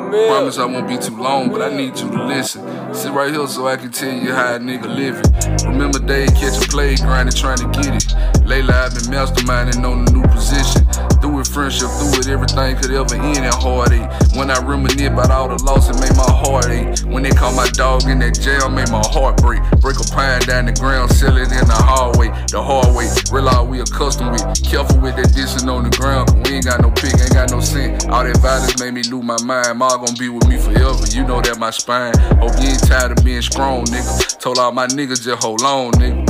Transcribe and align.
Promise 0.00 0.58
I 0.58 0.64
won't 0.64 0.88
be 0.88 0.98
too 0.98 1.16
long, 1.16 1.50
but 1.50 1.62
I 1.62 1.76
need 1.76 1.98
you 1.98 2.10
to 2.10 2.24
listen. 2.24 2.62
Sit 2.92 3.12
right 3.12 3.32
here 3.32 3.46
so 3.46 3.68
I 3.68 3.76
can 3.76 3.92
tell 3.92 4.12
you 4.12 4.32
how 4.32 4.56
a 4.56 4.58
nigga 4.58 4.88
living. 4.92 5.70
Remember 5.70 6.00
day 6.00 6.26
catching 6.26 6.68
play, 6.68 6.96
grinding, 6.96 7.34
trying 7.34 7.58
to 7.58 7.68
get 7.80 7.94
it. 7.94 8.44
Lately 8.44 8.72
I've 8.72 8.92
been 8.92 9.04
masterminding 9.04 9.84
on 9.84 10.08
a 10.08 10.10
new 10.10 10.22
position. 10.34 11.13
Friendship, 11.54 11.86
through 12.02 12.18
it 12.18 12.26
everything 12.26 12.74
could 12.74 12.90
ever 12.90 13.14
end 13.14 13.46
in 13.46 13.54
heartache. 13.54 14.10
When 14.34 14.50
I 14.50 14.58
reminisce 14.58 15.06
about 15.06 15.30
all 15.30 15.46
the 15.46 15.62
loss, 15.62 15.86
it 15.86 15.94
made 16.02 16.16
my 16.18 16.26
heart 16.26 16.66
ache. 16.66 17.06
When 17.06 17.22
they 17.22 17.30
call 17.30 17.54
my 17.54 17.68
dog 17.68 18.10
in 18.10 18.18
that 18.18 18.34
jail, 18.34 18.68
made 18.68 18.90
my 18.90 19.06
heart 19.06 19.36
break. 19.36 19.62
Break 19.78 19.94
a 20.02 20.06
pine 20.10 20.42
down 20.50 20.66
the 20.66 20.72
ground, 20.72 21.12
sell 21.12 21.36
it 21.36 21.54
in 21.54 21.62
the 21.70 21.78
hallway. 21.78 22.34
The 22.50 22.58
hard 22.58 22.90
way, 22.90 23.06
realize 23.30 23.68
we 23.68 23.78
accustomed 23.78 24.32
with. 24.32 24.42
Careful 24.66 24.98
with 24.98 25.14
that 25.14 25.30
dissing 25.30 25.70
on 25.70 25.86
the 25.86 25.94
ground, 25.94 26.26
cause 26.26 26.42
we 26.42 26.58
ain't 26.58 26.66
got 26.66 26.82
no 26.82 26.90
pick, 26.90 27.14
ain't 27.22 27.30
got 27.30 27.52
no 27.52 27.60
scent. 27.60 28.10
All 28.10 28.24
that 28.26 28.36
violence 28.42 28.74
made 28.82 28.94
me 28.94 29.06
lose 29.06 29.22
my 29.22 29.38
mind. 29.46 29.78
Ma 29.78 29.94
gon' 29.94 30.18
be 30.18 30.28
with 30.28 30.50
me 30.50 30.58
forever, 30.58 31.06
you 31.14 31.22
know 31.22 31.38
that 31.38 31.62
my 31.62 31.70
spine. 31.70 32.18
Hope 32.42 32.58
you 32.58 32.74
ain't 32.74 32.82
tired 32.82 33.14
of 33.14 33.24
being 33.24 33.46
strong, 33.46 33.86
nigga. 33.94 34.10
Told 34.42 34.58
all 34.58 34.72
my 34.72 34.88
niggas 34.88 35.22
just 35.22 35.38
hold 35.38 35.62
on, 35.62 35.92
nigga. 36.02 36.26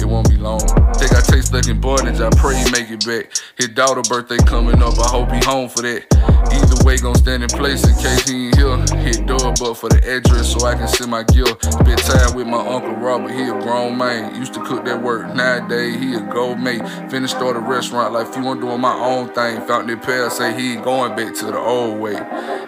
It 0.00 0.08
won't 0.08 0.30
be 0.30 0.40
long. 0.40 0.64
Think 0.96 1.12
I 1.12 1.20
take 1.20 1.44
stuck 1.44 1.68
bondage, 1.80 2.20
I 2.20 2.30
pray 2.40 2.56
he 2.56 2.64
make 2.72 2.88
it 2.88 3.04
back. 3.04 3.36
His 3.60 3.68
daughter 3.68 4.00
birthday 4.08 4.37
coming 4.46 4.82
up, 4.82 4.98
I 4.98 5.08
hope 5.08 5.30
he 5.32 5.40
home 5.44 5.68
for 5.68 5.82
that. 5.82 6.37
Either 6.52 6.84
way, 6.84 6.96
gon' 6.96 7.14
stand 7.14 7.42
in 7.42 7.48
place 7.48 7.86
in 7.86 7.94
case 7.96 8.28
he 8.28 8.46
ain't 8.46 8.56
here. 8.56 8.68
Hit 8.98 9.26
door 9.26 9.52
but 9.58 9.74
for 9.74 9.88
the 9.88 9.98
address 10.16 10.52
so 10.52 10.66
I 10.66 10.74
can 10.74 10.88
send 10.88 11.10
my 11.10 11.22
gift. 11.22 11.64
Spent 11.64 11.98
time 11.98 12.34
with 12.34 12.46
my 12.46 12.58
uncle 12.58 12.94
Robert, 12.94 13.32
he 13.32 13.42
a 13.42 13.58
grown 13.60 13.96
man. 13.96 14.34
Used 14.34 14.54
to 14.54 14.64
cook 14.64 14.84
that 14.84 15.02
work, 15.02 15.34
nowadays 15.34 15.96
he 16.00 16.14
a 16.14 16.20
gold 16.20 16.58
mate. 16.58 16.80
Finna 17.10 17.28
start 17.28 17.56
a 17.56 17.60
restaurant 17.60 18.12
like 18.12 18.32
few 18.32 18.46
I'm 18.48 18.60
doing 18.60 18.80
my 18.80 18.94
own 18.94 19.28
thing. 19.34 19.60
Found 19.66 19.88
that 19.88 20.02
pair, 20.02 20.30
say 20.30 20.54
he 20.58 20.74
ain't 20.74 20.84
going 20.84 21.16
back 21.16 21.34
to 21.36 21.46
the 21.46 21.58
old 21.58 22.00
way. 22.00 22.16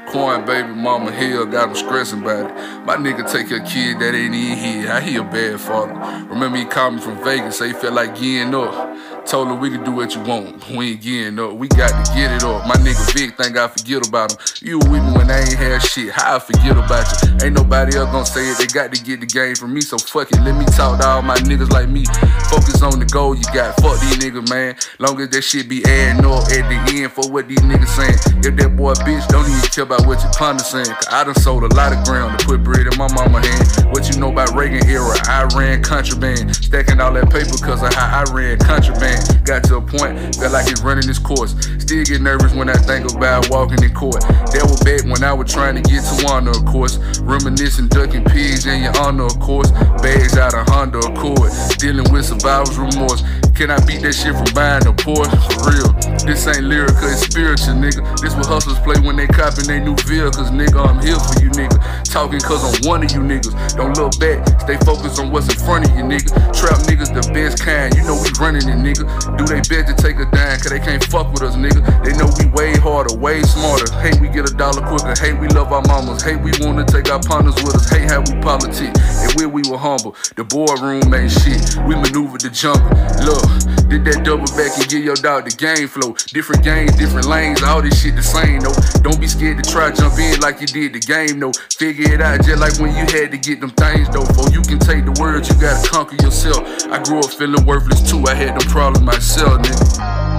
Coin 0.08 0.44
baby 0.44 0.68
mama 0.68 1.12
here 1.12 1.44
got 1.46 1.68
him 1.68 1.74
stressing 1.74 2.22
about 2.22 2.50
it. 2.50 2.84
My 2.84 2.96
nigga 2.96 3.30
take 3.30 3.50
a 3.50 3.60
kid 3.60 4.00
that 4.00 4.14
ain't 4.14 4.34
even 4.34 4.58
here. 4.58 4.88
How 4.88 5.00
he 5.00 5.16
a 5.16 5.22
bad 5.22 5.60
father? 5.60 5.92
Remember 6.26 6.58
he 6.58 6.64
called 6.64 6.94
me 6.94 7.00
from 7.00 7.22
Vegas, 7.22 7.58
say 7.58 7.68
he 7.68 7.72
felt 7.74 7.94
like 7.94 8.14
getting 8.18 8.54
up. 8.54 9.26
Told 9.26 9.48
him 9.48 9.60
we 9.60 9.70
can 9.70 9.84
do 9.84 9.92
what 9.92 10.14
you 10.14 10.22
want, 10.22 10.68
we 10.70 10.92
ain't 10.92 11.02
getting 11.02 11.38
up. 11.38 11.52
We 11.52 11.68
got 11.68 12.04
to 12.04 12.12
get 12.14 12.32
it 12.32 12.42
up. 12.42 12.66
My 12.66 12.74
nigga 12.74 13.12
Vic 13.14 13.36
think 13.36 13.56
I 13.56 13.68
forget 13.70 14.06
about 14.06 14.32
him. 14.32 14.38
You 14.60 14.78
with 14.78 15.02
me 15.02 15.12
when 15.16 15.30
I 15.30 15.40
ain't 15.40 15.54
had 15.54 15.80
shit, 15.80 16.10
how 16.10 16.36
I 16.36 16.38
forget 16.38 16.76
about 16.76 17.06
you? 17.22 17.46
Ain't 17.46 17.56
nobody 17.56 17.96
else 17.96 18.10
gonna 18.10 18.26
say 18.26 18.50
it, 18.50 18.58
they 18.58 18.66
got 18.66 18.92
to 18.92 19.02
get 19.02 19.20
the 19.20 19.26
game 19.26 19.54
from 19.54 19.72
me, 19.72 19.80
so 19.80 19.96
fuck 19.96 20.30
it. 20.30 20.40
Let 20.42 20.56
me 20.56 20.66
talk 20.76 21.00
to 21.00 21.06
all 21.06 21.22
my 21.22 21.36
niggas 21.36 21.70
like 21.70 21.88
me. 21.88 22.04
Focus 22.50 22.82
on 22.82 22.98
the 22.98 23.06
goal 23.06 23.34
you 23.34 23.44
got, 23.54 23.80
fuck 23.80 23.98
these 24.00 24.18
niggas, 24.18 24.48
man. 24.50 24.76
Long 24.98 25.20
as 25.20 25.30
that 25.30 25.42
shit 25.42 25.68
be 25.68 25.84
adding 25.84 26.24
up 26.26 26.44
at 26.52 26.68
the 26.68 26.78
end 27.00 27.12
for 27.12 27.30
what 27.30 27.48
these 27.48 27.60
niggas 27.60 27.88
saying. 27.96 28.44
If 28.44 28.56
that 28.56 28.76
boy 28.76 28.92
bitch 29.06 29.26
don't 29.28 29.48
even 29.48 29.60
care 29.70 29.84
about 29.84 30.06
what 30.06 30.20
your 30.22 30.32
partner 30.32 30.62
saying, 30.62 30.86
cause 30.86 31.08
I 31.10 31.24
done 31.24 31.34
sold 31.36 31.64
a 31.64 31.72
lot 31.74 31.92
of 31.92 32.04
ground 32.04 32.38
to 32.38 32.46
put 32.46 32.62
bread 32.62 32.86
in 32.86 32.96
my 32.98 33.08
mama 33.14 33.40
hand. 33.40 33.90
What 33.94 34.08
you 34.10 34.20
know 34.20 34.32
about 34.32 34.54
Reagan 34.54 34.86
era? 34.88 35.14
I 35.28 35.48
ran 35.56 35.82
contraband, 35.82 36.56
stacking 36.56 37.00
all 37.00 37.12
that 37.14 37.30
paper 37.30 37.56
cause 37.62 37.82
of 37.82 37.94
how 37.94 38.20
I 38.20 38.24
ran 38.32 38.58
contraband. 38.58 39.46
Got 39.46 39.64
to 39.64 39.76
a 39.76 39.80
point, 39.80 40.36
felt 40.36 40.52
like 40.52 40.70
it's 40.70 40.82
running 40.82 41.08
its 41.08 41.18
course. 41.18 41.54
Still 41.78 42.04
get 42.04 42.20
nervous 42.20 42.52
when 42.54 42.68
I 42.68 42.74
think 42.74 43.10
about 43.12 43.48
walking 43.60 43.84
in 43.84 43.92
court. 43.92 44.22
That 44.56 44.64
was 44.64 44.80
back 44.80 45.04
when 45.04 45.22
I 45.22 45.34
was 45.34 45.52
trying 45.52 45.76
to 45.76 45.82
get 45.82 46.00
to 46.00 46.26
Honda, 46.26 46.50
of 46.50 46.64
course. 46.64 46.96
Reminiscing, 47.20 47.88
ducking 47.88 48.24
pigs 48.24 48.64
in 48.64 48.82
your 48.84 48.96
honor, 48.96 49.26
of 49.26 49.38
course. 49.38 49.70
Bags 50.00 50.38
out 50.38 50.54
of 50.54 50.66
Honda 50.68 50.98
Accord. 51.00 51.52
Dealing 51.76 52.10
with 52.10 52.24
survivor's 52.24 52.78
remorse. 52.78 53.20
Can 53.60 53.70
I 53.70 53.78
beat 53.84 54.00
that 54.00 54.14
shit 54.14 54.32
from 54.32 54.48
buying 54.56 54.86
a 54.88 54.92
Porsche? 54.96 55.36
For 55.52 55.68
real. 55.68 56.10
This 56.24 56.48
ain't 56.48 56.64
lyrical, 56.64 57.12
it's 57.12 57.28
spiritual, 57.28 57.76
nigga. 57.76 58.00
This 58.20 58.32
what 58.32 58.48
hustlers 58.48 58.80
play 58.80 58.96
when 59.04 59.16
they 59.16 59.26
copping 59.26 59.68
they 59.68 59.80
new 59.80 59.96
vehicles, 60.08 60.48
nigga. 60.48 60.80
I'm 60.80 60.96
here 61.00 61.20
for 61.20 61.36
you, 61.44 61.52
nigga. 61.52 61.76
Talking 62.08 62.40
cause 62.40 62.64
I'm 62.64 62.88
one 62.88 63.04
of 63.04 63.12
you 63.12 63.20
niggas. 63.20 63.52
Don't 63.76 63.96
look 63.96 64.16
back, 64.20 64.44
stay 64.64 64.76
focused 64.80 65.20
on 65.20 65.30
what's 65.30 65.52
in 65.52 65.60
front 65.60 65.84
of 65.84 65.92
you, 65.92 66.04
nigga. 66.04 66.32
Trap 66.56 66.88
niggas 66.88 67.12
the 67.12 67.24
best 67.32 67.60
kind, 67.60 67.92
you 67.96 68.04
know 68.04 68.16
we 68.16 68.32
running 68.40 68.64
it, 68.64 68.80
nigga. 68.80 69.04
Do 69.36 69.44
they 69.44 69.60
bet 69.68 69.88
to 69.88 69.94
take 69.96 70.16
a 70.16 70.28
dime, 70.28 70.60
cause 70.60 70.72
they 70.72 70.80
can't 70.80 71.04
fuck 71.04 71.32
with 71.32 71.42
us, 71.42 71.56
nigga. 71.56 71.80
They 72.04 72.16
know 72.16 72.28
we 72.40 72.48
way 72.52 72.76
harder, 72.76 73.16
way 73.16 73.42
smarter. 73.42 73.88
Hate 74.00 74.20
we 74.20 74.28
get 74.28 74.48
a 74.48 74.54
dollar 74.54 74.84
quicker, 74.88 75.16
hate 75.20 75.40
we 75.40 75.48
love 75.48 75.72
our 75.72 75.82
mamas. 75.88 76.22
Hate 76.22 76.40
we 76.40 76.52
wanna 76.60 76.84
take 76.84 77.10
our 77.10 77.20
partners 77.20 77.56
with 77.64 77.76
us, 77.76 77.88
hate 77.88 78.08
how 78.08 78.20
we 78.20 78.40
politic. 78.40 78.92
And 79.24 79.32
where 79.40 79.48
we 79.48 79.62
were 79.68 79.78
humble, 79.78 80.16
the 80.36 80.44
boardroom 80.44 81.12
ain't 81.12 81.32
shit. 81.32 81.76
We 81.88 81.96
maneuvered 81.96 82.42
the 82.42 82.50
jungle. 82.50 82.88
Look, 83.24 83.49
did 83.90 84.04
that 84.04 84.22
double 84.24 84.46
back 84.56 84.70
and 84.78 84.88
give 84.88 85.02
your 85.02 85.16
dog 85.16 85.44
the 85.44 85.54
game 85.54 85.88
flow. 85.88 86.14
Different 86.30 86.62
games, 86.62 86.96
different 86.96 87.26
lanes, 87.26 87.62
all 87.62 87.82
this 87.82 88.00
shit 88.00 88.14
the 88.16 88.22
same, 88.22 88.60
though. 88.60 88.74
Don't 89.02 89.20
be 89.20 89.26
scared 89.26 89.62
to 89.62 89.66
try 89.68 89.90
jump 89.90 90.18
in 90.18 90.40
like 90.40 90.60
you 90.60 90.66
did 90.66 90.94
the 90.94 91.00
game, 91.00 91.40
though. 91.40 91.52
Figure 91.76 92.14
it 92.14 92.20
out 92.20 92.44
just 92.44 92.60
like 92.60 92.78
when 92.78 92.94
you 92.94 93.04
had 93.10 93.30
to 93.30 93.38
get 93.38 93.60
them 93.60 93.70
things, 93.70 94.08
though. 94.10 94.24
For 94.24 94.48
you 94.50 94.62
can 94.62 94.78
take 94.78 95.04
the 95.04 95.16
words, 95.20 95.48
you 95.48 95.54
gotta 95.60 95.82
conquer 95.88 96.16
yourself. 96.22 96.62
I 96.86 97.02
grew 97.02 97.18
up 97.20 97.30
feeling 97.30 97.66
worthless 97.66 98.02
too, 98.08 98.24
I 98.26 98.34
had 98.34 98.58
them 98.58 98.68
problems 98.70 99.04
myself, 99.04 99.62
nigga. 99.62 100.29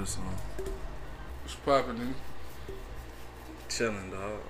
This 0.00 0.16
one. 0.16 0.28
What's 1.42 1.56
poppin', 1.56 1.96
nigga? 1.98 2.14
Chilling, 3.68 4.10
dog. 4.10 4.40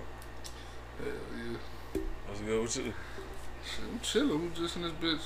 Hell 0.97 1.09
yeah. 1.37 2.01
What's 2.29 2.41
good 2.41 2.63
with 2.63 2.77
you? 2.77 2.95
Shit, 3.65 3.85
I'm 3.91 3.99
chillin'. 3.99 4.43
We 4.43 4.49
just 4.55 4.77
in 4.77 4.83
this 4.83 4.93
bitch. 4.93 5.23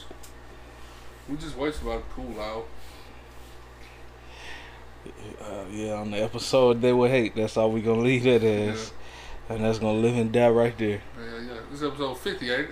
We 1.29 1.37
just 1.37 1.59
waiting 1.59 1.83
about 1.83 1.99
it 1.99 2.09
to 2.09 2.15
cool 2.15 2.41
out. 2.41 2.67
Uh, 5.43 5.65
yeah, 5.71 5.93
on 5.93 6.11
the 6.11 6.23
episode 6.23 6.81
they 6.81 6.95
will 6.95 7.11
hate. 7.11 7.37
That's 7.37 7.59
all 7.59 7.71
we 7.71 7.83
gonna 7.83 8.01
leave 8.01 8.23
that 8.23 8.43
as, 8.43 8.95
and 9.51 9.62
that's 9.62 9.79
gonna 9.79 9.99
live 9.99 10.17
and 10.17 10.33
die 10.33 10.49
right 10.49 10.77
there. 10.79 11.03
Hell 11.17 11.43
yeah. 11.43 11.61
This 11.71 11.83
is 11.83 11.87
episode 11.87 12.17
50, 12.17 12.51
ain't 12.51 12.61
it? 12.61 12.69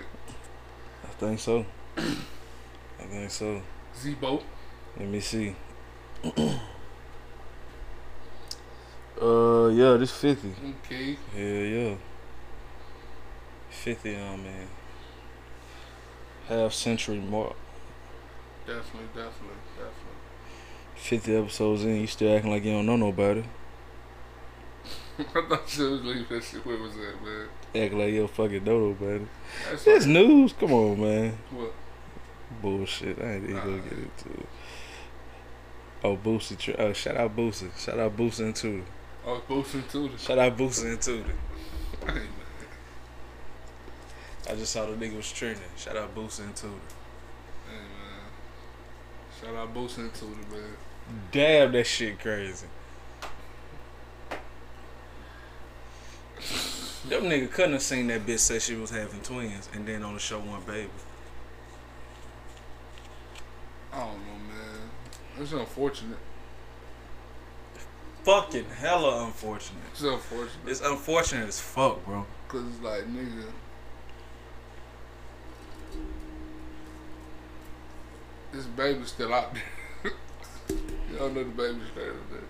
I 1.04 1.08
think 1.08 1.38
so. 1.38 1.66
I 1.98 3.04
think 3.10 3.30
so. 3.30 3.60
Z-Bo. 3.98 4.42
Let 4.98 5.08
me 5.08 5.20
see. 5.20 5.54
uh, 9.22 9.68
yeah, 9.68 9.96
this 9.96 10.10
fifty. 10.10 10.52
Okay. 10.84 11.16
Hell 11.34 11.42
yeah. 11.66 11.94
Fifty 13.70 14.16
on 14.16 14.42
man. 14.42 14.68
Half 16.48 16.72
century 16.72 17.18
mark. 17.20 17.54
Definitely, 18.66 19.08
definitely, 19.14 19.56
definitely. 19.76 20.12
50 20.94 21.36
episodes 21.36 21.84
in, 21.84 22.00
you 22.00 22.06
still 22.06 22.36
acting 22.36 22.50
like 22.52 22.64
you 22.64 22.72
don't 22.72 22.86
know 22.86 22.96
nobody. 22.96 23.42
I 25.18 25.22
thought 25.24 25.76
you 25.78 25.90
was 25.90 26.02
leaving 26.02 26.26
that 26.30 26.44
shit. 26.44 26.64
Where 26.64 26.76
was 26.78 26.94
that, 26.94 27.14
man? 27.24 27.48
Acting 27.74 27.98
like 27.98 28.12
you 28.12 28.18
don't 28.20 28.30
fucking 28.30 28.62
know 28.64 28.88
nobody. 28.90 29.26
That's 29.70 29.86
It's 29.86 30.06
like, 30.06 30.12
news. 30.14 30.52
Come 30.52 30.72
on, 30.72 31.00
man. 31.00 31.38
what? 31.50 31.72
Bullshit. 32.60 33.18
I 33.20 33.32
ain't 33.34 33.44
even 33.44 33.56
gonna 33.56 33.78
get 33.78 33.92
into 33.92 34.28
it. 34.40 34.48
Oh, 36.04 36.16
Boosie. 36.16 36.58
Tr- 36.58 36.72
oh, 36.78 36.92
shout 36.92 37.16
out 37.16 37.36
Boosie. 37.36 37.76
Shout 37.78 37.98
out 37.98 38.16
Boosie 38.16 38.40
and 38.40 38.54
Oh, 39.24 39.36
Tudor. 39.38 39.38
I 39.38 39.38
was 39.38 39.42
boosting 39.48 39.82
to 39.82 40.08
the 40.08 40.18
Shout 40.18 40.38
out 40.38 40.56
Boosie 40.58 40.90
and 40.90 41.00
man. 42.24 42.36
I 44.50 44.54
just 44.54 44.72
saw 44.72 44.86
the 44.86 44.92
nigga 44.92 45.16
was 45.16 45.30
trending. 45.30 45.62
Shout 45.76 45.96
out 45.96 46.14
Boosie 46.14 46.40
and 46.40 46.56
Tudor. 46.56 46.74
Hey, 47.68 47.76
man. 47.76 48.22
Shout 49.40 49.54
out 49.54 49.72
boosting 49.72 50.04
and 50.04 50.14
the 50.14 50.56
man. 50.56 50.76
Damn, 51.30 51.72
that 51.72 51.86
shit 51.86 52.18
crazy. 52.18 52.66
Them 57.08 57.24
nigga 57.24 57.50
couldn't 57.50 57.72
have 57.72 57.82
seen 57.82 58.06
that 58.08 58.26
bitch 58.26 58.38
say 58.40 58.58
she 58.58 58.74
was 58.74 58.90
having 58.90 59.20
twins 59.20 59.68
and 59.72 59.86
then 59.86 60.02
on 60.02 60.14
the 60.14 60.20
show 60.20 60.38
one 60.38 60.62
baby. 60.62 60.88
I 63.92 63.98
don't 63.98 64.18
know, 64.18 64.38
man. 64.48 64.90
It's 65.38 65.52
unfortunate. 65.52 66.18
Fucking 68.24 68.66
hella 68.78 69.24
unfortunate. 69.24 69.82
It's 69.92 70.02
unfortunate. 70.02 70.68
It's 70.68 70.80
unfortunate 70.80 71.48
as 71.48 71.60
fuck, 71.60 72.04
bro. 72.04 72.24
Cause 72.48 72.62
it's 72.68 72.82
like 72.82 73.04
nigga. 73.08 73.46
This 78.52 78.64
baby's 78.66 79.08
still 79.08 79.32
out 79.34 79.54
there. 79.54 80.12
you 80.68 81.18
don't 81.18 81.34
know 81.34 81.42
the 81.42 81.50
baby's 81.50 81.88
still 81.90 82.04
out 82.04 82.30
there. 82.30 82.40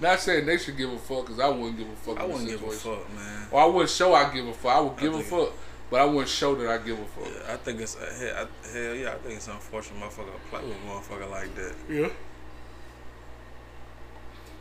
Not 0.00 0.20
saying 0.20 0.44
they 0.44 0.58
should 0.58 0.76
give 0.76 0.92
a 0.92 0.98
fuck, 0.98 1.26
cause 1.26 1.40
I 1.40 1.48
wouldn't 1.48 1.78
give 1.78 1.88
a 1.88 1.96
fuck. 1.96 2.18
I 2.18 2.24
wouldn't 2.24 2.48
this 2.48 2.60
give 2.60 2.68
a 2.68 2.72
fuck, 2.72 3.14
man. 3.14 3.46
Or 3.52 3.60
I 3.62 3.66
wouldn't 3.66 3.90
show 3.90 4.14
I 4.14 4.34
give 4.34 4.46
a 4.46 4.52
fuck. 4.52 4.72
I 4.76 4.80
would 4.80 4.98
give 4.98 5.14
a 5.14 5.22
fuck, 5.22 5.52
but 5.90 6.00
I 6.00 6.04
wouldn't 6.04 6.28
show 6.28 6.54
that 6.56 6.68
I 6.68 6.78
give 6.84 6.98
a 6.98 7.04
fuck. 7.04 7.24
Yeah, 7.26 7.54
I 7.54 7.56
think 7.56 7.80
it's 7.80 7.96
uh, 7.96 8.12
hell, 8.18 8.48
I, 8.48 8.76
hell 8.76 8.94
yeah. 8.94 9.12
I 9.12 9.14
think 9.14 9.36
it's 9.36 9.48
unfortunate, 9.48 10.02
motherfucker, 10.02 10.32
play 10.50 10.60
with 10.62 10.76
a 10.76 10.90
motherfucker 10.90 11.30
like 11.30 11.54
that. 11.54 11.74
Yeah. 11.88 12.08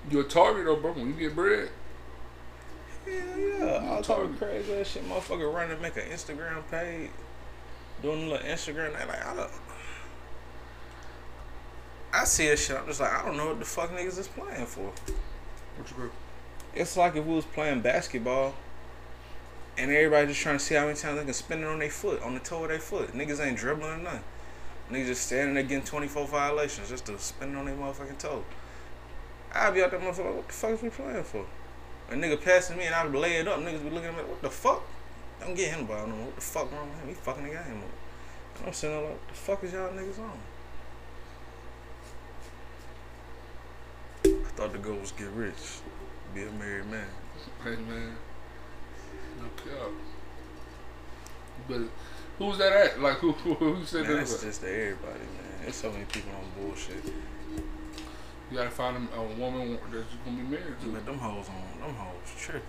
You 0.10 0.22
a 0.22 0.24
target 0.24 0.66
though, 0.66 0.76
bro? 0.78 0.94
When 0.94 1.08
you 1.08 1.14
get 1.14 1.36
bread, 1.36 1.70
Hell 3.06 3.40
yeah. 3.40 3.90
All 3.90 4.02
type 4.02 4.20
of 4.20 4.38
crazy 4.38 4.74
ass 4.74 4.88
shit. 4.88 5.08
Motherfucker 5.08 5.54
running 5.54 5.82
make 5.82 5.98
an 5.98 6.04
Instagram 6.04 6.62
page. 6.70 7.10
Doing 8.02 8.28
a 8.28 8.32
little 8.32 8.48
Instagram. 8.48 8.98
They 8.98 9.06
like, 9.06 9.26
I 9.26 9.36
don't. 9.36 9.50
I 12.14 12.24
see 12.26 12.48
that 12.48 12.60
shit. 12.60 12.78
I'm 12.78 12.86
just 12.88 13.00
like, 13.00 13.12
I 13.12 13.26
don't 13.26 13.38
know 13.38 13.48
what 13.48 13.60
the 13.60 13.66
fuck 13.66 13.92
niggas 13.92 14.20
is 14.20 14.28
playing 14.28 14.66
for. 14.66 14.86
what 14.86 15.90
you 15.90 15.98
got? 15.98 16.12
It's 16.74 16.98
like 16.98 17.16
if 17.16 17.26
we 17.26 17.36
was 17.36 17.46
playing 17.46 17.82
basketball 17.82 18.54
and 19.78 19.92
everybody 19.92 20.28
just 20.28 20.42
trying 20.42 20.58
to 20.58 20.64
see 20.64 20.76
how 20.76 20.86
many 20.86 20.98
times 20.98 21.18
they 21.18 21.26
can 21.26 21.34
spin 21.34 21.64
it 21.64 21.66
on 21.66 21.80
their 21.80 21.90
foot, 21.90 22.22
on 22.22 22.34
the 22.34 22.40
toe 22.40 22.64
of 22.64 22.70
their 22.70 22.80
foot. 22.80 23.14
Niggas 23.14 23.46
ain't 23.46 23.58
dribbling 23.58 23.92
or 23.92 23.98
nothing. 23.98 24.24
Niggas 24.92 25.08
just 25.08 25.26
standing 25.28 25.54
there 25.54 25.64
getting 25.64 25.86
24 25.86 26.28
violations 26.28 26.90
just 26.90 27.06
to 27.06 27.18
spin 27.20 27.54
it 27.54 27.58
on 27.58 27.66
their 27.66 27.76
motherfucking 27.76 28.18
toe. 28.18 28.44
I'd 29.54 29.74
be 29.74 29.84
out 29.84 29.92
there 29.92 30.00
motherfucker, 30.00 30.26
like, 30.26 30.36
what 30.36 30.48
the 30.48 30.54
fuck 30.54 30.72
is 30.72 30.82
we 30.82 30.90
playing 30.90 31.24
for? 31.24 31.46
A 32.10 32.14
nigga 32.14 32.42
passing 32.42 32.78
me 32.78 32.86
and 32.86 32.96
I'd 32.96 33.12
lay 33.14 33.38
it 33.38 33.48
up, 33.48 33.60
niggas 33.60 33.84
be 33.84 33.90
looking 33.90 34.10
at 34.10 34.14
me 34.14 34.20
like, 34.20 34.30
what 34.30 34.42
the 34.42 34.50
fuck? 34.50 34.84
Don't 35.40 35.56
get 35.56 35.74
him 35.74 35.86
ball 35.86 36.08
no. 36.08 36.16
What 36.16 36.36
the 36.36 36.42
fuck 36.42 36.72
wrong 36.72 36.90
with 36.90 37.00
him? 37.00 37.08
He 37.10 37.14
fucking 37.16 37.44
the 37.44 37.50
game 37.50 37.58
up. 37.58 38.66
I'm 38.68 38.74
sitting 38.74 38.96
there 38.96 39.06
like, 39.06 39.18
what 39.18 39.28
the 39.28 39.34
fuck 39.34 39.64
is 39.64 39.74
y'all 39.74 39.90
niggas 39.90 40.20
on? 40.20 40.38
I 44.26 44.50
thought 44.56 44.72
the 44.74 44.78
goal 44.78 44.98
was 44.98 45.12
get 45.14 45.30
rich, 45.30 45.80
be 46.36 46.44
a 46.44 46.52
married 46.52 46.86
man. 46.88 47.08
Hey 47.64 47.72
man, 47.72 48.16
no 49.40 49.48
cap. 49.58 49.90
But 51.68 51.82
who's 52.38 52.58
that 52.60 52.72
at? 52.72 53.02
Like 53.02 53.18
who? 53.18 53.32
Who, 53.32 53.84
said 53.86 54.04
Man, 54.04 54.18
that? 54.18 54.30
about? 54.30 54.42
just 54.42 54.62
to 54.62 54.68
everybody, 54.68 55.20
man. 55.20 55.62
There's 55.62 55.76
so 55.76 55.92
many 55.92 56.06
people 56.06 56.32
on 56.32 56.64
bullshit. 56.64 57.04
You 58.52 58.58
gotta 58.58 58.70
find 58.70 59.08
a, 59.16 59.22
woman 59.40 59.80
that 59.92 59.98
you 59.98 60.04
gonna 60.26 60.38
be 60.38 60.44
married 60.44 60.80
to. 60.82 60.88
Man, 60.88 61.06
them 61.06 61.18
hoes 61.18 61.46
on, 61.48 61.88
them 61.88 61.96
hoes 61.96 62.36
tripping. 62.38 62.62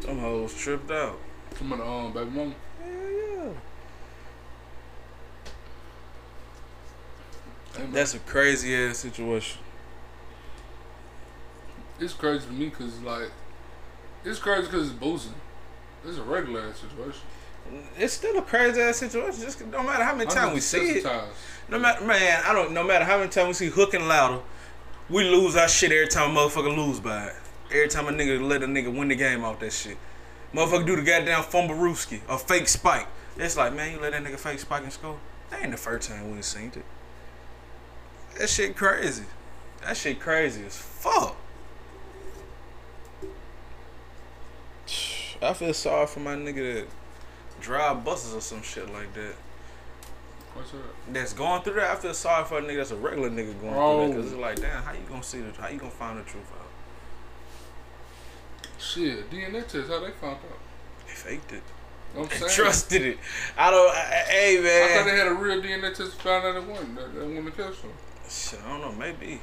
Them 0.00 0.18
hoes 0.18 0.54
tripped 0.54 0.90
out. 0.90 1.18
Come 1.54 1.74
on, 1.74 1.80
um, 1.82 2.12
baby 2.14 2.30
mama. 2.30 2.54
Hell 2.82 2.88
yeah. 3.12 3.50
Hey, 7.76 7.86
That's 7.92 8.14
a 8.14 8.18
crazy 8.20 8.74
ass 8.74 8.98
situation. 8.98 9.60
it's 12.00 12.14
crazy 12.14 12.46
to 12.46 12.52
me 12.52 12.70
because 12.70 13.02
like 13.02 13.30
it's 14.24 14.38
crazy 14.38 14.62
because 14.62 14.88
it's 14.88 14.98
boozing. 14.98 15.34
It's 16.06 16.16
a 16.16 16.22
regular 16.22 16.68
ass 16.68 16.80
situation. 16.80 17.20
It's 17.98 18.12
still 18.14 18.38
a 18.38 18.42
crazy 18.42 18.80
ass 18.80 18.98
situation. 18.98 19.40
Just 19.40 19.64
no 19.66 19.82
matter 19.82 20.04
how 20.04 20.14
many 20.14 20.30
times 20.30 20.54
we 20.54 20.60
see 20.60 20.98
it. 20.98 21.06
No 21.68 21.78
matter 21.78 22.04
man, 22.04 22.42
I 22.46 22.52
don't. 22.52 22.72
No 22.72 22.84
matter 22.84 23.04
how 23.04 23.18
many 23.18 23.30
times 23.30 23.48
we 23.48 23.66
see 23.66 23.72
hook 23.72 23.94
and 23.94 24.08
ladder, 24.08 24.40
we 25.08 25.24
lose 25.24 25.56
our 25.56 25.68
shit 25.68 25.92
every 25.92 26.08
time 26.08 26.36
a 26.36 26.40
motherfucker 26.40 26.76
lose 26.76 27.00
by 27.00 27.26
it. 27.26 27.36
Every 27.70 27.88
time 27.88 28.08
a 28.08 28.10
nigga 28.10 28.46
let 28.46 28.62
a 28.62 28.66
nigga 28.66 28.94
win 28.94 29.08
the 29.08 29.16
game 29.16 29.44
off 29.44 29.60
that 29.60 29.72
shit. 29.72 29.96
Motherfucker 30.52 30.86
do 30.86 30.96
the 30.96 31.02
goddamn 31.02 31.42
fumblerooski 31.42 32.20
or 32.28 32.38
fake 32.38 32.68
spike. 32.68 33.06
It's 33.36 33.56
like 33.56 33.74
man, 33.74 33.92
you 33.92 34.00
let 34.00 34.12
that 34.12 34.22
nigga 34.22 34.38
fake 34.38 34.58
spike 34.58 34.82
and 34.82 34.92
score. 34.92 35.18
That 35.50 35.62
ain't 35.62 35.70
the 35.70 35.76
first 35.76 36.08
time 36.08 36.34
we 36.34 36.42
seen 36.42 36.72
it. 36.74 36.84
That 38.38 38.48
shit 38.48 38.76
crazy. 38.76 39.24
That 39.84 39.96
shit 39.96 40.20
crazy 40.20 40.64
as 40.64 40.76
fuck. 40.76 41.36
I 45.42 45.52
feel 45.54 45.74
sorry 45.74 46.06
for 46.06 46.20
my 46.20 46.36
nigga 46.36 46.74
that 46.74 46.86
drive 47.62 48.04
buses 48.04 48.34
or 48.34 48.40
some 48.40 48.60
shit 48.62 48.92
like 48.92 49.12
that 49.14 49.34
What's 50.54 50.74
up? 50.74 50.80
that's 51.12 51.32
going 51.32 51.62
through 51.62 51.74
that, 51.74 51.92
I 51.92 51.94
feel 51.96 52.12
sorry 52.12 52.44
for 52.44 52.58
a 52.58 52.62
nigga 52.62 52.76
that's 52.78 52.90
a 52.90 52.96
regular 52.96 53.30
nigga 53.30 53.58
going 53.60 53.74
Oh. 53.74 53.98
through 54.06 54.08
that. 54.14 54.22
Cause 54.22 54.32
it's 54.32 54.40
like, 54.40 54.60
damn, 54.60 54.82
how 54.82 54.92
you 54.92 54.98
gonna 55.08 55.22
see 55.22 55.40
the, 55.40 55.50
how 55.62 55.68
you 55.68 55.78
gonna 55.78 55.90
find 55.90 56.18
the 56.18 56.22
truth 56.24 56.44
out? 56.60 56.66
Shit, 58.78 59.30
DNA 59.30 59.66
test. 59.66 59.88
How 59.88 60.00
they 60.00 60.10
found 60.10 60.36
out? 60.36 60.58
They 61.06 61.12
faked 61.14 61.52
it. 61.52 61.62
Know 62.14 62.22
I'm 62.24 62.28
saying? 62.30 62.50
trusted 62.52 63.02
it. 63.02 63.18
I 63.56 63.70
don't. 63.70 63.88
I, 63.90 64.00
I- 64.00 64.30
hey 64.30 64.60
man. 64.60 64.90
I 64.90 64.94
thought 64.98 65.04
they 65.10 65.16
had 65.16 65.28
a 65.28 65.34
real 65.34 65.62
DNA 65.62 65.94
test. 65.94 66.20
Found 66.22 66.44
out 66.44 66.56
it 66.56 66.68
wasn't. 66.68 66.96
That, 66.96 67.14
that 67.14 67.24
woman 67.26 67.52
killed 67.52 67.74
him. 67.76 67.90
Shit, 68.28 68.60
I 68.66 68.68
don't 68.68 68.80
know. 68.82 68.92
Maybe. 68.98 69.40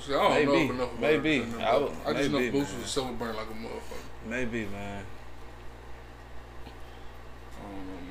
See, 0.00 0.14
I 0.14 0.16
don't 0.16 0.30
Maybe. 0.34 0.46
know 0.46 0.74
enough 0.74 0.88
about 0.90 1.00
Maybe. 1.00 1.44
I 1.60 1.76
would- 1.76 1.92
I 2.06 2.12
just 2.14 2.30
know 2.30 2.38
maybe, 2.38 2.50
Boots 2.58 2.72
man. 2.72 2.80
was 2.82 2.90
silver 2.90 3.12
burn 3.12 3.36
like 3.36 3.46
a 3.46 3.52
motherfucker. 3.52 4.26
Maybe, 4.26 4.66
man. 4.66 5.04
I 7.68 7.74
don't 7.76 8.10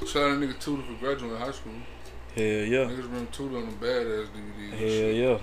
know. 0.00 0.06
Shout 0.06 0.30
out 0.30 0.38
nigga 0.38 0.58
Tudor 0.60 0.82
for 0.82 0.94
graduating 0.94 1.36
high 1.38 1.50
school. 1.52 1.72
Hell 2.34 2.44
yeah. 2.44 2.84
Niggas 2.84 3.02
remember 3.04 3.30
Tudor 3.30 3.56
on 3.58 3.66
the 3.66 3.72
badass 3.86 4.26
DVDs. 4.28 4.70
and 4.70 4.72
Hell 4.72 4.88
shit. 4.88 5.16
yeah. 5.16 5.38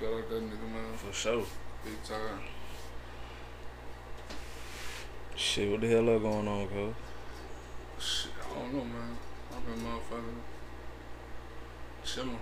Shout 0.00 0.14
out 0.14 0.28
that 0.30 0.42
nigga, 0.42 0.68
man. 0.72 0.96
For 0.96 1.12
sure. 1.12 1.44
Big 1.84 2.02
time. 2.04 2.40
Shit, 5.36 5.70
what 5.70 5.80
the 5.80 5.88
hell 5.88 6.08
are 6.10 6.18
going 6.18 6.48
on, 6.48 6.66
cuz? 6.68 8.04
Shit, 8.04 8.32
I 8.50 8.58
don't 8.58 8.72
know, 8.74 8.84
man. 8.84 9.16
I've 9.54 9.64
been 9.66 9.84
motherfucking 9.84 10.42
chilling. 12.04 12.38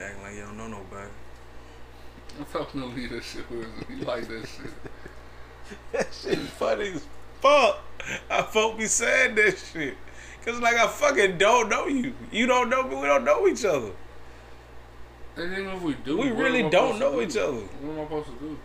Acting 0.00 0.22
like 0.22 0.34
you 0.34 0.40
don't 0.40 0.56
know 0.56 0.68
nobody. 0.68 1.10
I'm 2.38 2.44
fucking 2.46 2.80
gonna 2.80 2.94
leave 2.94 3.10
that 3.10 3.22
shit 3.22 3.48
with 3.50 3.60
you. 3.90 3.96
You 3.96 4.04
like 4.04 4.26
that 4.26 4.40
shit. 4.48 4.72
That 5.92 6.08
shit 6.12 6.38
funny 6.38 6.92
as 6.92 7.06
fuck. 7.40 7.80
I 8.30 8.42
folk 8.42 8.78
be 8.78 8.86
saying 8.86 9.34
that 9.36 9.58
shit. 9.58 9.96
Cause 10.44 10.60
like 10.60 10.76
I 10.76 10.88
fucking 10.88 11.38
don't 11.38 11.68
know 11.68 11.86
you. 11.86 12.14
You 12.32 12.46
don't 12.46 12.68
know 12.68 12.82
me. 12.82 12.96
We 12.96 13.06
don't 13.06 13.24
know 13.24 13.46
each 13.46 13.64
other. 13.64 13.92
And 15.36 15.52
even 15.52 15.68
if 15.68 15.82
we 15.82 15.94
do, 15.94 16.18
We 16.18 16.30
really 16.30 16.68
don't 16.68 16.98
know 16.98 17.12
to 17.12 17.22
each 17.22 17.36
other. 17.36 17.52
What 17.52 17.92
am 17.92 18.00
I 18.00 18.04
supposed 18.04 18.26
to 18.26 18.32
do? 18.44 18.58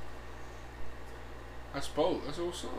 I 1.73 1.79
spoke. 1.79 2.23
I 2.27 2.31
said, 2.31 2.45
what's 2.45 2.63
up? 2.65 2.71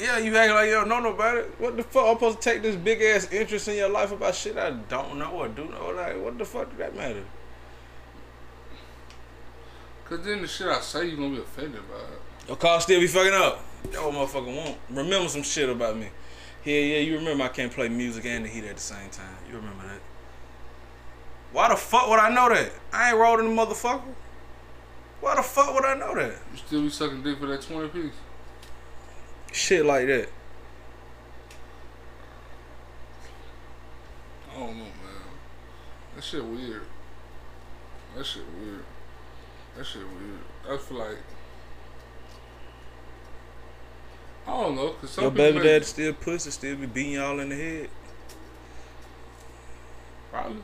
Yeah, 0.00 0.18
you 0.18 0.34
acting 0.36 0.54
like 0.54 0.68
you 0.68 0.74
don't 0.74 0.88
know 0.88 1.00
nobody. 1.00 1.42
What 1.58 1.76
the 1.76 1.82
fuck? 1.82 2.06
I'm 2.06 2.14
supposed 2.14 2.40
to 2.40 2.50
take 2.50 2.62
this 2.62 2.76
big 2.76 3.02
ass 3.02 3.30
interest 3.32 3.68
in 3.68 3.76
your 3.76 3.88
life 3.88 4.12
about 4.12 4.34
shit 4.34 4.56
I 4.56 4.70
don't 4.70 5.18
know 5.18 5.30
or 5.30 5.48
do 5.48 5.64
know. 5.64 5.92
Like, 5.94 6.22
what 6.22 6.38
the 6.38 6.44
fuck 6.44 6.68
does 6.70 6.78
that 6.78 6.96
matter? 6.96 7.24
Cause 10.04 10.24
then 10.24 10.42
the 10.42 10.48
shit 10.48 10.68
I 10.68 10.80
say, 10.80 11.08
you 11.08 11.16
gonna 11.16 11.30
be 11.30 11.38
offended 11.38 11.82
by 11.88 11.96
it. 11.96 12.20
Your 12.48 12.56
car 12.56 12.80
still 12.80 13.00
be 13.00 13.06
fucking 13.06 13.32
up. 13.32 13.58
What 13.58 14.14
motherfucker 14.14 14.56
want. 14.56 14.76
Remember 14.90 15.28
some 15.28 15.42
shit 15.42 15.68
about 15.68 15.96
me. 15.96 16.08
Yeah, 16.64 16.78
yeah, 16.78 16.98
you 16.98 17.16
remember 17.16 17.44
I 17.44 17.48
can't 17.48 17.72
play 17.72 17.88
music 17.88 18.24
and 18.24 18.44
the 18.44 18.48
heat 18.48 18.64
at 18.64 18.76
the 18.76 18.82
same 18.82 19.10
time. 19.10 19.36
You 19.48 19.56
remember 19.56 19.84
that. 19.84 20.00
Why 21.52 21.68
the 21.68 21.76
fuck 21.76 22.08
would 22.08 22.18
I 22.18 22.32
know 22.32 22.48
that? 22.48 22.70
I 22.92 23.10
ain't 23.10 23.18
rolling 23.18 23.54
the 23.54 23.62
motherfucker. 23.62 24.02
Why 25.20 25.36
the 25.36 25.42
fuck 25.42 25.74
would 25.74 25.84
I 25.84 25.94
know 25.94 26.14
that? 26.14 26.34
You 26.52 26.58
still 26.58 26.82
be 26.82 26.90
sucking 26.90 27.22
dick 27.22 27.38
for 27.38 27.46
that 27.46 27.62
20 27.62 27.88
piece? 27.88 28.12
Shit 29.52 29.84
like 29.84 30.06
that. 30.06 30.28
I 34.50 34.58
don't 34.58 34.78
know, 34.78 34.84
man. 34.84 34.92
That 36.14 36.24
shit 36.24 36.44
weird. 36.44 36.82
That 38.16 38.24
shit 38.24 38.42
weird. 38.58 38.84
That 39.76 39.84
shit 39.84 40.02
weird. 40.02 40.40
I 40.68 40.76
feel 40.76 40.98
like. 40.98 41.18
I 44.46 44.50
don't 44.50 44.76
know, 44.76 44.90
cause 44.90 45.10
some 45.10 45.24
Your 45.24 45.30
baby 45.30 45.60
daddy 45.60 45.84
still 45.84 46.12
pussy, 46.14 46.50
still 46.50 46.76
be 46.76 46.86
beating 46.86 47.12
y'all 47.12 47.38
in 47.40 47.48
the 47.48 47.56
head. 47.56 47.90
Probably. 50.30 50.62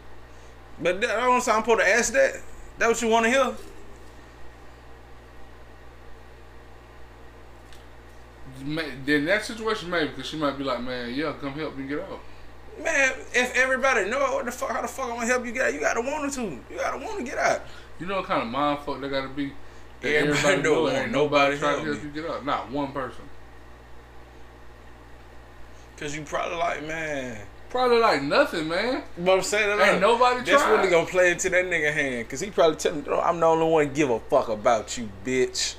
But 0.80 1.00
that, 1.00 1.11
I 1.11 1.20
don't 1.20 1.35
I'm 1.35 1.40
supposed 1.40 1.80
to 1.80 1.88
ask 1.88 2.12
that. 2.12 2.40
That 2.78 2.88
what 2.88 3.02
you 3.02 3.08
want 3.08 3.26
to 3.26 3.30
hear? 3.30 3.54
Then 9.04 9.25
that 9.26 9.44
situation, 9.44 9.90
maybe, 9.90 10.08
because 10.08 10.26
she 10.26 10.37
might 10.37 10.58
be 10.58 10.64
like, 10.64 10.80
man, 10.82 11.14
yeah, 11.14 11.32
come 11.40 11.52
help 11.52 11.76
me 11.76 11.87
get 11.87 12.00
out. 12.00 12.20
Man, 12.82 13.12
if 13.32 13.56
everybody 13.56 14.08
know 14.08 14.18
what 14.18 14.44
the 14.44 14.52
fuck, 14.52 14.70
how 14.70 14.82
the 14.82 14.88
fuck 14.88 15.06
I'm 15.06 15.16
gonna 15.16 15.26
help 15.26 15.44
you 15.44 15.52
get 15.52 15.66
out? 15.66 15.75
You 15.75 15.80
gotta 15.80 16.00
want 16.00 16.32
to. 16.32 16.42
You 16.42 16.76
gotta 16.76 17.04
want 17.04 17.18
to 17.18 17.25
get 17.25 17.38
out. 17.38 17.62
You 17.99 18.06
know 18.06 18.16
what 18.16 18.26
kind 18.26 18.42
of 18.42 18.49
mind 18.49 18.80
fuck 18.80 19.00
they 19.00 19.08
gotta 19.08 19.28
be? 19.28 19.52
That 20.00 20.14
Everybody 20.14 20.62
know, 20.62 20.87
and 20.87 20.97
ain't 20.97 21.12
nobody 21.12 21.58
trying 21.58 21.80
to 21.80 21.85
help 21.85 21.99
help 22.00 22.16
you 22.16 22.23
get 22.23 22.30
out. 22.30 22.44
Not 22.47 22.70
one 22.70 22.92
person. 22.92 23.27
Cause 25.99 26.14
you 26.14 26.23
probably 26.23 26.57
like, 26.57 26.87
man. 26.87 27.38
Probably 27.71 27.99
like 27.99 28.23
nothing, 28.23 28.69
man. 28.69 29.02
But 29.19 29.33
I'm 29.33 29.43
saying 29.43 29.76
that 29.76 29.93
Ain't 29.93 30.00
nobody 30.00 30.43
That's 30.45 30.62
tried. 30.62 30.76
really 30.76 30.90
gonna 30.90 31.07
play 31.07 31.33
into 31.33 31.50
that 31.50 31.64
nigga 31.67 31.93
hand. 31.93 32.28
Cause 32.28 32.40
he 32.40 32.50
probably 32.50 32.76
telling 32.76 33.02
me, 33.02 33.11
I'm 33.12 33.40
the 33.40 33.47
only 33.47 33.67
one 33.67 33.93
give 33.93 34.09
a 34.09 34.21
fuck 34.21 34.49
about 34.49 34.97
you, 34.97 35.09
bitch. 35.25 35.75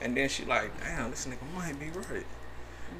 And 0.00 0.16
then 0.16 0.28
she 0.28 0.44
like, 0.44 0.70
damn, 0.80 1.10
this 1.10 1.26
nigga 1.26 1.38
might 1.56 1.78
be 1.80 1.86
right. 1.86 2.26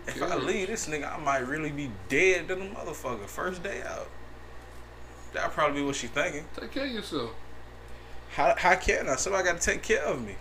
If 0.06 0.22
I 0.22 0.36
leave 0.36 0.68
this 0.68 0.88
nigga, 0.88 1.14
I 1.14 1.22
might 1.22 1.46
really 1.46 1.70
be 1.70 1.90
dead 2.08 2.48
to 2.48 2.54
the 2.54 2.62
motherfucker 2.62 3.26
first 3.26 3.62
day 3.62 3.82
out. 3.82 4.08
That'll 5.32 5.50
probably 5.50 5.82
be 5.82 5.86
what 5.86 5.96
she 5.96 6.06
thinking. 6.06 6.46
Take 6.58 6.72
care 6.72 6.86
of 6.86 6.90
yourself. 6.92 7.30
How 8.30 8.54
how 8.56 8.76
can 8.76 9.08
I? 9.08 9.16
Somebody 9.16 9.44
gotta 9.44 9.60
take 9.60 9.82
care 9.82 10.04
of 10.04 10.24
me. 10.24 10.36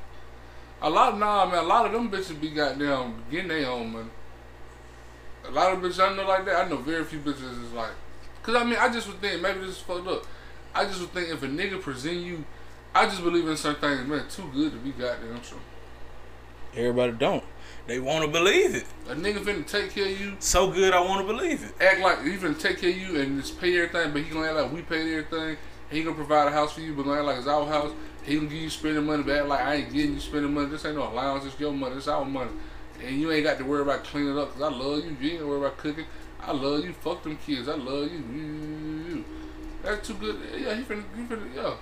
A 0.81 0.89
lot, 0.89 1.17
nah, 1.17 1.45
man. 1.45 1.59
A 1.59 1.67
lot 1.67 1.85
of 1.85 1.91
them 1.91 2.09
bitches 2.09 2.39
be 2.39 2.49
goddamn 2.49 3.23
getting 3.29 3.49
their 3.49 3.69
own 3.69 3.91
money. 3.91 4.09
A 5.47 5.51
lot 5.51 5.73
of 5.73 5.79
bitches 5.79 5.99
I 5.99 6.15
know 6.15 6.27
like 6.27 6.45
that. 6.45 6.65
I 6.65 6.69
know 6.69 6.77
very 6.77 7.03
few 7.03 7.19
bitches 7.19 7.63
is 7.63 7.71
like 7.73 7.91
Cause 8.43 8.55
I 8.55 8.63
mean, 8.63 8.77
I 8.79 8.89
just 8.91 9.07
would 9.07 9.19
think 9.19 9.41
maybe 9.41 9.59
this 9.59 9.71
is 9.71 9.79
fucked 9.79 10.07
up. 10.07 10.23
I 10.73 10.85
just 10.85 11.01
would 11.01 11.11
think 11.11 11.29
if 11.29 11.43
a 11.43 11.47
nigga 11.47 11.81
present 11.81 12.15
you, 12.17 12.45
I 12.95 13.05
just 13.05 13.21
believe 13.21 13.45
in 13.47 13.57
certain 13.57 13.81
things, 13.81 14.07
man, 14.07 14.23
too 14.29 14.49
good 14.53 14.71
to 14.71 14.77
be 14.77 14.91
goddamn 14.91 15.41
true. 15.41 15.59
Everybody 16.75 17.11
don't. 17.13 17.43
They 17.87 17.99
want 17.99 18.25
to 18.25 18.31
believe 18.31 18.75
it. 18.75 18.85
A 19.09 19.15
nigga 19.15 19.39
finna 19.39 19.65
take 19.65 19.91
care 19.91 20.05
of 20.05 20.19
you, 20.21 20.35
So 20.39 20.71
good, 20.71 20.93
I 20.93 21.01
want 21.01 21.27
to 21.27 21.33
believe 21.33 21.63
it. 21.63 21.73
act 21.81 21.99
like 22.01 22.23
he 22.23 22.37
finna 22.37 22.57
take 22.59 22.79
care 22.79 22.89
of 22.89 22.97
you 22.97 23.19
and 23.19 23.41
just 23.41 23.59
pay 23.59 23.75
everything, 23.77 24.13
but 24.13 24.21
he 24.21 24.29
gonna 24.29 24.47
act 24.47 24.55
like 24.55 24.71
we 24.71 24.81
paid 24.81 25.11
everything. 25.17 25.57
He 25.89 26.03
gonna 26.03 26.15
provide 26.15 26.47
a 26.47 26.51
house 26.51 26.73
for 26.73 26.81
you, 26.81 26.93
but 26.93 27.03
gonna 27.03 27.17
act 27.17 27.25
like 27.25 27.37
it's 27.37 27.47
our 27.47 27.65
house. 27.65 27.93
He 28.23 28.35
gonna 28.35 28.47
give 28.47 28.61
you 28.61 28.69
spending 28.69 29.05
money, 29.05 29.23
but 29.23 29.35
act 29.37 29.47
like 29.47 29.61
I 29.61 29.75
ain't 29.75 29.93
getting 29.93 30.13
you 30.13 30.19
spending 30.19 30.53
money. 30.53 30.67
This 30.69 30.85
ain't 30.85 30.95
no 30.95 31.03
allowance, 31.09 31.45
it's 31.45 31.59
your 31.59 31.71
money, 31.71 31.95
it's 31.95 32.07
our 32.07 32.23
money. 32.25 32.51
And 33.05 33.19
you 33.21 33.31
ain't 33.31 33.43
got 33.43 33.57
to 33.59 33.63
worry 33.63 33.81
about 33.81 34.03
cleaning 34.03 34.37
up, 34.37 34.53
cause 34.53 34.61
I 34.61 34.75
love 34.75 35.05
you. 35.05 35.15
You 35.19 35.37
ain't 35.37 35.47
worry 35.47 35.59
about 35.59 35.77
cooking. 35.77 36.05
I 36.41 36.51
love 36.51 36.83
you. 36.83 36.93
Fuck 36.93 37.23
them 37.23 37.37
kids. 37.45 37.67
I 37.67 37.75
love 37.75 38.11
you. 38.11 38.23
You, 38.31 38.43
you. 39.09 39.25
That's 39.83 40.07
too 40.07 40.15
good. 40.15 40.39
Yeah, 40.59 40.75
he 40.75 40.83
finna, 40.83 41.03
he 41.15 41.23
finna, 41.23 41.55
yeah. 41.55 41.73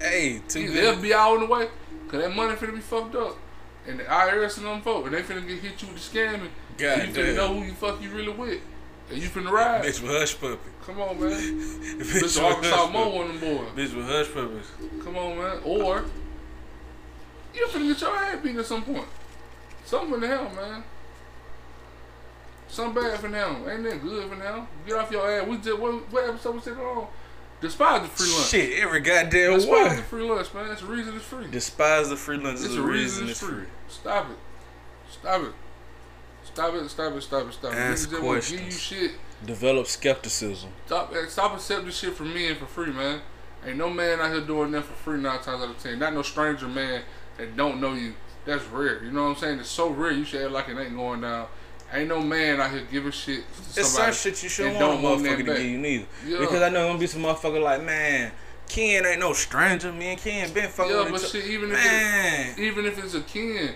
Hey, 0.00 0.40
too 0.48 0.60
Either 0.60 0.72
good. 0.72 0.98
FBI 0.98 1.34
on 1.34 1.40
the 1.40 1.46
way, 1.46 1.68
cause 2.08 2.20
that 2.20 2.34
money 2.34 2.54
finna 2.54 2.74
be 2.74 2.80
fucked 2.80 3.14
up. 3.14 3.36
And 3.86 4.00
the 4.00 4.04
IRS 4.04 4.58
and 4.58 4.66
them 4.66 4.82
folk, 4.82 5.06
and 5.06 5.14
they 5.14 5.22
finna 5.22 5.46
get 5.46 5.60
hit 5.60 5.80
you 5.80 5.88
with 5.88 6.10
the 6.10 6.18
scamming. 6.18 6.48
God 6.76 6.98
and 7.00 7.16
you 7.16 7.22
finna 7.22 7.36
know 7.36 7.54
who 7.54 7.64
you 7.64 7.72
fuck 7.72 8.00
you 8.02 8.10
really 8.10 8.32
with. 8.32 8.60
And 9.10 9.22
you 9.22 9.28
finna 9.28 9.50
ride. 9.50 9.84
Bitch 9.84 10.02
with 10.02 10.10
hush 10.10 10.38
puppy. 10.38 10.58
Come 10.84 11.00
on, 11.00 11.20
man. 11.20 11.30
Bitch 11.30 11.98
Mr. 11.98 12.22
with 12.22 12.38
Arkansas 12.38 12.76
hush 12.76 12.92
Mo 12.92 13.22
of 13.22 13.28
them 13.28 13.40
boys. 13.40 13.68
Bitch 13.74 13.96
with 13.96 14.06
hush 14.06 14.32
puppies. 14.32 15.02
Come 15.02 15.16
on, 15.16 15.38
man. 15.38 15.58
Or 15.64 16.04
you 17.54 17.66
finna 17.68 17.88
get 17.88 18.00
your 18.00 18.16
ass 18.16 18.42
beat 18.42 18.56
at 18.56 18.66
some 18.66 18.82
point. 18.82 19.06
Something 19.88 20.20
finna 20.20 20.28
happen, 20.28 20.54
man. 20.54 20.84
Something 22.68 23.02
bad 23.02 23.18
finna 23.20 23.34
happen. 23.36 23.70
Ain't 23.70 23.82
that 23.84 24.02
good 24.02 24.30
finna 24.30 24.42
happen? 24.42 24.66
Get 24.86 24.96
off 24.98 25.10
your 25.10 25.32
ass. 25.32 25.48
We 25.48 25.56
just 25.56 25.78
what, 25.78 26.12
what 26.12 26.28
episode 26.28 26.62
said 26.62 26.74
it 26.74 26.80
on? 26.80 27.06
Despise 27.62 28.02
the 28.02 28.08
free 28.08 28.30
lunch. 28.30 28.48
Shit, 28.48 28.82
every 28.82 29.00
goddamn 29.00 29.52
way. 29.52 29.56
Despise 29.56 29.96
the 29.96 30.02
free 30.02 30.28
lunch, 30.28 30.52
man. 30.52 30.70
It's 30.70 30.82
the 30.82 30.86
reason 30.88 31.16
it's 31.16 31.24
free. 31.24 31.46
Despise 31.50 32.10
the 32.10 32.16
free 32.16 32.36
lunch. 32.36 32.60
It's 32.60 32.74
the 32.74 32.82
reason 32.82 33.24
reason 33.24 33.28
it's 33.30 33.40
free. 33.40 33.48
free. 33.48 33.66
Stop 33.88 34.30
it. 34.30 34.36
Stop 35.10 35.42
it. 35.44 35.52
Stop 36.44 36.74
it. 36.74 36.90
Stop 36.90 37.14
it. 37.14 37.22
Stop 37.22 37.46
it. 37.48 37.52
Stop 37.54 37.72
it. 37.72 37.76
Ask 37.78 38.10
that 38.10 38.22
wanna 38.22 38.40
give 38.40 38.50
you 38.50 38.58
questions. 38.58 38.80
shit. 38.82 39.12
Develop 39.46 39.86
skepticism. 39.86 40.68
Stop. 40.84 41.14
Eh, 41.14 41.26
stop 41.28 41.54
accepting 41.54 41.90
shit 41.90 42.12
from 42.12 42.34
men 42.34 42.56
for 42.56 42.66
free, 42.66 42.92
man. 42.92 43.22
Ain't 43.64 43.78
no 43.78 43.88
man 43.88 44.20
out 44.20 44.32
here 44.32 44.42
doing 44.42 44.70
that 44.72 44.84
for 44.84 44.92
free 44.92 45.18
nine 45.18 45.40
times 45.40 45.62
out 45.62 45.70
of 45.70 45.82
ten. 45.82 45.98
Not 45.98 46.12
no 46.12 46.20
stranger 46.20 46.68
man 46.68 47.00
that 47.38 47.56
don't 47.56 47.80
know 47.80 47.94
you. 47.94 48.12
That's 48.48 48.64
rare. 48.68 49.04
You 49.04 49.10
know 49.10 49.24
what 49.24 49.28
I'm 49.28 49.36
saying? 49.36 49.58
It's 49.60 49.68
so 49.68 49.90
rare. 49.90 50.10
You 50.12 50.24
should 50.24 50.40
act 50.42 50.52
like 50.52 50.68
it 50.70 50.78
ain't 50.78 50.96
going 50.96 51.20
down. 51.20 51.48
Ain't 51.92 52.08
no 52.08 52.22
man 52.22 52.58
out 52.62 52.70
here 52.70 52.82
giving 52.90 53.10
shit. 53.12 53.40
To 53.40 53.80
It's 53.80 53.88
somebody 53.90 54.12
some 54.14 54.32
shit 54.32 54.42
you 54.42 54.48
shouldn't 54.48 54.76
and 54.76 54.84
want 54.86 54.98
a 54.98 55.02
don't 55.02 55.22
motherfucker 55.22 55.36
to 55.36 55.42
give 55.44 55.60
you 55.66 55.76
neither. 55.78 56.06
Yeah. 56.26 56.38
Because 56.38 56.62
I 56.62 56.70
know 56.70 56.86
gonna 56.86 56.98
be 56.98 57.06
some 57.06 57.22
motherfucker 57.22 57.62
like, 57.62 57.82
man, 57.84 58.32
Ken 58.66 59.04
ain't 59.04 59.20
no 59.20 59.34
stranger, 59.34 59.92
man. 59.92 60.16
Ken 60.16 60.50
been 60.54 60.70
fucking 60.70 60.90
Yeah, 60.90 61.02
with 61.10 61.20
but 61.22 61.30
shit, 61.30 61.44
even 61.44 61.70
if 61.70 61.76
man. 61.76 62.50
it, 62.52 62.58
even 62.58 62.86
if 62.86 63.04
it's 63.04 63.12
a 63.14 63.20
kin, 63.20 63.74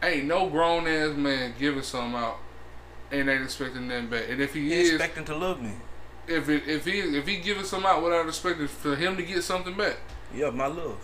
ain't 0.00 0.26
no 0.26 0.48
grown 0.48 0.86
ass 0.86 1.16
man 1.16 1.54
giving 1.58 1.82
something 1.82 2.14
out 2.20 2.38
and 3.10 3.28
ain't 3.28 3.42
expecting 3.42 3.88
nothing 3.88 4.06
back. 4.06 4.24
And 4.28 4.40
if 4.40 4.54
he 4.54 4.68
He 4.68 4.72
is, 4.82 4.90
expecting 4.92 5.24
to 5.24 5.34
love 5.36 5.60
me. 5.60 5.72
if 6.28 6.48
it, 6.48 6.62
if 6.68 6.84
he 6.84 7.00
if 7.00 7.26
he 7.26 7.38
giving 7.38 7.64
something 7.64 7.90
out 7.90 8.04
without 8.04 8.28
expecting 8.28 8.68
for 8.68 8.94
him 8.94 9.16
to 9.16 9.24
get 9.24 9.42
something 9.42 9.76
back, 9.76 9.96
Yeah, 10.32 10.50
my 10.50 10.66
love. 10.66 10.98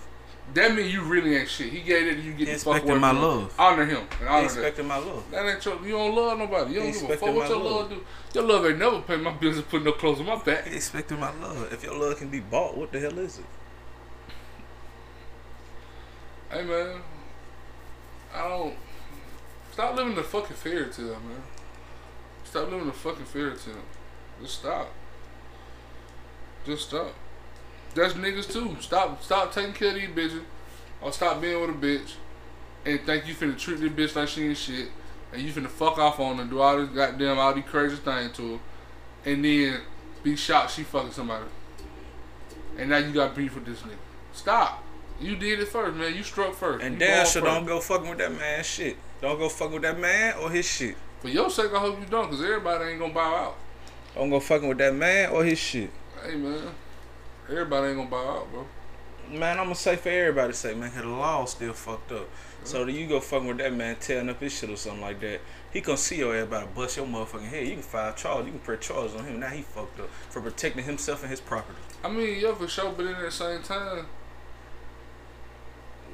That 0.55 0.75
mean 0.75 0.91
you 0.91 1.03
really 1.03 1.37
ain't 1.37 1.49
shit. 1.49 1.73
He 1.73 1.81
gave 1.81 2.07
it, 2.07 2.19
you 2.25 2.33
get 2.33 2.49
He 2.49 2.55
the 2.55 2.59
fuck 2.59 2.77
expecting 2.77 2.91
away 2.91 3.01
my 3.01 3.11
from 3.11 3.23
love. 3.23 3.55
Honor 3.59 3.85
him 3.85 3.99
and 3.99 4.09
He 4.21 4.27
honor 4.27 4.41
that. 4.41 4.45
expecting 4.45 4.87
my 4.89 4.97
love. 4.97 5.31
That 5.31 5.47
ain't 5.47 5.65
your. 5.65 5.87
You 5.87 5.93
don't 5.93 6.15
love 6.15 6.39
nobody. 6.39 6.75
You 6.75 6.81
don't 6.81 6.93
give 6.93 7.03
a 7.03 7.17
fuck 7.17 7.35
what 7.35 7.49
your 7.49 7.59
love. 7.59 7.73
love 7.73 7.91
do. 7.91 8.05
Your 8.35 8.45
love 8.45 8.67
ain't 8.67 8.79
never 8.79 9.01
pay 9.03 9.17
my 9.17 9.33
bills 9.33 9.57
and 9.57 9.69
put 9.69 9.85
no 9.85 9.93
clothes 9.93 10.21
on 10.21 10.27
my 10.27 10.37
back. 10.43 10.67
He 10.67 10.77
expecting 10.77 11.21
my 11.21 11.35
love. 11.39 11.73
If 11.73 11.83
your 11.83 11.99
love 11.99 12.17
can 12.19 12.29
be 12.29 12.41
bought, 12.41 12.77
what 12.77 12.93
the 12.93 13.01
hell 13.01 13.19
is 13.19 13.39
it? 13.39 13.45
Hey 16.51 16.65
man, 16.65 17.01
I 18.35 18.49
don't. 18.49 18.75
Stop 19.73 19.97
living 19.97 20.15
the 20.15 20.23
fucking 20.25 20.57
fairy 20.57 20.91
tale, 20.91 21.21
man. 21.21 21.43
Stop 22.45 22.71
living 22.71 22.87
the 22.87 22.93
fucking 22.93 23.27
fairy 23.27 23.57
tale. 23.57 23.75
Just 24.41 24.61
stop. 24.61 24.89
Just 26.65 26.89
stop. 26.89 27.15
That's 27.95 28.15
niggas 28.15 28.53
too. 28.53 28.77
Stop. 28.81 29.23
Stop 29.23 29.53
taking 29.53 29.73
care 29.73 29.89
of 29.89 29.95
these 29.95 30.09
bitches, 30.09 30.43
or 31.01 31.13
stop 31.13 31.41
being 31.41 31.61
with 31.61 31.71
a 31.71 31.73
bitch, 31.73 32.15
and 32.85 33.01
think 33.01 33.27
you 33.27 33.35
finna 33.35 33.59
treat 33.59 33.81
this 33.81 33.93
bitch 33.93 34.17
like 34.17 34.29
she 34.29 34.49
ain't 34.49 34.57
shit, 34.57 34.89
and 35.33 35.43
you 35.43 35.53
finna 35.53 35.69
fuck 35.69 35.99
off 35.99 36.21
on 36.21 36.39
her, 36.39 36.45
do 36.45 36.61
all 36.61 36.79
this 36.79 36.89
goddamn 36.91 37.39
all 37.39 37.55
these 37.55 37.65
crazy 37.65 37.97
things 37.97 38.37
to 38.37 38.55
her, 38.55 38.61
and 39.31 39.45
then 39.45 39.81
be 40.23 40.37
shocked 40.37 40.73
she 40.73 40.83
fucking 40.83 41.13
somebody, 41.13 41.47
and 42.77 42.91
now 42.91 42.99
you 42.99 43.13
got 43.13 43.35
beef 43.35 43.55
with 43.55 43.65
this 43.65 43.81
nigga. 43.81 43.97
Stop. 44.33 44.85
You 45.21 45.35
did 45.35 45.59
it 45.59 45.67
first, 45.67 45.97
man. 45.97 46.15
You 46.15 46.23
struck 46.23 46.55
first. 46.55 46.85
And 46.85 46.97
damn 46.97 47.27
sure 47.27 47.43
first. 47.43 47.45
don't 47.45 47.67
go 47.67 47.81
fucking 47.81 48.09
with 48.09 48.19
that 48.19 48.33
man 48.33 48.63
shit. 48.63 48.97
Don't 49.21 49.37
go 49.37 49.49
fucking 49.49 49.75
with 49.75 49.83
that 49.83 49.99
man 49.99 50.35
or 50.41 50.49
his 50.49 50.65
shit. 50.65 50.97
For 51.21 51.29
your 51.29 51.51
sake, 51.51 51.73
I 51.75 51.81
hope 51.81 51.99
you 51.99 52.07
don't, 52.07 52.31
cause 52.31 52.41
everybody 52.41 52.91
ain't 52.91 53.01
gonna 53.01 53.13
bow 53.13 53.35
out. 53.35 53.57
Don't 54.15 54.31
go 54.31 54.39
fucking 54.39 54.69
with 54.69 54.79
that 54.79 54.95
man 54.95 55.31
or 55.31 55.45
his 55.45 55.59
shit. 55.59 55.91
Hey 56.25 56.37
man, 56.37 56.61
everybody 57.51 57.89
ain't 57.89 57.97
gonna 57.97 58.11
buy 58.11 58.19
out, 58.19 58.51
bro. 58.53 58.67
Man, 59.31 59.59
I'm 59.59 59.65
gonna 59.67 59.75
say 59.75 59.97
for 59.97 60.09
everybody's 60.09 60.57
sake, 60.57 60.77
man, 60.77 60.91
'cause 60.91 61.03
the 61.03 61.09
law 61.09 61.45
still 61.45 61.75
fucked 61.75 62.13
up. 62.13 62.29
So 62.65 62.85
that 62.85 62.93
you 62.93 63.07
go 63.07 63.21
fucking 63.21 63.47
with 63.47 63.59
that 63.59 63.73
man 63.73 63.97
tearing 63.97 64.29
up 64.29 64.41
his 64.41 64.53
shit 64.53 64.69
or 64.71 64.77
something 64.77 65.01
like 65.03 65.21
that, 65.21 65.41
he 65.71 65.81
gonna 65.81 65.99
see 65.99 66.17
your 66.17 66.35
ass 66.37 66.45
about 66.45 66.61
to 66.61 66.67
bust 66.69 66.97
your 66.97 67.07
motherfucking 67.07 67.49
head. 67.49 67.67
You 67.67 67.75
can 67.75 67.83
file 67.83 68.13
charges, 68.15 68.47
you 68.47 68.53
can 68.53 68.61
press 68.61 68.87
charges 68.87 69.15
on 69.15 69.25
him. 69.25 69.39
Now 69.41 69.49
he 69.49 69.63
fucked 69.63 70.01
up 70.01 70.09
for 70.31 70.41
protecting 70.41 70.85
himself 70.85 71.23
and 71.23 71.31
his 71.31 71.41
property. 71.41 71.79
I 72.03 72.09
mean, 72.09 72.41
yeah, 72.41 72.55
for 72.55 72.67
sure, 72.69 72.91
but 72.93 73.07
in 73.07 73.21
the 73.21 73.31
same 73.31 73.63
time, 73.63 74.07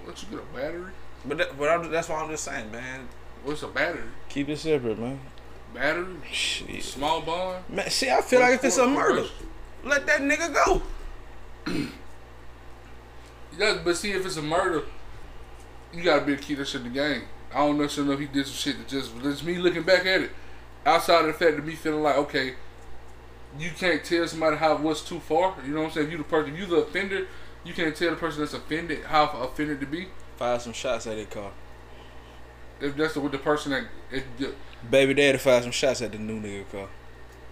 what 0.04 0.22
you 0.22 0.28
get 0.36 0.40
a 0.40 0.56
battery? 0.56 0.92
But 1.24 1.38
that, 1.38 1.58
but 1.58 1.68
I'm, 1.68 1.90
that's 1.90 2.08
why 2.08 2.16
I'm 2.16 2.30
just 2.30 2.44
saying, 2.44 2.70
man. 2.70 3.08
What's 3.44 3.62
a 3.62 3.68
battery? 3.68 4.02
Keep 4.28 4.48
it 4.50 4.58
separate, 4.58 4.98
man. 4.98 5.20
Battery? 5.72 6.16
Shit. 6.30 6.82
Small 6.82 7.20
bond? 7.22 7.64
Man, 7.68 7.88
see, 7.90 8.10
I 8.10 8.20
feel 8.22 8.40
like 8.40 8.54
if 8.54 8.64
it's 8.64 8.78
a 8.78 8.86
murder, 8.86 9.26
let 9.82 10.06
that 10.06 10.20
nigga 10.20 10.52
go. 10.52 10.82
Yeah, 13.58 13.78
but 13.84 13.96
see, 13.96 14.10
if 14.12 14.26
it's 14.26 14.36
a 14.36 14.42
murder, 14.42 14.82
you 15.92 16.02
gotta 16.02 16.24
be 16.24 16.32
able 16.32 16.42
to 16.42 16.48
keep 16.48 16.58
that 16.58 16.66
shit 16.66 16.80
in 16.82 16.88
the 16.88 16.94
game. 16.94 17.22
I 17.54 17.58
don't 17.58 17.78
necessarily 17.78 18.08
know 18.08 18.20
if 18.20 18.28
he 18.28 18.34
did 18.34 18.46
some 18.46 18.54
shit 18.56 18.78
that 18.78 18.88
just, 18.88 19.16
just 19.22 19.44
me 19.44 19.58
looking 19.58 19.84
back 19.84 20.06
at 20.06 20.22
it. 20.22 20.30
Outside 20.84 21.20
of 21.20 21.26
the 21.26 21.32
fact 21.32 21.58
of 21.58 21.64
me 21.64 21.74
feeling 21.74 22.02
like, 22.02 22.16
okay, 22.16 22.54
you 23.58 23.70
can't 23.70 24.02
tell 24.04 24.26
somebody 24.26 24.56
how 24.56 24.76
what's 24.76 25.02
too 25.02 25.20
far. 25.20 25.54
You 25.64 25.72
know 25.72 25.82
what 25.82 25.86
I'm 25.86 25.92
saying? 25.92 26.06
If 26.06 26.12
you 26.12 26.18
the 26.18 26.24
person, 26.24 26.56
you 26.56 26.66
the 26.66 26.76
offender, 26.78 27.28
you 27.64 27.72
can't 27.72 27.94
tell 27.94 28.10
the 28.10 28.16
person 28.16 28.40
that's 28.40 28.54
offended 28.54 29.04
how 29.04 29.26
offended 29.26 29.80
to 29.80 29.86
be. 29.86 30.08
Fire 30.36 30.58
some 30.58 30.72
shots 30.72 31.06
at 31.06 31.16
that 31.16 31.30
car. 31.30 31.52
If 32.80 32.96
that's 32.96 33.14
the, 33.14 33.20
with 33.20 33.32
the 33.32 33.38
person 33.38 33.70
that, 33.70 33.84
if, 34.10 34.24
the- 34.36 34.54
Baby 34.90 35.14
daddy 35.14 35.38
fire 35.38 35.62
some 35.62 35.70
shots 35.70 36.02
at 36.02 36.10
the 36.10 36.18
new 36.18 36.40
nigga 36.40 36.70
car. 36.70 36.88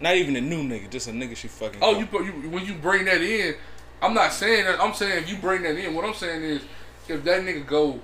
Not 0.01 0.17
even 0.17 0.35
a 0.35 0.41
new 0.41 0.65
nigga, 0.65 0.91
just 0.91 1.07
a 1.07 1.13
nigga 1.13 1.37
she 1.37 1.47
fucking. 1.47 1.79
oh, 1.81 1.93
car. 1.93 2.01
you, 2.01 2.07
put- 2.07 2.25
you 2.27 2.33
when 2.51 2.67
you 2.67 2.75
bring 2.75 3.05
that 3.05 3.23
in, 3.23 3.55
I'm 4.03 4.15
not 4.15 4.33
saying 4.33 4.65
that. 4.65 4.81
I'm 4.81 4.93
saying 4.93 5.23
if 5.23 5.31
you 5.31 5.37
bring 5.37 5.63
that 5.63 5.77
in, 5.77 5.95
what 5.95 6.05
I'm 6.05 6.15
saying 6.15 6.43
is, 6.43 6.63
if 7.09 7.23
that 7.25 7.43
nigga 7.43 7.65
go 7.65 8.01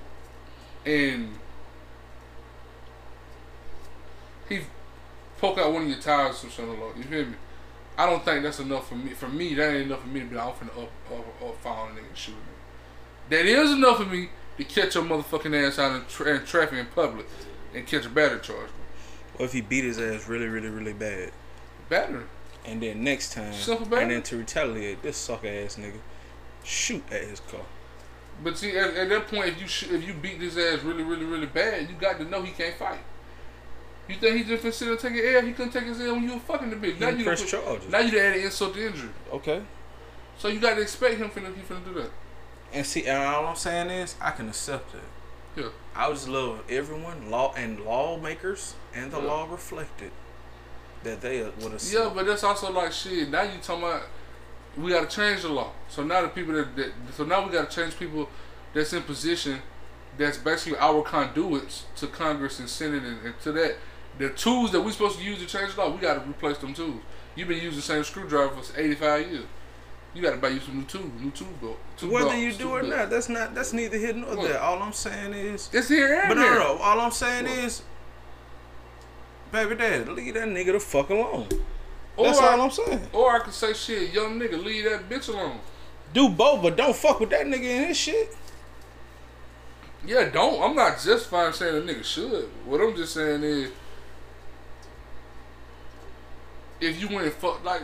and 0.87 1.35
he 4.49 4.61
poke 5.39 5.59
out 5.59 5.73
one 5.73 5.83
of 5.83 5.89
your 5.89 5.99
tires 5.99 6.45
or 6.45 6.51
something 6.51 6.81
like 6.81 6.97
you 6.97 7.03
feel 7.03 7.27
me? 7.27 7.35
I 7.97 8.07
don't 8.07 8.25
think 8.25 8.45
that's 8.45 8.61
enough 8.61 8.89
for 8.89 8.95
me. 8.95 9.11
For 9.11 9.29
me, 9.29 9.55
that 9.55 9.75
ain't 9.75 9.87
enough 9.87 10.03
for 10.03 10.09
me 10.09 10.21
to 10.21 10.27
be 10.27 10.37
like, 10.37 10.47
I'm 10.47 10.53
finna 10.53 10.83
up, 10.83 10.91
up, 11.13 11.43
up, 11.43 11.61
foul 11.63 11.89
a 11.89 11.91
nigga 11.91 12.09
and 12.09 12.17
shoot 12.17 12.35
a. 12.35 13.31
That 13.31 13.45
is 13.45 13.73
enough 13.73 13.99
for 13.99 14.07
me 14.07 14.29
to 14.57 14.65
catch 14.65 14.95
your 14.95 15.05
motherfucking 15.05 15.67
ass 15.67 15.79
out 15.81 15.97
in, 15.97 16.07
tra- 16.07 16.37
in 16.37 16.45
traffic 16.45 16.79
in 16.79 16.87
public 16.87 17.27
and 17.75 17.87
catch 17.87 18.07
a 18.07 18.09
battery 18.09 18.41
charge. 18.41 18.71
What 19.37 19.47
if 19.47 19.53
he 19.53 19.61
beat 19.61 19.85
his 19.85 19.99
ass 19.99 20.29
really, 20.29 20.47
really, 20.47 20.69
really 20.69 20.93
bad? 20.93 21.33
Battery. 21.89 22.25
And 22.65 22.83
then 22.83 23.03
next 23.03 23.33
time, 23.33 23.53
and 23.93 24.11
then 24.11 24.23
to 24.25 24.37
retaliate, 24.37 25.03
this 25.03 25.17
sucker 25.17 25.49
ass 25.49 25.77
nigga 25.77 25.99
shoot 26.65 27.03
at 27.11 27.23
his 27.25 27.41
car. 27.41 27.61
But 28.45 28.59
see, 28.59 28.77
at, 28.77 28.95
at 28.95 29.09
that 29.09 29.27
point, 29.29 29.49
if 29.49 29.61
you 29.61 29.67
sh- 29.67 29.91
if 29.91 30.07
you 30.07 30.13
beat 30.15 30.39
this 30.39 30.57
ass 30.57 30.83
really, 30.85 31.03
really, 31.03 31.25
really 31.25 31.47
bad, 31.47 31.89
you 31.89 31.97
got 31.97 32.19
to 32.19 32.25
know 32.25 32.43
he 32.43 32.53
can't 32.53 32.75
fight. 32.77 32.99
You 34.07 34.17
think 34.17 34.37
he 34.37 34.45
just 34.45 34.63
consider 34.63 34.97
taking 34.97 35.19
air? 35.19 35.43
He 35.43 35.53
couldn't 35.53 35.73
take 35.73 35.85
his 35.85 36.01
air 36.01 36.13
when 36.15 36.23
you 36.25 36.35
were 36.35 36.41
fucking 36.41 36.71
the 36.71 36.77
bitch. 36.77 36.95
He 36.95 37.01
Now 37.01 37.09
you 37.11 37.25
press 37.25 37.51
charges. 37.51 37.91
now 37.91 37.99
you 38.01 38.19
added 38.19 38.45
insult 38.45 38.75
to 38.75 38.87
injury. 38.87 39.11
Okay. 39.33 39.63
So 40.39 40.49
you 40.49 40.61
got 40.61 40.75
to 40.77 40.83
expect 40.83 41.17
him 41.19 41.31
finna 41.31 41.55
he 41.55 41.63
finna 41.63 41.85
do 41.85 41.95
that. 41.95 42.11
And 42.73 42.87
see, 42.87 43.07
and 43.07 43.19
all 43.23 43.47
I'm 43.47 43.57
saying 43.57 43.91
is, 43.91 44.15
I 44.21 44.31
can 44.31 44.49
accept 44.49 44.95
it. 44.95 45.01
Yeah. 45.61 45.69
I 45.97 46.11
just 46.13 46.29
love 46.29 46.63
everyone, 46.71 47.31
law 47.31 47.53
and 47.57 47.81
lawmakers, 47.81 48.75
and 48.95 49.11
the 49.11 49.19
Yeah. 49.21 49.27
law 49.27 49.51
reflected 49.51 50.11
that 51.05 51.21
they 51.21 51.43
would 51.43 51.73
have. 51.73 51.83
Yeah, 51.91 52.11
but 52.15 52.27
that's 52.27 52.45
also 52.45 52.73
like 52.73 52.93
shit. 52.93 53.31
Now 53.31 53.43
you 53.43 53.59
talking 53.63 53.85
about 53.85 54.03
we 54.77 54.91
got 54.91 55.09
to 55.09 55.17
change 55.17 55.43
the 55.43 55.49
law. 55.49 55.71
So 55.89 56.05
now 56.05 56.23
the 56.23 56.29
people 56.29 56.55
that, 56.55 56.77
that 56.77 56.93
so 57.15 57.25
now 57.25 57.45
we 57.45 57.53
got 57.53 57.71
to 57.71 57.77
change 57.83 57.99
people 57.99 58.29
that's 58.75 58.93
in 58.93 59.03
position 59.03 59.61
that's 60.17 60.37
basically 60.39 60.79
our 60.79 61.03
conduits 61.03 61.85
to 61.97 62.07
Congress 62.09 62.59
and 62.59 62.69
Senate 62.69 63.03
and, 63.05 63.25
and 63.25 63.41
to 63.41 63.53
that. 63.53 63.77
The 64.19 64.31
tools 64.31 64.73
that 64.73 64.81
we 64.81 64.91
supposed 64.91 65.19
to 65.19 65.25
use 65.25 65.39
to 65.39 65.47
change 65.47 65.75
the 65.75 65.81
law, 65.81 65.91
we 65.91 66.01
gotta 66.01 66.21
replace 66.29 66.59
them 66.59 66.75
tools. 66.75 67.01
You've 67.37 67.47
been 67.47 67.59
using 67.59 67.77
the 67.77 67.83
same 67.83 68.03
screwdriver 68.03 68.61
for 68.61 68.81
eighty 68.81 68.97
five 68.97 69.31
years. 69.31 69.45
You 70.13 70.23
gotta 70.23 70.39
buy 70.39 70.49
you 70.49 70.59
some 70.59 70.79
new 70.79 70.85
tools, 70.85 71.11
new 71.21 71.31
tool 71.31 71.47
belt. 71.61 71.77
tool 71.97 72.11
Whether 72.11 72.31
belts, 72.31 72.41
you 72.43 72.53
do 72.55 72.71
or 72.71 72.81
belts. 72.81 72.97
not, 72.97 73.11
that's 73.11 73.29
not 73.29 73.55
that's 73.55 73.73
neither 73.73 73.97
here 73.97 74.15
nor 74.15 74.35
there. 74.35 74.59
All 74.61 74.83
I'm 74.83 74.93
saying 74.93 75.35
is, 75.35 75.71
It's 75.73 75.89
here 75.89 76.19
and 76.19 76.29
but 76.31 76.35
no, 76.35 76.41
there. 76.43 76.55
no, 76.59 76.75
no. 76.77 76.83
All 76.83 77.01
I'm 77.01 77.13
saying 77.13 77.45
What? 77.45 77.59
is, 77.59 77.83
baby 79.53 79.75
dad, 79.75 80.09
leave 80.09 80.35
that 80.35 80.49
nigga 80.49 80.73
the 80.73 80.81
fuck 80.81 81.11
alone. 81.11 81.49
Or 82.17 82.27
That's 82.27 82.39
I, 82.41 82.53
all 82.53 82.63
I'm 82.63 82.71
saying. 82.71 83.01
Or 83.13 83.33
I 83.33 83.39
could 83.41 83.55
say, 83.55 83.73
shit, 83.73 84.13
young 84.13 84.39
nigga, 84.39 84.63
leave 84.63 84.85
that 84.85 85.09
bitch 85.09 85.29
alone. 85.29 85.61
Do 86.13 86.29
both, 86.29 86.63
but 86.63 86.77
don't 86.77 86.97
fuck 86.97 87.21
with 87.21 87.31
that 87.31 87.47
nigga 87.47 87.65
in 87.65 87.89
his 87.89 87.97
shit. 87.97 88.35
Yeah, 90.07 90.29
don't. 90.31 90.63
I'm 90.63 90.75
not 90.75 91.01
just 91.01 91.29
fine 91.29 91.53
saying 91.53 91.77
a 91.77 91.93
nigga 91.93 92.05
should. 92.05 92.49
What 92.65 92.81
I'm 92.81 92.97
just 92.97 93.15
saying 93.15 93.43
is, 93.43 93.71
if 96.81 97.01
you 97.01 97.09
went 97.15 97.33
fuck 97.35 97.65
like, 97.65 97.83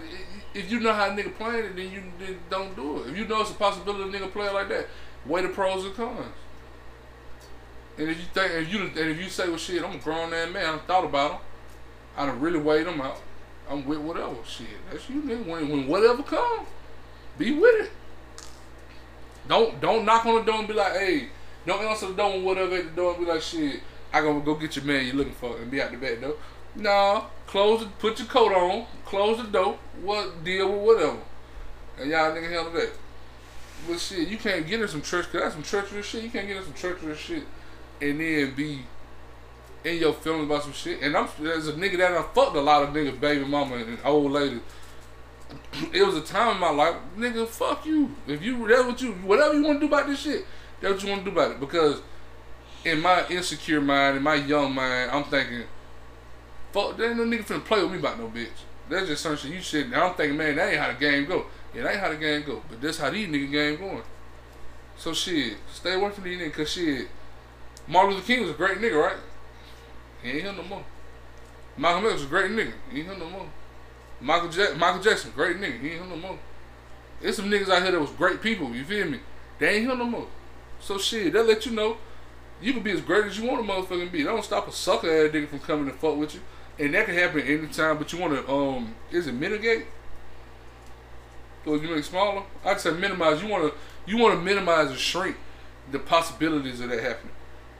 if 0.54 0.70
you 0.70 0.80
know 0.80 0.92
how 0.92 1.06
a 1.06 1.10
nigga 1.10 1.34
playing 1.34 1.64
it, 1.66 1.76
then 1.76 1.90
you 1.90 2.02
then 2.18 2.38
don't 2.48 2.74
do 2.76 3.02
it. 3.02 3.10
If 3.10 3.18
you 3.18 3.26
know 3.26 3.40
it's 3.40 3.50
a 3.50 3.54
possibility 3.54 4.16
a 4.16 4.20
nigga 4.20 4.32
play 4.32 4.50
like 4.50 4.68
that, 4.68 4.86
weigh 5.26 5.42
the 5.42 5.48
pros 5.48 5.84
and 5.84 5.94
cons. 5.94 6.32
And 7.98 8.08
if 8.08 8.18
you 8.18 8.24
think, 8.32 8.52
if 8.52 8.72
you 8.72 8.80
and 8.80 9.10
if 9.10 9.20
you 9.20 9.28
say, 9.28 9.48
well, 9.48 9.58
shit, 9.58 9.82
I'm 9.82 9.96
a 9.96 9.98
grown 9.98 10.32
ass 10.32 10.52
man, 10.52 10.74
I 10.74 10.78
thought 10.78 11.04
about 11.04 11.32
him. 11.32 11.40
I 12.16 12.26
done 12.26 12.40
really 12.40 12.58
weighed 12.58 12.86
them 12.86 13.00
out. 13.00 13.20
I'm 13.68 13.84
with 13.86 13.98
whatever 13.98 14.36
shit. 14.46 14.66
That's 14.90 15.08
you, 15.08 15.22
nigga. 15.22 15.46
When, 15.46 15.68
when 15.68 15.86
whatever 15.86 16.22
comes, 16.22 16.68
be 17.38 17.52
with 17.52 17.86
it. 17.86 17.92
Don't 19.48 19.80
don't 19.80 20.04
knock 20.04 20.24
on 20.26 20.36
the 20.36 20.42
door 20.42 20.60
and 20.60 20.68
be 20.68 20.74
like, 20.74 20.92
hey, 20.92 21.28
don't 21.66 21.82
answer 21.82 22.08
the 22.08 22.14
door 22.14 22.32
and 22.32 22.44
whatever 22.44 22.76
at 22.76 22.84
the 22.84 22.90
door 22.90 23.14
and 23.14 23.24
be 23.24 23.30
like, 23.30 23.42
shit, 23.42 23.80
I 24.12 24.20
gonna 24.20 24.40
go 24.40 24.54
get 24.54 24.76
your 24.76 24.84
man 24.84 25.06
you're 25.06 25.16
looking 25.16 25.34
for 25.34 25.56
and 25.58 25.70
be 25.70 25.82
out 25.82 25.90
the 25.90 25.96
back 25.96 26.20
door. 26.20 26.36
Nah, 26.76 27.24
close 27.46 27.82
it, 27.82 27.98
put 27.98 28.18
your 28.18 28.28
coat 28.28 28.52
on, 28.52 28.86
close 29.04 29.38
the 29.38 29.44
door, 29.44 29.78
what 30.02 30.44
deal 30.44 30.70
with 30.72 30.96
whatever. 30.96 31.18
And 31.98 32.10
y'all 32.10 32.32
nigga 32.32 32.50
handle 32.50 32.72
that. 32.72 32.92
But 33.88 34.00
shit, 34.00 34.28
you 34.28 34.38
can't 34.38 34.66
get 34.66 34.80
in 34.80 34.88
some 34.88 35.02
church, 35.02 35.30
cause 35.30 35.40
that's 35.40 35.54
some 35.54 35.62
treacherous 35.62 36.06
shit. 36.06 36.24
You 36.24 36.30
can't 36.30 36.46
get 36.46 36.56
in 36.56 36.64
some 36.64 36.72
treacherous 36.72 37.18
shit 37.18 37.44
and 38.00 38.20
then 38.20 38.54
be 38.54 38.82
in 39.84 39.98
your 39.98 40.14
feelings 40.14 40.46
about 40.46 40.62
some 40.62 40.72
shit. 40.72 41.02
And 41.02 41.16
I'm 41.16 41.28
as 41.46 41.68
a 41.68 41.72
nigga 41.74 41.98
that 41.98 42.12
I 42.12 42.22
fucked 42.22 42.56
a 42.56 42.60
lot 42.60 42.82
of 42.82 42.90
niggas, 42.90 43.20
baby 43.20 43.44
mama 43.44 43.76
and 43.76 43.98
old 44.04 44.32
ladies. 44.32 44.60
It 45.92 46.04
was 46.04 46.16
a 46.16 46.20
time 46.20 46.56
in 46.56 46.60
my 46.60 46.70
life, 46.70 46.96
nigga, 47.16 47.46
fuck 47.46 47.86
you. 47.86 48.14
If 48.26 48.42
you 48.42 48.66
that's 48.66 48.84
what 48.84 49.00
you 49.00 49.12
whatever 49.12 49.54
you 49.54 49.62
want 49.64 49.80
to 49.80 49.86
do 49.86 49.92
about 49.92 50.08
this 50.08 50.20
shit, 50.20 50.44
that's 50.80 50.94
what 50.94 51.02
you 51.02 51.10
want 51.10 51.24
to 51.24 51.30
do 51.30 51.36
about 51.36 51.52
it. 51.52 51.60
Because 51.60 52.00
in 52.84 53.00
my 53.00 53.26
insecure 53.28 53.80
mind, 53.80 54.16
in 54.16 54.22
my 54.22 54.34
young 54.34 54.74
mind, 54.74 55.10
I'm 55.10 55.24
thinking, 55.24 55.64
fuck, 56.72 56.96
there 56.96 57.10
ain't 57.10 57.18
no 57.18 57.24
nigga 57.24 57.44
finna 57.44 57.64
play 57.64 57.82
with 57.82 57.92
me 57.92 57.98
about 57.98 58.18
no 58.18 58.26
bitch. 58.28 58.48
That's 58.88 59.06
just 59.06 59.22
some 59.22 59.36
shit 59.36 59.52
you 59.52 59.60
shit. 59.60 59.86
I'm 59.94 60.14
thinking, 60.14 60.36
man, 60.36 60.56
that 60.56 60.70
ain't 60.70 60.80
how 60.80 60.88
the 60.88 60.98
game 60.98 61.26
go. 61.26 61.46
Yeah, 61.74 61.84
that 61.84 61.92
ain't 61.92 62.00
how 62.00 62.08
the 62.10 62.16
game 62.16 62.42
go. 62.44 62.62
But 62.68 62.80
that's 62.80 62.98
how 62.98 63.10
these 63.10 63.28
nigga 63.28 63.50
game 63.50 63.76
going. 63.78 64.02
So 64.96 65.12
shit, 65.12 65.56
stay 65.72 65.94
away 65.94 66.10
from 66.10 66.24
these 66.24 66.40
niggas, 66.40 66.52
cause 66.52 66.72
shit, 66.72 67.08
Martin 67.86 68.14
Luther 68.14 68.26
King 68.26 68.40
was 68.42 68.50
a 68.50 68.54
great 68.54 68.78
nigga, 68.78 69.02
right? 69.02 69.16
He 70.24 70.30
ain't 70.30 70.42
here 70.42 70.52
no 70.52 70.62
more. 70.62 70.84
Malcolm 71.76 72.06
X 72.06 72.14
was 72.14 72.24
a 72.24 72.26
great 72.26 72.50
nigga. 72.50 72.72
He 72.90 73.00
ain't 73.00 73.08
here 73.08 73.18
no 73.18 73.28
more. 73.28 73.46
Michael 74.20 74.48
Jack- 74.48 74.76
Michael 74.78 75.02
Jackson, 75.02 75.32
great 75.34 75.58
nigga. 75.58 75.80
He 75.80 75.90
ain't 75.90 76.00
here 76.00 76.06
no 76.08 76.16
more. 76.16 76.38
There's 77.20 77.36
some 77.36 77.50
niggas 77.50 77.68
out 77.68 77.82
here 77.82 77.92
that 77.92 78.00
was 78.00 78.10
great 78.10 78.40
people. 78.40 78.74
You 78.74 78.84
feel 78.84 79.06
me? 79.06 79.20
They 79.58 79.76
ain't 79.76 79.86
here 79.86 79.96
no 79.96 80.06
more. 80.06 80.26
So 80.80 80.98
shit, 80.98 81.32
that 81.34 81.46
let 81.46 81.66
you 81.66 81.72
know 81.72 81.98
you 82.60 82.72
can 82.72 82.82
be 82.82 82.92
as 82.92 83.02
great 83.02 83.26
as 83.26 83.38
you 83.38 83.48
want 83.48 83.66
to 83.66 83.70
motherfucking 83.70 84.10
be. 84.10 84.22
That 84.22 84.30
don't 84.30 84.44
stop 84.44 84.66
a 84.66 84.72
sucker 84.72 85.08
ass 85.08 85.32
nigga 85.32 85.48
from 85.48 85.60
coming 85.60 85.86
to 85.86 85.92
fuck 85.92 86.16
with 86.16 86.34
you. 86.34 86.40
And 86.78 86.94
that 86.94 87.06
can 87.06 87.14
happen 87.14 87.40
anytime, 87.42 87.98
but 87.98 88.12
you 88.12 88.18
want 88.18 88.34
to, 88.34 88.50
um, 88.50 88.94
is 89.10 89.26
it 89.26 89.32
mitigate? 89.32 89.86
Or 91.66 91.76
you 91.76 91.88
make 91.88 91.98
it 91.98 92.04
smaller? 92.04 92.42
I'd 92.64 92.80
say 92.80 92.92
minimize. 92.92 93.42
You 93.42 93.48
want 93.48 93.72
to, 93.72 93.78
you 94.10 94.18
want 94.18 94.34
to 94.34 94.40
minimize 94.40 94.88
and 94.88 94.98
shrink 94.98 95.36
the 95.90 95.98
possibilities 95.98 96.80
of 96.80 96.88
that 96.88 97.02
happening. 97.02 97.32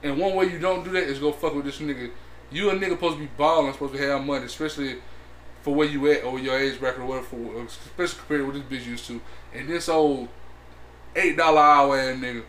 And 0.03 0.19
one 0.19 0.35
way 0.35 0.45
you 0.45 0.59
don't 0.59 0.83
do 0.83 0.91
that 0.91 1.03
is 1.03 1.19
go 1.19 1.31
fuck 1.31 1.55
with 1.55 1.65
this 1.65 1.79
nigga. 1.79 2.11
You 2.51 2.69
a 2.69 2.73
nigga 2.73 2.91
supposed 2.91 3.17
to 3.17 3.21
be 3.21 3.29
balling, 3.37 3.73
supposed 3.73 3.93
to 3.93 3.99
have 3.99 4.23
money, 4.23 4.45
especially 4.45 4.97
for 5.61 5.73
where 5.73 5.87
you 5.87 6.11
at 6.11 6.23
or 6.23 6.39
your 6.39 6.57
age 6.57 6.79
bracket 6.79 7.01
or 7.01 7.05
whatever, 7.05 7.25
for, 7.25 7.59
uh, 7.59 7.65
especially 7.65 8.19
compared 8.19 8.41
to 8.41 8.45
what 8.45 8.69
this 8.69 8.81
bitch 8.81 8.87
used 8.87 9.07
to. 9.07 9.19
And 9.53 9.67
this 9.67 9.89
old 9.89 10.29
eight 11.15 11.37
dollar 11.37 11.61
hour 11.61 11.99
ass 11.99 12.17
nigga 12.17 12.43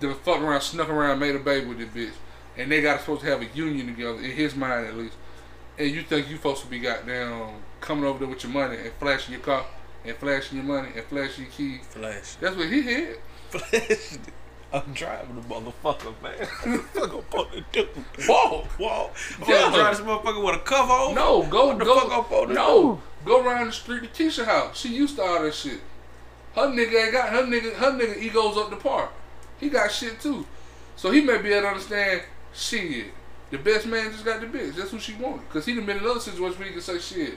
that 0.00 0.14
fucked 0.18 0.42
around, 0.42 0.60
snuck 0.60 0.88
around, 0.88 1.18
made 1.18 1.34
a 1.34 1.38
baby 1.38 1.66
with 1.66 1.78
this 1.78 1.88
bitch, 1.88 2.14
and 2.56 2.70
they 2.70 2.82
got 2.82 3.00
supposed 3.00 3.22
to 3.22 3.26
have 3.26 3.42
a 3.42 3.46
union 3.46 3.86
together 3.86 4.18
in 4.18 4.30
his 4.30 4.54
mind 4.54 4.86
at 4.86 4.96
least. 4.96 5.14
And 5.78 5.90
you 5.90 6.02
think 6.02 6.28
you 6.30 6.36
supposed 6.36 6.62
to 6.62 6.68
be 6.68 6.78
goddamn 6.78 7.54
coming 7.80 8.04
over 8.04 8.20
there 8.20 8.28
with 8.28 8.44
your 8.44 8.52
money 8.52 8.76
and 8.76 8.92
flashing 8.94 9.32
your 9.32 9.42
car 9.42 9.66
and 10.04 10.16
flashing 10.16 10.58
your 10.58 10.66
money 10.66 10.90
and 10.94 11.04
flashing 11.04 11.44
your 11.44 11.52
keys. 11.52 11.80
Flash. 11.88 12.36
That's 12.36 12.56
what 12.56 12.68
he 12.68 12.82
had. 12.82 13.16
Flash. 13.50 14.18
I'm 14.74 14.92
driving 14.92 15.36
the 15.36 15.42
motherfucker, 15.42 16.12
man. 16.22 16.80
What 16.92 16.92
the 16.94 17.22
fuck 17.30 17.48
I'm 17.54 17.62
to 17.62 17.64
do? 17.72 17.88
Whoa! 18.26 18.62
Whoa. 18.78 19.10
I'm 19.40 19.48
Yeah. 19.48 19.60
gonna 19.62 19.76
drive 19.76 19.96
this 19.96 20.06
motherfucker 20.06 20.44
with 20.44 20.54
a 20.56 20.58
cover 20.58 20.92
on? 20.92 21.14
No, 21.14 21.42
go 21.44 21.68
What 21.68 21.78
the 21.78 21.84
go. 21.84 22.00
fuck 22.08 22.48
to 22.48 22.52
no, 22.52 23.00
go 23.24 23.44
around 23.46 23.66
the 23.68 23.72
street 23.72 24.02
to 24.02 24.08
Keisha 24.24 24.44
house. 24.44 24.76
She 24.78 24.88
used 24.88 25.16
to 25.16 25.22
all 25.22 25.42
that 25.42 25.54
shit. 25.54 25.80
Her 26.56 26.66
nigga 26.66 27.04
ain't 27.04 27.12
got 27.12 27.28
her 27.30 27.42
nigga. 27.44 27.72
Her 27.74 27.92
nigga 27.92 28.16
egos 28.18 28.56
up 28.56 28.70
the 28.70 28.76
park. 28.76 29.10
He 29.60 29.68
got 29.68 29.90
shit 29.92 30.20
too. 30.20 30.44
So 30.96 31.10
he 31.12 31.20
may 31.20 31.38
be 31.40 31.52
able 31.52 31.62
to 31.62 31.68
understand. 31.68 32.22
Shit, 32.52 33.06
the 33.50 33.58
best 33.58 33.86
man 33.86 34.12
just 34.12 34.24
got 34.24 34.40
the 34.40 34.46
bitch. 34.46 34.74
That's 34.76 34.90
who 34.92 34.98
she 35.00 35.14
wanted. 35.14 35.48
Cause 35.50 35.66
he 35.66 35.74
done 35.74 35.86
been 35.86 35.96
in 35.98 36.04
another 36.04 36.20
situation 36.20 36.58
where 36.58 36.68
he 36.68 36.72
can 36.74 36.82
say 36.82 36.98
shit. 36.98 37.36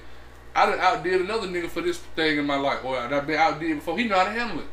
I 0.56 0.66
done 0.68 0.80
outdid 0.80 1.22
another 1.22 1.48
nigga 1.48 1.70
for 1.70 1.82
this 1.82 1.98
thing 2.16 2.38
in 2.38 2.46
my 2.46 2.56
life, 2.58 2.84
or 2.84 2.98
I 2.98 3.08
done 3.08 3.26
been 3.28 3.38
outdid 3.38 3.76
before. 3.78 3.98
He 3.98 4.06
know 4.08 4.16
how 4.18 4.24
to 4.26 4.32
handle 4.32 4.60
it. 4.60 4.68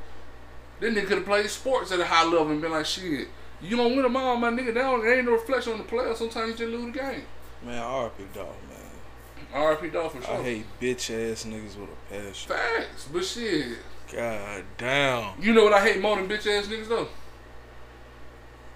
Then 0.85 0.97
nigga 0.97 1.07
could 1.07 1.17
have 1.17 1.25
played 1.25 1.49
sports 1.49 1.93
at 1.93 2.01
a 2.01 2.05
high 2.05 2.25
level 2.25 2.51
and 2.51 2.61
been 2.61 2.73
like, 2.73 2.85
shit, 2.85 3.29
you 3.63 3.75
don't 3.75 3.93
win 3.93 4.03
them 4.03 4.19
all, 4.19 4.37
my 4.37 4.51
nigga. 4.51 4.75
Down, 4.75 5.01
there 5.01 5.17
ain't 5.17 5.25
no 5.25 5.33
reflection 5.33 5.73
on 5.73 5.79
the 5.79 5.85
player. 5.85 6.15
Sometimes 6.15 6.61
you 6.61 6.67
just 6.67 6.79
lose 6.79 6.93
the 6.93 6.99
game. 6.99 7.23
Man, 7.65 7.83
RP 7.83 8.35
dog, 8.35 8.53
man. 8.69 9.55
RP 9.55 9.91
dog 9.91 10.13
for 10.13 10.21
sure. 10.21 10.35
I 10.35 10.43
hate 10.43 10.67
bitch 10.79 11.33
ass 11.33 11.47
niggas 11.47 11.81
with 11.81 11.89
a 11.89 12.13
passion. 12.15 12.53
Facts, 12.55 13.09
but 13.11 13.25
shit. 13.25 13.79
God 14.13 14.65
damn. 14.77 15.43
You 15.43 15.55
know 15.55 15.65
what 15.65 15.73
I 15.73 15.81
hate 15.81 16.03
more 16.03 16.17
than 16.17 16.29
bitch 16.29 16.47
ass 16.47 16.67
niggas 16.67 16.89
though? 16.91 17.09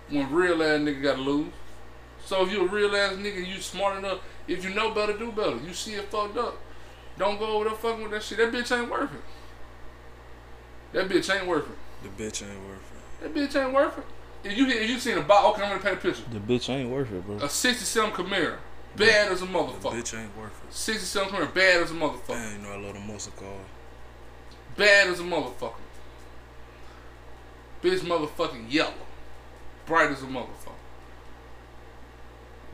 When 0.08 0.32
real 0.32 0.62
ass 0.62 0.80
nigga 0.80 1.02
gotta 1.02 1.20
lose. 1.20 1.52
So 2.24 2.46
if 2.46 2.50
you 2.50 2.62
a 2.62 2.68
real 2.68 2.96
ass 2.96 3.16
nigga, 3.16 3.46
you 3.46 3.60
smart 3.60 3.98
enough. 3.98 4.20
If 4.46 4.64
you 4.64 4.70
know 4.70 4.92
better, 4.92 5.12
do 5.12 5.30
better. 5.30 5.58
You 5.58 5.74
see 5.74 5.92
it 5.92 6.04
fucked 6.04 6.38
up. 6.38 6.56
Don't 7.18 7.38
go 7.38 7.56
over 7.56 7.66
there 7.66 7.74
fucking 7.74 8.02
with 8.02 8.12
that 8.12 8.22
shit. 8.22 8.38
That 8.38 8.50
bitch 8.50 8.74
ain't 8.74 8.90
worth 8.90 9.12
it. 9.12 9.20
That 10.94 11.06
bitch 11.10 11.30
ain't 11.34 11.46
worth 11.46 11.68
it. 11.68 11.76
The 12.02 12.08
bitch 12.08 12.42
ain't 12.42 12.66
worth 12.66 12.78
it. 12.78 13.22
That 13.22 13.34
bitch 13.34 13.60
ain't 13.60 13.74
worth 13.74 13.98
it. 13.98 14.04
If 14.44 14.56
you 14.56 14.66
if 14.66 14.88
you 14.88 15.00
seen 15.00 15.18
a 15.18 15.22
box, 15.22 15.46
okay, 15.46 15.62
I'm 15.62 15.70
gonna 15.70 15.82
paint 15.82 15.98
a 15.98 16.00
picture. 16.00 16.22
The 16.30 16.38
bitch 16.38 16.68
ain't 16.70 16.90
worth 16.90 17.10
it, 17.12 17.26
bro. 17.26 17.36
A 17.36 17.48
67 17.48 18.10
Camaro, 18.12 18.56
bad 18.94 19.32
as 19.32 19.42
a 19.42 19.46
motherfucker. 19.46 19.82
The 19.82 19.88
motherfucker. 19.88 19.92
bitch 19.94 20.20
ain't 20.20 20.36
worth 20.38 20.64
it. 20.68 20.74
67 20.74 21.28
Camaro, 21.28 21.54
bad 21.54 21.82
as 21.82 21.90
a 21.90 21.94
motherfucker. 21.94 22.28
Man, 22.28 22.60
you 22.60 22.66
know 22.66 22.72
I 22.72 22.76
love 22.76 22.94
the 22.94 23.00
muscle 23.00 23.32
car. 23.32 23.48
Bad 24.76 25.08
as 25.08 25.18
a 25.18 25.24
motherfucker. 25.24 25.74
Bitch 27.82 28.00
motherfucking 28.00 28.72
yellow. 28.72 28.92
Bright 29.86 30.10
as 30.10 30.22
a 30.22 30.26
motherfucker. 30.26 30.72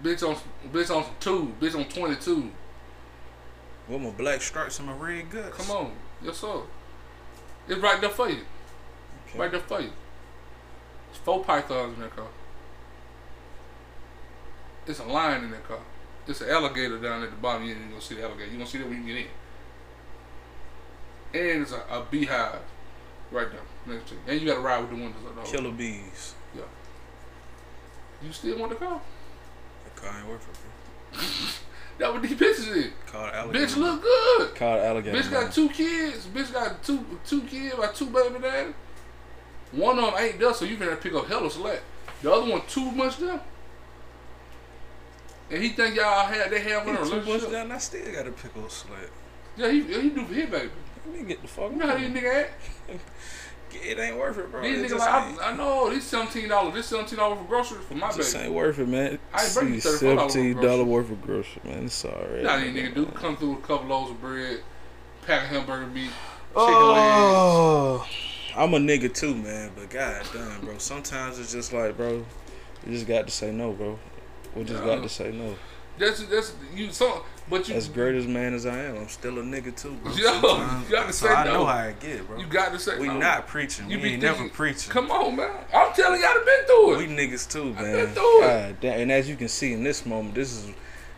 Bitch 0.03 0.29
on 0.29 0.37
bitch 0.71 0.95
on 0.95 1.05
some 1.05 1.15
two. 1.21 1.55
Bitch 1.61 1.75
on 1.75 1.85
22. 1.87 2.51
With 3.89 4.01
my 4.01 4.11
black 4.11 4.43
stripes 4.43 4.79
and 4.79 4.89
my 4.89 4.95
red 4.95 5.31
guts. 5.31 5.57
Come 5.57 5.77
on. 5.77 5.93
Yes 6.23 6.39
sir. 6.39 6.61
It's 7.69 7.81
right 7.81 8.01
there 8.01 8.11
for 8.11 8.29
you. 8.29 8.41
Okay. 9.35 9.43
Right 9.43 9.51
there 9.51 9.61
for 9.61 9.81
you. 9.81 9.91
It's 11.11 11.19
four 11.19 11.45
pythons 11.45 11.95
in 11.97 12.03
that 12.03 12.15
car. 12.15 12.29
It's 14.87 15.01
a 15.01 15.05
lion 15.05 15.45
in 15.45 15.51
that 15.51 15.67
car. 15.67 15.81
It's 16.27 16.41
an 16.41 16.51
alligator 16.51 16.99
down 16.99 17.23
at 17.23 17.31
the 17.31 17.37
bottom. 17.37 17.65
You 17.65 17.75
ain't 17.75 17.91
gonna 17.91 18.01
see 18.01 18.15
the 18.15 18.23
alligator. 18.23 18.51
You 18.51 18.59
gonna 18.59 18.71
see 18.71 18.79
that 18.79 18.89
when 18.89 19.07
you 19.07 19.15
get 19.15 19.27
in. 21.35 21.41
And 21.41 21.63
it's 21.63 21.73
a, 21.73 21.83
a 21.91 22.07
beehive 22.11 22.61
right 23.31 23.49
there 23.51 23.95
next 23.95 24.09
to 24.11 24.15
you. 24.15 24.21
And 24.29 24.41
you 24.41 24.47
gotta 24.47 24.61
ride 24.61 24.81
with 24.81 24.91
the 24.91 24.97
windows 24.97 25.23
up. 25.27 25.45
the 25.45 25.51
Killer 25.51 25.73
bees. 25.73 26.35
Yeah. 26.55 26.63
You 28.23 28.33
still 28.33 28.59
want 28.59 28.71
the 28.71 28.77
car? 28.77 29.01
That 29.85 29.97
car 29.97 30.19
ain't 30.19 30.29
worth 30.29 30.49
it. 30.49 31.61
That 31.97 32.13
what 32.13 32.23
these 32.23 32.33
bitches 32.33 32.77
is. 32.77 32.91
Call 33.07 33.27
alligator. 33.27 33.67
Bitch 33.67 33.77
look 33.77 34.03
good. 34.03 34.55
Call 34.57 34.79
alligator. 34.81 35.17
Bitch 35.17 35.31
got 35.31 35.53
two 35.53 35.69
kids. 35.69 36.27
Bitch 36.27 36.53
got 36.53 36.83
two 36.83 37.05
two 37.25 37.43
kids 37.43 37.77
by 37.77 37.87
two 37.89 38.07
baby 38.07 38.41
daddy. 38.41 38.75
One 39.77 39.99
of 39.99 40.05
them 40.05 40.15
ain't 40.19 40.39
there, 40.39 40.55
so 40.55 40.65
you 40.65 40.77
gonna 40.77 40.97
pick 40.97 41.15
up 41.15 41.27
hella 41.27 41.51
slack. 41.51 41.81
The 42.23 42.33
other 42.33 42.51
one 42.51 42.63
too 42.69 42.91
much 42.93 43.19
there. 43.19 43.41
And 45.51 45.63
he 45.63 45.71
think 45.71 45.97
y'all 45.97 46.27
had 46.27 46.51
they 46.51 46.61
have 46.61 46.87
one 46.87 46.97
too 46.97 47.03
much 47.03 47.11
relationship. 47.11 47.51
down. 47.53 47.73
I 47.73 47.79
still 47.79 48.13
got 48.13 48.25
to 48.25 48.33
pick 48.33 48.57
up 48.57 48.71
slack. 48.71 49.11
Yeah, 49.57 49.71
he 49.71 49.83
he 49.83 50.11
do 50.11 50.25
for 50.25 50.35
his 50.35 50.49
baby. 50.51 50.71
Let 51.07 51.15
me 51.21 51.23
get 51.29 51.43
the 51.43 51.49
fuck 51.49 51.71
You 51.71 51.77
know 51.77 51.87
how 51.87 51.97
these 51.99 52.09
nigga 52.09 52.35
act. 52.45 52.53
It 53.83 53.99
ain't 53.99 54.17
worth 54.17 54.39
it, 54.39 54.53
bro. 54.53 54.63
These 54.63 54.89
niggas 54.89 54.99
like. 55.01 55.41
I, 55.41 55.51
I 55.51 55.57
know 55.57 55.91
these 55.91 56.05
seventeen 56.05 56.49
dollars. 56.49 56.75
This 56.75 56.87
seventeen 56.87 57.19
dollars 57.19 57.41
for 57.41 57.45
groceries 57.45 57.85
for 57.85 57.95
my 57.95 58.11
baby. 58.13 58.23
ain't 58.37 58.53
worth 58.53 58.79
it, 58.79 58.87
man. 58.87 59.19
I 59.33 59.45
ain't 59.45 59.55
bringing 59.55 59.81
See, 59.81 59.89
$34 59.89 59.91
worth 59.91 59.95
of 59.95 60.31
Seventeen 60.31 60.55
dollar 60.55 60.85
groceries. 60.85 60.87
worth 60.87 61.11
of 61.11 61.23
groceries, 61.23 61.65
man. 61.65 61.85
It's 61.87 62.05
alright. 62.05 62.43
Nah, 62.45 62.57
these 62.59 62.73
niggas 62.75 62.95
do 62.95 63.07
come 63.07 63.37
through 63.37 63.55
with 63.55 63.65
a 63.65 63.67
couple 63.67 63.89
loaves 63.89 64.13
of 64.13 64.21
bread, 64.21 64.61
pack 65.27 65.43
of 65.43 65.49
hamburger 65.49 65.87
meat, 65.89 66.11
chicken 66.55 66.89
legs. 66.89 67.25
Oh. 67.27 68.07
I'm 68.57 68.75
a 68.75 68.79
nigga 68.79 69.13
too, 69.13 69.35
man. 69.35 69.73
But 69.75 69.91
god 69.91 70.23
damn, 70.33 70.61
bro. 70.61 70.79
Sometimes 70.79 71.39
it's 71.39 71.53
just 71.53 71.73
like, 71.73 71.97
bro, 71.97 72.25
you 72.87 72.93
just 72.93 73.07
got 73.07 73.27
to 73.27 73.33
say 73.33 73.51
no, 73.53 73.73
bro. 73.73 73.99
We 74.55 74.65
just 74.65 74.81
Yeah. 74.85 74.95
got 74.97 75.03
to 75.03 75.09
say 75.09 75.33
no. 75.33 75.55
That's 75.99 76.25
that's 76.25 76.55
you. 76.75 76.91
So, 76.91 77.25
but 77.49 77.69
you 77.69 77.75
As 77.77 77.89
great 77.89 78.17
as 78.17 78.27
man 78.27 78.53
as 78.55 78.67
I 78.67 78.77
am, 78.77 78.97
I'm 78.97 79.09
still 79.09 79.39
a 79.39 79.43
nigga 79.43 79.77
too, 79.77 79.93
bro. 80.03 80.13
Yo, 80.13 80.25
Sometimes- 80.41 80.91
you 80.91 80.97
gotta 80.97 81.13
so 81.13 81.27
say 81.29 81.33
I 81.33 81.45
no. 81.45 81.53
know 81.53 81.67
how 81.67 81.75
I 81.75 81.93
get, 81.93 82.27
bro. 82.27 82.39
you 82.39 82.47
got 82.47 82.73
to 82.73 82.79
say 82.81 82.99
we 82.99 83.07
no. 83.07 83.19
not 83.19 83.47
preaching. 83.47 83.89
You 83.89 83.99
we 83.99 84.03
be 84.03 84.09
ain't 84.15 84.23
thinking- 84.23 84.43
never 84.45 84.55
preaching. 84.55 84.91
Come 84.91 85.11
on, 85.13 85.37
man. 85.37 85.51
I'm 85.73 85.93
telling 85.93 86.21
y'all, 86.21 86.31
I've 86.31 86.45
been 86.47 86.65
through 86.67 86.95
it. 86.95 86.99
We 86.99 87.07
niggas 87.07 87.51
too, 87.51 87.73
man. 87.75 87.79
I 87.79 87.83
man. 87.83 88.05
been 88.07 88.15
through 88.15 88.43
it. 88.45 88.81
God. 88.81 88.85
And 89.01 89.13
as 89.13 89.29
you 89.29 89.37
can 89.37 89.49
see 89.49 89.73
in 89.73 89.85
this 89.85 90.05
moment, 90.05 90.35
this 90.35 90.53
is 90.53 90.71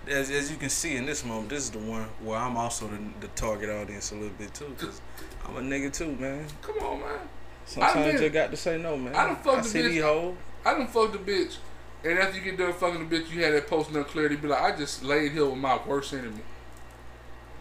as, 0.08 0.30
as 0.30 0.50
you 0.50 0.56
can 0.58 0.68
see 0.68 0.96
in 0.96 1.06
this 1.06 1.24
moment, 1.24 1.48
this 1.48 1.64
is 1.64 1.70
the 1.70 1.78
one 1.78 2.04
where 2.22 2.38
I'm 2.38 2.56
also 2.56 2.86
the, 2.86 2.98
the 3.20 3.28
target 3.28 3.70
audience 3.70 4.12
a 4.12 4.14
little 4.14 4.28
bit 4.38 4.52
too, 4.54 4.74
cause 4.78 5.00
I'm 5.46 5.56
a 5.56 5.60
nigga 5.60 5.92
too, 5.92 6.12
man. 6.16 6.46
Come 6.62 6.78
on, 6.78 7.00
man. 7.00 7.18
Sometimes 7.64 8.12
been- 8.14 8.22
you 8.22 8.30
got 8.30 8.50
to 8.50 8.56
say 8.56 8.78
no, 8.78 8.96
man. 8.96 9.14
I 9.14 9.26
done 9.26 9.36
fucked 9.36 9.64
the 9.72 9.78
bitch. 9.78 9.88
these 9.90 10.02
hoes. 10.02 10.34
I 10.64 10.74
done 10.74 10.86
fucked 10.88 11.12
the 11.12 11.18
bitch, 11.18 11.56
and 12.04 12.18
after 12.18 12.36
you 12.38 12.44
get 12.44 12.58
done 12.58 12.72
fucking 12.72 13.08
the 13.08 13.16
bitch, 13.16 13.30
you 13.30 13.42
had 13.44 13.54
that 13.54 13.66
post 13.68 13.92
no 13.92 14.02
clarity. 14.04 14.36
Be 14.36 14.48
like, 14.48 14.60
I 14.62 14.76
just 14.76 15.02
laid 15.04 15.32
here 15.32 15.46
with 15.46 15.58
my 15.58 15.78
worst 15.86 16.12
enemy. 16.12 16.42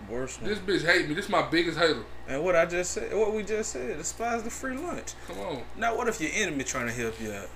Worst 0.10 0.41
one. 0.41 0.50
This 0.50 0.60
bitch 0.60 0.86
hate 0.86 1.08
me. 1.08 1.15
This 1.15 1.30
my 1.30 1.41
biggest 1.43 1.78
hater. 1.80 2.04
And 2.28 2.43
what 2.43 2.56
I 2.56 2.65
just 2.65 2.91
said, 2.91 3.13
what 3.15 3.34
we 3.34 3.43
just 3.43 3.71
said, 3.71 3.98
despise 3.98 4.43
the 4.43 4.50
free 4.52 4.78
lunch. 4.78 5.13
Come 5.28 5.39
on, 5.39 5.63
Now, 5.78 5.95
what 5.98 6.08
if 6.08 6.19
your 6.21 6.32
enemy 6.34 6.63
trying 6.63 6.88
to 6.88 6.93
help 6.93 7.19
you 7.21 7.32
out? 7.32 7.50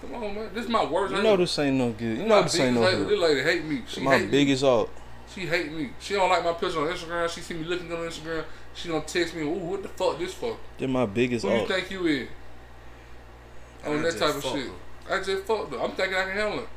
come 0.00 0.14
on, 0.14 0.34
man. 0.34 0.50
This 0.54 0.64
is 0.64 0.70
my 0.70 0.84
worst. 0.84 1.10
You 1.10 1.16
hater. 1.16 1.28
know 1.28 1.36
this 1.38 1.58
ain't 1.58 1.76
no 1.76 1.90
good. 1.92 2.18
You 2.18 2.22
my 2.24 2.28
know 2.28 2.42
this 2.42 2.60
ain't 2.60 2.74
no 2.74 2.80
biggest 2.82 2.98
hater. 2.98 3.08
This 3.10 3.20
lady 3.20 3.42
hate 3.42 3.64
me. 3.64 3.82
She 3.86 4.00
My 4.00 4.16
hate 4.18 4.24
me. 4.26 4.30
biggest 4.30 4.64
alt. 4.64 4.90
She 5.34 5.40
hate 5.46 5.72
me. 5.72 5.90
She 6.00 6.14
don't 6.14 6.28
like 6.30 6.44
my 6.44 6.52
picture 6.52 6.78
on 6.80 6.88
Instagram. 6.92 7.28
She 7.30 7.40
see 7.40 7.54
me 7.54 7.64
looking 7.64 7.90
on 7.92 7.98
Instagram. 8.00 8.44
She 8.78 8.88
gonna 8.88 9.00
text 9.00 9.34
me, 9.34 9.42
"Ooh, 9.42 9.50
what 9.70 9.82
the 9.82 9.88
fuck 9.88 10.18
this 10.18 10.32
for? 10.34 10.56
They're 10.78 10.86
my 10.86 11.06
biggest 11.06 11.44
Who 11.44 11.50
you 11.50 11.58
alt. 11.58 11.68
think 11.68 11.90
you 11.90 12.06
is?" 12.06 12.28
On 13.84 14.02
that 14.02 14.16
type 14.18 14.36
of 14.36 14.42
shit. 14.42 14.68
her. 15.08 15.16
I 15.16 15.22
just 15.22 15.44
fucked 15.44 15.72
her. 15.72 15.80
I'm 15.80 15.92
thinking 15.92 16.16
I 16.16 16.22
can 16.24 16.32
handle 16.32 16.60
it. 16.60 16.68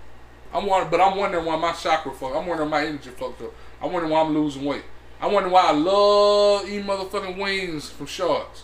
I'm 0.54 0.66
wondering, 0.66 0.90
but 0.90 1.00
I'm 1.00 1.18
wondering 1.18 1.46
why 1.46 1.56
my 1.58 1.72
chakra 1.74 2.12
fucked. 2.12 2.36
I'm 2.36 2.48
wondering 2.48 2.70
my 2.70 2.86
energy 2.86 3.10
fucked 3.12 3.42
up. 3.42 3.54
I'm 3.82 3.92
wondering 3.92 4.12
why 4.12 4.22
I'm 4.22 4.34
losing 4.34 4.66
weight. 4.66 4.84
I 5.22 5.28
wonder 5.28 5.50
why 5.50 5.68
I 5.68 5.72
love 5.72 6.68
eating 6.68 6.86
motherfucking 6.86 7.38
wings 7.38 7.90
from 7.90 8.08
Sharks. 8.08 8.64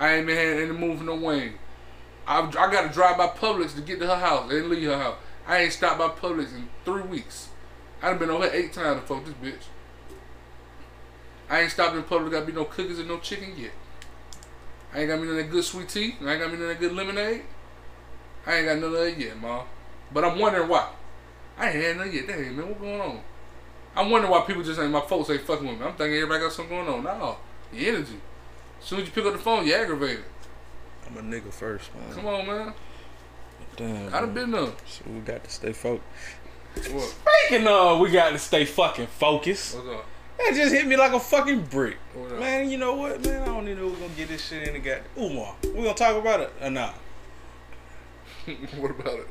I 0.00 0.14
ain't 0.14 0.26
been 0.26 0.36
had 0.36 0.58
in 0.58 0.80
the 0.80 0.96
for 0.96 1.04
no 1.04 1.16
wing. 1.16 1.58
I, 2.26 2.40
I 2.40 2.50
got 2.50 2.86
to 2.86 2.88
drive 2.88 3.18
by 3.18 3.28
Publix 3.28 3.74
to 3.74 3.82
get 3.82 3.98
to 4.00 4.06
her 4.06 4.16
house 4.16 4.50
and 4.50 4.68
leave 4.68 4.88
her 4.88 4.98
house. 4.98 5.16
I 5.46 5.58
ain't 5.58 5.72
stopped 5.72 5.98
by 5.98 6.08
Publix 6.08 6.54
in 6.54 6.68
three 6.84 7.02
weeks. 7.02 7.48
I 8.02 8.10
done 8.10 8.18
been 8.18 8.30
over 8.30 8.48
here 8.48 8.64
eight 8.64 8.72
times 8.72 9.00
to 9.00 9.06
fuck 9.06 9.24
this 9.24 9.34
bitch. 9.34 9.64
I 11.50 11.60
ain't 11.60 11.70
stopped 11.70 11.96
in 11.96 12.02
Publix. 12.02 12.30
Got 12.30 12.40
to 12.40 12.46
be 12.46 12.52
no 12.52 12.64
cookies 12.64 12.98
and 12.98 13.08
no 13.08 13.18
chicken 13.18 13.54
yet. 13.56 13.72
I 14.92 15.00
ain't 15.00 15.08
got 15.08 15.20
me 15.20 15.26
none 15.26 15.38
of 15.38 15.44
that 15.44 15.50
good 15.50 15.64
sweet 15.64 15.88
tea. 15.88 16.16
I 16.22 16.32
ain't 16.32 16.40
got 16.40 16.50
me 16.50 16.58
none 16.58 16.62
of 16.62 16.68
that 16.68 16.80
good 16.80 16.92
lemonade. 16.92 17.42
I 18.46 18.56
ain't 18.56 18.66
got 18.66 18.78
none 18.78 18.84
of 18.84 18.92
that 18.92 19.18
yet, 19.18 19.40
ma. 19.40 19.64
But 20.12 20.24
I'm 20.24 20.38
wondering 20.38 20.68
why. 20.68 20.88
I 21.58 21.70
ain't 21.70 21.82
had 21.82 21.96
none 21.98 22.12
yet. 22.12 22.26
Dang, 22.26 22.56
man, 22.56 22.68
what's 22.68 22.80
going 22.80 23.00
on? 23.00 23.20
I'm 23.96 24.10
wondering 24.10 24.30
why 24.30 24.42
people 24.42 24.62
just 24.62 24.80
ain't 24.80 24.90
my 24.90 25.00
folks 25.00 25.28
ain't 25.30 25.42
fucking 25.42 25.66
with 25.66 25.78
me. 25.78 25.84
I'm 25.84 25.94
thinking 25.94 26.16
everybody 26.16 26.40
got 26.40 26.52
something 26.52 26.76
going 26.76 26.88
on. 26.88 27.04
No, 27.04 27.36
the 27.72 27.88
energy. 27.88 28.20
As 28.80 28.84
soon 28.86 29.00
as 29.00 29.06
you 29.06 29.12
pick 29.12 29.24
up 29.24 29.32
the 29.32 29.38
phone, 29.38 29.66
you 29.66 29.74
aggravated. 29.74 30.24
I'm 31.06 31.16
a 31.16 31.22
nigga 31.22 31.52
first, 31.52 31.94
man. 31.94 32.14
Come 32.14 32.26
on, 32.26 32.46
man. 32.46 32.74
Damn. 33.76 34.14
I 34.14 34.20
done 34.20 34.34
been 34.34 34.50
there. 34.50 34.72
So 34.86 35.04
we 35.06 35.20
got 35.20 35.44
to 35.44 35.50
stay 35.50 35.72
focused. 35.72 36.04
What? 36.92 37.14
Speaking 37.48 37.66
of, 37.66 38.00
we 38.00 38.10
got 38.10 38.30
to 38.30 38.38
stay 38.38 38.64
fucking 38.64 39.06
focused. 39.06 39.74
What's 39.74 39.88
up? 39.88 40.06
That 40.38 40.54
just 40.54 40.72
hit 40.72 40.86
me 40.86 40.96
like 40.96 41.12
a 41.12 41.20
fucking 41.20 41.62
brick. 41.64 41.96
Man, 42.38 42.70
you 42.70 42.78
know 42.78 42.94
what, 42.94 43.24
man? 43.24 43.42
I 43.42 43.46
don't 43.46 43.68
even 43.68 43.82
know 43.82 43.88
we're 43.88 43.98
gonna 43.98 44.14
get 44.16 44.28
this 44.28 44.46
shit 44.46 44.68
in 44.68 44.74
the 44.74 44.80
goddamn. 44.80 45.04
Umar, 45.18 45.56
we 45.64 45.82
gonna 45.82 45.94
talk 45.94 46.16
about 46.16 46.40
it 46.40 46.52
or 46.62 46.70
not? 46.70 46.94
what 48.76 48.90
about 48.92 49.18
it? 49.18 49.28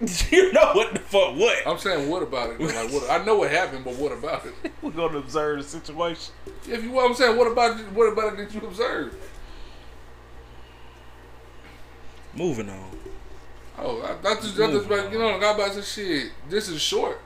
you 0.30 0.52
know 0.52 0.72
what 0.74 0.92
the 0.92 1.00
fuck? 1.00 1.36
What? 1.36 1.66
I'm 1.66 1.78
saying, 1.78 2.08
what 2.08 2.22
about 2.22 2.50
it? 2.50 2.60
Like, 2.60 2.92
what? 2.92 3.10
I 3.10 3.24
know 3.24 3.36
what 3.36 3.50
happened, 3.50 3.84
but 3.84 3.94
what 3.96 4.12
about 4.12 4.46
it? 4.46 4.72
We're 4.82 4.90
gonna 4.90 5.18
observe 5.18 5.58
the 5.58 5.64
situation. 5.64 6.34
If 6.68 6.82
you, 6.82 6.90
what 6.90 7.08
I'm 7.08 7.14
saying, 7.14 7.36
what 7.36 7.50
about 7.50 7.80
it? 7.80 7.86
What 7.92 8.12
about 8.12 8.34
it 8.34 8.36
that 8.36 8.54
you 8.54 8.66
observe? 8.66 9.16
Moving 12.34 12.68
on. 12.68 12.90
Oh, 13.78 14.02
I, 14.02 14.14
that's 14.22 14.42
just, 14.42 14.56
that's 14.56 14.72
just, 14.72 14.90
like, 14.90 15.12
you 15.12 15.18
know, 15.18 15.38
God 15.38 15.56
about 15.56 15.74
this 15.74 15.92
shit. 15.92 16.32
This 16.48 16.68
is 16.68 16.80
short. 16.80 17.20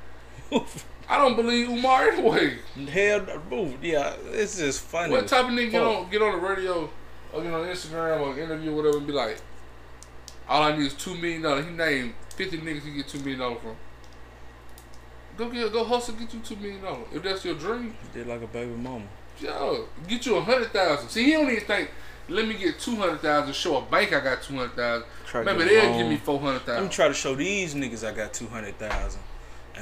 I 1.12 1.18
don't 1.18 1.36
believe 1.36 1.68
Umar 1.68 2.08
anyway. 2.08 2.56
Hell, 2.90 3.26
no. 3.50 3.74
Yeah, 3.82 4.14
it's 4.30 4.56
just 4.56 4.80
funny. 4.80 5.12
What 5.12 5.28
type 5.28 5.44
of 5.44 5.50
nigga 5.50 5.70
get 5.70 5.82
on 5.82 6.10
get 6.10 6.22
on 6.22 6.32
the 6.32 6.48
radio 6.48 6.88
or 7.34 7.42
get 7.42 7.52
on 7.52 7.66
Instagram 7.66 8.20
or 8.20 8.38
interview 8.38 8.72
or 8.72 8.76
whatever 8.76 8.96
and 8.96 9.06
be 9.06 9.12
like, 9.12 9.36
all 10.48 10.62
I 10.62 10.74
need 10.74 10.86
is 10.86 10.94
two 10.94 11.14
million 11.14 11.42
dollars. 11.42 11.66
He 11.66 11.70
named 11.72 12.14
fifty 12.34 12.56
niggas 12.56 12.82
he 12.84 12.94
get 12.94 13.08
two 13.08 13.18
million 13.18 13.40
dollars 13.40 13.58
from. 13.62 13.76
Go 15.36 15.50
get 15.50 15.70
go 15.70 15.84
hustle, 15.84 16.14
get 16.14 16.32
you 16.32 16.40
two 16.40 16.56
million 16.56 16.80
dollars. 16.80 17.06
If 17.12 17.22
that's 17.22 17.44
your 17.44 17.56
dream, 17.56 17.94
Did 18.14 18.26
like 18.26 18.40
a 18.42 18.46
baby 18.46 18.72
mama. 18.72 19.04
yo, 19.38 19.88
get 20.08 20.24
you 20.24 20.36
a 20.36 20.40
hundred 20.40 20.72
thousand. 20.72 21.10
See, 21.10 21.24
he 21.24 21.32
don't 21.32 21.50
even 21.50 21.64
think. 21.64 21.90
Let 22.30 22.48
me 22.48 22.54
get 22.54 22.78
two 22.80 22.96
hundred 22.96 23.20
thousand. 23.20 23.54
Show 23.54 23.76
a 23.76 23.82
bank 23.82 24.14
I 24.14 24.20
got 24.20 24.42
two 24.42 24.54
hundred 24.54 24.76
thousand. 24.76 25.06
Maybe 25.44 25.64
they'll 25.64 25.98
give 25.98 26.06
me 26.06 26.16
four 26.16 26.40
hundred 26.40 26.60
thousand. 26.60 26.74
Let 26.76 26.84
me 26.84 26.88
try 26.88 27.08
to 27.08 27.14
show 27.14 27.34
these 27.34 27.74
niggas 27.74 28.02
I 28.08 28.14
got 28.14 28.32
two 28.32 28.46
hundred 28.46 28.78
thousand, 28.78 29.20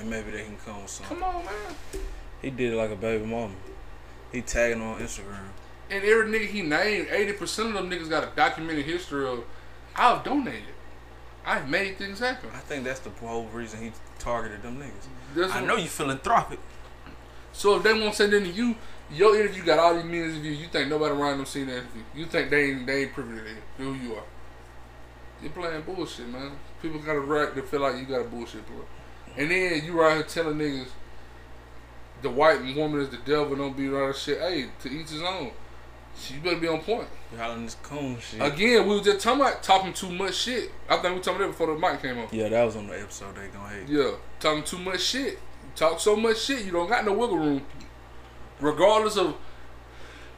and 0.01 0.11
maybe 0.11 0.31
they 0.31 0.43
can 0.45 0.57
come 0.65 0.81
with 0.83 0.91
something. 0.91 1.17
Come 1.19 1.23
on, 1.25 1.45
man. 1.45 2.03
He 2.43 2.51
did 2.51 2.73
it 2.73 2.77
like 2.77 2.91
a 2.91 2.97
baby 2.97 3.25
mama. 3.25 3.53
He 4.33 4.41
tagging 4.43 4.81
on 4.81 4.99
Instagram. 5.01 5.49
And 5.91 6.05
every 6.05 6.27
nigga 6.27 6.47
he 6.47 6.63
named, 6.63 7.09
eighty 7.11 7.33
percent 7.33 7.69
of 7.69 7.75
them 7.75 7.91
niggas 7.91 8.09
got 8.09 8.25
a 8.25 8.31
documented 8.35 8.85
history 8.87 9.27
of. 9.27 9.45
I've 9.97 10.23
donated. 10.25 10.75
I've 11.45 11.69
made 11.69 11.97
things 11.99 12.19
happen. 12.21 12.51
I 12.55 12.59
think 12.59 12.85
that's 12.85 13.01
the 13.01 13.11
whole 13.11 13.47
reason 13.47 13.83
he 13.83 13.93
targeted 14.19 14.63
them 14.63 14.79
niggas. 14.79 15.07
That's 15.35 15.53
I 15.53 15.61
what- 15.61 15.67
know 15.69 15.77
you 15.77 15.89
philanthropic. 15.89 16.61
So 17.53 17.77
if 17.77 17.83
they 17.83 17.93
won't 17.93 18.15
send 18.15 18.33
in 18.33 18.45
to 18.45 18.49
you, 18.51 18.77
your 19.13 19.35
interview 19.39 19.65
got 19.65 19.81
all 19.81 19.95
these 19.97 20.05
millions 20.05 20.37
of 20.37 20.43
views. 20.43 20.61
You 20.61 20.69
think 20.69 20.89
nobody 20.89 21.13
around 21.13 21.39
them 21.39 21.47
seen 21.47 21.67
that 21.67 21.79
interview? 21.79 22.03
You 22.15 22.27
think 22.27 22.51
they 22.51 22.71
ain't 22.71 22.87
they 22.87 23.03
ain't 23.03 23.13
privy 23.13 23.37
to 23.39 23.43
that, 23.45 23.55
who 23.79 23.95
you 23.95 24.15
are? 24.15 24.23
You're 25.43 25.51
playing 25.51 25.83
bullshit, 25.83 26.29
man. 26.29 26.53
People 26.81 27.01
got 27.01 27.17
a 27.17 27.21
right 27.21 27.53
to 27.55 27.63
feel 27.63 27.81
like 27.81 27.97
you 27.97 28.05
got 28.05 28.21
a 28.21 28.25
bullshit 28.25 28.65
bro. 28.67 28.85
And 29.37 29.51
then 29.51 29.85
you 29.85 29.93
right 30.01 30.15
here 30.17 30.23
telling 30.25 30.59
niggas 30.59 30.89
the 32.23 32.31
white 32.31 32.61
woman 32.77 33.01
is 33.01 33.09
the 33.11 33.17
devil. 33.19 33.57
Don't 33.57 33.77
be 33.77 33.89
around 33.89 34.15
shit. 34.17 34.39
Hey, 34.41 34.67
to 34.83 34.89
each 34.91 35.11
his 35.11 35.23
own. 35.23 35.53
You 36.29 36.41
better 36.41 36.57
be 36.57 36.69
on 36.69 36.81
point. 36.81 37.09
You 37.33 37.39
hollering 37.39 37.65
this 37.65 37.77
coon 37.83 38.19
shit. 38.19 38.43
Again, 38.43 38.87
we 38.87 38.97
was 38.97 39.05
just 39.05 39.21
talking 39.21 39.41
about 39.41 39.63
talking 39.63 39.93
too 39.93 40.11
much 40.11 40.35
shit. 40.35 40.71
I 40.89 40.97
think 40.99 41.15
we 41.15 41.21
talking 41.21 41.37
about 41.37 41.47
that 41.47 41.59
before 41.59 41.69
the 41.69 41.79
mic 41.79 42.03
came 42.03 42.19
on. 42.19 42.27
yeah, 42.33 42.49
that 42.49 42.65
was 42.65 42.77
on 42.77 42.89
the 42.89 43.01
episode 43.01 43.37
they 43.37 43.47
gonna 43.47 43.69
hate. 43.69 43.89
Yeah, 43.89 44.11
talking 44.41 44.65
too 44.65 44.79
much 44.79 45.01
shit. 45.01 45.35
You 45.35 45.39
talk 45.77 46.01
so 46.01 46.17
much 46.17 46.39
shit, 46.39 46.65
you 46.65 46.73
don't 46.73 46.89
got 46.89 47.05
no 47.07 47.13
wiggle 47.13 47.39
room. 47.39 47.63
Regardless 48.61 49.17
of, 49.17 49.37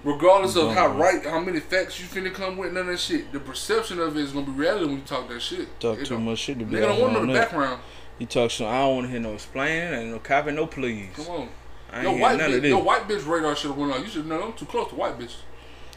regardless 0.04 0.54
of 0.56 0.72
how 0.72 0.88
right, 0.88 1.24
how 1.24 1.40
many 1.40 1.58
facts 1.58 1.98
you 1.98 2.06
finna 2.06 2.32
come 2.32 2.56
with, 2.56 2.72
none 2.72 2.82
of 2.82 2.86
that 2.88 3.00
shit. 3.00 3.32
The 3.32 3.40
perception 3.40 3.98
of 3.98 4.16
it 4.16 4.20
is 4.22 4.32
gonna 4.32 4.46
be 4.46 4.52
reality 4.52 4.84
when 4.86 4.96
you 4.96 5.02
talk 5.02 5.28
that 5.30 5.40
shit. 5.42 5.80
Talk 5.80 5.98
It 5.98 6.06
too 6.06 6.18
much 6.20 6.38
shit 6.38 6.58
to 6.58 6.64
be 6.64 6.76
Nigga 6.76 6.82
don't 6.88 7.00
want 7.00 7.14
to 7.14 7.20
know 7.20 7.26
the 7.26 7.32
that. 7.32 7.40
background. 7.50 7.80
You 8.18 8.26
talk 8.26 8.50
some. 8.50 8.66
I 8.66 8.80
don't 8.80 8.94
want 8.94 9.06
to 9.06 9.10
hear 9.12 9.20
no 9.20 9.34
explaining, 9.34 9.94
ain't 9.94 10.10
no 10.10 10.18
copy, 10.18 10.52
no 10.52 10.66
please. 10.66 11.10
Come 11.16 11.28
on, 11.28 11.48
I 11.90 11.96
ain't 11.96 12.04
your 12.04 12.18
white 12.18 12.38
none 12.38 12.50
bitch, 12.50 12.68
your 12.68 12.82
white 12.82 13.08
bitch 13.08 13.26
radar 13.26 13.56
should 13.56 13.70
have 13.70 13.78
went 13.78 13.92
on. 13.92 14.02
You 14.02 14.08
should 14.08 14.26
know 14.26 14.42
I'm 14.42 14.52
too 14.52 14.66
close 14.66 14.88
to 14.90 14.94
white 14.94 15.18
bitches. 15.18 15.36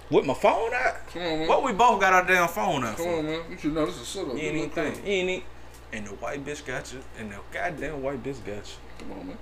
With 0.09 0.25
my 0.25 0.33
phone 0.35 0.73
out. 0.73 1.07
Come 1.07 1.21
on, 1.23 1.39
man. 1.39 1.47
What 1.47 1.63
we 1.63 1.73
both 1.73 1.99
got 1.99 2.13
our 2.13 2.25
damn 2.25 2.47
phone 2.47 2.83
out 2.83 2.97
Come 2.97 3.05
for? 3.05 3.17
on, 3.19 3.25
man. 3.25 3.41
You 3.49 3.57
should 3.57 3.73
know 3.73 3.85
this 3.85 3.95
is 3.95 4.01
a 4.01 4.05
setup. 4.05 4.33
You 4.33 4.39
ain't 4.39 4.55
even 4.55 4.69
is 4.69 4.75
think. 4.75 4.97
You 4.97 5.11
ain't. 5.11 5.43
And 5.93 6.07
the 6.07 6.11
white 6.11 6.45
bitch 6.45 6.65
got 6.65 6.91
you. 6.93 6.99
And 7.17 7.31
the 7.31 7.37
goddamn 7.51 8.03
white 8.03 8.21
bitch 8.21 8.43
got 8.45 8.57
you. 8.57 8.73
Come 8.99 9.11
on, 9.13 9.27
man. 9.27 9.37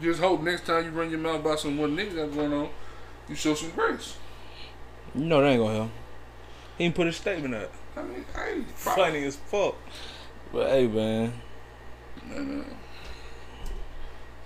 Just 0.00 0.20
hope 0.20 0.42
next 0.42 0.66
time 0.66 0.84
you 0.84 0.90
run 0.90 1.10
your 1.10 1.18
mouth 1.18 1.40
about 1.40 1.60
some 1.60 1.76
what 1.78 1.90
niggas 1.90 2.16
got 2.16 2.34
going 2.34 2.52
on, 2.52 2.68
you 3.28 3.34
show 3.34 3.54
some 3.54 3.70
grace. 3.70 4.16
You 5.14 5.24
know 5.24 5.40
that 5.40 5.48
ain't 5.48 5.60
gonna 5.60 5.74
help. 5.74 5.90
He 6.76 6.84
ain't 6.84 6.94
put 6.94 7.06
a 7.06 7.12
statement 7.12 7.54
up. 7.54 7.72
I 7.96 8.02
mean, 8.02 8.24
Funny 8.74 9.24
as 9.24 9.36
fuck. 9.36 9.74
But 10.52 10.68
hey, 10.68 10.86
man. 10.86 11.32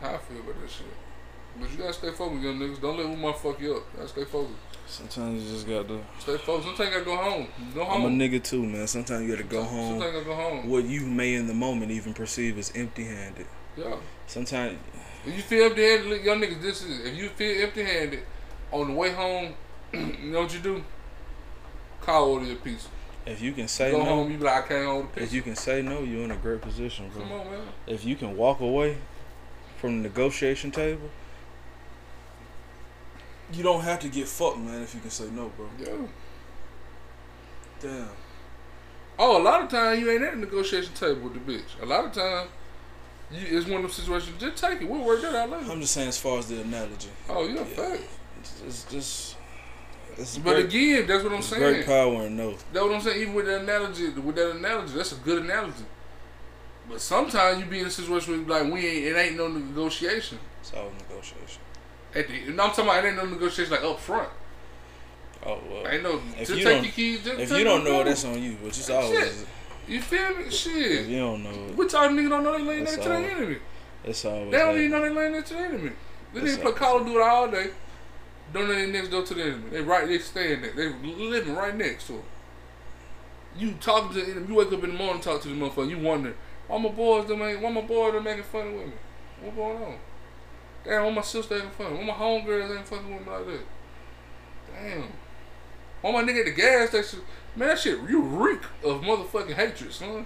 How 0.00 0.14
I 0.14 0.18
feel 0.18 0.40
about 0.40 0.60
that 0.60 0.70
shit. 0.70 0.86
But 1.58 1.70
you 1.70 1.78
gotta 1.78 1.92
stay 1.92 2.10
focused, 2.10 2.42
young 2.42 2.58
niggas. 2.58 2.80
Don't 2.80 2.96
let 2.96 3.06
Umar 3.06 3.34
fuck 3.34 3.60
you 3.60 3.76
up. 3.76 3.82
You 3.92 3.98
gotta 3.98 4.08
stay 4.08 4.24
focused. 4.24 4.54
Sometimes 4.86 5.42
you 5.42 5.50
just 5.50 5.66
got 5.66 5.88
to. 5.88 6.00
Stay 6.18 6.36
focused. 6.38 6.68
Sometimes 6.68 6.78
you 6.78 6.98
gotta 6.98 7.04
go 7.04 7.16
home. 7.16 7.46
Go 7.74 7.84
home. 7.84 8.06
I'm 8.06 8.20
a 8.20 8.24
nigga 8.28 8.42
too, 8.42 8.64
man. 8.64 8.86
Sometimes 8.86 9.26
you 9.26 9.36
gotta 9.36 9.48
go 9.48 9.62
home. 9.62 10.00
Sometimes 10.00 10.14
you 10.14 10.20
gotta 10.20 10.24
go 10.24 10.34
home. 10.34 10.68
What 10.68 10.84
you 10.84 11.02
may 11.06 11.34
in 11.34 11.46
the 11.46 11.54
moment 11.54 11.90
even 11.90 12.14
perceive 12.14 12.58
as 12.58 12.72
empty 12.74 13.04
handed. 13.04 13.46
Yeah. 13.76 13.96
Sometimes 14.26 14.78
If 15.26 15.36
you 15.36 15.42
feel 15.42 15.66
empty 15.66 15.82
handed, 15.82 16.24
young 16.24 16.40
niggas, 16.40 16.62
this 16.62 16.82
is 16.82 17.06
if 17.06 17.14
you 17.16 17.28
feel 17.30 17.62
empty 17.62 17.82
handed 17.84 18.22
on 18.72 18.88
the 18.88 18.94
way 18.94 19.10
home, 19.12 19.54
you 19.92 20.30
know 20.30 20.42
what 20.42 20.54
you 20.54 20.60
do? 20.60 20.84
Call 22.00 22.30
order 22.30 22.46
your 22.46 22.56
pizza. 22.56 22.88
If 23.26 23.40
you 23.42 23.52
can 23.52 23.68
say 23.68 23.90
Go 23.92 23.98
no, 23.98 24.04
home, 24.06 24.30
you 24.30 24.38
like, 24.38 24.70
I 24.70 24.84
hold 24.84 25.12
the 25.14 25.22
if 25.22 25.32
you 25.32 25.42
can 25.42 25.54
say 25.54 25.82
no, 25.82 26.00
you're 26.02 26.24
in 26.24 26.30
a 26.30 26.36
great 26.36 26.60
position, 26.62 27.10
bro. 27.10 27.22
Come 27.22 27.32
on, 27.32 27.50
man. 27.50 27.60
If 27.86 28.04
you 28.04 28.16
can 28.16 28.36
walk 28.36 28.60
away 28.60 28.96
from 29.78 30.02
the 30.02 30.08
negotiation 30.08 30.70
table, 30.70 31.10
you 33.52 33.62
don't 33.62 33.82
have 33.82 34.00
to 34.00 34.08
get 34.08 34.26
fucked, 34.28 34.58
man. 34.58 34.82
If 34.82 34.94
you 34.94 35.00
can 35.00 35.10
say 35.10 35.28
no, 35.30 35.50
bro. 35.56 35.68
Yeah. 35.78 36.06
Damn. 37.80 38.08
Oh, 39.18 39.40
a 39.40 39.42
lot 39.42 39.62
of 39.62 39.68
times 39.68 40.00
you 40.00 40.10
ain't 40.10 40.22
at 40.22 40.32
the 40.32 40.38
negotiation 40.38 40.94
table 40.94 41.22
with 41.28 41.34
the 41.34 41.40
bitch. 41.52 41.82
A 41.82 41.86
lot 41.86 42.06
of 42.06 42.12
times, 42.12 42.48
you, 43.30 43.58
it's 43.58 43.66
one 43.66 43.76
of 43.76 43.82
those 43.82 43.94
situations. 43.94 44.40
Just 44.40 44.56
take 44.62 44.80
it. 44.80 44.88
We'll 44.88 45.04
work 45.04 45.20
that 45.22 45.34
out 45.34 45.50
later. 45.50 45.70
I'm 45.70 45.80
just 45.80 45.92
saying, 45.92 46.08
as 46.08 46.18
far 46.18 46.38
as 46.38 46.48
the 46.48 46.60
analogy, 46.62 47.10
Oh, 47.28 47.46
yeah, 47.46 47.56
Yeah. 47.56 47.64
fact. 47.64 48.02
it's, 48.40 48.62
it's 48.66 48.84
just. 48.84 49.36
It's 50.20 50.36
But 50.38 50.52
great, 50.52 50.64
again, 50.66 51.06
that's 51.06 51.24
what 51.24 51.32
I'm 51.32 51.42
saying. 51.42 51.62
great 51.62 51.86
power 51.86 52.26
and 52.26 52.36
no. 52.36 52.50
That's 52.72 52.84
what 52.84 52.92
I'm 52.94 53.00
saying. 53.00 53.20
Even 53.22 53.34
with 53.34 53.46
that 53.46 53.62
analogy, 53.62 54.08
with 54.10 54.36
that 54.36 54.50
analogy, 54.56 54.92
that's 54.94 55.12
a 55.12 55.16
good 55.16 55.42
analogy. 55.42 55.84
But 56.88 57.00
sometimes 57.00 57.60
you 57.60 57.66
be 57.66 57.80
in 57.80 57.86
a 57.86 57.90
situation 57.90 58.46
where 58.46 58.62
like 58.62 58.72
we 58.72 58.86
ain't, 58.86 59.04
it 59.06 59.16
ain't 59.18 59.36
no 59.36 59.48
negotiation. 59.48 60.38
It's 60.60 60.72
all 60.74 60.90
negotiation. 61.08 61.62
At 62.14 62.26
the, 62.28 62.52
no, 62.52 62.64
I'm 62.64 62.70
talking 62.70 62.84
about 62.84 63.04
it 63.04 63.08
ain't 63.08 63.16
no 63.16 63.24
negotiation 63.26 63.72
like 63.72 63.82
up 63.84 63.98
front. 64.00 64.28
Oh 65.46 65.58
well. 65.70 65.88
Ain't 65.88 66.02
no 66.02 66.20
If 66.36 66.48
just 66.48 66.50
you 66.50 66.56
take 66.56 66.64
don't- 66.64 66.84
your 66.84 66.92
keys. 66.92 67.24
Just 67.24 67.38
If 67.40 67.52
you 67.52 67.64
don't 67.64 67.84
know, 67.84 68.04
that's 68.04 68.24
on 68.24 68.42
you. 68.42 68.56
But 68.60 68.68
it's 68.68 68.86
Shit. 68.86 68.96
always. 68.96 69.46
you 69.88 70.00
feel 70.02 70.36
me? 70.36 70.44
If 70.44 70.52
Shit. 70.52 71.06
you 71.06 71.18
don't 71.18 71.42
know, 71.42 71.50
What 71.76 71.88
type 71.88 72.10
of 72.10 72.16
nigga 72.16 72.28
don't 72.28 72.44
know 72.44 72.58
they 72.58 72.64
laying 72.64 72.84
next 72.84 72.96
to 73.02 73.08
their 73.08 73.18
all. 73.18 73.24
enemy? 73.24 73.56
it's 74.04 74.24
always. 74.24 74.50
They 74.50 74.58
don't 74.58 74.74
that. 74.74 74.80
even 74.80 74.90
know 74.90 75.00
they 75.02 75.10
laying 75.10 75.32
next 75.32 75.48
to 75.48 75.54
the 75.54 75.60
enemy. 75.60 75.92
They 76.34 76.40
didn't 76.42 76.56
play 76.60 76.66
all. 76.66 76.76
Call 76.76 76.98
of 77.00 77.06
Duty 77.06 77.18
all 77.20 77.48
day. 77.48 77.70
Don't 78.52 78.68
know 78.68 78.74
they 78.74 78.90
next 78.90 79.08
door 79.10 79.22
to 79.22 79.34
the 79.34 79.42
enemy. 79.42 79.70
They 79.70 79.80
right, 79.80 80.08
they 80.08 80.18
staying 80.18 80.62
there. 80.62 80.72
They 80.72 80.88
living 80.88 81.54
right 81.54 81.76
next 81.76 82.06
to 82.08 82.14
them. 82.14 82.22
You 83.56 83.72
talking 83.80 84.12
to 84.14 84.24
the 84.24 84.30
enemy. 84.30 84.48
You 84.48 84.54
wake 84.54 84.72
up 84.72 84.84
in 84.84 84.92
the 84.92 84.96
morning, 84.96 85.16
and 85.16 85.22
talk 85.22 85.42
to 85.42 85.48
the 85.48 85.54
motherfucker. 85.54 85.88
You 85.88 85.98
wonder 85.98 86.34
why 86.66 86.78
my 86.78 86.88
boys 86.88 87.26
them 87.26 87.42
ain't, 87.42 87.60
why 87.60 87.70
my 87.70 87.80
boys 87.80 88.12
them 88.12 88.24
making 88.24 88.44
fun 88.44 88.74
with 88.74 88.86
me. 88.86 88.92
What 89.42 89.56
going 89.56 89.82
on? 89.82 89.98
Damn, 90.84 91.04
why 91.04 91.10
my 91.10 91.22
sister 91.22 91.56
acting 91.56 91.70
funny? 91.70 91.96
Why 91.96 92.04
my 92.04 92.12
homegirls 92.12 92.76
ain't 92.76 92.86
fucking 92.86 93.12
with 93.12 93.26
me 93.26 93.32
like 93.32 93.46
that? 93.46 93.60
Damn. 94.74 95.08
Why 96.00 96.12
my 96.12 96.22
nigga 96.22 96.40
at 96.40 96.44
the 96.46 96.52
gas 96.52 96.88
station? 96.90 97.20
Man, 97.54 97.68
that 97.68 97.78
shit, 97.78 97.98
you 98.08 98.22
reek 98.22 98.62
of 98.84 99.02
motherfucking 99.02 99.54
hatred, 99.54 99.92
son. 99.92 100.24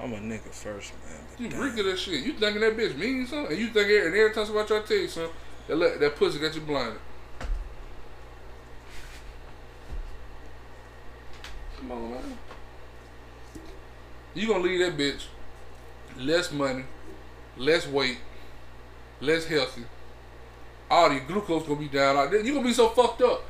I'm 0.00 0.12
a 0.12 0.18
nigga 0.18 0.48
first, 0.50 0.92
man. 1.04 1.20
You 1.38 1.48
damn. 1.48 1.60
reek 1.60 1.78
of 1.78 1.86
that 1.86 1.98
shit. 1.98 2.24
You 2.24 2.32
thinking 2.34 2.60
that 2.60 2.76
bitch 2.76 2.96
mean 2.96 3.26
something? 3.26 3.52
And 3.52 3.60
you 3.60 3.68
think 3.68 3.88
every, 3.88 4.06
and 4.06 4.16
every 4.16 4.34
time 4.34 4.46
somebody 4.46 4.68
try 4.68 4.80
to 4.80 4.86
tell 4.86 4.96
you 4.96 5.08
something, 5.08 5.32
that, 5.68 5.76
let, 5.76 6.00
that 6.00 6.16
pussy 6.16 6.38
got 6.38 6.54
you 6.54 6.60
blinded. 6.60 7.00
Come 11.78 11.92
on, 11.92 12.10
man. 12.10 12.38
You 14.34 14.48
gonna 14.48 14.64
leave 14.64 14.80
that 14.80 14.96
bitch 14.96 15.24
less 16.18 16.52
money, 16.52 16.84
less 17.56 17.86
weight, 17.86 18.18
less 19.20 19.46
healthy. 19.46 19.84
All 20.90 21.12
your 21.12 21.24
glucose 21.24 21.66
gonna 21.66 21.80
be 21.80 21.88
down. 21.88 22.16
Like 22.16 22.30
that. 22.30 22.44
You 22.44 22.54
gonna 22.54 22.66
be 22.66 22.72
so 22.72 22.88
fucked 22.88 23.22
up. 23.22 23.44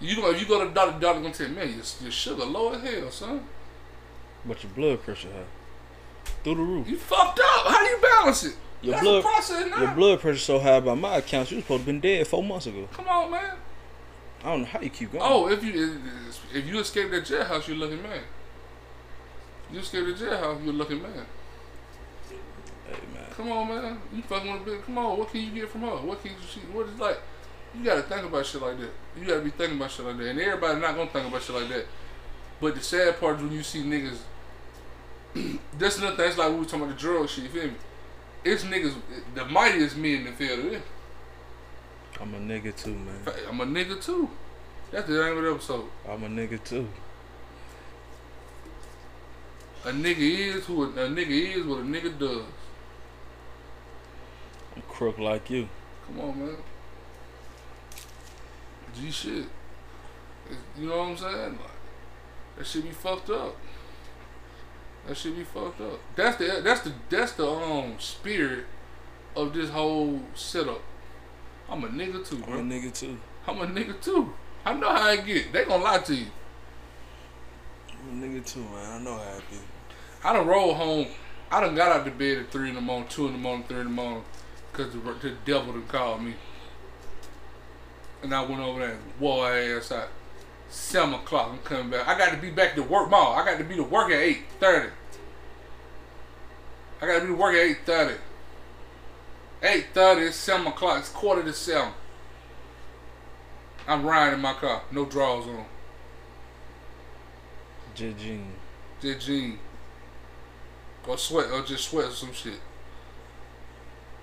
You 0.00 0.16
gonna 0.16 0.36
you 0.36 0.46
go 0.46 0.60
to 0.60 0.68
the 0.68 0.74
doctor, 0.74 0.92
the 0.92 1.00
doctor 1.00 1.20
gonna 1.22 1.34
tell 1.34 1.48
you, 1.48 1.54
man, 1.54 1.68
your, 1.68 1.84
your 2.02 2.12
sugar 2.12 2.44
low 2.44 2.72
as 2.72 2.82
hell, 2.82 3.10
son. 3.10 3.46
But 4.44 4.62
your 4.62 4.72
blood 4.72 5.02
pressure 5.02 5.28
high. 5.32 6.32
Through 6.44 6.56
the 6.56 6.62
roof. 6.62 6.88
You 6.88 6.96
fucked 6.96 7.40
up. 7.40 7.66
How 7.66 7.84
do 7.84 7.90
you 7.90 7.98
balance 8.00 8.44
it? 8.44 8.56
Your 8.86 8.92
That's 8.94 9.04
blood- 9.04 9.22
process. 9.24 9.78
Your 9.80 9.90
blood 9.96 10.20
pressure 10.20 10.38
so 10.38 10.60
high 10.60 10.78
by 10.78 10.94
my 10.94 11.16
accounts, 11.16 11.50
you 11.50 11.56
was 11.56 11.64
supposed 11.64 11.82
to 11.82 11.86
been 11.86 12.00
dead 12.00 12.24
four 12.28 12.42
months 12.42 12.66
ago. 12.66 12.88
Come 12.92 13.08
on, 13.08 13.32
man. 13.32 13.56
I 14.44 14.50
don't 14.50 14.60
know 14.60 14.66
how 14.66 14.80
you 14.80 14.90
keep 14.90 15.10
going. 15.10 15.24
Oh, 15.26 15.48
if 15.48 15.64
you 15.64 16.00
if 16.54 16.66
you 16.66 16.78
escape 16.78 17.10
that 17.10 17.24
jailhouse, 17.24 17.66
you're 17.66 17.76
a 17.76 17.80
lucky 17.80 17.96
man. 17.96 18.20
You 19.72 19.80
escape 19.80 20.06
the 20.06 20.12
jailhouse, 20.12 20.64
you're 20.64 20.72
a 20.72 20.76
lucky 20.76 20.94
man. 20.94 21.26
Hey 22.86 22.92
man. 23.12 23.24
Come 23.36 23.50
on, 23.50 23.68
man. 23.68 24.00
You 24.14 24.22
fucking 24.22 24.52
with 24.52 24.62
a 24.62 24.70
bitch. 24.70 24.84
Come 24.84 24.98
on, 24.98 25.18
what 25.18 25.30
can 25.32 25.40
you 25.40 25.50
get 25.50 25.68
from 25.68 25.80
her? 25.80 25.88
What 25.96 26.22
can 26.22 26.30
you 26.30 26.36
see? 26.48 26.60
What 26.72 26.86
is 26.86 26.96
like? 27.00 27.18
You 27.76 27.82
gotta 27.84 28.02
think 28.02 28.24
about 28.24 28.46
shit 28.46 28.62
like 28.62 28.78
that. 28.78 28.90
You 29.18 29.26
gotta 29.26 29.40
be 29.40 29.50
thinking 29.50 29.78
about 29.78 29.90
shit 29.90 30.06
like 30.06 30.16
that. 30.18 30.28
And 30.28 30.38
everybody 30.40 30.78
not 30.80 30.94
gonna 30.94 31.10
think 31.10 31.26
about 31.26 31.42
shit 31.42 31.56
like 31.56 31.68
that. 31.70 31.86
But 32.60 32.76
the 32.76 32.82
sad 32.82 33.18
part 33.18 33.36
is 33.38 33.42
when 33.42 33.52
you 33.52 33.64
see 33.64 33.82
niggas. 33.82 34.18
that's 35.76 35.98
another 35.98 36.16
thing. 36.16 36.28
It's 36.28 36.38
like 36.38 36.50
we 36.52 36.58
were 36.58 36.64
talking 36.64 36.82
about 36.82 36.94
the 36.96 37.00
drug 37.00 37.28
shit. 37.28 37.44
You 37.44 37.50
feel 37.50 37.64
me? 37.64 37.72
It's 38.46 38.62
niggas. 38.62 38.94
The 39.34 39.44
mightiest 39.44 39.96
men 39.96 40.20
in 40.20 40.24
the 40.26 40.32
field. 40.32 40.74
Of. 40.74 40.82
I'm 42.20 42.32
a 42.32 42.38
nigga 42.38 42.74
too, 42.76 42.94
man. 42.94 43.20
I'm 43.48 43.60
a 43.60 43.66
nigga 43.66 44.00
too. 44.00 44.30
That's 44.92 45.08
the 45.08 45.14
name 45.14 45.36
of 45.36 45.42
the 45.42 45.50
episode. 45.50 45.86
I'm 46.08 46.22
a 46.22 46.28
nigga 46.28 46.62
too. 46.62 46.88
A 49.84 49.90
nigga 49.90 50.18
is 50.18 50.64
who 50.66 50.84
a, 50.84 50.86
a 50.90 51.08
nigga 51.08 51.56
is 51.56 51.66
what 51.66 51.80
a 51.80 51.82
nigga 51.82 52.16
does. 52.16 52.44
I'm 54.76 54.82
crook 54.82 55.18
like 55.18 55.50
you. 55.50 55.68
Come 56.06 56.20
on, 56.20 56.38
man. 56.38 56.56
G 58.94 59.10
shit. 59.10 59.46
You 60.78 60.88
know 60.88 60.98
what 60.98 61.08
I'm 61.08 61.16
saying? 61.16 61.50
Like, 61.50 61.70
that 62.58 62.66
shit 62.66 62.84
be 62.84 62.90
fucked 62.90 63.30
up. 63.30 63.56
That 65.06 65.16
should 65.16 65.36
be 65.36 65.44
fucked 65.44 65.80
up. 65.80 66.00
That's 66.16 66.36
the 66.36 66.60
that's 66.64 66.80
the 66.80 66.92
that's 67.08 67.32
the 67.32 67.48
um 67.48 67.94
spirit 67.98 68.64
of 69.36 69.52
this 69.52 69.70
whole 69.70 70.20
setup. 70.34 70.82
I'm 71.68 71.84
a 71.84 71.88
nigga 71.88 72.26
too, 72.26 72.38
bro. 72.38 72.58
I'm 72.58 72.70
a 72.70 72.74
nigga 72.74 72.92
too. 72.92 73.18
I'm 73.46 73.60
a 73.60 73.66
nigga 73.66 74.00
too. 74.02 74.34
I 74.64 74.74
know 74.74 74.88
how 74.88 75.02
I 75.02 75.16
get. 75.16 75.52
They 75.52 75.64
gonna 75.64 75.82
lie 75.82 75.98
to 75.98 76.14
you. 76.14 76.26
I'm 78.08 78.22
a 78.22 78.26
nigga 78.26 78.44
too, 78.44 78.60
man. 78.60 79.00
I 79.00 79.04
know 79.04 79.14
how 79.14 79.20
I 79.20 79.38
be. 79.38 79.58
I 80.24 80.32
done 80.32 80.46
roll 80.46 80.74
home. 80.74 81.06
I 81.50 81.60
done 81.60 81.76
got 81.76 81.94
out 81.94 82.04
the 82.04 82.10
bed 82.10 82.38
at 82.38 82.50
three 82.50 82.70
in 82.70 82.74
the 82.74 82.80
morning, 82.80 83.08
two 83.08 83.28
in 83.28 83.32
the 83.32 83.38
morning, 83.38 83.64
three 83.68 83.78
in 83.78 83.84
the 83.84 83.90
morning, 83.90 84.24
cause 84.72 84.92
the, 84.92 84.98
the 84.98 85.36
devil 85.44 85.72
done 85.72 85.86
called 85.86 86.22
me. 86.22 86.34
And 88.22 88.34
I 88.34 88.42
went 88.42 88.60
over 88.60 88.80
there 88.80 88.94
and 88.94 89.20
wore 89.20 89.46
her 89.46 89.78
ass 89.78 89.92
out. 89.92 90.08
Seven 90.68 91.14
o'clock, 91.14 91.50
I'm 91.52 91.58
coming 91.58 91.90
back. 91.90 92.06
I 92.06 92.18
got 92.18 92.32
to 92.32 92.36
be 92.36 92.50
back 92.50 92.74
to 92.74 92.82
work, 92.82 93.10
mom. 93.10 93.38
I 93.38 93.44
got 93.44 93.58
to 93.58 93.64
be 93.64 93.76
to 93.76 93.82
work 93.82 94.10
at 94.10 94.18
eight 94.18 94.42
thirty. 94.60 94.90
I 97.00 97.06
got 97.06 97.14
to 97.14 97.20
be 97.20 97.26
to 97.28 97.34
work 97.34 97.54
at 97.54 97.60
eight 97.60 97.78
thirty. 97.86 98.18
Eight 99.62 99.86
thirty, 99.94 100.26
it's 100.26 100.36
seven 100.36 100.66
o'clock. 100.66 100.98
It's 100.98 101.08
quarter 101.08 101.42
to 101.42 101.52
seven. 101.52 101.92
I'm 103.88 104.04
riding 104.04 104.34
in 104.34 104.40
my 104.40 104.52
car, 104.54 104.82
no 104.90 105.04
drawers 105.04 105.46
on, 105.46 105.64
JG. 107.94 108.42
JG. 109.00 109.58
Or 111.06 111.16
sweat, 111.16 111.52
or 111.52 111.62
just 111.62 111.88
sweat 111.88 112.06
or 112.06 112.10
some 112.10 112.32
shit. 112.32 112.58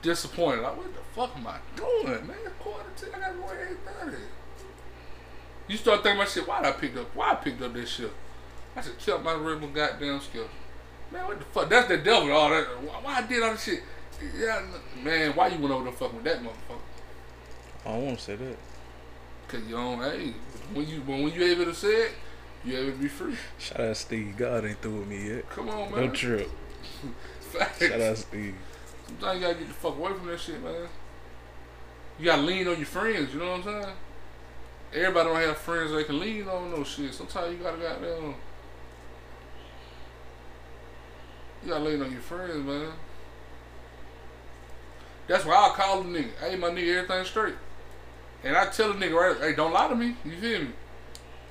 Disappointed. 0.01 0.63
Like, 0.63 0.75
what 0.75 0.93
the 0.93 0.99
fuck 1.15 1.37
am 1.37 1.47
I 1.47 1.59
doing, 1.77 2.27
man? 2.27 2.35
Quarter 2.59 2.89
to, 2.97 3.15
I 3.15 3.19
gotta 3.19 3.35
go 3.35 3.45
at 3.45 3.71
eight 3.71 3.77
thirty. 3.85 4.17
You 5.67 5.77
start 5.77 6.03
thinking 6.03 6.19
about 6.19 6.31
shit. 6.31 6.47
Why 6.47 6.61
did 6.61 6.67
I 6.67 6.71
pick 6.73 6.97
up? 6.97 7.15
Why 7.15 7.31
I 7.31 7.35
picked 7.35 7.61
up 7.61 7.73
this 7.73 7.89
shit? 7.89 8.11
I 8.75 8.81
should 8.81 8.97
kept 8.97 9.23
my 9.23 9.33
regular 9.33 9.73
goddamn 9.73 10.19
skill. 10.19 10.47
Man, 11.11 11.27
what 11.27 11.39
the 11.39 11.45
fuck? 11.45 11.69
That's 11.69 11.87
the 11.87 11.97
devil. 11.97 12.31
All 12.31 12.49
that. 12.49 12.65
Why, 12.81 12.93
why 13.01 13.15
I 13.17 13.21
did 13.21 13.43
all 13.43 13.51
this 13.51 13.63
shit? 13.63 13.83
Yeah, 14.37 14.61
man. 15.03 15.31
Why 15.35 15.47
you 15.47 15.59
went 15.59 15.73
over 15.73 15.83
there 15.85 15.93
fuck 15.93 16.13
with 16.13 16.23
that 16.23 16.41
motherfucker? 16.41 16.79
I 17.85 17.89
won't 17.89 18.19
say 18.19 18.35
that. 18.35 18.57
Cause 19.47 19.61
you 19.67 19.75
don't. 19.75 20.01
Hey, 20.01 20.33
when 20.73 20.87
you 20.87 21.01
when, 21.01 21.23
when 21.23 21.33
you 21.33 21.43
able 21.43 21.65
to 21.65 21.73
say 21.75 22.05
it, 22.05 22.11
you 22.65 22.77
able 22.77 22.91
to 22.93 22.97
be 22.97 23.07
free. 23.07 23.35
Shout 23.59 23.79
out 23.79 23.97
Steve. 23.97 24.35
God 24.37 24.65
ain't 24.65 24.81
through 24.81 24.99
with 24.99 25.07
me 25.07 25.29
yet. 25.35 25.49
Come 25.49 25.69
on, 25.69 25.91
man. 25.91 26.05
No 26.05 26.09
trip. 26.11 26.49
Shout 27.53 28.01
out 28.01 28.17
Steve. 28.17 28.55
Sometimes 29.05 29.39
you 29.39 29.47
gotta 29.47 29.59
get 29.59 29.67
the 29.67 29.73
fuck 29.73 29.97
away 29.97 30.13
from 30.13 30.27
that 30.27 30.39
shit, 30.39 30.63
man. 30.63 30.87
You 32.17 32.25
gotta 32.25 32.41
lean 32.41 32.67
on 32.67 32.77
your 32.77 32.85
friends, 32.85 33.33
you 33.33 33.39
know 33.39 33.51
what 33.51 33.67
I'm 33.67 33.81
saying? 33.81 33.95
Everybody 34.93 35.29
don't 35.29 35.41
have 35.41 35.57
friends 35.57 35.91
they 35.91 36.03
can 36.03 36.19
lean 36.19 36.47
on 36.47 36.71
no 36.71 36.83
shit. 36.83 37.13
Sometimes 37.13 37.51
you 37.53 37.63
gotta 37.63 37.77
goddamn 37.77 38.35
You 41.63 41.69
gotta 41.69 41.83
lean 41.83 42.01
on 42.01 42.11
your 42.11 42.21
friends, 42.21 42.65
man. 42.65 42.89
That's 45.27 45.45
why 45.45 45.53
I 45.53 45.73
call 45.75 46.03
the 46.03 46.09
nigga. 46.09 46.29
Hey 46.39 46.55
my 46.57 46.69
nigga, 46.69 46.97
everything 46.97 47.25
straight. 47.25 47.55
And 48.43 48.55
I 48.55 48.69
tell 48.69 48.91
the 48.93 48.99
nigga 48.99 49.13
right, 49.13 49.37
hey, 49.39 49.55
don't 49.55 49.71
lie 49.73 49.87
to 49.87 49.95
me. 49.95 50.15
You 50.25 50.37
feel 50.39 50.61
me? 50.63 50.69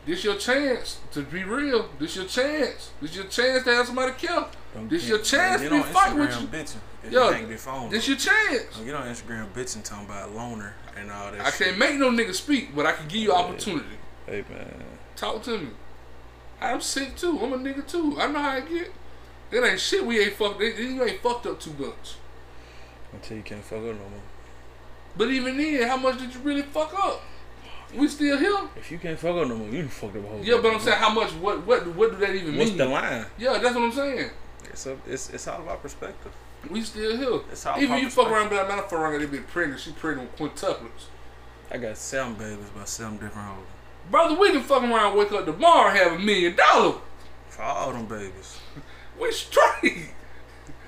This 0.05 0.25
your 0.25 0.37
chance 0.37 0.99
to 1.13 1.23
be 1.23 1.45
real. 1.45 1.89
This 1.99 2.17
your 2.17 2.27
chance. 2.27 2.91
This 3.01 3.15
your 3.15 3.25
chance 3.25 3.65
to 3.65 3.75
have 3.75 3.87
somebody 3.87 4.13
kill. 4.19 4.49
Don't 4.75 4.89
This 4.89 5.09
your 5.09 5.19
chance 5.19 5.63
to 5.63 5.71
be 5.71 5.77
on 5.77 5.83
fighting 5.85 6.19
with 6.19 6.41
you. 6.41 6.47
bitching. 6.49 6.81
If 7.05 7.13
Yo, 7.13 7.29
you 7.29 7.35
hang 7.35 7.49
the 7.49 7.57
phone. 7.57 7.91
This 7.91 8.07
your 8.07 8.17
chance. 8.17 8.77
Don't 8.77 8.85
get 8.87 8.95
on 8.95 9.07
Instagram 9.09 9.51
bitching 9.53 9.83
talking 9.83 10.07
about 10.07 10.35
loner 10.35 10.75
and 10.97 11.11
all 11.11 11.33
that 11.33 11.41
I 11.41 11.51
shit. 11.51 11.69
can't 11.69 11.79
make 11.79 11.97
no 11.99 12.11
nigga 12.11 12.35
speak, 12.35 12.75
but 12.75 12.87
I 12.87 12.93
can 12.93 13.09
give 13.09 13.21
you 13.21 13.33
opportunity. 13.33 13.97
Hey 14.27 14.45
man. 14.49 14.83
Talk 15.17 15.43
to 15.45 15.59
me. 15.59 15.69
I'm 16.61 16.81
sick 16.81 17.17
too. 17.17 17.39
I'm 17.43 17.53
a 17.53 17.59
nigga 17.59 17.87
too. 17.87 18.17
I 18.21 18.29
know 18.29 18.39
how 18.39 18.51
I 18.51 18.61
get. 18.61 18.93
It 19.51 19.63
ain't 19.65 19.81
shit 19.81 20.07
we 20.07 20.21
ain't 20.21 20.35
fucked. 20.35 20.61
You 20.61 21.03
ain't 21.05 21.21
fucked 21.21 21.47
up 21.47 21.59
too 21.61 21.75
much. 21.79 22.15
Until 23.13 23.37
you 23.37 23.43
can't 23.43 23.65
fuck 23.65 23.79
up 23.79 23.85
no 23.85 23.93
more. 23.95 24.23
But 25.17 25.29
even 25.29 25.57
then, 25.59 25.87
how 25.89 25.97
much 25.97 26.19
did 26.19 26.33
you 26.33 26.41
really 26.41 26.63
fuck 26.63 26.95
up? 26.95 27.21
We 27.95 28.09
still 28.09 28.39
here. 28.39 28.57
If 28.77 28.91
you 28.91 28.99
can't 28.99 29.19
fuck 29.19 29.37
up 29.37 29.49
no 29.49 29.57
more, 29.57 29.69
you 29.69 29.81
done 29.81 29.89
fucked 29.89 30.17
up 30.17 30.25
a 30.25 30.29
whole. 30.29 30.41
Yeah, 30.43 30.61
but 30.63 30.73
I'm 30.73 30.81
saying 30.81 30.97
how 30.97 31.13
much? 31.13 31.31
What? 31.33 31.67
What? 31.67 31.87
What 31.95 32.13
do 32.13 32.17
that 32.19 32.35
even 32.35 32.57
What's 32.57 32.71
mean? 32.71 32.79
the 32.79 32.87
line? 32.87 33.27
Yeah, 33.37 33.59
that's 33.59 33.75
what 33.75 33.83
I'm 33.85 33.93
saying. 33.93 34.31
It's, 34.65 34.87
a, 34.87 34.97
it's 35.07 35.29
it's 35.31 35.47
all 35.49 35.61
about 35.61 35.83
perspective. 35.83 36.33
We 36.71 36.81
still 36.83 37.17
here. 37.17 37.41
It's 37.51 37.67
all 37.67 37.77
Even 37.77 37.91
about 37.93 38.03
you 38.03 38.11
fuck 38.11 38.31
around, 38.31 38.51
but 38.51 38.61
I'm 38.61 38.69
not 38.69 38.89
fuck 38.89 38.99
around. 39.01 39.19
They 39.21 39.27
be 39.27 39.39
pregnant. 39.39 39.81
She 39.81 39.93
pregnant 39.93 40.39
with 40.39 40.55
quintuplets. 40.55 41.07
I 41.71 41.79
got 41.79 41.97
seven 41.97 42.35
babies 42.35 42.69
by 42.77 42.85
seven 42.85 43.15
different 43.15 43.49
hoes. 43.49 43.65
Brother, 44.11 44.35
we 44.39 44.51
can 44.51 44.63
fuck 44.63 44.83
around, 44.83 45.17
wake 45.17 45.33
up 45.33 45.45
tomorrow, 45.47 45.89
and 45.91 45.99
have 45.99 46.13
a 46.13 46.19
million 46.19 46.55
dollars. 46.57 46.97
For 47.49 47.63
all 47.63 47.93
them 47.93 48.07
babies. 48.07 48.59
We 49.21 49.31
straight. 49.31 50.09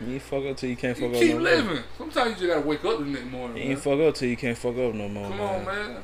You 0.01 0.15
ain't 0.15 0.23
fuck 0.23 0.45
up 0.47 0.57
till 0.57 0.71
you 0.71 0.77
can't 0.77 0.99
You 0.99 1.09
fuck 1.09 1.15
up 1.15 1.21
keep 1.21 1.31
no 1.33 1.41
more. 1.41 1.43
living. 1.45 1.85
Sometimes 1.99 2.31
you 2.41 2.47
just 2.47 2.57
gotta 2.57 2.67
wake 2.67 2.85
up 2.85 2.99
the 2.99 3.05
next 3.05 3.25
morning. 3.27 3.57
You 3.59 3.63
man. 3.65 3.73
ain't 3.73 3.81
fuck 3.81 4.01
up 4.01 4.15
till 4.15 4.29
you 4.31 4.37
can't 4.37 4.57
fuck 4.57 4.77
up 4.79 4.95
no 4.95 5.09
more. 5.09 5.29
Come 5.29 5.37
man. 5.39 5.55
on, 5.55 5.65
man. 5.67 6.03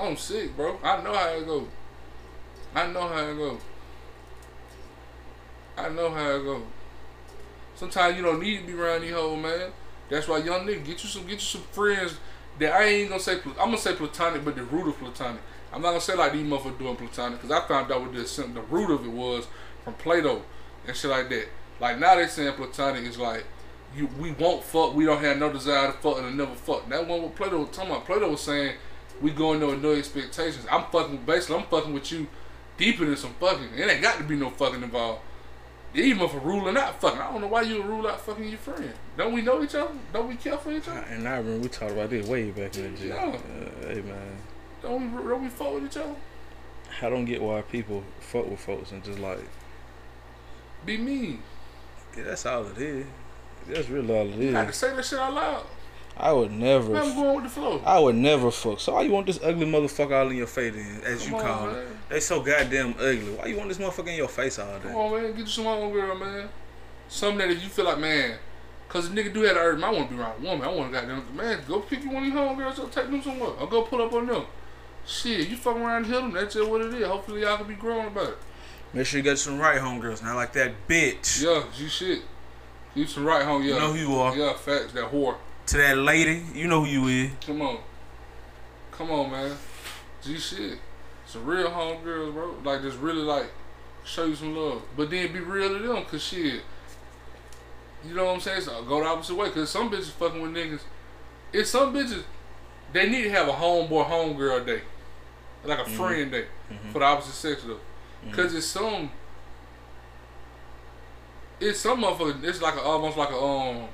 I'm 0.00 0.16
sick, 0.16 0.56
bro. 0.56 0.78
I 0.82 1.00
know 1.02 1.14
how 1.14 1.28
it 1.28 1.46
go. 1.46 1.68
I 2.74 2.86
know 2.88 3.08
how 3.08 3.28
it 3.28 3.36
go. 3.36 3.58
I 5.76 5.88
know 5.88 6.10
how 6.10 6.30
it 6.30 6.42
go. 6.42 6.62
Sometimes 7.78 8.16
you 8.16 8.24
don't 8.24 8.40
need 8.40 8.60
to 8.60 8.66
be 8.66 8.72
around 8.74 9.02
these 9.02 9.12
hoes, 9.12 9.40
man. 9.40 9.70
That's 10.08 10.26
why 10.26 10.38
young 10.38 10.66
nigga 10.66 10.84
get 10.84 11.04
you 11.04 11.08
some 11.08 11.22
get 11.22 11.34
you 11.34 11.38
some 11.38 11.62
friends 11.62 12.16
that 12.58 12.72
I 12.72 12.84
ain't 12.84 13.08
gonna 13.08 13.20
say. 13.20 13.34
I'm 13.50 13.66
gonna 13.66 13.78
say 13.78 13.94
platonic, 13.94 14.44
but 14.44 14.56
the 14.56 14.64
root 14.64 14.88
of 14.88 14.98
platonic. 14.98 15.40
I'm 15.72 15.80
not 15.80 15.90
gonna 15.90 16.00
say 16.00 16.16
like 16.16 16.32
these 16.32 16.44
motherfuckers 16.44 16.78
doing 16.78 16.96
platonic 16.96 17.40
because 17.40 17.52
I 17.52 17.68
found 17.68 17.92
out 17.92 18.00
what 18.00 18.12
this 18.12 18.34
the 18.34 18.44
root 18.68 18.90
of 18.90 19.04
it 19.04 19.10
was 19.12 19.46
from 19.84 19.94
Plato 19.94 20.42
and 20.88 20.96
shit 20.96 21.08
like 21.08 21.28
that. 21.28 21.46
Like 21.78 22.00
now 22.00 22.16
they 22.16 22.26
saying 22.26 22.54
platonic 22.54 23.04
is 23.04 23.16
like 23.16 23.44
you 23.94 24.08
we 24.18 24.32
won't 24.32 24.64
fuck, 24.64 24.94
we 24.94 25.04
don't 25.04 25.22
have 25.22 25.38
no 25.38 25.52
desire 25.52 25.92
to 25.92 25.98
fuck 25.98 26.18
and 26.18 26.36
never 26.36 26.56
fuck. 26.56 26.88
That 26.88 27.06
one 27.06 27.22
what 27.22 27.36
Plato 27.36 27.60
was 27.60 27.70
talking 27.70 27.92
about. 27.92 28.06
Plato 28.06 28.28
was 28.28 28.40
saying 28.40 28.74
we 29.22 29.30
going 29.30 29.60
there 29.60 29.68
with 29.68 29.82
no 29.82 29.92
expectations. 29.92 30.66
I'm 30.68 30.86
fucking 30.90 31.18
basically 31.24 31.56
I'm 31.56 31.66
fucking 31.66 31.92
with 31.92 32.10
you 32.10 32.26
deeper 32.76 33.04
than 33.04 33.16
some 33.16 33.34
fucking. 33.34 33.68
It 33.76 33.88
ain't 33.88 34.02
got 34.02 34.18
to 34.18 34.24
be 34.24 34.34
no 34.34 34.50
fucking 34.50 34.82
involved. 34.82 35.20
Even 35.94 36.28
for 36.28 36.38
ruling 36.38 36.76
out 36.76 37.00
fucking. 37.00 37.18
I 37.20 37.32
don't 37.32 37.40
know 37.40 37.46
why 37.46 37.62
you 37.62 37.82
rule 37.82 38.06
out 38.06 38.20
fucking 38.20 38.46
your 38.48 38.58
friend. 38.58 38.92
Don't 39.16 39.32
we 39.32 39.40
know 39.42 39.62
each 39.62 39.74
other? 39.74 39.92
Don't 40.12 40.28
we 40.28 40.36
care 40.36 40.58
for 40.58 40.70
each 40.70 40.86
other? 40.86 41.00
And 41.00 41.26
I 41.26 41.38
remember 41.38 41.62
we 41.62 41.68
talked 41.68 41.92
about 41.92 42.10
this 42.10 42.26
way 42.26 42.50
back 42.50 42.76
in 42.76 42.94
the 42.94 43.00
day. 43.00 43.08
Yeah. 43.08 43.36
Uh, 43.36 43.88
hey 43.88 44.02
man, 44.02 44.36
Don't 44.82 45.12
we 45.14 45.28
don't 45.28 45.42
we 45.42 45.48
fuck 45.48 45.74
with 45.74 45.86
each 45.86 45.96
other? 45.96 46.14
I 47.00 47.08
don't 47.08 47.24
get 47.24 47.40
why 47.40 47.62
people 47.62 48.02
fuck 48.20 48.48
with 48.50 48.60
folks 48.60 48.92
and 48.92 49.02
just 49.02 49.18
like 49.18 49.40
Be 50.84 50.98
mean. 50.98 51.42
yeah, 52.16 52.24
that's 52.24 52.44
all 52.46 52.66
it 52.66 52.78
is. 52.78 53.06
That's 53.66 53.88
really 53.88 54.14
all 54.14 54.26
it 54.26 54.34
is. 54.34 54.44
You 54.44 54.52
got 54.52 54.66
to 54.66 54.72
say 54.72 54.94
that 54.94 55.04
shit 55.04 55.18
out 55.18 55.32
loud. 55.34 55.64
I 56.18 56.32
would 56.32 56.50
never. 56.50 56.92
Man, 56.92 57.02
I'm 57.02 57.14
going 57.14 57.34
with 57.36 57.44
the 57.44 57.50
flow. 57.50 57.80
I 57.86 57.98
would 57.98 58.16
never 58.16 58.50
fuck. 58.50 58.80
So 58.80 58.94
why 58.94 59.02
you 59.02 59.12
want 59.12 59.26
this 59.26 59.38
ugly 59.42 59.66
motherfucker 59.66 60.20
all 60.20 60.30
in 60.30 60.36
your 60.36 60.48
face 60.48 60.74
then, 60.74 61.00
as 61.04 61.22
Come 61.22 61.30
you 61.30 61.38
on, 61.38 61.44
call 61.44 61.70
it? 61.70 61.86
They 62.08 62.20
so 62.20 62.40
goddamn 62.42 62.94
ugly. 62.98 63.34
Why 63.36 63.46
you 63.46 63.56
want 63.56 63.68
this 63.68 63.78
motherfucker 63.78 64.08
in 64.08 64.16
your 64.16 64.28
face 64.28 64.58
all 64.58 64.78
day? 64.78 64.88
Come 64.88 64.96
on, 64.96 65.22
man. 65.22 65.30
Get 65.30 65.38
you 65.38 65.46
some 65.46 65.64
homegirl, 65.64 66.18
man. 66.18 66.48
Something 67.08 67.38
that 67.38 67.50
if 67.50 67.62
you 67.62 67.68
feel 67.68 67.84
like, 67.84 68.00
man, 68.00 68.36
because 68.88 69.08
the 69.08 69.14
nigga 69.14 69.32
do 69.32 69.42
have 69.42 69.54
the 69.54 69.60
urge, 69.60 69.80
man, 69.80 69.90
I 69.90 69.92
want 69.92 70.08
to 70.10 70.14
be 70.16 70.20
around 70.20 70.44
a 70.44 70.44
woman. 70.44 70.66
I 70.66 70.74
want 70.74 70.92
to 70.92 71.00
goddamn, 71.00 71.36
man, 71.36 71.60
go 71.68 71.80
pick 71.80 72.02
you 72.02 72.10
one 72.10 72.24
of 72.24 72.24
these 72.24 72.34
homegirls 72.34 72.78
or 72.84 72.88
take 72.88 73.10
them 73.10 73.22
somewhere. 73.22 73.50
Or 73.50 73.68
go 73.68 73.82
pull 73.82 74.02
up 74.02 74.12
on 74.12 74.26
them. 74.26 74.44
Shit, 75.06 75.48
you 75.48 75.56
fucking 75.56 75.80
around 75.80 76.04
and 76.04 76.06
hit 76.06 76.20
them. 76.20 76.32
That's 76.32 76.54
just 76.54 76.68
what 76.68 76.80
it 76.80 76.92
is. 76.92 77.06
Hopefully 77.06 77.42
y'all 77.42 77.56
can 77.56 77.68
be 77.68 77.74
growing 77.74 78.08
about 78.08 78.30
it. 78.30 78.38
Make 78.92 79.06
sure 79.06 79.18
you 79.18 79.24
got 79.24 79.38
some 79.38 79.58
right 79.58 79.80
homegirls, 79.80 80.22
not 80.22 80.34
like 80.34 80.52
that 80.54 80.72
bitch. 80.88 81.42
Yeah, 81.44 81.64
you 81.76 81.88
shit. 81.88 82.22
You 82.94 83.06
some 83.06 83.24
right 83.24 83.44
home, 83.44 83.62
yeah. 83.62 83.74
You 83.74 83.80
know 83.80 83.92
who 83.92 83.98
you 83.98 84.16
are. 84.16 84.36
Yeah, 84.36 84.54
facts, 84.54 84.92
that 84.94 85.12
whore. 85.12 85.36
To 85.68 85.76
that 85.76 85.98
lady, 85.98 86.42
you 86.54 86.66
know 86.66 86.84
who 86.84 86.86
you 86.90 87.06
is. 87.08 87.30
Come 87.44 87.60
on. 87.62 87.78
Come 88.90 89.10
on, 89.10 89.30
man. 89.30 89.56
G 90.22 90.38
shit. 90.38 90.78
Some 91.26 91.44
real 91.44 91.68
homegirls, 91.68 92.32
bro. 92.32 92.54
Like, 92.64 92.80
just 92.82 92.98
really, 92.98 93.20
like, 93.20 93.50
show 94.04 94.24
you 94.24 94.34
some 94.34 94.56
love. 94.56 94.80
But 94.96 95.10
then 95.10 95.30
be 95.32 95.40
real 95.40 95.68
to 95.68 95.86
them, 95.86 96.02
because 96.04 96.22
shit. 96.22 96.62
You 98.06 98.14
know 98.14 98.24
what 98.26 98.34
I'm 98.36 98.40
saying? 98.40 98.62
So 98.62 98.82
go 98.84 99.00
the 99.00 99.06
opposite 99.06 99.34
way, 99.34 99.48
because 99.48 99.68
some 99.68 99.90
bitches 99.90 100.10
fucking 100.12 100.40
with 100.40 100.52
niggas. 100.52 100.80
It's 101.52 101.68
some 101.70 101.92
bitches, 101.92 102.22
they 102.92 103.08
need 103.10 103.24
to 103.24 103.30
have 103.30 103.48
a 103.48 103.52
homeboy, 103.52 104.06
homegirl 104.08 104.64
day. 104.64 104.80
Like 105.64 105.80
a 105.80 105.84
Mhm. 105.84 105.96
friend 105.96 106.30
day 106.32 106.46
Mhm. 106.70 106.92
for 106.92 107.00
the 107.00 107.04
opposite 107.04 107.32
sex, 107.34 107.62
though. 107.66 107.80
Because 108.24 108.54
it's 108.54 108.66
some. 108.66 109.10
It's 111.60 111.80
some 111.80 112.00
motherfucker. 112.02 112.42
It's 112.44 112.62
like 112.62 112.76
a, 112.76 112.80
almost 112.80 113.16
like 113.18 113.30
a 113.30 113.38
um. 113.38 113.88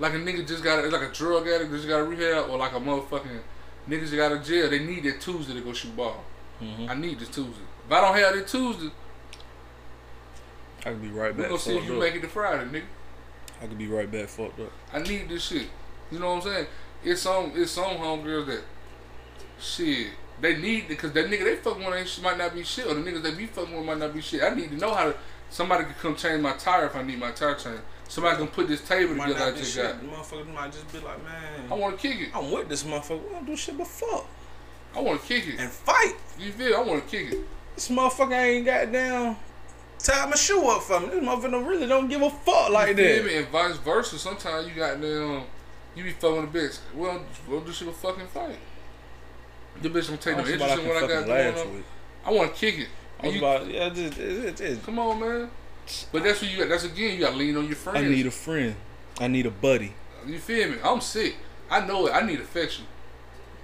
Like 0.00 0.14
a 0.14 0.16
nigga 0.16 0.46
just 0.48 0.64
got 0.64 0.82
it's 0.82 0.92
like 0.92 1.08
a 1.08 1.12
drug 1.12 1.46
addict 1.46 1.70
just 1.70 1.86
got 1.86 2.00
a 2.00 2.04
rehab 2.04 2.50
or 2.50 2.56
like 2.58 2.72
a 2.72 2.80
motherfucking 2.80 3.40
niggas 3.88 4.10
that 4.10 4.16
got 4.16 4.32
a 4.32 4.38
jail. 4.40 4.68
They 4.70 4.78
need 4.80 5.04
that 5.04 5.20
Tuesday 5.20 5.54
to 5.54 5.60
go 5.60 5.72
shoot 5.72 5.94
ball. 5.94 6.24
Mhm. 6.60 6.88
I 6.88 6.94
need 6.94 7.20
this 7.20 7.28
Tuesday. 7.28 7.62
If 7.86 7.92
I 7.92 8.00
don't 8.00 8.16
have 8.16 8.34
that 8.34 8.48
Tuesday, 8.48 8.90
I 10.80 10.90
could 10.90 11.02
be 11.02 11.08
right 11.08 11.36
back. 11.36 11.44
we 11.44 11.48
gonna 11.50 11.58
see 11.58 11.76
if 11.76 11.84
you 11.84 11.94
up. 11.94 12.00
make 12.00 12.14
it 12.14 12.22
to 12.22 12.28
Friday, 12.28 12.64
nigga. 12.64 12.84
I 13.62 13.66
could 13.66 13.78
be 13.78 13.88
right 13.88 14.10
back 14.10 14.28
fucked 14.28 14.58
up. 14.60 14.72
I 14.92 15.00
need 15.00 15.28
this 15.28 15.44
shit. 15.44 15.66
You 16.10 16.18
know 16.18 16.34
what 16.34 16.46
I'm 16.46 16.52
saying? 16.52 16.66
It's 17.04 17.20
some 17.22 17.52
it's 17.54 17.72
some 17.72 17.96
homegirls 17.96 18.46
that 18.46 18.62
shit 19.60 20.08
they 20.40 20.56
need 20.56 20.84
it, 20.84 20.88
because 20.88 21.12
that 21.12 21.26
nigga 21.26 21.44
they 21.44 21.56
fucking 21.56 21.84
with 21.84 21.94
ain't 21.94 22.22
might 22.22 22.38
not 22.38 22.54
be 22.54 22.62
shit 22.64 22.86
or 22.86 22.94
the 22.94 23.02
niggas 23.02 23.22
they 23.22 23.34
be 23.34 23.44
fucking 23.46 23.76
with 23.76 23.84
might 23.84 23.98
not 23.98 24.14
be 24.14 24.22
shit. 24.22 24.42
I 24.42 24.54
need 24.54 24.70
to 24.70 24.76
know 24.76 24.94
how 24.94 25.04
to 25.04 25.14
somebody 25.50 25.84
can 25.84 25.94
come 25.94 26.16
change 26.16 26.40
my 26.40 26.52
tire 26.54 26.86
if 26.86 26.96
I 26.96 27.02
need 27.02 27.18
my 27.18 27.32
tire 27.32 27.54
changed. 27.54 27.82
Somebody 28.10 28.38
can 28.38 28.48
put 28.48 28.66
this 28.66 28.80
table 28.80 29.14
Might 29.14 29.28
together 29.28 29.44
I 29.44 29.48
not 29.50 29.54
be 29.54 29.60
just 29.60 29.74
shit. 29.74 29.84
got. 29.84 30.00
The 30.00 30.06
motherfucker 30.08 30.52
might 30.54 30.72
just 30.72 30.92
be 30.92 30.98
like, 30.98 31.22
man, 31.22 31.70
I 31.70 31.74
wanna 31.74 31.96
kick 31.96 32.18
it. 32.20 32.30
I'm 32.34 32.50
with 32.50 32.68
this 32.68 32.82
motherfucker. 32.82 33.22
We 33.22 33.30
don't 33.30 33.46
do 33.46 33.56
shit 33.56 33.78
but 33.78 33.86
fuck 33.86 34.26
I 34.96 35.00
wanna 35.00 35.20
kick 35.20 35.46
it. 35.46 35.60
and 35.60 35.70
fight. 35.70 36.14
You 36.36 36.50
feel? 36.50 36.76
I 36.76 36.80
wanna 36.82 37.02
kick 37.02 37.30
it. 37.32 37.38
This 37.76 37.88
motherfucker 37.88 38.32
ain't 38.32 38.66
got 38.66 38.90
down. 38.90 39.36
Tie 40.00 40.26
my 40.26 40.34
shoe 40.34 40.68
up 40.68 40.82
for 40.82 40.98
me. 40.98 41.06
This 41.06 41.22
motherfucker 41.22 41.50
don't- 41.52 41.66
really 41.66 41.86
don't 41.86 42.08
give 42.08 42.20
a 42.22 42.30
fuck 42.30 42.70
like 42.70 42.88
You 42.88 42.94
that. 42.94 43.24
me? 43.26 43.36
And 43.36 43.48
vice 43.48 43.76
versa. 43.76 44.18
Sometimes 44.18 44.66
you 44.66 44.74
got 44.74 45.00
them, 45.00 45.44
you 45.94 46.02
be 46.02 46.10
fucking 46.10 46.44
a 46.44 46.46
bitch. 46.48 46.78
Well, 46.94 47.22
we'll 47.46 47.60
do 47.60 47.70
shit 47.72 47.86
but 47.86 47.96
fucking 47.96 48.26
fight. 48.26 48.58
The 49.82 49.88
bitch 49.88 50.06
gonna 50.06 50.16
take 50.18 50.36
no 50.36 50.42
I'm 50.42 50.48
interest 50.50 50.78
in 50.80 50.88
what 50.88 50.96
I 50.96 51.00
can 51.00 51.08
got 51.08 51.26
fucking 51.28 51.54
going 51.54 51.76
on. 51.76 51.84
I 52.24 52.30
wanna 52.32 52.48
kick 52.50 52.78
it. 52.80 52.88
I 53.22 53.26
was 53.26 53.34
you- 53.36 53.40
about, 53.40 53.66
yeah, 53.68 53.88
just, 53.90 54.18
it, 54.18 54.44
it, 54.46 54.60
it, 54.60 54.82
Come 54.84 54.98
on, 54.98 55.20
man. 55.20 55.50
But 56.12 56.24
that's 56.24 56.42
what 56.42 56.50
you 56.50 56.58
got. 56.58 56.68
That's 56.68 56.84
again, 56.84 57.14
you 57.14 57.20
got 57.20 57.30
to 57.30 57.36
lean 57.36 57.56
on 57.56 57.66
your 57.66 57.76
friends. 57.76 57.98
I 57.98 58.08
need 58.08 58.26
a 58.26 58.30
friend. 58.30 58.74
I 59.18 59.28
need 59.28 59.46
a 59.46 59.50
buddy. 59.50 59.94
You 60.26 60.38
feel 60.38 60.70
me? 60.70 60.76
I'm 60.82 61.00
sick. 61.00 61.36
I 61.70 61.86
know 61.86 62.06
it. 62.06 62.12
I 62.12 62.22
need 62.22 62.40
affection. 62.40 62.84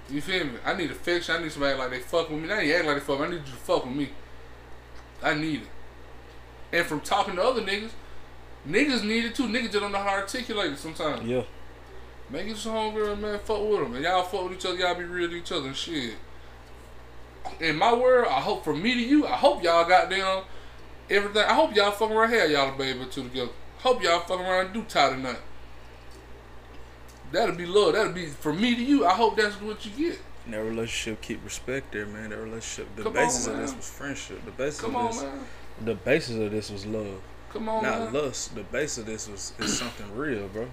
You 0.09 0.21
feel 0.21 0.45
me? 0.45 0.53
I 0.65 0.73
need 0.73 0.91
affection. 0.91 1.35
I 1.35 1.41
need 1.41 1.51
somebody 1.51 1.77
like 1.77 1.89
they 1.89 1.99
fuck 1.99 2.29
with 2.29 2.41
me. 2.41 2.47
They 2.47 2.53
ain't 2.55 2.75
act 2.75 2.85
like 2.85 2.95
they 2.95 3.01
fuck. 3.01 3.19
me. 3.19 3.25
I 3.25 3.29
need 3.29 3.39
you 3.39 3.51
to 3.51 3.51
fuck 3.51 3.85
with 3.85 3.95
me. 3.95 4.09
I 5.21 5.33
need 5.33 5.61
it. 5.61 5.67
And 6.77 6.85
from 6.85 7.01
talking 7.01 7.35
to 7.35 7.43
other 7.43 7.61
niggas, 7.61 7.91
niggas 8.67 9.03
need 9.03 9.25
it 9.25 9.35
too. 9.35 9.47
Niggas 9.47 9.71
just 9.71 9.79
don't 9.79 9.91
know 9.91 9.97
how 9.99 10.15
to 10.15 10.21
articulate 10.21 10.71
it 10.71 10.79
sometimes. 10.79 11.27
Yeah. 11.27 11.43
Make 12.29 12.47
it 12.47 12.57
some 12.57 12.73
homegirl, 12.73 13.19
man. 13.19 13.39
Fuck 13.39 13.61
with 13.61 13.79
them. 13.79 13.95
And 13.95 14.03
y'all 14.03 14.23
fuck 14.23 14.43
with 14.43 14.53
each 14.53 14.65
other. 14.65 14.77
Y'all 14.77 14.95
be 14.95 15.03
real 15.03 15.29
to 15.29 15.35
each 15.35 15.51
other 15.51 15.67
and 15.67 15.75
shit. 15.75 16.15
In 17.61 17.77
my 17.77 17.93
world, 17.93 18.27
I 18.29 18.41
hope 18.41 18.63
from 18.65 18.81
me 18.81 18.93
to 18.93 18.99
you, 18.99 19.25
I 19.25 19.35
hope 19.37 19.63
y'all 19.63 19.87
got 19.87 20.09
down 20.09 20.43
everything. 21.09 21.43
I 21.43 21.53
hope 21.53 21.75
y'all 21.75 21.91
fucking 21.91 22.15
around 22.15 22.29
here, 22.29 22.45
y'all 22.45 22.73
a 22.73 22.77
baby 22.77 23.01
or 23.01 23.05
two 23.05 23.23
together. 23.23 23.51
Hope 23.79 24.01
y'all 24.03 24.19
fucking 24.21 24.45
around 24.45 24.65
and 24.65 24.73
do 24.73 24.83
tie 24.83 25.09
tonight. 25.11 25.39
That'll 27.31 27.55
be 27.55 27.65
love. 27.65 27.93
That'll 27.93 28.13
be 28.13 28.27
from 28.27 28.59
me 28.61 28.75
to 28.75 28.83
you. 28.83 29.05
I 29.05 29.13
hope 29.13 29.35
that's 29.37 29.55
what 29.61 29.85
you 29.85 29.91
get. 30.09 30.19
And 30.45 30.53
that 30.53 30.63
relationship 30.63 31.21
keep 31.21 31.43
respect 31.43 31.91
there, 31.91 32.05
man. 32.05 32.29
That 32.29 32.37
relationship, 32.37 32.95
the 32.95 33.03
Come 33.03 33.13
basis 33.13 33.47
on, 33.47 33.55
of 33.55 33.61
this 33.61 33.75
was 33.75 33.89
friendship. 33.89 34.45
The 34.45 34.51
basis 34.51 34.81
Come 34.81 34.95
of 34.95 35.01
on, 35.01 35.07
this, 35.11 35.21
man. 35.23 35.39
the 35.83 35.95
basis 35.95 36.35
of 36.37 36.51
this 36.51 36.71
was 36.71 36.85
love, 36.85 37.21
Come 37.51 37.67
on, 37.67 37.83
not 37.83 37.99
man. 37.99 38.13
lust. 38.13 38.55
The 38.55 38.63
basis 38.63 38.99
of 38.99 39.05
this 39.07 39.27
was 39.27 39.53
is 39.59 39.77
something 39.79 40.15
real, 40.15 40.47
bro. 40.47 40.67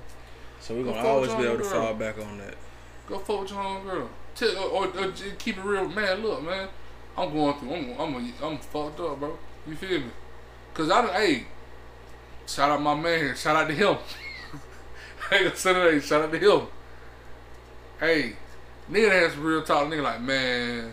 So 0.61 0.77
we're 0.77 0.85
gonna 0.85 0.97
fuck 0.97 1.07
always 1.07 1.35
be 1.35 1.43
able 1.43 1.57
to 1.57 1.63
girl. 1.63 1.71
fall 1.71 1.95
back 1.95 2.19
on 2.19 2.39
that. 2.39 2.55
Go 3.09 3.19
fuck 3.19 3.41
with 3.43 3.51
your 3.51 3.59
homegirl. 3.61 4.09
Tell 4.37 4.57
or, 4.59 4.87
or, 4.87 5.05
or 5.09 5.13
keep 5.39 5.59
it 5.59 5.65
real, 5.65 5.89
man. 5.89 6.23
Look, 6.23 6.43
man. 6.45 6.69
I'm 7.17 7.33
going 7.33 7.59
through. 7.59 7.75
I'm 7.75 8.01
I'm 8.01 8.15
a, 8.15 8.47
I'm 8.47 8.59
fucked 8.59 9.01
up, 9.01 9.19
bro. 9.19 9.37
You 9.67 9.75
feel 9.77 10.01
me? 10.01 10.07
Cause 10.75 10.91
I 10.91 11.07
hey, 11.13 11.45
shout 12.49 12.73
out 12.73 12.83
my 12.83 12.97
man. 12.97 13.37
Shout 13.37 13.55
out 13.55 13.69
to 13.69 13.75
him. 13.75 13.95
hey, 15.31 15.37
ain't 15.37 15.45
gonna 15.45 15.57
say 15.57 15.73
that. 15.73 16.03
Shout 16.03 16.23
out 16.23 16.33
to 16.33 16.39
him. 16.39 16.67
Hey, 18.01 18.33
nigga 18.91 19.09
that 19.09 19.31
has 19.31 19.37
real 19.37 19.63
talk. 19.63 19.87
Nigga 19.87 20.03
like, 20.03 20.21
man, 20.21 20.93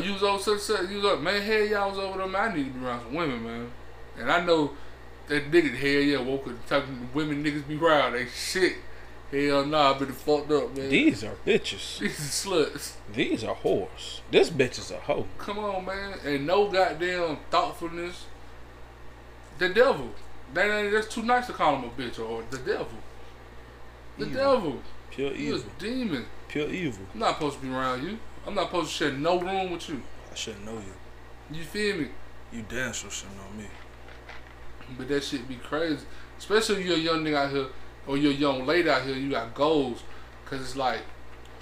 you 0.00 0.12
was 0.12 0.22
over 0.22 0.40
such 0.40 0.60
such. 0.60 0.88
You 0.88 1.06
up, 1.08 1.20
man. 1.20 1.42
Hell 1.42 1.64
y'all 1.64 1.90
was 1.90 1.98
over 1.98 2.18
there, 2.18 2.28
man. 2.28 2.52
I 2.52 2.54
need 2.54 2.72
to 2.72 2.78
be 2.78 2.86
around 2.86 3.00
some 3.00 3.14
women, 3.14 3.42
man. 3.42 3.72
And 4.16 4.30
I 4.30 4.44
know 4.44 4.70
that 5.26 5.50
nigga, 5.50 5.74
hell 5.76 5.88
yeah, 5.88 6.20
woke 6.20 6.46
up 6.46 6.66
talking 6.68 6.94
to 6.94 7.06
women 7.12 7.42
niggas 7.44 7.66
be 7.66 7.76
around. 7.76 8.12
They 8.12 8.26
shit. 8.26 8.76
Hell 9.32 9.64
nah, 9.66 9.94
I 9.94 9.98
been 9.98 10.12
fucked 10.12 10.52
up, 10.52 10.76
man. 10.76 10.88
These 10.88 11.24
are 11.24 11.34
bitches. 11.44 11.98
These 12.00 12.20
is 12.20 12.46
sluts. 12.46 12.92
These 13.12 13.42
are 13.42 13.56
whores. 13.56 14.20
This 14.30 14.50
bitch 14.50 14.78
is 14.78 14.92
a 14.92 14.98
hoe. 14.98 15.26
Come 15.38 15.58
on, 15.58 15.84
man. 15.84 16.18
And 16.24 16.46
no 16.46 16.68
goddamn 16.70 17.38
thoughtfulness. 17.50 18.26
The 19.60 19.68
devil. 19.68 20.10
That 20.54 20.70
ain't, 20.70 20.90
that's 20.90 21.06
too 21.06 21.22
nice 21.22 21.46
to 21.46 21.52
call 21.52 21.76
him 21.76 21.84
a 21.84 21.90
bitch 21.90 22.18
or 22.18 22.42
the 22.50 22.56
devil. 22.58 22.88
The 24.18 24.26
Evil. 24.26 24.42
devil. 24.42 24.82
Pure 25.10 25.32
evil. 25.34 25.62
demon. 25.78 26.26
pure 26.48 26.68
evil. 26.70 27.04
I'm 27.12 27.20
not 27.20 27.34
supposed 27.34 27.60
to 27.60 27.66
be 27.66 27.72
around 27.72 28.02
you. 28.02 28.18
I'm 28.46 28.54
not 28.54 28.66
supposed 28.68 28.88
to 28.88 28.94
share 28.94 29.12
no 29.12 29.38
room 29.38 29.70
with 29.70 29.86
you. 29.90 30.02
I 30.32 30.34
shouldn't 30.34 30.64
know 30.64 30.74
you. 30.78 31.56
You 31.56 31.62
feel 31.62 31.96
me? 31.96 32.08
You 32.52 32.64
damn 32.68 32.94
sure 32.94 33.10
shouldn't 33.10 33.36
know 33.36 33.62
me. 33.62 33.68
But 34.96 35.08
that 35.08 35.22
shit 35.22 35.46
be 35.46 35.56
crazy. 35.56 36.06
Especially 36.38 36.80
if 36.80 36.86
you're 36.86 36.96
a 36.96 36.98
young 36.98 37.22
nigga 37.22 37.36
out 37.36 37.50
here 37.50 37.66
or 38.06 38.16
you're 38.16 38.32
a 38.32 38.34
young 38.34 38.64
lady 38.64 38.88
out 38.88 39.02
here, 39.02 39.14
you 39.14 39.30
got 39.30 39.54
goals. 39.54 40.02
Cause 40.46 40.60
it's 40.62 40.74
like 40.74 41.00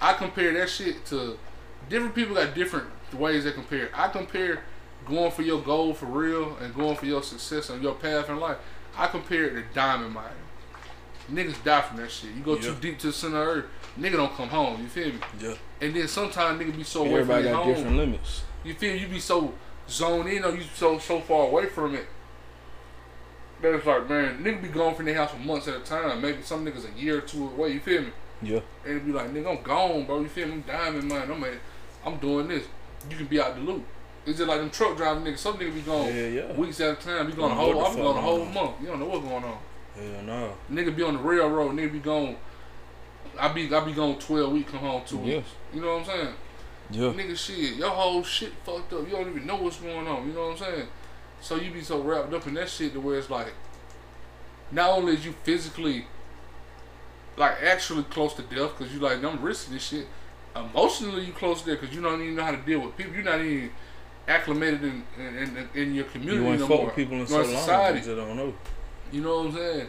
I 0.00 0.14
compare 0.14 0.52
that 0.54 0.70
shit 0.70 1.04
to 1.06 1.36
different 1.88 2.14
people 2.14 2.36
got 2.36 2.54
different 2.54 2.86
ways 3.12 3.44
they 3.44 3.52
compare. 3.52 3.90
I 3.92 4.08
compare 4.08 4.62
going 5.08 5.30
for 5.30 5.42
your 5.42 5.60
goal 5.60 5.94
for 5.94 6.06
real 6.06 6.56
and 6.60 6.74
going 6.74 6.96
for 6.96 7.06
your 7.06 7.22
success 7.22 7.70
on 7.70 7.82
your 7.82 7.94
path 7.94 8.28
in 8.28 8.38
life. 8.38 8.58
I 8.96 9.06
compare 9.06 9.44
it 9.44 9.52
to 9.54 9.74
diamond 9.74 10.12
mining. 10.14 10.32
Niggas 11.32 11.62
die 11.62 11.82
from 11.82 11.98
that 11.98 12.10
shit. 12.10 12.30
You 12.32 12.42
go 12.42 12.56
too 12.56 12.74
deep 12.80 12.98
to 13.00 13.08
the 13.08 13.12
center 13.12 13.42
of 13.42 13.48
earth, 13.58 13.64
nigga 13.98 14.12
don't 14.14 14.32
come 14.34 14.48
home. 14.48 14.80
You 14.82 14.88
feel 14.88 15.08
me? 15.08 15.18
Yeah. 15.40 15.54
And 15.80 15.94
then 15.94 16.08
sometimes 16.08 16.60
nigga 16.60 16.76
be 16.76 16.84
so 16.84 17.00
away 17.00 17.10
from 17.10 17.18
Everybody 17.20 17.44
got 17.44 17.64
home. 17.64 17.74
different 17.74 17.96
limits. 17.96 18.42
You 18.64 18.74
feel 18.74 18.96
you 18.96 19.08
be 19.08 19.20
so 19.20 19.54
zoned 19.88 20.28
in 20.28 20.44
or 20.44 20.54
you 20.54 20.62
so 20.74 20.98
so 20.98 21.20
far 21.20 21.48
away 21.48 21.66
from 21.66 21.94
it 21.94 22.06
that 23.60 23.74
it's 23.74 23.86
like, 23.86 24.08
man, 24.08 24.42
nigga 24.42 24.62
be 24.62 24.68
gone 24.68 24.94
from 24.94 25.06
their 25.06 25.14
house 25.14 25.32
for 25.32 25.38
months 25.38 25.68
at 25.68 25.76
a 25.76 25.80
time. 25.80 26.20
Maybe 26.22 26.42
some 26.42 26.64
niggas 26.64 26.94
a 26.94 26.98
year 26.98 27.18
or 27.18 27.20
two 27.22 27.44
away. 27.48 27.72
You 27.72 27.80
feel 27.80 28.02
me? 28.02 28.12
Yeah. 28.40 28.60
And 28.86 29.04
be 29.04 29.12
like, 29.12 29.32
nigga, 29.32 29.56
I'm 29.56 29.62
gone, 29.62 30.06
bro. 30.06 30.20
You 30.20 30.28
feel 30.28 30.46
me? 30.46 30.54
I'm 30.54 30.60
diamond 30.62 31.08
mine. 31.08 31.30
I'm 31.30 31.42
at, 31.44 31.54
I'm 32.06 32.16
doing 32.18 32.48
this. 32.48 32.64
You 33.10 33.16
can 33.16 33.26
be 33.26 33.40
out 33.40 33.54
the 33.54 33.60
loop. 33.60 33.84
It's 34.28 34.38
just 34.38 34.48
like 34.48 34.60
them 34.60 34.70
truck 34.70 34.96
driving 34.96 35.24
niggas. 35.24 35.38
Some 35.38 35.56
niggas 35.56 35.74
be 35.74 35.80
gone 35.80 36.06
Yeah, 36.06 36.26
yeah. 36.26 36.52
weeks 36.52 36.80
at 36.80 36.92
a 36.92 36.94
time. 37.02 37.26
Be 37.26 37.32
going 37.32 37.50
a 37.52 37.54
whole. 37.54 37.84
I'm 37.84 37.96
going 37.96 38.16
a 38.16 38.20
whole 38.20 38.44
month. 38.44 38.72
You 38.80 38.88
don't 38.88 39.00
know 39.00 39.06
what's 39.06 39.24
going 39.26 39.44
on. 39.44 39.58
Hell 39.94 40.22
no. 40.24 40.54
Nigga 40.70 40.94
be 40.94 41.02
on 41.02 41.14
the 41.14 41.20
railroad. 41.20 41.72
Nigga 41.74 41.92
be 41.92 41.98
gone. 41.98 42.36
I 43.38 43.48
be 43.48 43.72
I 43.74 43.84
be 43.84 43.92
gone 43.92 44.18
twelve 44.18 44.52
weeks. 44.52 44.70
Come 44.70 44.80
home 44.80 45.02
two 45.06 45.18
Yes. 45.18 45.36
weeks. 45.36 45.48
You 45.74 45.80
know 45.80 45.98
what 45.98 46.00
I'm 46.00 46.04
saying? 46.06 46.34
Yeah. 46.90 47.12
Nigga, 47.12 47.36
shit, 47.36 47.76
your 47.76 47.90
whole 47.90 48.22
shit 48.22 48.52
fucked 48.64 48.92
up. 48.92 49.06
You 49.06 49.12
don't 49.16 49.28
even 49.28 49.46
know 49.46 49.56
what's 49.56 49.76
going 49.76 50.06
on. 50.06 50.26
You 50.26 50.32
know 50.32 50.48
what 50.48 50.52
I'm 50.52 50.56
saying? 50.74 50.88
So 51.40 51.56
you 51.56 51.70
be 51.70 51.82
so 51.82 52.00
wrapped 52.00 52.32
up 52.32 52.46
in 52.46 52.54
that 52.54 52.68
shit 52.68 52.92
to 52.94 53.00
where 53.00 53.18
it's 53.18 53.28
like, 53.30 53.52
not 54.72 54.90
only 54.90 55.12
is 55.14 55.24
you 55.24 55.32
physically, 55.44 56.06
like 57.36 57.62
actually 57.62 58.02
close 58.04 58.34
to 58.34 58.42
death 58.42 58.76
because 58.76 58.92
you 58.92 59.00
like 59.00 59.22
I'm 59.22 59.40
risking 59.42 59.74
this 59.74 59.86
shit. 59.86 60.06
Emotionally, 60.56 61.24
you 61.24 61.32
close 61.32 61.62
there 61.62 61.76
because 61.76 61.94
you 61.94 62.00
don't 62.02 62.20
even 62.20 62.34
know 62.36 62.42
how 62.44 62.50
to 62.50 62.56
deal 62.56 62.80
with 62.80 62.96
people. 62.96 63.14
You're 63.14 63.22
not 63.22 63.40
even 63.40 63.70
acclimated 64.28 64.84
in 64.84 65.02
in, 65.18 65.36
in, 65.56 65.68
in 65.74 65.94
your 65.94 66.04
community 66.04 66.44
You 66.44 66.50
ain't 66.52 66.60
no 66.60 66.68
fuck 66.68 66.86
with 66.86 66.94
people 66.94 67.18
in 67.20 67.26
so 67.26 67.42
society. 67.42 67.98
You 67.98 68.04
just 68.04 68.16
don't 68.16 68.36
know. 68.36 68.54
You 69.10 69.22
know 69.22 69.38
what 69.38 69.46
I'm 69.46 69.52
saying? 69.54 69.88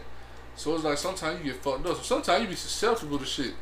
So 0.56 0.74
it's 0.74 0.84
like 0.84 0.98
sometimes 0.98 1.38
you 1.44 1.52
get 1.52 1.62
fucked 1.62 1.86
up. 1.86 1.96
So 1.98 2.02
sometimes 2.02 2.42
you 2.42 2.48
be 2.48 2.54
susceptible 2.56 3.18
to 3.18 3.24
shit. 3.24 3.54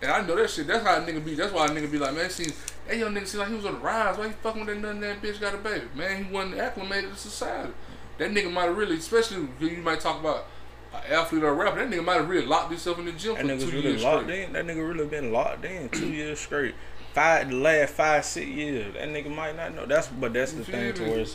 And 0.00 0.10
I 0.10 0.26
know 0.26 0.34
that 0.34 0.50
shit. 0.50 0.66
That's 0.66 0.84
how 0.84 0.96
a 0.96 1.00
nigga 1.00 1.24
be. 1.24 1.34
That's 1.34 1.52
why 1.52 1.66
a 1.66 1.68
nigga 1.68 1.90
be 1.90 1.98
like, 1.98 2.14
man, 2.14 2.28
see, 2.28 2.52
that 2.88 2.96
young 2.96 3.14
nigga 3.14 3.26
seem 3.26 3.40
like 3.40 3.50
he 3.50 3.54
was 3.54 3.66
on 3.66 3.74
the 3.74 3.78
rise. 3.80 4.18
Why 4.18 4.28
he 4.28 4.32
fucking 4.32 4.66
with 4.66 4.74
that 4.74 4.80
nothing 4.80 5.00
that 5.00 5.22
bitch 5.22 5.40
got 5.40 5.54
a 5.54 5.58
baby? 5.58 5.86
Man, 5.94 6.24
he 6.24 6.32
wasn't 6.32 6.58
acclimated 6.58 7.12
to 7.12 7.16
society. 7.16 7.72
That 8.18 8.30
nigga 8.32 8.52
might 8.52 8.64
have 8.64 8.76
really, 8.76 8.96
especially 8.96 9.48
you 9.60 9.76
might 9.78 10.00
talk 10.00 10.20
about 10.20 10.46
an 10.92 11.00
athlete 11.12 11.42
or 11.42 11.48
a 11.48 11.52
rapper, 11.54 11.78
that 11.78 11.88
nigga 11.88 12.04
might 12.04 12.14
have 12.14 12.28
really 12.28 12.46
locked 12.46 12.70
himself 12.70 12.98
in 12.98 13.06
the 13.06 13.12
gym 13.12 13.34
That 13.34 13.60
for 13.60 13.66
two 13.66 13.76
really 13.76 13.90
years 13.90 14.02
locked 14.02 14.24
straight. 14.24 14.44
in. 14.44 14.52
That 14.52 14.66
nigga 14.66 14.86
really 14.86 15.06
been 15.06 15.32
locked 15.32 15.64
in 15.64 15.88
two 15.88 16.08
years 16.08 16.38
straight. 16.40 16.74
Five 17.12 17.50
the 17.50 17.56
last 17.56 17.94
five, 17.94 18.24
six 18.24 18.46
years. 18.46 18.94
That 18.94 19.08
nigga 19.08 19.34
might 19.34 19.56
not 19.56 19.74
know. 19.74 19.86
That's 19.86 20.08
but 20.08 20.32
that's 20.32 20.52
the 20.52 20.64
thing 20.64 20.94
to 20.94 21.02
where 21.02 21.26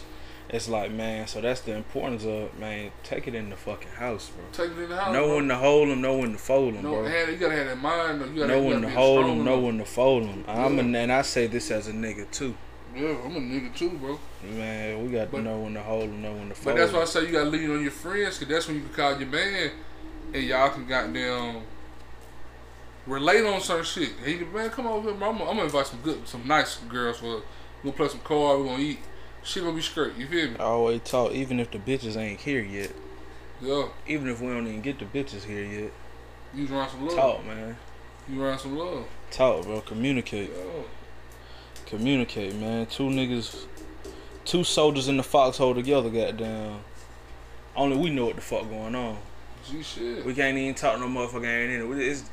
it's, 0.49 0.69
like, 0.69 0.91
man, 0.91 1.27
so 1.27 1.41
that's 1.41 1.61
the 1.61 1.75
importance 1.75 2.23
of 2.25 2.57
man, 2.57 2.91
take 3.03 3.27
it 3.27 3.35
in 3.35 3.49
the 3.49 3.55
fucking 3.55 3.89
house, 3.89 4.29
bro. 4.29 4.45
Take 4.53 4.77
it 4.77 4.83
in 4.83 4.89
the 4.89 4.95
house. 4.97 5.13
Know 5.13 5.27
bro. 5.27 5.35
when 5.35 5.47
to 5.49 5.55
hold 5.55 5.89
them, 5.89 6.01
know 6.01 6.17
when 6.17 6.31
to 6.31 6.37
fold 6.37 6.75
them, 6.75 6.83
No, 6.83 6.91
bro. 6.93 7.05
have, 7.05 7.29
you 7.29 7.35
gotta 7.35 7.55
have 7.55 7.67
that 7.67 7.77
mind. 7.77 8.21
though. 8.21 8.25
You 8.25 8.39
gotta, 8.41 8.53
Know 8.53 8.61
when 8.63 8.81
gotta 8.81 8.93
hold 8.95 9.25
them, 9.25 9.43
know 9.43 9.59
when 9.59 9.77
to 9.77 9.85
fold 9.85 10.23
them. 10.23 10.45
I'm 10.47 10.79
a, 10.79 10.97
and 10.97 11.11
I 11.11 11.21
say 11.21 11.47
this 11.47 11.69
as 11.69 11.87
a 11.87 11.93
nigga 11.93 12.29
too. 12.31 12.55
Yeah, 12.95 13.15
I'm 13.23 13.35
a 13.35 13.39
nigga 13.39 13.75
too, 13.75 13.91
bro. 13.91 14.19
Man, 14.43 15.03
we 15.03 15.11
got 15.11 15.31
to 15.31 15.41
know 15.41 15.59
when 15.59 15.73
to 15.75 15.83
hold 15.83 16.03
them, 16.03 16.21
know 16.23 16.33
when 16.33 16.49
to 16.49 16.55
fold. 16.55 16.75
But 16.75 16.81
that's 16.81 16.93
why 16.93 17.01
I 17.01 17.05
say 17.05 17.25
you 17.25 17.31
gotta 17.33 17.49
lean 17.49 17.69
on 17.69 17.81
your 17.81 17.91
friends, 17.91 18.39
cause 18.39 18.47
that's 18.47 18.67
when 18.67 18.77
you 18.77 18.83
can 18.83 18.93
call 18.93 19.19
your 19.19 19.29
man, 19.29 19.71
and 20.33 20.43
y'all 20.43 20.69
can 20.69 20.87
goddamn 20.87 21.61
relate 23.07 23.45
on 23.45 23.61
certain 23.61 23.85
shit. 23.85 24.11
You 24.25 24.45
man, 24.53 24.69
come 24.69 24.85
over 24.87 25.09
here, 25.09 25.17
bro. 25.17 25.29
I'm, 25.29 25.37
gonna- 25.37 25.49
I'm 25.49 25.55
gonna 25.57 25.65
invite 25.65 25.87
some 25.87 25.99
good, 26.01 26.27
some 26.27 26.47
nice 26.47 26.77
girls 26.89 27.17
for. 27.19 27.37
We 27.83 27.91
gonna 27.91 27.93
play 27.97 28.07
some 28.09 28.19
cards. 28.21 28.61
We 28.63 28.69
gonna 28.69 28.83
eat. 28.83 28.99
Shit 29.43 29.63
gonna 29.63 29.75
be 29.75 29.81
straight. 29.81 30.15
You 30.15 30.27
feel 30.27 30.49
me? 30.51 30.55
I 30.59 30.63
always 30.63 31.01
talk, 31.01 31.31
even 31.31 31.59
if 31.59 31.71
the 31.71 31.77
bitches 31.79 32.17
ain't 32.17 32.39
here 32.41 32.61
yet. 32.61 32.91
Yeah. 33.61 33.87
Even 34.07 34.27
if 34.27 34.41
we 34.41 34.47
don't 34.47 34.67
even 34.67 34.81
get 34.81 34.99
the 34.99 35.05
bitches 35.05 35.43
here 35.43 35.63
yet. 35.63 35.91
You 36.53 36.67
around 36.75 36.89
some 36.89 37.05
love. 37.07 37.15
Talk, 37.15 37.45
man. 37.45 37.77
You 38.29 38.43
around 38.43 38.59
some 38.59 38.77
love. 38.77 39.05
Talk, 39.31 39.63
bro. 39.63 39.81
Communicate. 39.81 40.51
Yeah. 40.55 40.83
Communicate, 41.85 42.55
man. 42.55 42.85
Two 42.87 43.03
niggas, 43.03 43.65
two 44.43 44.63
soldiers 44.63 45.07
in 45.07 45.17
the 45.17 45.23
foxhole 45.23 45.73
together, 45.73 46.09
goddamn. 46.09 46.79
Only 47.75 47.97
we 47.97 48.09
know 48.09 48.25
what 48.25 48.35
the 48.35 48.41
fuck 48.41 48.67
going 48.69 48.95
on. 48.95 49.17
G 49.69 49.81
shit. 49.83 50.25
We 50.25 50.33
can't 50.33 50.57
even 50.57 50.73
talk 50.75 50.99
no 50.99 51.07
motherfucker 51.07 51.45
ain't 51.45 51.71
in 51.71 51.81
it. 51.81 51.87
We- 51.87 52.09
It's, 52.09 52.23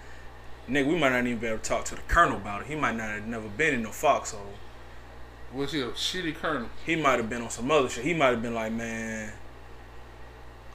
nigga, 0.69 0.87
we 0.87 0.97
might 0.97 1.11
not 1.11 1.27
even 1.27 1.39
be 1.39 1.47
able 1.47 1.59
to 1.59 1.65
talk 1.65 1.85
to 1.87 1.95
the 1.95 2.03
colonel 2.03 2.37
about 2.37 2.63
it. 2.63 2.67
He 2.67 2.75
might 2.75 2.97
not 2.97 3.11
have 3.11 3.27
never 3.27 3.49
been 3.49 3.75
in 3.75 3.83
no 3.83 3.91
foxhole. 3.91 4.55
What's 5.53 5.73
he 5.73 5.81
a 5.81 5.89
shitty 5.89 6.35
colonel? 6.35 6.69
He 6.85 6.97
might 6.97 7.19
have 7.19 7.31
been 7.31 7.43
on 7.43 7.51
some 7.51 7.71
other 7.71 7.89
shit. 7.89 8.05
He 8.05 8.15
might 8.15 8.31
have 8.31 8.43
been 8.43 8.55
like, 8.55 8.73
man, 8.73 9.33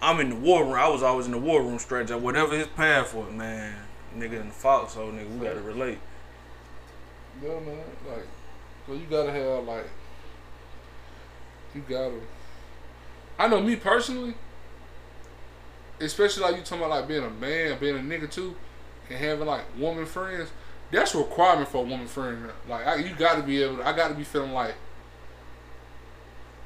I'm 0.02 0.20
in 0.20 0.30
the 0.30 0.36
war 0.36 0.64
room. 0.64 0.76
I 0.76 0.88
was 0.88 1.04
always 1.04 1.26
in 1.26 1.34
the 1.34 1.38
war 1.38 1.62
room 1.62 1.80
strategy. 1.80 2.14
Whatever 2.14 2.56
his 2.56 2.68
path 2.68 3.14
was, 3.14 3.32
man. 3.34 3.76
Nigga 4.18 4.40
in 4.40 4.48
the 4.48 4.54
foxhole, 4.54 5.12
nigga, 5.12 5.38
we 5.38 5.46
gotta 5.46 5.62
relate. 5.62 6.00
Yeah, 7.44 7.60
man. 7.60 7.78
Like, 8.08 8.28
so 8.88 8.94
you 8.94 9.06
gotta 9.10 9.32
have 9.32 9.66
like, 9.66 9.86
you 11.76 11.84
gotta. 11.88 12.20
I 13.38 13.48
know 13.48 13.62
me 13.62 13.76
personally, 13.76 14.34
especially 16.00 16.44
like 16.44 16.56
you 16.58 16.64
talking 16.64 16.80
about 16.80 16.90
like 16.90 17.08
being 17.08 17.24
a 17.24 17.30
man, 17.30 17.78
being 17.80 17.98
a 17.98 18.00
nigga 18.00 18.32
too, 18.32 18.56
and 19.10 19.18
having 19.18 19.48
like 19.48 19.64
woman 19.78 20.06
friends. 20.06 20.50
That's 20.92 21.14
a 21.14 21.20
requirement 21.20 21.70
for 21.70 21.78
a 21.78 21.88
woman 21.88 22.08
friend. 22.08 22.50
Like, 22.68 22.88
I, 22.88 22.96
you 22.96 23.14
gotta 23.16 23.44
be 23.44 23.62
able. 23.62 23.78
To, 23.78 23.88
I 23.88 23.96
gotta 23.96 24.14
be 24.14 24.24
feeling 24.24 24.54
like. 24.54 24.76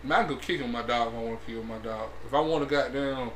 Man, 0.02 0.20
I 0.20 0.24
can 0.26 0.34
go 0.34 0.39
kick 0.39 0.68
my 0.68 0.82
dog 0.82 1.10
if 1.10 1.14
I 1.14 1.24
want 1.24 1.39
to 1.39 1.52
kill 1.52 1.64
my 1.64 1.78
dog. 1.78 2.10
If 2.26 2.34
I 2.34 2.39
want 2.41 2.68
to 2.68 2.70
goddamn 2.70 3.32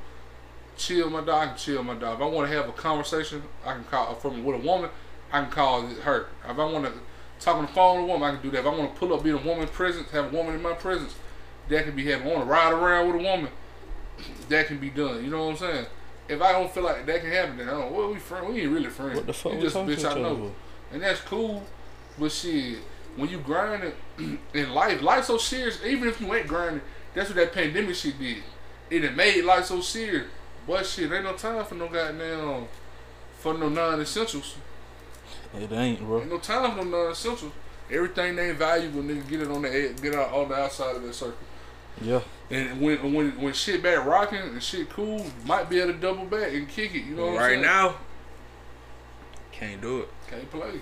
chill 0.77 1.09
my 1.09 1.21
dog, 1.21 1.29
I 1.29 1.45
can 1.47 1.57
chill 1.57 1.83
my 1.83 1.95
dog. 1.95 2.17
If 2.17 2.21
I 2.21 2.25
want 2.25 2.49
to 2.49 2.55
have 2.55 2.69
a 2.69 2.73
conversation, 2.73 3.43
I 3.65 3.73
can 3.73 3.83
call 3.85 4.15
from 4.15 4.43
with 4.43 4.61
a 4.61 4.65
woman. 4.65 4.89
I 5.31 5.41
can 5.41 5.51
call 5.51 5.87
her. 5.87 6.27
If 6.43 6.59
I 6.59 6.65
want 6.71 6.85
to 6.85 6.93
talk 7.39 7.55
on 7.55 7.65
the 7.65 7.71
phone 7.71 8.01
with 8.01 8.09
a 8.09 8.13
woman, 8.13 8.29
I 8.29 8.33
can 8.33 8.43
do 8.43 8.51
that. 8.51 8.59
If 8.59 8.65
I 8.65 8.69
want 8.69 8.93
to 8.93 8.99
pull 8.99 9.13
up, 9.13 9.23
be 9.23 9.31
a 9.31 9.37
woman's 9.37 9.71
presence, 9.71 10.09
have 10.11 10.33
a 10.33 10.37
woman 10.37 10.55
in 10.55 10.61
my 10.61 10.73
presence, 10.73 11.15
that 11.69 11.85
can 11.85 11.95
be 11.95 12.05
having. 12.05 12.27
I 12.27 12.31
want 12.31 12.45
to 12.45 12.49
ride 12.49 12.73
around 12.73 13.07
with 13.07 13.21
a 13.21 13.23
woman, 13.23 13.49
that 14.49 14.67
can 14.67 14.77
be 14.77 14.89
done. 14.89 15.23
You 15.23 15.29
know 15.29 15.45
what 15.45 15.51
I'm 15.51 15.57
saying? 15.57 15.85
If 16.29 16.41
I 16.41 16.51
don't 16.51 16.71
feel 16.71 16.83
like 16.83 17.05
that 17.05 17.21
can 17.21 17.31
happen, 17.31 17.57
then 17.57 17.69
I 17.69 17.71
don't. 17.71 17.91
Well, 17.91 18.09
we 18.09 18.19
friends. 18.19 18.47
We 18.47 18.61
ain't 18.61 18.71
really 18.71 18.89
friends. 18.89 19.15
What 19.15 19.27
the 19.27 19.33
fuck 19.33 19.53
You 19.53 19.61
just 19.61 19.75
a 19.75 19.79
bitch 19.79 20.09
I 20.09 20.19
know, 20.19 20.51
and 20.91 21.01
that's 21.01 21.21
cool. 21.21 21.63
But 22.19 22.31
shit, 22.31 22.79
when 23.15 23.29
you 23.29 23.39
grinding 23.39 23.93
in 24.53 24.73
life, 24.73 25.01
life 25.01 25.25
so 25.25 25.37
serious. 25.37 25.83
Even 25.85 26.09
if 26.09 26.19
you 26.19 26.33
ain't 26.33 26.47
grinding, 26.47 26.81
that's 27.13 27.29
what 27.29 27.37
that 27.37 27.53
pandemic 27.53 27.95
shit 27.95 28.19
did. 28.19 28.43
It 28.89 29.15
made 29.15 29.43
life 29.43 29.65
so 29.65 29.81
serious. 29.81 30.27
But 30.67 30.85
shit, 30.85 31.11
ain't 31.11 31.23
no 31.23 31.33
time 31.33 31.63
for 31.65 31.75
no 31.75 31.87
goddamn 31.87 32.67
for 33.39 33.53
no 33.53 33.69
non-essentials. 33.69 34.57
It 35.55 35.71
ain't, 35.71 35.99
bro. 36.01 36.21
Ain't 36.21 36.29
no 36.29 36.39
time 36.39 36.71
for 36.71 36.83
no 36.83 37.03
non-essentials. 37.03 37.51
Everything 37.89 38.35
they 38.35 38.49
ain't 38.49 38.57
valuable, 38.57 39.01
nigga, 39.01 39.27
get 39.29 39.41
it 39.41 39.47
on 39.47 39.61
the 39.61 39.95
get 40.01 40.13
out 40.13 40.33
on 40.33 40.49
the 40.49 40.55
outside 40.55 40.97
of 40.97 41.03
that 41.03 41.13
circle. 41.13 41.37
Yeah. 42.01 42.21
And 42.49 42.79
when 42.81 43.13
when 43.13 43.41
when 43.41 43.53
shit 43.53 43.81
back 43.83 44.05
rocking 44.05 44.39
and 44.39 44.61
shit 44.63 44.89
cool, 44.89 45.25
might 45.45 45.69
be 45.69 45.79
able 45.79 45.93
to 45.93 45.99
double 45.99 46.25
back 46.25 46.53
and 46.53 46.67
kick 46.69 46.93
it. 46.95 47.03
You 47.03 47.15
know 47.15 47.25
what 47.25 47.31
I'm 47.31 47.37
right 47.37 47.49
saying? 47.51 47.61
now, 47.61 47.95
can't 49.51 49.81
do 49.81 50.01
it. 50.01 50.09
can't 50.29 50.49
play. 50.51 50.81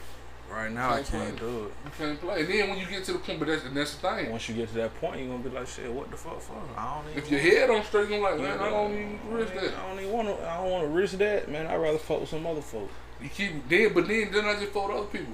Right 0.51 0.71
now, 0.71 0.91
I 0.91 0.95
Can't 0.97 1.07
can't 1.07 1.37
play. 1.37 1.49
do 1.49 1.57
it. 1.65 1.71
You 1.85 1.91
can't 1.97 2.21
play. 2.21 2.39
And 2.41 2.49
then 2.49 2.69
when 2.69 2.77
you 2.77 2.85
get 2.85 3.03
to 3.05 3.13
the 3.13 3.19
point, 3.19 3.39
but 3.39 3.47
that's 3.47 3.65
and 3.65 3.75
that's 3.75 3.95
the 3.95 4.07
thing. 4.07 4.29
Once 4.31 4.47
you 4.47 4.53
get 4.55 4.67
to 4.69 4.75
that 4.75 4.95
point, 5.01 5.19
you're 5.19 5.29
gonna 5.29 5.41
be 5.43 5.49
like, 5.49 5.67
shit, 5.67 5.91
what 5.91 6.11
the 6.11 6.17
fuck 6.17 6.39
for? 6.39 6.53
I 6.77 6.95
don't 7.01 7.11
even. 7.11 7.23
If 7.23 7.31
your 7.31 7.39
head 7.39 7.69
on 7.71 7.83
straight, 7.83 8.09
you're 8.09 8.19
like, 8.21 8.39
man, 8.39 8.59
I 8.59 8.69
don't 8.69 8.91
even 8.91 9.19
risk 9.31 9.53
that. 9.55 9.73
I 9.75 9.87
don't 9.89 9.99
even 9.99 10.11
want 10.11 10.27
to. 10.27 10.47
I 10.47 10.57
don't 10.57 10.69
want 10.71 10.83
to 10.83 10.89
risk 10.89 11.17
that, 11.17 11.49
man. 11.49 11.65
I'd 11.65 11.77
rather 11.77 11.97
fuck 11.97 12.19
with 12.21 12.29
some 12.29 12.45
other 12.45 12.61
folks. 12.61 12.93
You 13.21 13.29
keep 13.29 13.67
then, 13.67 13.91
but 13.93 14.07
then 14.07 14.31
then 14.31 14.45
I 14.45 14.53
just 14.59 14.71
fought 14.71 14.91
other 14.91 15.07
people. 15.07 15.33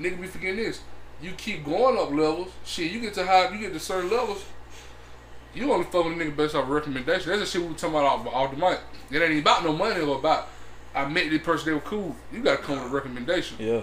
Nigga 0.00 0.20
be 0.22 0.26
forgetting 0.26 0.56
this. 0.56 0.80
You 1.20 1.32
keep 1.32 1.64
going 1.64 1.98
up 1.98 2.10
levels. 2.10 2.48
Shit, 2.64 2.90
you 2.92 3.00
get 3.00 3.12
to 3.14 3.26
high, 3.26 3.50
you 3.52 3.58
get 3.60 3.74
to 3.74 3.80
certain 3.80 4.10
levels. 4.10 4.42
You 5.56 5.72
only 5.72 5.84
fuck 5.84 6.04
with 6.04 6.12
a 6.12 6.16
nigga 6.16 6.36
based 6.36 6.54
off 6.54 6.64
of 6.64 6.70
recommendation. 6.70 7.30
That's 7.30 7.40
the 7.40 7.46
shit 7.46 7.62
we 7.62 7.68
were 7.68 7.74
talking 7.74 7.96
about 7.96 8.04
off, 8.04 8.26
off 8.26 8.50
the 8.50 8.56
mic. 8.58 8.78
It 9.10 9.22
ain't 9.22 9.30
even 9.30 9.38
about 9.38 9.64
no 9.64 9.72
money 9.72 10.00
or 10.00 10.18
about. 10.18 10.48
I 10.94 11.06
met 11.06 11.30
this 11.30 11.42
person, 11.42 11.66
they 11.66 11.74
were 11.74 11.80
cool. 11.80 12.14
You 12.32 12.40
gotta 12.40 12.62
come 12.62 12.82
with 12.82 12.92
a 12.92 12.94
recommendation. 12.94 13.56
Yeah. 13.58 13.82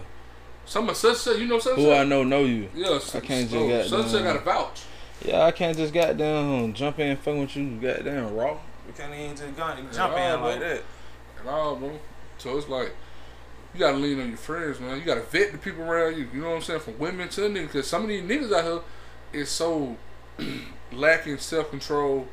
Some 0.65 0.93
such 0.93 1.17
such, 1.17 1.39
you 1.39 1.47
know 1.47 1.59
such 1.59 1.75
Who 1.75 1.91
I 1.91 2.03
know 2.03 2.23
know 2.23 2.43
you. 2.43 2.69
Yeah, 2.73 2.99
I 3.13 3.19
can't 3.19 3.49
just 3.49 3.55
oh, 3.55 3.67
got 3.67 3.85
such 3.85 4.07
such 4.07 4.23
got 4.23 4.35
a 4.35 4.39
vouch. 4.39 4.83
Yeah, 5.25 5.43
I 5.43 5.51
can't 5.51 5.75
just 5.75 5.93
goddamn 5.93 6.73
jump 6.73 6.99
in 6.99 7.17
fuck 7.17 7.37
with 7.37 7.55
you 7.55 7.79
goddamn 7.81 8.35
raw. 8.35 8.57
We 8.87 8.93
can't 8.93 9.13
even 9.13 9.35
just 9.35 9.55
go- 9.55 9.75
jump 9.91 10.17
in 10.17 10.41
like 10.41 10.59
that. 10.59 10.83
And 11.39 11.49
all, 11.49 11.75
bro. 11.75 11.99
So 12.37 12.57
it's 12.57 12.67
like 12.67 12.95
you 13.73 13.79
gotta 13.79 13.97
lean 13.97 14.19
on 14.21 14.29
your 14.29 14.37
friends, 14.37 14.79
man. 14.79 14.97
You 14.97 15.05
gotta 15.05 15.21
vet 15.21 15.51
the 15.51 15.57
people 15.57 15.83
around 15.83 16.17
you. 16.17 16.27
You 16.33 16.41
know 16.41 16.49
what 16.49 16.55
I'm 16.57 16.61
saying? 16.61 16.79
From 16.81 16.99
women 16.99 17.29
to 17.29 17.41
niggas, 17.41 17.61
because 17.63 17.87
some 17.87 18.03
of 18.03 18.09
these 18.09 18.23
niggas 18.23 18.51
out 18.53 18.63
here 18.63 19.41
is 19.41 19.49
so 19.49 19.97
lacking 20.97 21.37
self 21.37 21.69
control 21.69 22.27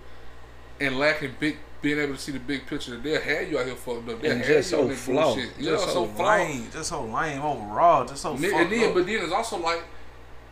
and 0.80 0.98
lacking 0.98 1.34
big 1.38 1.56
being 1.82 1.98
able 1.98 2.14
to 2.14 2.20
see 2.20 2.32
the 2.32 2.38
big 2.38 2.66
picture. 2.66 2.96
They'll 2.98 3.20
have 3.20 3.50
you 3.50 3.58
out 3.58 3.64
here 3.66 3.74
fucked 3.74 4.08
up. 4.08 4.20
They'll 4.20 4.32
And 4.32 4.44
just 4.44 4.70
you 4.70 4.78
on 4.78 4.84
so 4.84 4.88
that 4.88 4.96
flawed. 4.96 5.34
bullshit. 5.36 5.56
Just 5.56 5.60
Yeah, 5.60 5.76
so, 5.78 5.86
so 6.16 6.22
lame. 6.22 6.68
Just 6.72 6.88
so 6.90 7.04
lame 7.04 7.40
overall. 7.40 8.04
Just 8.06 8.22
so 8.22 8.34
And 8.34 8.44
then, 8.44 8.50
fucked 8.50 8.62
and 8.64 8.72
then 8.72 8.88
up. 8.88 8.94
but 8.94 9.06
then 9.06 9.22
it's 9.22 9.32
also 9.32 9.58
like 9.58 9.82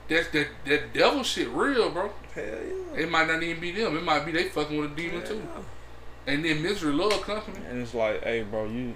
that's 0.08 0.28
that 0.30 0.46
that 0.64 0.92
devil 0.94 1.22
shit 1.22 1.48
real, 1.50 1.90
bro. 1.90 2.10
Hell 2.34 2.44
yeah. 2.44 3.00
It 3.02 3.10
might 3.10 3.26
not 3.28 3.42
even 3.42 3.60
be 3.60 3.72
them. 3.72 3.96
It 3.96 4.02
might 4.02 4.24
be 4.24 4.32
they 4.32 4.44
fucking 4.44 4.78
with 4.78 4.92
a 4.92 4.94
demon 4.96 5.24
too. 5.26 5.34
Yeah. 5.36 6.32
And 6.32 6.44
then 6.44 6.62
misery 6.62 6.92
love 6.94 7.20
company. 7.22 7.58
And 7.68 7.82
it's 7.82 7.92
like, 7.94 8.22
hey, 8.22 8.42
bro, 8.42 8.64
you 8.66 8.94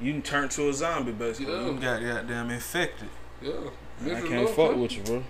you 0.00 0.12
can 0.12 0.22
turn 0.22 0.48
to 0.50 0.68
a 0.68 0.72
zombie 0.72 1.12
basically. 1.12 1.52
Yeah. 1.52 1.66
You 1.66 1.72
got 1.78 2.00
goddamn 2.02 2.50
infected. 2.50 3.08
Yeah. 3.42 3.50
And 4.00 4.16
I 4.16 4.20
can't 4.22 4.48
fuck 4.48 4.56
company. 4.56 4.82
with 4.82 4.92
you, 4.96 5.02
bro. 5.02 5.24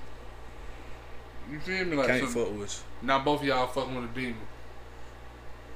You 1.50 1.58
feel 1.60 1.84
me? 1.84 1.96
Like 1.96 2.08
Can't 2.08 2.30
so, 2.30 2.44
fuck 2.44 2.58
with 2.58 2.84
you. 3.02 3.06
now 3.06 3.20
both 3.20 3.40
of 3.40 3.46
y'all 3.46 3.66
fucking 3.66 3.94
with 3.94 4.04
a 4.04 4.14
demon. 4.14 4.36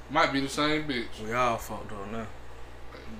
Might 0.09 0.31
be 0.31 0.41
the 0.41 0.49
same 0.49 0.83
bitch. 0.83 1.23
We 1.23 1.33
all 1.33 1.57
fucked 1.57 1.91
up 1.91 2.11
now. 2.11 2.27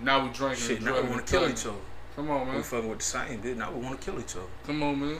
Now 0.02 0.26
we 0.26 0.32
drinking 0.32 0.64
Shit, 0.64 0.82
now 0.82 1.02
we 1.02 1.10
want 1.10 1.26
to 1.26 1.32
kill 1.32 1.50
each 1.50 1.66
other. 1.66 1.78
Come 2.16 2.30
on, 2.30 2.48
man. 2.48 2.58
We 2.58 2.62
fucking 2.62 2.90
with 2.90 3.00
the 3.00 3.06
same 3.06 3.42
bitch. 3.42 3.58
Now 3.58 3.72
we 3.72 3.84
want 3.84 4.00
to 4.00 4.12
kill 4.12 4.20
each 4.20 4.36
other. 4.36 4.46
Come 4.66 4.84
on, 4.84 5.00
man. 5.00 5.20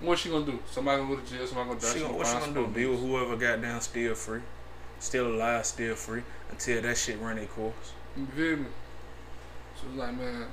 What 0.00 0.18
she 0.18 0.30
gonna 0.30 0.46
do? 0.46 0.58
Somebody 0.70 1.02
gonna 1.02 1.16
go 1.16 1.20
to 1.20 1.30
jail. 1.30 1.46
Somebody 1.46 1.68
gonna 1.68 1.80
die. 1.80 1.92
She 1.92 2.00
gonna, 2.00 2.16
what 2.16 2.26
she 2.26 2.32
gonna 2.34 2.54
do? 2.54 2.66
Be 2.68 2.86
with 2.86 3.00
whoever 3.00 3.36
got 3.36 3.60
down, 3.60 3.80
still 3.80 4.14
free, 4.14 4.40
still 4.98 5.34
alive, 5.34 5.66
still 5.66 5.94
free 5.94 6.22
until 6.50 6.80
that 6.82 6.96
shit 6.96 7.20
run 7.20 7.36
their 7.36 7.46
course. 7.46 7.92
You 8.16 8.26
feel 8.26 8.56
me? 8.56 8.66
So 9.76 9.88
it's 9.88 9.98
like, 9.98 10.16
man. 10.16 10.46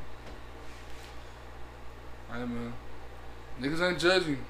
Hey, 2.29 2.39
man. 2.39 2.73
Niggas 3.61 3.89
ain't 3.89 3.99
judging. 3.99 4.43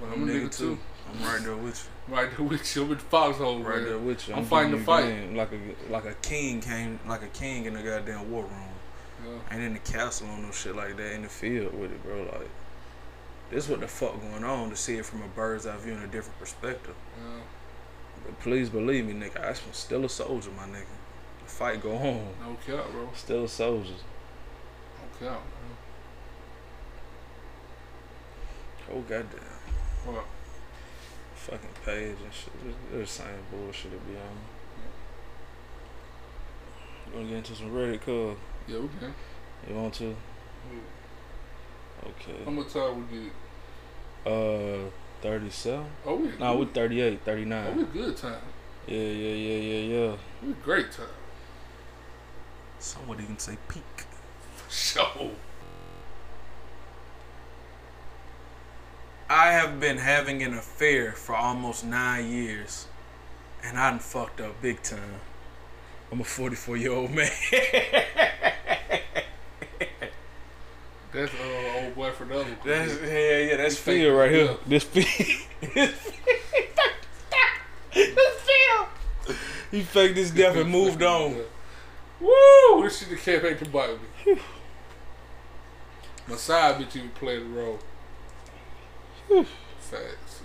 But 0.00 0.10
I'm 0.12 0.28
a 0.28 0.32
nigga, 0.32 0.56
too. 0.56 0.78
I'm 1.10 1.24
right 1.24 1.42
there 1.42 1.56
with 1.56 1.88
you. 2.08 2.14
Right 2.14 2.30
there 2.36 2.46
with 2.46 2.76
you. 2.76 2.82
I'm 2.82 2.88
with 2.88 2.98
the 2.98 3.04
foxhole. 3.04 3.60
Right 3.60 3.76
man. 3.76 3.84
there 3.84 3.98
with 3.98 4.28
you. 4.28 4.34
I'm 4.34 4.44
fighting 4.44 4.72
the 4.72 4.78
fight. 4.78 5.06
game 5.06 5.34
like 5.34 5.50
a 5.52 5.92
like 5.92 6.04
a 6.04 6.14
king 6.14 6.60
came 6.60 6.98
like 7.06 7.22
a 7.22 7.28
king 7.28 7.64
in 7.64 7.74
the 7.74 7.82
goddamn 7.82 8.30
war 8.30 8.42
room. 8.42 8.52
Yeah. 9.24 9.54
Ain't 9.54 9.62
in 9.62 9.72
the 9.74 9.78
castle 9.80 10.28
on 10.28 10.42
no 10.42 10.50
shit 10.50 10.76
like 10.76 10.96
that 10.96 11.12
in 11.14 11.22
the 11.22 11.28
field 11.28 11.74
with 11.78 11.92
it, 11.92 12.02
bro. 12.02 12.22
Like 12.22 12.48
this 13.50 13.68
what 13.68 13.80
the 13.80 13.88
fuck 13.88 14.20
going 14.20 14.44
on 14.44 14.70
to 14.70 14.76
see 14.76 14.96
it 14.96 15.06
from 15.06 15.22
a 15.22 15.28
bird's 15.28 15.66
eye 15.66 15.76
view 15.78 15.94
in 15.94 16.02
a 16.02 16.06
different 16.06 16.38
perspective. 16.38 16.94
Yeah. 17.18 17.40
But 18.24 18.40
please 18.40 18.68
believe 18.68 19.06
me, 19.06 19.14
nigga, 19.14 19.48
I'm 19.48 19.72
still 19.72 20.04
a 20.04 20.08
soldier, 20.08 20.50
my 20.50 20.64
nigga. 20.64 20.84
The 21.44 21.50
fight 21.50 21.82
go 21.82 21.92
on. 21.94 22.28
No 22.44 22.56
cap, 22.66 22.90
bro. 22.92 23.08
Still 23.14 23.44
a 23.44 23.48
soldier. 23.48 23.94
No 25.22 25.26
cap, 25.28 25.40
man. 25.40 25.76
Oh 28.92 29.00
goddamn. 29.00 29.57
What? 30.12 30.24
Fucking 31.34 31.68
page 31.84 32.16
and 32.24 32.32
shit. 32.32 32.52
They're 32.90 33.00
the 33.00 33.06
same 33.06 33.26
bullshit 33.50 33.92
to 33.92 33.98
be 33.98 34.16
on. 34.16 34.38
You 37.06 37.14
wanna 37.16 37.28
get 37.28 37.36
into 37.38 37.54
some 37.54 37.70
Reddit 37.70 38.00
cuz? 38.00 38.36
Yeah, 38.66 38.78
we 38.80 38.88
can. 39.00 39.14
You 39.68 39.74
want 39.74 39.94
to? 39.94 40.14
Okay. 42.04 42.44
How 42.44 42.50
much 42.50 42.72
time 42.72 43.06
we 43.10 43.18
get? 43.18 43.32
Uh, 44.32 44.90
37? 45.22 45.84
Oh, 46.06 46.14
we 46.16 46.28
No, 46.38 46.56
we're 46.56 46.64
good. 46.66 46.74
38, 46.74 47.18
Oh, 47.20 47.24
39. 47.24 47.76
we 47.76 47.84
good 47.84 48.16
time. 48.16 48.40
Yeah, 48.86 48.96
yeah, 48.96 49.34
yeah, 49.34 49.58
yeah, 49.58 49.96
yeah. 50.10 50.16
We 50.42 50.52
great 50.54 50.92
time. 50.92 51.06
Some 52.78 53.06
would 53.08 53.20
even 53.20 53.38
say 53.38 53.56
peak. 53.68 53.82
Show. 54.70 55.30
I 59.30 59.52
have 59.52 59.78
been 59.78 59.98
having 59.98 60.42
an 60.42 60.54
affair 60.54 61.12
for 61.12 61.36
almost 61.36 61.84
nine 61.84 62.30
years, 62.30 62.86
and 63.62 63.78
I 63.78 63.90
done 63.90 63.98
fucked 63.98 64.40
up 64.40 64.62
big 64.62 64.82
time. 64.82 65.20
I'm 66.10 66.22
a 66.22 66.24
44 66.24 66.78
year 66.78 66.92
old 66.92 67.10
man. 67.10 67.30
That's 71.12 71.32
uh, 71.34 71.82
old 71.84 71.94
boy 71.94 72.10
for 72.12 72.24
the 72.24 72.40
other. 72.40 72.56
That's 72.64 73.00
yeah, 73.02 73.38
yeah. 73.38 73.56
That's 73.56 73.76
Phil 73.76 74.14
right 74.14 74.30
here. 74.30 74.56
This 74.66 74.84
Phil. 74.84 75.04
This 75.74 75.92
Phil. 77.92 78.88
He 79.70 79.82
faked 79.82 80.16
his 80.16 80.30
death 80.30 80.56
and 80.56 80.70
moved 80.70 81.02
on. 81.02 81.42
Woo! 82.20 82.88
Shit 82.88 83.10
that 83.10 83.18
came 83.18 83.42
back 83.42 83.58
to 83.58 83.68
bite 83.68 83.98
me. 84.26 84.38
My 86.26 86.36
side 86.36 86.76
bitch 86.80 86.96
even 86.96 87.10
played 87.10 87.42
the 87.42 87.46
role. 87.46 87.78
Facts. 89.28 90.42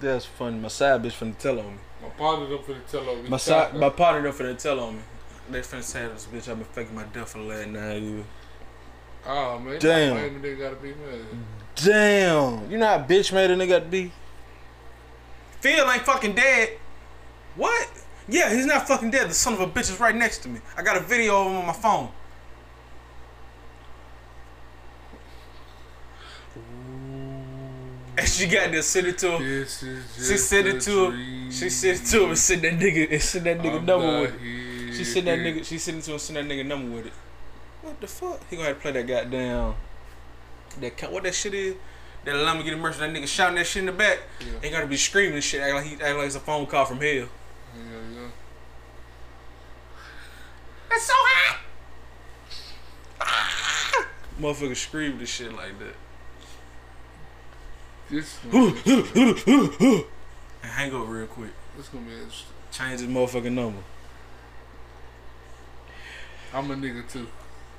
That's 0.00 0.24
funny. 0.24 0.58
My 0.58 0.68
side 0.68 1.02
bitch 1.02 1.12
finna 1.12 1.36
tell 1.36 1.58
on 1.58 1.66
me. 1.66 1.78
My 2.02 2.08
partner 2.08 2.58
for 2.58 2.72
the 2.72 2.80
tell 2.80 3.08
on 3.08 3.22
me. 3.22 3.28
My 3.28 3.36
side, 3.36 3.74
my 3.76 3.90
partner 3.90 4.22
done 4.22 4.38
finna 4.38 4.58
tell 4.58 4.80
on 4.80 4.96
me. 4.96 5.02
They 5.50 5.60
finna 5.60 5.82
say 5.82 6.06
this 6.06 6.26
bitch. 6.26 6.48
I've 6.50 6.58
been 6.58 6.64
faking 6.64 6.94
my 6.94 7.04
death 7.04 7.30
for 7.30 7.38
the 7.38 7.44
last 7.44 7.68
nine 7.68 8.02
years. 8.02 8.24
Oh 9.26 9.58
man, 9.58 9.78
Damn. 9.78 10.40
Nigga 10.40 10.58
gotta 10.58 10.76
be 10.76 10.88
mad. 10.88 11.20
Damn. 11.74 12.70
You 12.70 12.78
know 12.78 12.86
how 12.86 12.98
bitch 12.98 13.32
made 13.32 13.50
a 13.50 13.56
nigga 13.56 13.68
got 13.68 13.78
to 13.80 13.88
be? 13.88 14.12
Phil 15.60 15.90
ain't 15.90 16.02
fucking 16.02 16.34
dead. 16.34 16.78
What? 17.56 17.88
Yeah, 18.28 18.54
he's 18.54 18.66
not 18.66 18.86
fucking 18.86 19.10
dead. 19.10 19.28
The 19.28 19.34
son 19.34 19.54
of 19.54 19.60
a 19.60 19.66
bitch 19.66 19.90
is 19.90 20.00
right 20.00 20.14
next 20.14 20.38
to 20.38 20.48
me. 20.48 20.60
I 20.76 20.82
got 20.82 20.96
a 20.96 21.00
video 21.00 21.42
of 21.42 21.46
him 21.48 21.58
on 21.58 21.66
my 21.66 21.72
phone. 21.72 22.08
And 28.20 28.28
she 28.28 28.46
got 28.46 28.70
to 28.70 28.82
send 28.82 29.06
it 29.06 29.18
to 29.18 29.38
him. 29.38 29.64
She 29.66 30.36
sent 30.36 30.66
it 30.66 30.80
to 30.82 31.10
him. 31.10 31.50
She 31.50 31.70
sent 31.70 32.02
it 32.02 32.06
to 32.06 32.22
him 32.24 32.28
and 32.28 32.38
sent 32.38 32.62
that 32.62 32.78
nigga 32.78 33.10
and 33.10 33.22
sent 33.22 33.44
that 33.44 33.58
nigga 33.58 33.78
I'm 33.78 33.86
number 33.86 34.20
with 34.20 34.34
it. 34.34 34.94
She 34.94 35.04
sent 35.04 35.24
that 35.24 35.38
nigga. 35.38 35.64
She 35.64 35.78
sent 35.78 35.98
it 35.98 36.02
to 36.04 36.12
him. 36.12 36.18
Sent 36.18 36.36
that 36.38 36.54
nigga 36.54 36.66
number 36.66 36.96
with 36.96 37.06
it. 37.06 37.12
What 37.80 37.98
the 37.98 38.06
fuck? 38.06 38.40
He 38.50 38.56
gonna 38.56 38.68
have 38.68 38.76
to 38.76 38.82
play 38.82 38.92
that 38.92 39.06
goddamn. 39.06 39.74
That 40.80 41.10
what 41.10 41.22
that 41.22 41.34
shit 41.34 41.54
is? 41.54 41.76
That 42.24 42.62
get 42.62 42.74
immersed. 42.74 42.98
That 42.98 43.10
nigga 43.10 43.26
shouting 43.26 43.56
that 43.56 43.66
shit 43.66 43.80
in 43.80 43.86
the 43.86 43.92
back. 43.92 44.18
Yeah, 44.40 44.46
He 44.62 44.70
gotta 44.70 44.86
be 44.86 44.98
screaming 44.98 45.34
and 45.34 45.44
shit. 45.44 45.62
Act 45.62 45.74
like 45.74 45.84
he 45.86 45.94
act 45.94 46.16
like 46.16 46.26
it's 46.26 46.36
a 46.36 46.40
phone 46.40 46.66
call 46.66 46.84
from 46.84 46.98
hell. 46.98 47.06
yeah, 47.08 47.26
yeah. 47.74 48.28
It's 50.92 51.04
so 51.04 51.14
hot. 51.16 51.60
Ah! 53.22 54.06
Motherfucker 54.38 54.76
scream 54.76 55.18
this 55.18 55.30
shit 55.30 55.52
like 55.54 55.78
that. 55.78 55.94
This, 58.10 58.38
And 58.52 60.04
hang 60.62 60.94
up 60.94 61.06
real 61.08 61.26
quick. 61.26 61.50
this 61.76 61.88
gonna 61.88 62.04
be 62.06 62.12
interesting. 62.12 62.46
Change 62.72 63.00
his 63.00 63.08
motherfucking 63.08 63.52
number. 63.52 63.78
I'm 66.52 66.70
a 66.70 66.74
nigga 66.74 67.08
too. 67.10 67.28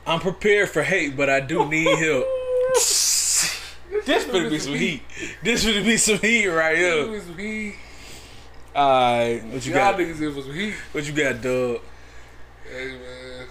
I'm 0.08 0.20
prepared 0.20 0.70
for 0.70 0.84
hate, 0.84 1.16
but 1.18 1.30
I 1.30 1.42
do 1.42 1.68
need 1.68 1.86
help. 1.86 2.26
this 2.74 4.26
finna 4.26 4.50
be 4.50 4.60
some 4.60 4.74
heat. 4.74 5.04
This 5.44 5.66
finna 5.66 5.84
be 5.84 5.98
some 5.98 6.18
heat 6.20 6.48
right 6.48 6.78
here. 6.78 7.06
This 7.08 7.28
was 7.28 7.38
heat. 7.38 7.76
Alright, 8.74 9.44
what 9.46 9.66
you 9.66 9.74
Y'all 9.74 9.92
got? 9.92 10.00
niggas 10.00 10.22
in 10.22 10.34
for 10.34 10.42
some 10.42 10.54
heat. 10.54 10.74
What 10.94 11.06
you 11.06 11.14
got, 11.14 11.42
Doug? 11.42 11.82
Hey 12.72 12.92
man. 12.92 13.48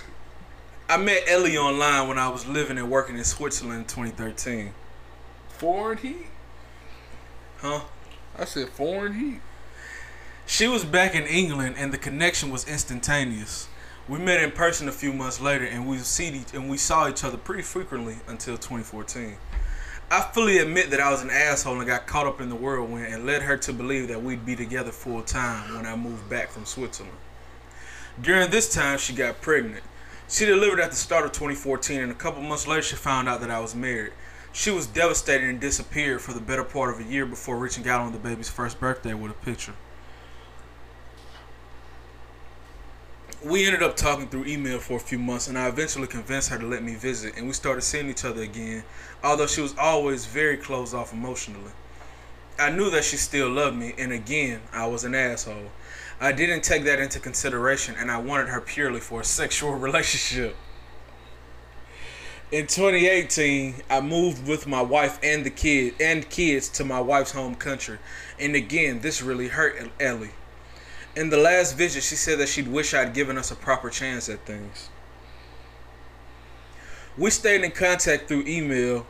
I 0.88 0.96
met 0.96 1.22
Ellie 1.28 1.58
online 1.58 2.08
when 2.08 2.18
I 2.18 2.28
was 2.28 2.46
living 2.48 2.78
and 2.78 2.90
working 2.90 3.16
in 3.18 3.24
Switzerland 3.24 3.80
in 3.82 3.86
2013. 3.86 4.72
Foreign 5.50 5.98
heat? 5.98 6.26
Huh? 7.60 7.80
I 8.38 8.46
said 8.46 8.70
foreign 8.70 9.14
heat. 9.14 9.40
She 10.46 10.66
was 10.66 10.84
back 10.84 11.14
in 11.14 11.26
England 11.26 11.76
and 11.78 11.92
the 11.92 11.98
connection 11.98 12.50
was 12.50 12.66
instantaneous. 12.66 13.68
We 14.08 14.18
met 14.18 14.42
in 14.42 14.52
person 14.52 14.88
a 14.88 14.92
few 14.92 15.12
months 15.12 15.42
later 15.42 15.66
and 15.66 15.86
we 15.86 15.98
see 15.98 16.42
and 16.54 16.70
we 16.70 16.78
saw 16.78 17.06
each 17.06 17.22
other 17.22 17.36
pretty 17.36 17.62
frequently 17.62 18.16
until 18.26 18.56
2014. 18.56 19.36
I 20.10 20.22
fully 20.22 20.56
admit 20.56 20.90
that 20.90 21.00
I 21.00 21.10
was 21.10 21.22
an 21.22 21.28
asshole 21.28 21.78
and 21.78 21.86
got 21.86 22.06
caught 22.06 22.26
up 22.26 22.40
in 22.40 22.48
the 22.48 22.56
whirlwind 22.56 23.12
and 23.12 23.26
led 23.26 23.42
her 23.42 23.58
to 23.58 23.72
believe 23.74 24.08
that 24.08 24.22
we'd 24.22 24.46
be 24.46 24.56
together 24.56 24.90
full 24.90 25.22
time 25.22 25.76
when 25.76 25.84
I 25.84 25.94
moved 25.96 26.30
back 26.30 26.48
from 26.48 26.64
Switzerland. 26.64 27.16
During 28.20 28.50
this 28.50 28.72
time, 28.72 28.98
she 28.98 29.12
got 29.12 29.42
pregnant. 29.42 29.84
She 30.28 30.46
delivered 30.46 30.80
at 30.80 30.90
the 30.90 30.96
start 30.96 31.26
of 31.26 31.32
2014 31.32 32.00
and 32.00 32.10
a 32.10 32.14
couple 32.14 32.42
months 32.42 32.66
later 32.66 32.82
she 32.82 32.96
found 32.96 33.28
out 33.28 33.42
that 33.42 33.50
I 33.50 33.60
was 33.60 33.74
married. 33.74 34.12
She 34.52 34.70
was 34.70 34.86
devastated 34.86 35.48
and 35.48 35.60
disappeared 35.60 36.20
for 36.20 36.32
the 36.32 36.40
better 36.40 36.64
part 36.64 36.92
of 36.94 37.00
a 37.00 37.08
year 37.08 37.24
before 37.24 37.56
reaching 37.56 37.88
out 37.88 38.00
on 38.00 38.12
the 38.12 38.18
baby's 38.18 38.48
first 38.48 38.80
birthday 38.80 39.14
with 39.14 39.30
a 39.30 39.34
picture. 39.34 39.74
We 43.44 43.64
ended 43.64 43.82
up 43.82 43.96
talking 43.96 44.28
through 44.28 44.44
email 44.46 44.78
for 44.80 44.96
a 44.96 45.00
few 45.00 45.18
months, 45.18 45.48
and 45.48 45.56
I 45.56 45.68
eventually 45.68 46.06
convinced 46.06 46.50
her 46.50 46.58
to 46.58 46.66
let 46.66 46.82
me 46.82 46.94
visit, 46.94 47.36
and 47.36 47.46
we 47.46 47.54
started 47.54 47.80
seeing 47.80 48.10
each 48.10 48.24
other 48.24 48.42
again, 48.42 48.82
although 49.24 49.46
she 49.46 49.62
was 49.62 49.74
always 49.78 50.26
very 50.26 50.58
closed 50.58 50.94
off 50.94 51.14
emotionally. 51.14 51.70
I 52.58 52.68
knew 52.68 52.90
that 52.90 53.04
she 53.04 53.16
still 53.16 53.48
loved 53.48 53.78
me, 53.78 53.94
and 53.96 54.12
again, 54.12 54.60
I 54.74 54.86
was 54.88 55.04
an 55.04 55.14
asshole. 55.14 55.70
I 56.20 56.32
didn't 56.32 56.62
take 56.62 56.84
that 56.84 56.98
into 56.98 57.18
consideration, 57.18 57.94
and 57.98 58.10
I 58.10 58.18
wanted 58.18 58.48
her 58.48 58.60
purely 58.60 59.00
for 59.00 59.22
a 59.22 59.24
sexual 59.40 59.72
relationship. 59.72 60.54
In 62.52 62.66
2018, 62.66 63.76
I 63.88 64.00
moved 64.00 64.48
with 64.48 64.66
my 64.66 64.82
wife 64.82 65.20
and 65.22 65.46
the 65.46 65.50
kid 65.50 65.94
and 66.00 66.28
kids 66.28 66.68
to 66.70 66.84
my 66.84 67.00
wife's 67.00 67.30
home 67.30 67.54
country. 67.54 67.98
And 68.40 68.56
again, 68.56 69.02
this 69.02 69.22
really 69.22 69.46
hurt 69.46 69.80
Ellie. 70.00 70.32
In 71.14 71.30
the 71.30 71.36
last 71.36 71.76
visit, 71.76 72.02
she 72.02 72.16
said 72.16 72.40
that 72.40 72.48
she'd 72.48 72.66
wish 72.66 72.92
I'd 72.92 73.14
given 73.14 73.38
us 73.38 73.52
a 73.52 73.54
proper 73.54 73.88
chance 73.88 74.28
at 74.28 74.46
things. 74.46 74.88
We 77.16 77.30
stayed 77.30 77.62
in 77.62 77.70
contact 77.70 78.26
through 78.26 78.44
email, 78.48 79.06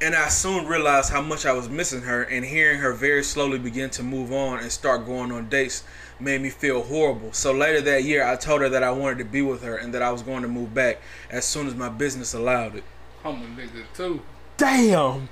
and 0.00 0.14
I 0.14 0.28
soon 0.28 0.66
realized 0.66 1.10
how 1.10 1.20
much 1.20 1.44
I 1.44 1.52
was 1.52 1.68
missing 1.68 2.02
her, 2.02 2.22
and 2.22 2.46
hearing 2.46 2.78
her 2.78 2.94
very 2.94 3.22
slowly 3.22 3.58
begin 3.58 3.90
to 3.90 4.02
move 4.02 4.32
on 4.32 4.60
and 4.60 4.72
start 4.72 5.04
going 5.04 5.32
on 5.32 5.50
dates 5.50 5.84
made 6.20 6.40
me 6.40 6.50
feel 6.50 6.82
horrible. 6.82 7.32
So 7.32 7.52
later 7.52 7.80
that 7.82 8.04
year, 8.04 8.24
I 8.24 8.36
told 8.36 8.60
her 8.60 8.68
that 8.68 8.82
I 8.82 8.90
wanted 8.90 9.18
to 9.18 9.24
be 9.24 9.42
with 9.42 9.62
her 9.62 9.76
and 9.76 9.94
that 9.94 10.02
I 10.02 10.10
was 10.10 10.22
going 10.22 10.42
to 10.42 10.48
move 10.48 10.74
back 10.74 11.00
as 11.30 11.44
soon 11.44 11.66
as 11.66 11.74
my 11.74 11.88
business 11.88 12.34
allowed 12.34 12.76
it. 12.76 12.84
I'm 13.24 13.42
a 13.42 13.46
nigga 13.46 13.84
too. 13.94 14.22
Damn. 14.56 15.28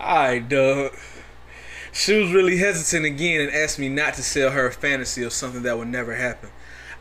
Alright, 0.00 0.48
Doug. 0.48 0.92
She 1.92 2.20
was 2.20 2.32
really 2.32 2.58
hesitant 2.58 3.06
again 3.06 3.40
and 3.40 3.50
asked 3.50 3.78
me 3.78 3.88
not 3.88 4.14
to 4.14 4.22
sell 4.22 4.50
her 4.50 4.66
a 4.66 4.72
fantasy 4.72 5.22
of 5.22 5.32
something 5.32 5.62
that 5.62 5.76
would 5.76 5.88
never 5.88 6.14
happen. 6.14 6.50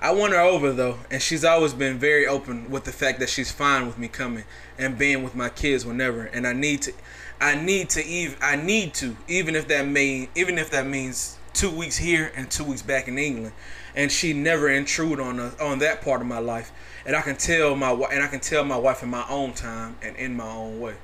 I 0.02 0.12
won 0.12 0.32
her 0.32 0.40
over 0.40 0.72
though, 0.72 1.00
and 1.10 1.22
she's 1.22 1.44
always 1.44 1.74
been 1.74 1.98
very 1.98 2.28
open 2.28 2.70
with 2.70 2.84
the 2.84 2.92
fact 2.92 3.20
that 3.20 3.30
she's 3.30 3.52
fine 3.52 3.88
with 3.88 3.98
me 3.98 4.08
coming 4.08 4.44
and 4.78 4.98
being 4.98 5.24
with 5.24 5.36
my 5.36 5.50
kids 5.50 5.86
whenever. 5.86 6.24
And 6.24 6.46
I 6.46 6.54
need 6.54 6.84
to, 6.84 6.94
I 7.42 7.56
need 7.56 7.90
to 7.92 8.06
even, 8.06 8.38
I 8.42 8.56
need 8.56 8.94
to, 8.96 9.18
even 9.28 9.56
if 9.56 9.68
that 9.68 9.88
mean, 9.88 10.30
even 10.36 10.58
if 10.58 10.70
that 10.72 10.86
means 10.86 11.37
two 11.58 11.72
weeks 11.72 11.98
here 11.98 12.32
and 12.36 12.50
two 12.50 12.64
weeks 12.64 12.82
back 12.82 13.08
in 13.08 13.18
England. 13.18 13.54
And 13.96 14.12
she 14.12 14.32
never 14.32 14.70
intrude 14.70 15.20
on 15.20 15.40
us, 15.40 15.60
on 15.60 15.80
that 15.80 16.02
part 16.02 16.22
of 16.22 16.28
my 16.28 16.38
life. 16.38 16.72
And 17.06 17.16
I 17.16 17.22
can 17.22 17.36
tell 17.36 17.76
my 17.76 17.92
and 17.92 18.22
I 18.22 18.28
can 18.28 18.40
tell 18.40 18.64
my 18.64 18.78
wife 18.78 19.02
in 19.02 19.10
my 19.10 19.26
own 19.28 19.54
time 19.54 19.98
and 20.02 20.16
in 20.16 20.38
my 20.38 20.48
own 20.48 20.80
way. 20.80 20.96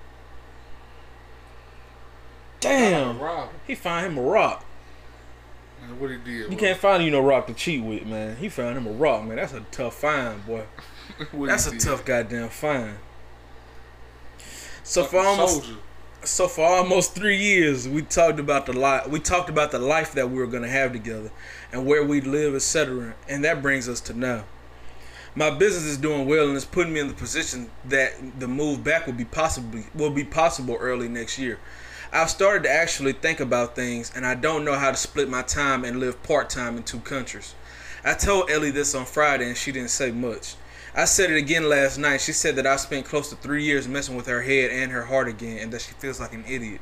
Damn, 2.59 3.19
he 3.67 3.75
found 3.75 4.05
him 4.05 4.17
a 4.17 4.21
rock. 4.21 4.63
And 5.83 5.99
what 5.99 6.11
he 6.11 6.17
did? 6.17 6.49
You 6.51 6.57
can't 6.57 6.77
find 6.77 7.03
you 7.03 7.11
no 7.11 7.19
rock 7.19 7.47
to 7.47 7.53
cheat 7.53 7.83
with, 7.83 8.05
man. 8.05 8.37
He 8.37 8.47
found 8.47 8.77
him 8.77 8.87
a 8.87 8.91
rock, 8.91 9.25
man. 9.25 9.35
That's 9.35 9.53
a 9.53 9.65
tough 9.71 9.95
find, 9.95 10.45
boy. 10.45 10.63
That's 11.33 11.67
a 11.67 11.71
did? 11.71 11.79
tough 11.81 12.05
goddamn 12.05 12.49
find. 12.49 12.97
So 14.83 15.03
Fucking 15.03 15.19
for 15.19 15.25
almost 15.25 15.63
soldier. 15.63 15.79
So 16.25 16.47
for 16.47 16.65
almost 16.65 17.15
three 17.15 17.37
years, 17.37 17.87
we 17.87 18.01
talked 18.01 18.39
about 18.39 18.65
the 18.65 18.73
life. 18.73 19.07
We 19.07 19.19
talked 19.19 19.49
about 19.49 19.71
the 19.71 19.79
life 19.79 20.13
that 20.13 20.29
we 20.29 20.37
were 20.37 20.47
gonna 20.47 20.69
have 20.69 20.93
together, 20.93 21.31
and 21.71 21.85
where 21.85 22.03
we'd 22.03 22.25
live, 22.25 22.55
etc. 22.55 23.15
And 23.27 23.43
that 23.43 23.61
brings 23.61 23.89
us 23.89 23.99
to 24.01 24.13
now. 24.13 24.45
My 25.35 25.49
business 25.49 25.85
is 25.85 25.97
doing 25.97 26.27
well, 26.27 26.47
and 26.47 26.55
it's 26.55 26.65
putting 26.65 26.93
me 26.93 26.99
in 26.99 27.07
the 27.07 27.13
position 27.13 27.71
that 27.85 28.39
the 28.39 28.47
move 28.47 28.83
back 28.83 29.07
will 29.07 29.13
be 29.13 29.25
possibly 29.25 29.85
will 29.95 30.11
be 30.11 30.23
possible 30.23 30.77
early 30.79 31.09
next 31.09 31.39
year. 31.39 31.59
I've 32.11 32.29
started 32.29 32.63
to 32.63 32.71
actually 32.71 33.13
think 33.13 33.39
about 33.39 33.75
things, 33.75 34.11
and 34.15 34.25
I 34.25 34.35
don't 34.35 34.63
know 34.63 34.75
how 34.75 34.91
to 34.91 34.97
split 34.97 35.29
my 35.29 35.41
time 35.41 35.83
and 35.83 35.99
live 35.99 36.21
part 36.21 36.49
time 36.51 36.77
in 36.77 36.83
two 36.83 36.99
countries. 36.99 37.55
I 38.05 38.13
told 38.13 38.51
Ellie 38.51 38.69
this 38.69 38.93
on 38.93 39.05
Friday, 39.05 39.47
and 39.47 39.57
she 39.57 39.71
didn't 39.71 39.89
say 39.89 40.11
much. 40.11 40.55
I 40.95 41.05
said 41.05 41.31
it 41.31 41.37
again 41.37 41.69
last 41.69 41.97
night. 41.97 42.21
She 42.21 42.33
said 42.33 42.55
that 42.57 42.67
I 42.67 42.75
spent 42.75 43.05
close 43.05 43.29
to 43.29 43.35
three 43.35 43.63
years 43.63 43.87
messing 43.87 44.15
with 44.15 44.27
her 44.27 44.43
head 44.43 44.69
and 44.69 44.91
her 44.91 45.05
heart 45.05 45.27
again, 45.27 45.57
and 45.57 45.73
that 45.73 45.81
she 45.81 45.93
feels 45.93 46.19
like 46.19 46.33
an 46.33 46.45
idiot. 46.47 46.81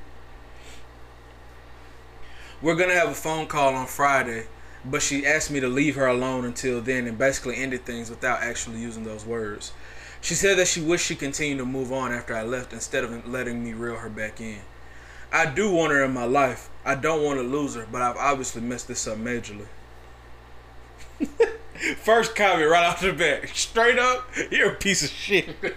We're 2.62 2.76
gonna 2.76 2.94
have 2.94 3.10
a 3.10 3.16
phone 3.16 3.48
call 3.48 3.74
on 3.74 3.88
Friday, 3.88 4.48
but 4.84 5.02
she 5.02 5.26
asked 5.26 5.50
me 5.50 5.62
to 5.62 5.70
leave 5.70 5.96
her 5.96 6.08
alone 6.08 6.44
until 6.44 6.82
then 6.82 7.08
and 7.08 7.18
basically 7.18 7.56
ended 7.56 7.86
things 7.86 8.10
without 8.10 8.42
actually 8.42 8.82
using 8.82 9.06
those 9.06 9.26
words. 9.26 9.72
She 10.20 10.36
said 10.36 10.58
that 10.58 10.68
she 10.68 10.82
wished 10.82 11.06
she 11.06 11.16
continued 11.16 11.60
to 11.60 11.66
move 11.66 11.92
on 11.94 12.12
after 12.12 12.36
I 12.36 12.44
left 12.44 12.74
instead 12.74 13.04
of 13.06 13.28
letting 13.28 13.64
me 13.64 13.74
reel 13.74 13.96
her 13.96 14.10
back 14.10 14.42
in. 14.42 14.60
I 15.32 15.46
do 15.46 15.72
want 15.72 15.94
her 15.94 16.04
in 16.04 16.14
my 16.14 16.26
life. 16.26 16.70
I 16.84 16.96
don't 16.96 17.24
want 17.24 17.40
to 17.40 17.44
lose 17.44 17.76
her, 17.76 17.88
but 17.90 18.02
I've 18.02 18.18
obviously 18.18 18.62
messed 18.62 18.90
this 18.90 19.08
up 19.08 19.18
majorly. 19.18 19.68
First 21.98 22.36
comment 22.36 22.70
right 22.70 22.86
off 22.86 23.02
the 23.02 23.14
bat. 23.14 23.50
Straight 23.50 23.98
up, 23.98 24.30
you're 24.52 24.74
a 24.74 24.76
piece 24.76 25.04
of 25.04 25.10
shit. 25.10 25.48
this 25.62 25.76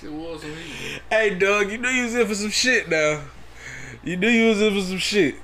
shit 0.00 0.12
was 0.12 0.44
Hey, 1.10 1.34
Doug, 1.34 1.70
you 1.70 1.78
knew 1.78 1.88
you 1.88 2.04
was 2.04 2.14
in 2.14 2.26
for 2.26 2.34
some 2.34 2.50
shit 2.50 2.88
now. 2.88 3.22
You 4.04 4.16
knew 4.16 4.28
you 4.28 4.50
was 4.50 4.62
in 4.62 4.74
for 4.74 4.86
some 4.86 4.98
shit. 4.98 5.36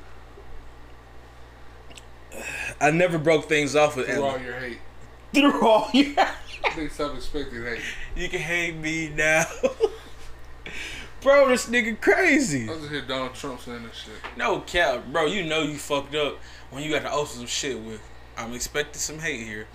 I 2.81 2.91
never 2.91 3.19
broke 3.19 3.49
things 3.49 3.75
off 3.77 3.97
with 3.97 4.07
Through 4.07 4.23
all 4.23 4.39
your 4.39 4.55
hate. 4.55 4.79
Through 5.35 5.67
all 5.67 5.91
your 5.93 6.15
hate. 6.15 6.93
Self-expected 6.93 7.67
hate. 7.67 7.83
You 8.17 8.29
can 8.29 8.41
hate 8.41 8.77
me 8.77 9.09
now. 9.09 9.45
Bro, 11.23 11.49
this 11.51 11.67
nigga 11.67 12.01
crazy. 12.01 12.65
I 12.65 12.75
just 12.75 12.91
hear 12.91 13.03
Donald 13.03 13.35
Trump 13.35 13.61
saying 13.61 13.85
this 13.85 13.97
shit. 13.97 14.15
No 14.37 14.61
cap, 14.61 15.05
bro. 15.13 15.27
You 15.27 15.45
know 15.45 15.63
you 15.63 15.77
fucked 15.77 16.17
up 16.17 16.39
when 16.71 16.83
you 16.83 16.91
got 16.91 17.03
to 17.03 17.13
open 17.13 17.29
some 17.29 17.47
shit 17.47 17.79
with. 17.79 18.01
I'm 18.37 18.55
expecting 18.55 18.99
some 18.99 19.19
hate 19.19 19.47
here, 19.47 19.69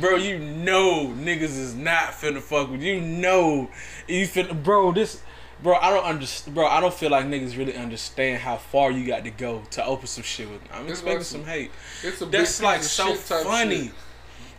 bro. 0.00 0.16
You 0.16 0.38
know 0.38 1.14
niggas 1.16 1.42
is 1.42 1.74
not 1.74 2.12
finna 2.12 2.40
fuck 2.40 2.70
with 2.70 2.82
you. 2.82 3.00
Know 3.00 3.70
you 4.08 4.26
finna, 4.26 4.60
bro. 4.60 4.90
This, 4.90 5.22
bro. 5.62 5.76
I 5.76 5.90
don't 5.90 6.04
understand, 6.04 6.56
bro. 6.56 6.66
I 6.66 6.80
don't 6.80 6.94
feel 6.94 7.10
like 7.10 7.26
niggas 7.26 7.56
really 7.56 7.76
understand 7.76 8.42
how 8.42 8.56
far 8.56 8.90
you 8.90 9.06
got 9.06 9.22
to 9.24 9.30
go 9.30 9.62
to 9.72 9.84
open 9.84 10.08
some 10.08 10.24
shit 10.24 10.50
with. 10.50 10.60
I'm 10.72 10.88
expecting 10.88 11.18
like 11.18 11.24
some, 11.24 11.40
some, 11.42 11.48
hate. 11.48 11.70
It's 12.02 12.20
a 12.20 12.26
That's 12.26 12.60
like 12.62 12.82
so 12.82 13.14
funny. 13.14 13.84
Shit. 13.84 13.94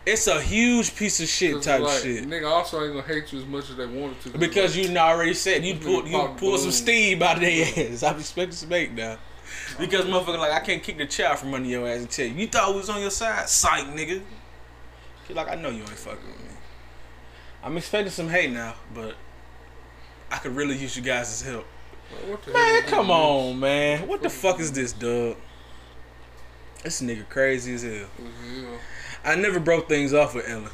It's 0.04 0.26
a 0.26 0.40
huge 0.40 0.96
piece 0.96 1.20
of 1.20 1.28
shit 1.28 1.62
type 1.62 1.80
like, 1.80 2.02
shit. 2.02 2.24
Nigga 2.24 2.50
also 2.50 2.82
ain't 2.82 2.94
gonna 2.94 3.06
hate 3.06 3.32
you 3.32 3.38
as 3.38 3.46
much 3.46 3.70
as 3.70 3.76
they 3.76 3.86
wanted 3.86 4.20
to. 4.22 4.38
Because 4.38 4.76
like, 4.76 4.88
you 4.88 4.96
already 4.96 5.34
said 5.34 5.64
you 5.64 5.76
pulled 5.76 6.08
you 6.08 6.28
pulled 6.36 6.60
some 6.60 6.72
steam 6.72 7.22
out 7.22 7.36
of 7.36 7.42
their 7.42 7.64
ass. 7.92 8.02
I'm 8.02 8.18
expecting 8.18 8.52
some 8.52 8.70
hate 8.70 8.92
now. 8.92 9.18
Because 9.78 10.04
motherfucker 10.04 10.38
like 10.38 10.52
I 10.52 10.60
can't 10.60 10.82
kick 10.82 10.98
the 10.98 11.06
child 11.06 11.38
from 11.38 11.54
under 11.54 11.68
your 11.68 11.86
ass 11.86 12.00
and 12.00 12.10
tell 12.10 12.26
you 12.26 12.34
you 12.34 12.46
thought 12.48 12.70
we 12.70 12.78
was 12.78 12.90
on 12.90 13.00
your 13.00 13.10
side, 13.10 13.48
psych 13.48 13.86
nigga. 13.86 14.22
He 15.28 15.34
like 15.34 15.48
I 15.48 15.54
know 15.54 15.70
you 15.70 15.82
ain't 15.82 15.90
fucking 15.90 16.26
with 16.26 16.40
me. 16.40 16.56
I'm 17.62 17.76
expecting 17.76 18.10
some 18.10 18.28
hate 18.28 18.50
now, 18.50 18.74
but 18.92 19.14
I 20.32 20.38
could 20.38 20.56
really 20.56 20.76
use 20.76 20.96
you 20.96 21.02
guys' 21.02 21.30
as 21.30 21.42
help. 21.42 21.66
man, 22.52 22.82
come 22.88 23.10
on, 23.10 23.60
man. 23.60 24.08
What 24.08 24.22
the 24.22 24.30
fuck 24.30 24.58
is 24.58 24.72
this, 24.72 24.92
dog? 24.92 25.36
This 26.82 27.00
nigga 27.00 27.28
crazy 27.28 27.74
as 27.74 27.82
hell. 27.82 28.08
I 29.24 29.36
never 29.36 29.60
broke 29.60 29.88
things 29.88 30.12
off 30.12 30.34
with 30.34 30.48
Ella. 30.48 30.70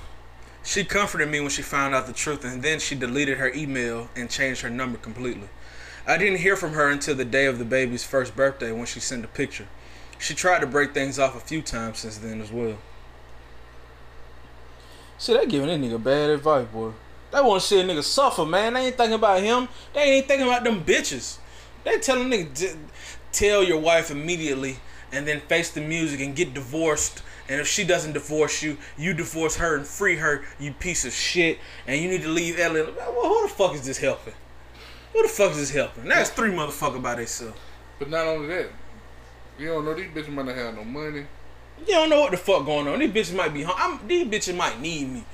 She 0.63 0.85
comforted 0.85 1.29
me 1.29 1.41
when 1.41 1.51
she 1.51 1.63
found 1.63 1.95
out 1.95 2.07
the 2.07 2.13
truth, 2.13 2.45
and 2.45 2.63
then 2.63 2.81
she 2.81 2.95
deleted 2.95 3.39
her 3.39 3.53
email 3.53 4.09
and 4.17 4.31
changed 4.31 4.63
her 4.63 4.71
number 4.71 4.99
completely. 4.99 5.49
I 6.07 6.17
didn't 6.17 6.39
hear 6.39 6.57
from 6.57 6.73
her 6.73 6.89
until 6.89 7.15
the 7.15 7.25
day 7.27 7.45
of 7.45 7.59
the 7.59 7.65
baby's 7.67 8.05
first 8.05 8.35
birthday 8.35 8.73
when 8.73 8.87
she 8.87 9.01
sent 9.01 9.25
a 9.25 9.29
picture. 9.29 9.67
She 10.19 10.35
tried 10.35 10.61
to 10.61 10.67
break 10.67 10.95
things 10.95 11.19
off 11.19 11.37
a 11.37 11.41
few 11.41 11.61
times 11.61 11.99
since 11.99 12.17
then 12.17 12.41
as 12.41 12.51
well. 12.51 12.79
See, 15.19 15.35
they 15.35 15.45
giving 15.47 15.69
that 15.69 15.81
nigga 15.81 16.03
bad 16.03 16.31
advice, 16.31 16.67
boy. 16.67 16.93
They 17.31 17.41
want 17.43 17.61
to 17.61 17.67
see 17.67 17.81
a 17.81 17.85
nigga 17.85 18.03
suffer, 18.03 18.47
man. 18.47 18.73
They 18.73 18.87
ain't 18.87 18.97
thinking 18.97 19.15
about 19.15 19.43
him. 19.43 19.69
They 19.93 20.01
ain't 20.01 20.27
thinking 20.27 20.47
about 20.47 20.65
them 20.65 20.83
bitches. 20.83 21.39
They 21.85 21.99
telling 21.99 22.31
nigga, 22.31 22.77
tell 23.31 23.63
your 23.63 23.79
wife 23.79 24.11
immediately 24.11 24.79
and 25.13 25.27
then 25.27 25.41
face 25.41 25.71
the 25.71 25.81
music 25.81 26.21
and 26.21 26.35
get 26.35 26.55
divorced 26.55 27.23
and 27.49 27.61
if 27.61 27.67
she 27.67 27.85
doesn't 27.85 28.13
divorce 28.13 28.63
you, 28.63 28.77
you 28.97 29.15
divorce 29.15 29.57
her 29.57 29.77
and 29.77 29.87
free 29.87 30.17
her, 30.17 30.45
you 30.59 30.73
piece 30.73 31.05
of 31.05 31.13
shit. 31.13 31.59
And 31.87 32.01
you 32.01 32.09
need 32.09 32.23
to 32.23 32.29
leave 32.29 32.59
Ellen. 32.59 32.95
Well, 32.97 33.29
who 33.29 33.49
the 33.49 33.55
fuck 33.55 33.75
is 33.75 33.87
this 33.87 33.99
helping? 33.99 34.35
Who 35.15 35.23
the 35.23 35.29
fuck 35.29 35.53
is 35.53 35.59
this 35.59 35.71
helping? 35.71 36.05
That's 36.05 36.31
three 36.31 36.51
motherfuckers 36.51 37.03
by 37.03 37.15
themselves. 37.15 37.57
But 37.99 38.11
not 38.11 38.27
only 38.27 38.49
that, 38.49 38.69
you 39.59 39.69
don't 39.69 39.85
know 39.85 39.95
these 39.95 40.11
bitches 40.11 40.29
might 40.29 40.47
not 40.47 40.57
have 40.57 40.75
no 40.77 40.85
money. 40.85 41.27
You 41.81 41.87
don't 41.87 42.11
know 42.11 42.21
what 42.21 42.33
the 42.33 42.37
fuck 42.37 42.67
going 42.67 42.87
on. 42.87 42.99
These 42.99 43.11
bitches 43.11 43.35
might 43.37 43.55
be 43.55 43.63
home. 43.63 44.01
these 44.07 44.27
bitches 44.27 44.57
might 44.57 44.81
need 44.81 45.09
me. 45.09 45.25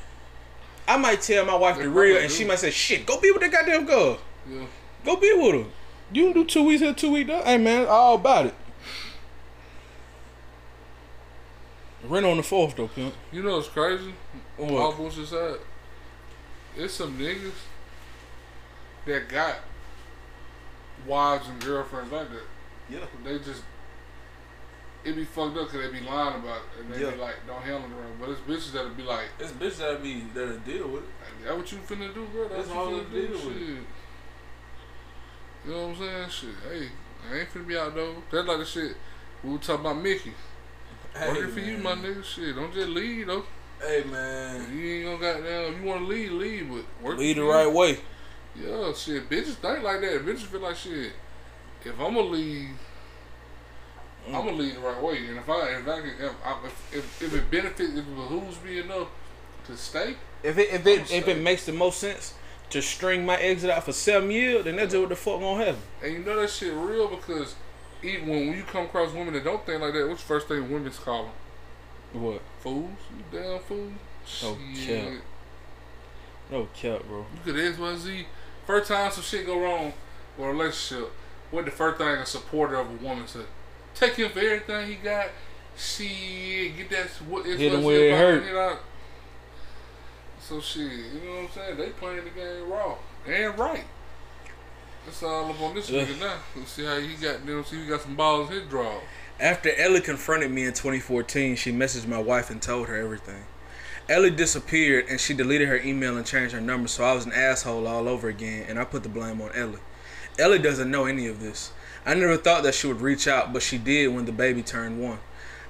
I 0.87 0.97
might 0.97 1.21
tell 1.23 1.45
my 1.45 1.55
wife 1.57 1.79
they 1.79 1.85
the 1.85 1.91
real, 1.91 2.19
and 2.19 2.29
do. 2.29 2.35
she 2.35 2.45
might 2.45 2.59
say, 2.59 2.71
"Shit, 2.71 3.07
go 3.07 3.19
be 3.19 3.31
with 3.31 3.41
that 3.41 3.51
goddamn 3.51 3.87
girl. 3.87 4.19
Yeah. 4.49 4.67
Go 5.05 5.17
be 5.17 5.33
with 5.33 5.65
her. 5.65 5.71
You 6.13 6.35
do 6.35 6.45
two 6.45 6.63
weeks 6.65 6.83
here, 6.83 6.93
two 6.93 7.13
weeks 7.13 7.29
there. 7.29 7.43
Hey 7.43 7.59
man, 7.59 7.87
all 7.87 8.17
about 8.17 8.47
it." 8.47 8.55
Rent 12.09 12.27
on 12.27 12.37
the 12.37 12.43
fourth 12.43 12.77
though, 12.77 12.89
pimp. 12.89 13.15
You 13.33 13.43
know 13.43 13.57
what's 13.57 13.69
crazy? 13.69 14.15
What? 14.57 14.73
All 14.73 14.93
bullshit 14.93 15.25
aside, 15.25 15.57
it's 16.77 16.95
some 16.95 17.19
niggas 17.19 17.53
that 19.07 19.29
got 19.29 19.57
wives 21.07 21.49
and 21.49 21.61
girlfriends 21.63 22.13
like 22.13 22.31
that. 22.31 22.43
Yeah. 22.91 23.07
They 23.25 23.39
just 23.39 23.63
it 25.05 25.17
be 25.17 25.25
fucked 25.25 25.57
up 25.57 25.71
because 25.71 25.87
they 25.91 25.99
be 25.99 26.05
lying 26.05 26.37
about 26.41 26.59
it 26.59 26.85
and 26.85 26.95
they 26.95 27.03
yeah. 27.03 27.11
be 27.11 27.17
like 27.17 27.35
don't 27.47 27.63
handle 27.63 27.85
it 27.85 27.95
right. 27.95 28.21
But 28.21 28.31
it's 28.31 28.41
bitches 28.41 28.73
that'll 28.73 28.91
be 28.91 29.03
like 29.03 29.27
it's 29.39 29.53
bitches 29.53 29.79
that'll 29.79 30.01
be 30.01 30.25
that'll 30.35 30.59
deal 30.59 30.89
with 30.89 31.03
it. 31.03 31.45
That 31.45 31.57
what 31.57 31.71
you 31.71 31.79
finna 31.79 32.13
do, 32.15 32.27
bro? 32.33 32.49
That's, 32.49 32.69
That's 32.69 32.71
all 32.71 32.91
you 32.91 33.03
finna 33.03 33.11
deal 33.13 33.27
do. 33.29 33.49
with. 33.49 33.59
Shit. 33.59 33.77
You 35.67 35.73
know 35.73 35.89
what 35.89 35.97
I'm 35.97 35.97
saying? 35.97 36.29
Shit. 36.31 36.55
Hey, 36.71 36.89
I 37.31 37.41
ain't 37.41 37.51
finna 37.51 37.67
be 37.67 37.77
out 37.77 37.95
though. 37.95 38.17
That's 38.31 38.47
like 38.47 38.59
the 38.59 38.65
shit 38.65 38.97
we 39.43 39.53
were 39.53 39.59
talking 39.59 39.81
about 39.85 40.03
Mickey. 40.03 40.33
Hey, 41.15 41.29
Working 41.29 41.53
for 41.53 41.61
you, 41.61 41.79
my 41.79 41.93
nigga. 41.93 42.25
Shit, 42.25 42.57
don't 42.57 42.73
just 42.75 42.89
leave 42.89 43.27
though. 43.29 43.45
Hey 43.81 44.05
man, 44.11 44.77
You 44.77 44.95
ain't 44.95 45.21
gonna 45.21 45.35
goddamn. 45.35 45.75
If 45.75 45.81
you 45.81 45.87
want 45.87 46.01
to 46.03 46.07
leave, 46.07 46.33
leave, 46.33 46.69
but 46.69 46.85
work 47.05 47.19
lead 47.19 47.37
the 47.37 47.43
for 47.43 47.49
right 47.49 47.73
way. 47.73 47.99
Yeah, 48.57 48.93
shit. 48.95 49.29
Bitches 49.29 49.55
think 49.55 49.83
like 49.83 50.01
that. 50.01 50.25
Bitches 50.25 50.43
feel 50.47 50.61
like 50.61 50.77
shit. 50.77 51.13
If 51.85 51.93
I'm 52.01 52.15
gonna 52.15 52.21
lead, 52.21 52.69
mm. 54.29 54.35
I'm 54.35 54.45
gonna 54.47 54.53
leave 54.53 54.75
the 54.75 54.81
right 54.81 55.03
way. 55.03 55.27
And 55.29 55.39
if 55.39 55.49
I, 55.49 55.69
if 55.69 55.87
I 55.89 56.01
can, 56.01 56.11
if, 56.19 56.33
if, 56.65 56.95
if, 56.95 57.23
if 57.23 57.35
it 57.35 57.51
benefits, 57.51 57.91
if 57.93 57.99
it 57.99 58.15
behooves 58.15 58.63
me 58.65 58.81
enough 58.81 59.09
to 59.67 59.77
stay, 59.77 60.15
If 60.43 60.57
it 60.59 60.69
if 60.73 60.87
it 60.87 61.13
if 61.13 61.29
it 61.29 61.41
makes 61.43 61.67
the 61.67 61.73
most 61.73 61.99
sense 61.99 62.35
to 62.71 62.81
string 62.81 63.27
my 63.27 63.37
exit 63.37 63.71
out 63.71 63.85
for 63.85 63.93
seven 63.93 64.31
years, 64.31 64.65
then 64.65 64.77
that's 64.77 64.95
what 64.95 65.11
the 65.11 65.17
fuck 65.17 65.41
gonna 65.41 65.65
happen. 65.65 65.83
and 66.03 66.13
you 66.13 66.19
know 66.21 66.41
that 66.41 66.51
shit 66.51 66.73
real 66.75 67.09
because 67.09 67.55
even 68.05 68.29
when, 68.29 68.49
when 68.49 68.57
you 68.57 68.63
come 68.65 68.85
across 68.87 69.13
women 69.13 69.35
that 69.35 69.45
don't 69.45 69.65
think 69.67 69.81
like 69.81 69.93
that, 69.95 70.09
what's 70.09 70.23
the 70.23 70.29
first 70.29 70.49
thing 70.49 70.71
women's 70.71 70.99
call 70.99 71.25
them? 71.25 72.23
What? 72.23 72.43
Fools? 72.61 72.91
You 73.17 73.25
damn 73.41 73.59
fool? 73.61 73.91
Oh, 74.45 74.59
Shit. 74.75 75.05
cap. 75.13 75.23
No 76.51 76.69
cap, 76.75 77.03
bro. 77.09 77.27
You 77.35 77.53
could 77.53 77.61
X, 77.61 77.79
Y, 77.79 77.97
Z. 77.97 78.27
First 78.67 78.89
time 78.89 79.11
some 79.11 79.23
shit 79.23 79.47
go 79.47 79.61
wrong 79.61 79.93
with 80.39 80.47
a 80.49 80.53
relationship, 80.53 81.11
what 81.51 81.65
the 81.65 81.71
first 81.71 81.99
thing 81.99 82.09
a 82.09 82.27
supporter 82.27 82.77
of 82.77 82.89
a 82.89 83.05
woman 83.05 83.27
say? 83.27 83.41
Take 83.95 84.15
him 84.17 84.31
for 84.31 84.39
everything 84.41 84.87
he 84.89 84.95
got. 84.97 85.29
Shit, 85.77 86.77
get 86.77 86.91
that 86.91 87.07
what 87.29 87.47
Hit 87.47 87.73
him 87.73 87.83
where 87.83 88.09
it 88.09 88.17
hurt. 88.19 88.43
it 88.45 88.57
out. 88.57 88.79
So 90.41 90.61
shit, 90.61 90.83
you 90.83 91.21
know 91.25 91.35
what 91.37 91.43
I'm 91.45 91.51
saying? 91.53 91.77
They 91.79 91.91
playing 91.91 92.25
the 92.25 92.31
game 92.31 92.69
raw 92.71 92.97
and 93.27 93.59
right. 93.59 93.85
That's 95.05 95.23
all 95.23 95.51
up 95.51 95.61
on 95.61 95.75
this 95.75 95.91
Yeah. 95.91 96.05
nigga 96.05 96.21
now. 96.21 96.35
Let's 96.57 96.73
see 96.73 96.85
how 96.85 96.99
he 96.99 97.15
got. 97.15 97.45
Know, 97.45 97.63
see 97.63 97.81
he 97.83 97.87
got 97.87 98.03
some 98.03 98.15
balls 98.15 98.51
in 98.51 98.57
his 98.61 98.69
draw. 98.69 99.01
After 99.39 99.75
Ellie 99.75 100.01
confronted 100.01 100.51
me 100.51 100.65
in 100.65 100.73
2014, 100.73 101.57
she 101.57 101.73
messaged 101.73 102.07
my 102.07 102.19
wife 102.19 102.51
and 102.51 102.63
told 102.63 102.89
her 102.89 102.97
everything. 102.97 103.45
Ellie 104.09 104.31
disappeared 104.31 105.07
and 105.09 105.21
she 105.21 105.35
deleted 105.35 105.67
her 105.69 105.79
email 105.79 106.17
and 106.17 106.27
changed 106.27 106.55
her 106.55 106.61
number, 106.61 106.89
so 106.89 107.05
I 107.05 107.15
was 107.15 107.25
an 107.27 107.33
asshole 107.33 107.87
all 107.87 108.09
over 108.09 108.29
again, 108.29 108.67
and 108.69 108.79
I 108.79 108.85
put 108.85 109.03
the 109.03 109.09
blame 109.09 109.41
on 109.41 109.51
Ellie. 109.55 109.81
Ellie 110.39 110.59
doesn't 110.59 110.91
know 110.91 111.07
any 111.07 111.27
of 111.27 111.41
this. 111.41 111.73
I 112.07 112.15
never 112.15 112.37
thought 112.37 112.63
that 112.65 112.75
she 112.75 112.87
would 112.87 113.01
reach 113.01 113.27
out, 113.27 113.53
but 113.53 113.63
she 113.63 113.79
did 113.79 114.09
when 114.09 114.27
the 114.27 114.33
baby 114.33 114.63
turned 114.63 115.03
one. 115.03 115.19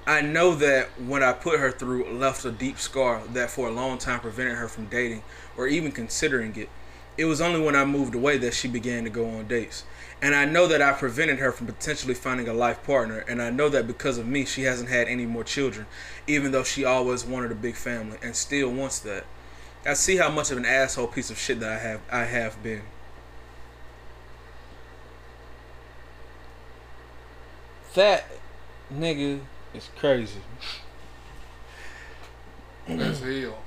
I 0.07 0.21
know 0.21 0.55
that 0.57 1.01
what 1.01 1.23
I 1.23 1.33
put 1.33 1.61
her 1.61 1.71
through 1.71 2.13
left 2.13 2.45
a 2.45 2.51
deep 2.51 2.79
scar 2.79 3.23
that 3.33 3.51
for 3.51 3.69
a 3.69 3.71
long 3.71 3.99
time 3.99 4.21
prevented 4.21 4.59
her 4.59 4.69
from 4.69 4.87
dating 4.87 5.23
or 5.57 5.67
even 5.67 5.93
considering 5.93 6.55
it. 6.57 6.69
It 7.17 7.27
was 7.27 7.41
only 7.41 7.61
when 7.61 7.77
I 7.77 7.85
moved 7.85 8.15
away 8.15 8.39
that 8.39 8.55
she 8.55 8.69
began 8.69 9.05
to 9.05 9.11
go 9.11 9.29
on 9.29 9.47
dates. 9.47 9.85
And 10.21 10.35
I 10.35 10.45
know 10.45 10.67
that 10.67 10.83
I 10.83 10.93
prevented 10.93 11.39
her 11.39 11.53
from 11.53 11.67
potentially 11.67 12.15
finding 12.15 12.49
a 12.49 12.55
life 12.55 12.83
partner. 12.83 13.19
And 13.29 13.43
I 13.43 13.51
know 13.51 13.69
that 13.69 13.87
because 13.87 14.19
of 14.19 14.27
me, 14.27 14.45
she 14.45 14.63
hasn't 14.63 14.89
had 14.89 15.07
any 15.07 15.27
more 15.27 15.45
children, 15.45 15.87
even 16.27 16.51
though 16.51 16.65
she 16.65 16.85
always 16.85 17.25
wanted 17.25 17.53
a 17.53 17.57
big 17.57 17.77
family 17.77 18.19
and 18.23 18.35
still 18.35 18.71
wants 18.71 18.99
that. 19.01 19.25
I 19.87 19.95
see 19.95 20.17
how 20.17 20.31
much 20.31 20.51
of 20.51 20.57
an 20.57 20.65
asshole 20.65 21.09
piece 21.09 21.31
of 21.31 21.39
shit 21.39 21.61
that 21.61 21.71
I 21.71 21.79
have 21.79 22.01
I 22.11 22.25
have 22.25 22.63
been. 22.63 22.83
That 27.95 28.25
nigga 28.93 29.41
is 29.75 29.91
crazy. 29.97 30.41
That's 32.89 33.21
hell. 33.21 33.59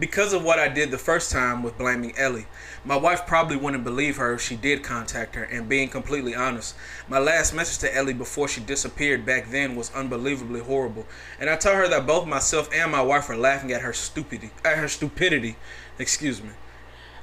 Because 0.00 0.32
of 0.32 0.42
what 0.42 0.58
I 0.58 0.68
did 0.68 0.90
the 0.90 0.98
first 0.98 1.30
time 1.30 1.62
with 1.62 1.76
blaming 1.76 2.16
Ellie, 2.16 2.46
my 2.82 2.96
wife 2.96 3.26
probably 3.26 3.56
wouldn't 3.56 3.84
believe 3.84 4.16
her 4.16 4.32
if 4.32 4.40
she 4.40 4.56
did 4.56 4.82
contact 4.82 5.34
her. 5.34 5.44
And 5.44 5.68
being 5.68 5.90
completely 5.90 6.34
honest, 6.34 6.74
my 7.08 7.18
last 7.18 7.54
message 7.54 7.78
to 7.80 7.94
Ellie 7.94 8.14
before 8.14 8.48
she 8.48 8.62
disappeared 8.62 9.26
back 9.26 9.50
then 9.50 9.76
was 9.76 9.92
unbelievably 9.94 10.60
horrible. 10.60 11.06
And 11.38 11.50
I 11.50 11.56
told 11.56 11.76
her 11.76 11.88
that 11.88 12.06
both 12.06 12.26
myself 12.26 12.70
and 12.72 12.90
my 12.90 13.02
wife 13.02 13.28
were 13.28 13.36
laughing 13.36 13.70
at 13.70 13.82
her 13.82 13.92
stupidity. 13.92 14.50
At 14.64 14.78
her 14.78 14.88
stupidity, 14.88 15.56
excuse 15.98 16.42
me. 16.42 16.50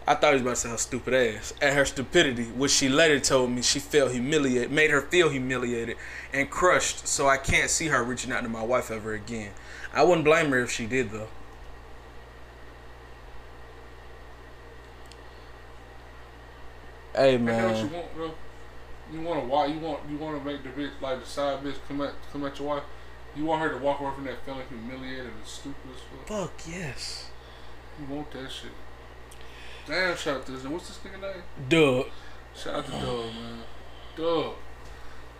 I 0.08 0.14
thought 0.14 0.30
he 0.30 0.34
was 0.34 0.42
about 0.42 0.50
to 0.52 0.56
say 0.58 0.70
her 0.70 0.78
stupid 0.78 1.14
ass. 1.14 1.54
At 1.62 1.74
her 1.74 1.86
stupidity, 1.86 2.46
which 2.46 2.72
she 2.72 2.88
later 2.88 3.20
told 3.20 3.50
me 3.50 3.64
she 3.64 3.80
felt 3.80 4.12
humiliated, 4.12 4.72
made 4.72 4.92
her 4.92 5.02
feel 5.02 5.30
humiliated 5.30 5.98
and 6.32 6.50
crushed. 6.50 7.08
So 7.08 7.28
I 7.28 7.38
can't 7.38 7.70
see 7.72 7.88
her 7.88 8.04
reaching 8.04 8.32
out 8.32 8.44
to 8.44 8.50
my 8.50 8.64
wife 8.64 8.92
ever 8.92 9.14
again. 9.14 9.52
I 9.92 10.04
wouldn't 10.04 10.26
blame 10.26 10.52
her 10.52 10.60
if 10.60 10.72
she 10.72 10.86
did 10.86 11.10
though. 11.10 11.30
Hey 17.16 17.38
Man. 17.38 17.74
What 17.74 17.84
you 17.84 17.88
want, 17.88 18.16
bro? 18.16 18.32
You 19.12 19.22
want 19.22 19.42
to 19.42 19.48
why 19.48 19.66
you 19.66 19.80
want 19.80 20.02
you 20.10 20.18
want 20.18 20.38
to 20.38 20.46
make 20.46 20.64
the 20.64 20.70
bitch 20.70 20.92
like 21.02 21.20
the 21.20 21.26
side 21.26 21.64
bitch 21.64 21.76
come 21.88 22.02
at 22.02 22.14
come 22.32 22.46
at 22.46 22.60
your 22.60 22.68
wife. 22.68 22.84
You 23.36 23.46
want 23.46 23.62
her 23.62 23.70
to 23.70 23.78
walk 23.78 24.00
away 24.00 24.12
from 24.16 24.26
that 24.26 24.44
feeling 24.46 24.66
humiliated 24.70 25.26
and 25.26 25.46
stupid 25.46 25.92
as 25.94 26.02
fuck. 26.02 26.28
Fuck 26.28 26.68
yes. 26.68 27.30
You 28.00 28.14
want 28.14 28.32
that 28.32 28.52
shit. 28.52 28.72
Damn, 29.88 30.16
shout 30.16 30.38
out 30.38 30.46
to 30.46 30.52
this. 30.52 30.64
What's 30.66 30.88
this 30.88 31.00
nigga 31.00 31.22
name? 31.22 31.44
Doug. 31.68 32.08
Shout 32.56 32.76
out 32.76 32.86
to 32.86 32.92
Doug, 32.92 33.26
man. 33.34 33.64
Doug. 34.16 34.54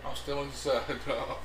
I'm 0.04 0.16
still 0.16 0.38
on 0.38 0.44
your 0.46 0.54
side, 0.54 0.82
dog. 1.06 1.36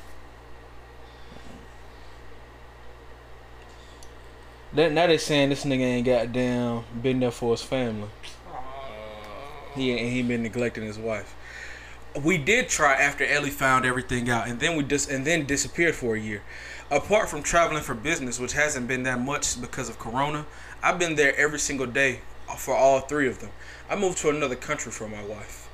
That, 4.73 4.91
now 4.91 5.07
they 5.07 5.17
saying 5.17 5.49
this 5.49 5.63
nigga 5.63 5.81
ain't 5.81 6.05
goddamn 6.05 6.83
been 7.01 7.19
there 7.19 7.31
for 7.31 7.51
his 7.51 7.61
family. 7.61 8.09
He 9.75 9.91
and 9.91 10.11
he 10.11 10.23
been 10.23 10.43
neglecting 10.43 10.83
his 10.83 10.97
wife. 10.97 11.35
We 12.23 12.37
did 12.37 12.69
try 12.69 12.93
after 12.93 13.25
Ellie 13.25 13.49
found 13.49 13.85
everything 13.85 14.29
out, 14.29 14.47
and 14.47 14.59
then 14.59 14.77
we 14.77 14.83
just 14.83 15.09
and 15.09 15.25
then 15.25 15.45
disappeared 15.45 15.95
for 15.95 16.15
a 16.15 16.19
year. 16.19 16.41
Apart 16.89 17.29
from 17.29 17.43
traveling 17.43 17.83
for 17.83 17.93
business, 17.93 18.39
which 18.39 18.53
hasn't 18.53 18.87
been 18.87 19.03
that 19.03 19.19
much 19.19 19.59
because 19.59 19.89
of 19.89 19.99
Corona, 19.99 20.45
I've 20.81 20.99
been 20.99 21.15
there 21.15 21.35
every 21.35 21.59
single 21.59 21.87
day 21.87 22.21
for 22.57 22.75
all 22.75 23.01
three 23.01 23.27
of 23.27 23.39
them. 23.39 23.49
I 23.89 23.95
moved 23.95 24.19
to 24.19 24.29
another 24.29 24.55
country 24.55 24.91
for 24.91 25.07
my 25.07 25.23
wife, 25.25 25.67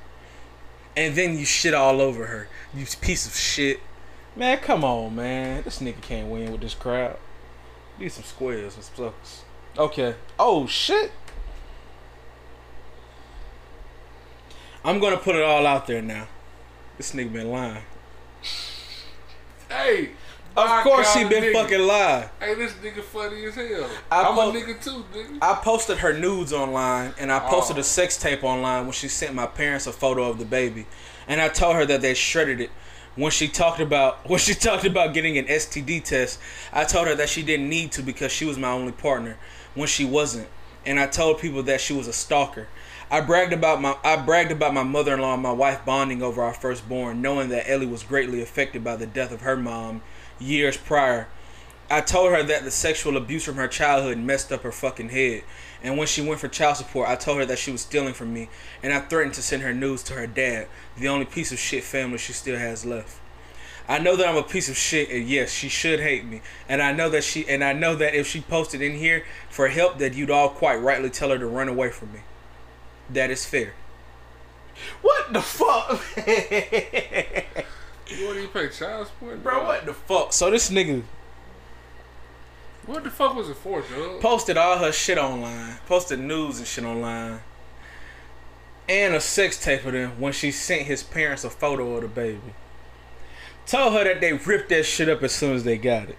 and 0.96 1.14
then 1.14 1.38
you 1.38 1.44
shit 1.44 1.74
all 1.74 2.00
over 2.00 2.26
her. 2.26 2.48
You 2.74 2.86
piece 3.00 3.26
of 3.26 3.36
shit. 3.36 3.80
Man, 4.34 4.58
come 4.58 4.82
on, 4.84 5.14
man. 5.14 5.62
This 5.62 5.80
nigga 5.80 6.00
can't 6.00 6.28
win 6.28 6.50
with 6.50 6.62
this 6.62 6.74
crowd. 6.74 7.18
Need 7.98 8.10
some 8.10 8.24
squares 8.24 8.74
and 8.74 8.82
suckers. 8.82 9.42
Okay. 9.78 10.14
Oh 10.38 10.66
shit. 10.66 11.12
I'm 14.84 14.98
gonna 15.00 15.16
put 15.16 15.36
it 15.36 15.42
all 15.42 15.66
out 15.66 15.86
there 15.86 16.02
now. 16.02 16.26
This 16.96 17.12
nigga 17.12 17.32
been 17.32 17.50
lying. 17.50 17.82
Hey. 19.68 20.10
Of 20.54 20.82
course 20.82 21.14
he 21.14 21.24
been 21.24 21.44
nigga. 21.44 21.52
fucking 21.54 21.80
lying. 21.80 22.28
Hey, 22.38 22.54
this 22.54 22.72
nigga 22.74 23.02
funny 23.02 23.46
as 23.46 23.54
hell. 23.54 23.88
I 24.10 24.22
I'm 24.24 24.34
po- 24.34 24.50
a 24.50 24.52
nigga 24.52 24.84
too, 24.84 25.02
nigga. 25.14 25.38
I 25.40 25.54
posted 25.54 25.98
her 25.98 26.12
nudes 26.12 26.52
online 26.52 27.14
and 27.18 27.32
I 27.32 27.38
posted 27.40 27.78
Oh. 27.78 27.80
a 27.80 27.84
sex 27.84 28.18
tape 28.18 28.44
online 28.44 28.82
when 28.84 28.92
she 28.92 29.08
sent 29.08 29.34
my 29.34 29.46
parents 29.46 29.86
a 29.86 29.92
photo 29.92 30.24
of 30.28 30.38
the 30.38 30.44
baby. 30.44 30.86
And 31.26 31.40
I 31.40 31.48
told 31.48 31.76
her 31.76 31.86
that 31.86 32.02
they 32.02 32.12
shredded 32.12 32.60
it. 32.60 32.70
When 33.14 33.30
she 33.30 33.48
talked 33.48 33.80
about 33.80 34.18
when 34.28 34.38
she 34.40 34.52
talked 34.54 34.84
about 34.84 35.14
getting 35.14 35.38
an 35.38 35.46
STD 35.46 36.04
test, 36.04 36.38
I 36.70 36.84
told 36.84 37.06
her 37.06 37.14
that 37.14 37.30
she 37.30 37.42
didn't 37.42 37.70
need 37.70 37.92
to 37.92 38.02
because 38.02 38.30
she 38.30 38.44
was 38.44 38.58
my 38.58 38.70
only 38.72 38.92
partner 38.92 39.38
when 39.74 39.88
she 39.88 40.04
wasn't. 40.04 40.48
And 40.84 41.00
I 41.00 41.06
told 41.06 41.38
people 41.38 41.62
that 41.62 41.80
she 41.80 41.94
was 41.94 42.08
a 42.08 42.12
stalker. 42.12 42.66
I 43.12 43.20
bragged 43.20 43.52
about 43.52 43.82
my 43.82 43.94
I 44.02 44.16
bragged 44.16 44.52
about 44.52 44.72
my 44.72 44.84
mother-in-law 44.84 45.34
and 45.34 45.42
my 45.42 45.52
wife 45.52 45.84
bonding 45.84 46.22
over 46.22 46.42
our 46.42 46.54
firstborn, 46.54 47.20
knowing 47.20 47.50
that 47.50 47.68
Ellie 47.68 47.84
was 47.84 48.02
greatly 48.02 48.40
affected 48.40 48.82
by 48.82 48.96
the 48.96 49.04
death 49.06 49.32
of 49.32 49.42
her 49.42 49.54
mom 49.54 50.00
years 50.40 50.78
prior. 50.78 51.28
I 51.90 52.00
told 52.00 52.32
her 52.32 52.42
that 52.42 52.64
the 52.64 52.70
sexual 52.70 53.18
abuse 53.18 53.44
from 53.44 53.56
her 53.56 53.68
childhood 53.68 54.16
messed 54.16 54.50
up 54.50 54.62
her 54.62 54.72
fucking 54.72 55.10
head. 55.10 55.42
And 55.82 55.98
when 55.98 56.06
she 56.06 56.26
went 56.26 56.40
for 56.40 56.48
child 56.48 56.78
support, 56.78 57.06
I 57.06 57.16
told 57.16 57.36
her 57.36 57.44
that 57.44 57.58
she 57.58 57.70
was 57.70 57.82
stealing 57.82 58.14
from 58.14 58.32
me, 58.32 58.48
and 58.82 58.94
I 58.94 59.00
threatened 59.00 59.34
to 59.34 59.42
send 59.42 59.62
her 59.62 59.74
news 59.74 60.02
to 60.04 60.14
her 60.14 60.26
dad, 60.26 60.68
the 60.96 61.08
only 61.08 61.26
piece 61.26 61.52
of 61.52 61.58
shit 61.58 61.84
family 61.84 62.16
she 62.16 62.32
still 62.32 62.58
has 62.58 62.86
left. 62.86 63.20
I 63.86 63.98
know 63.98 64.16
that 64.16 64.26
I'm 64.26 64.38
a 64.38 64.42
piece 64.42 64.70
of 64.70 64.76
shit, 64.78 65.10
and 65.10 65.28
yes, 65.28 65.52
she 65.52 65.68
should 65.68 66.00
hate 66.00 66.24
me. 66.24 66.40
And 66.66 66.80
I 66.80 66.92
know 66.92 67.10
that 67.10 67.24
she, 67.24 67.46
and 67.46 67.62
I 67.62 67.74
know 67.74 67.94
that 67.94 68.14
if 68.14 68.26
she 68.26 68.40
posted 68.40 68.80
in 68.80 68.94
here 68.94 69.26
for 69.50 69.68
help, 69.68 69.98
that 69.98 70.14
you'd 70.14 70.30
all 70.30 70.48
quite 70.48 70.76
rightly 70.76 71.10
tell 71.10 71.28
her 71.28 71.38
to 71.38 71.46
run 71.46 71.68
away 71.68 71.90
from 71.90 72.14
me. 72.14 72.20
That 73.10 73.30
is 73.30 73.44
fair. 73.44 73.74
What 75.02 75.32
the 75.32 75.42
fuck? 75.42 76.00
You 78.08 78.26
want 78.26 78.40
to 78.40 78.48
pay 78.48 78.68
child 78.68 79.06
support, 79.06 79.42
Bro, 79.42 79.64
what 79.64 79.86
the 79.86 79.94
fuck? 79.94 80.32
So 80.32 80.50
this 80.50 80.70
nigga 80.70 81.02
What 82.84 83.04
the 83.04 83.10
fuck 83.10 83.34
was 83.34 83.48
it 83.48 83.56
for, 83.56 83.80
dog? 83.80 84.20
Posted 84.20 84.56
all 84.56 84.78
her 84.78 84.92
shit 84.92 85.16
online, 85.18 85.76
posted 85.86 86.18
news 86.18 86.58
and 86.58 86.66
shit 86.66 86.84
online, 86.84 87.40
and 88.88 89.14
a 89.14 89.20
sex 89.20 89.62
tape 89.62 89.84
of 89.86 89.92
them 89.92 90.20
when 90.20 90.32
she 90.32 90.50
sent 90.50 90.82
his 90.82 91.02
parents 91.02 91.44
a 91.44 91.50
photo 91.50 91.94
of 91.96 92.02
the 92.02 92.08
baby. 92.08 92.54
Told 93.66 93.92
her 93.94 94.04
that 94.04 94.20
they 94.20 94.32
ripped 94.32 94.68
that 94.70 94.84
shit 94.84 95.08
up 95.08 95.22
as 95.22 95.32
soon 95.32 95.54
as 95.54 95.64
they 95.64 95.78
got 95.78 96.08
it. 96.10 96.18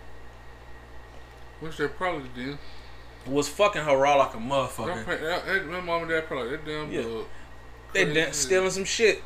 Which 1.59 1.77
they 1.77 1.87
probably 1.87 2.29
did. 2.35 2.57
Was 3.27 3.47
fucking 3.47 3.81
her 3.83 3.95
raw 3.97 4.15
like 4.15 4.33
a 4.33 4.37
motherfucker. 4.37 5.05
that, 5.05 5.45
that, 5.45 5.65
my 5.67 5.79
mom 5.79 6.01
and 6.01 6.11
dad 6.11 6.27
probably 6.27 6.51
that 6.51 6.65
damn 6.65 6.91
Yeah. 6.91 7.03
dog. 7.03 7.25
They 7.93 8.05
Crazy. 8.11 8.31
stealing 8.33 8.69
some 8.71 8.85
shit. 8.85 9.23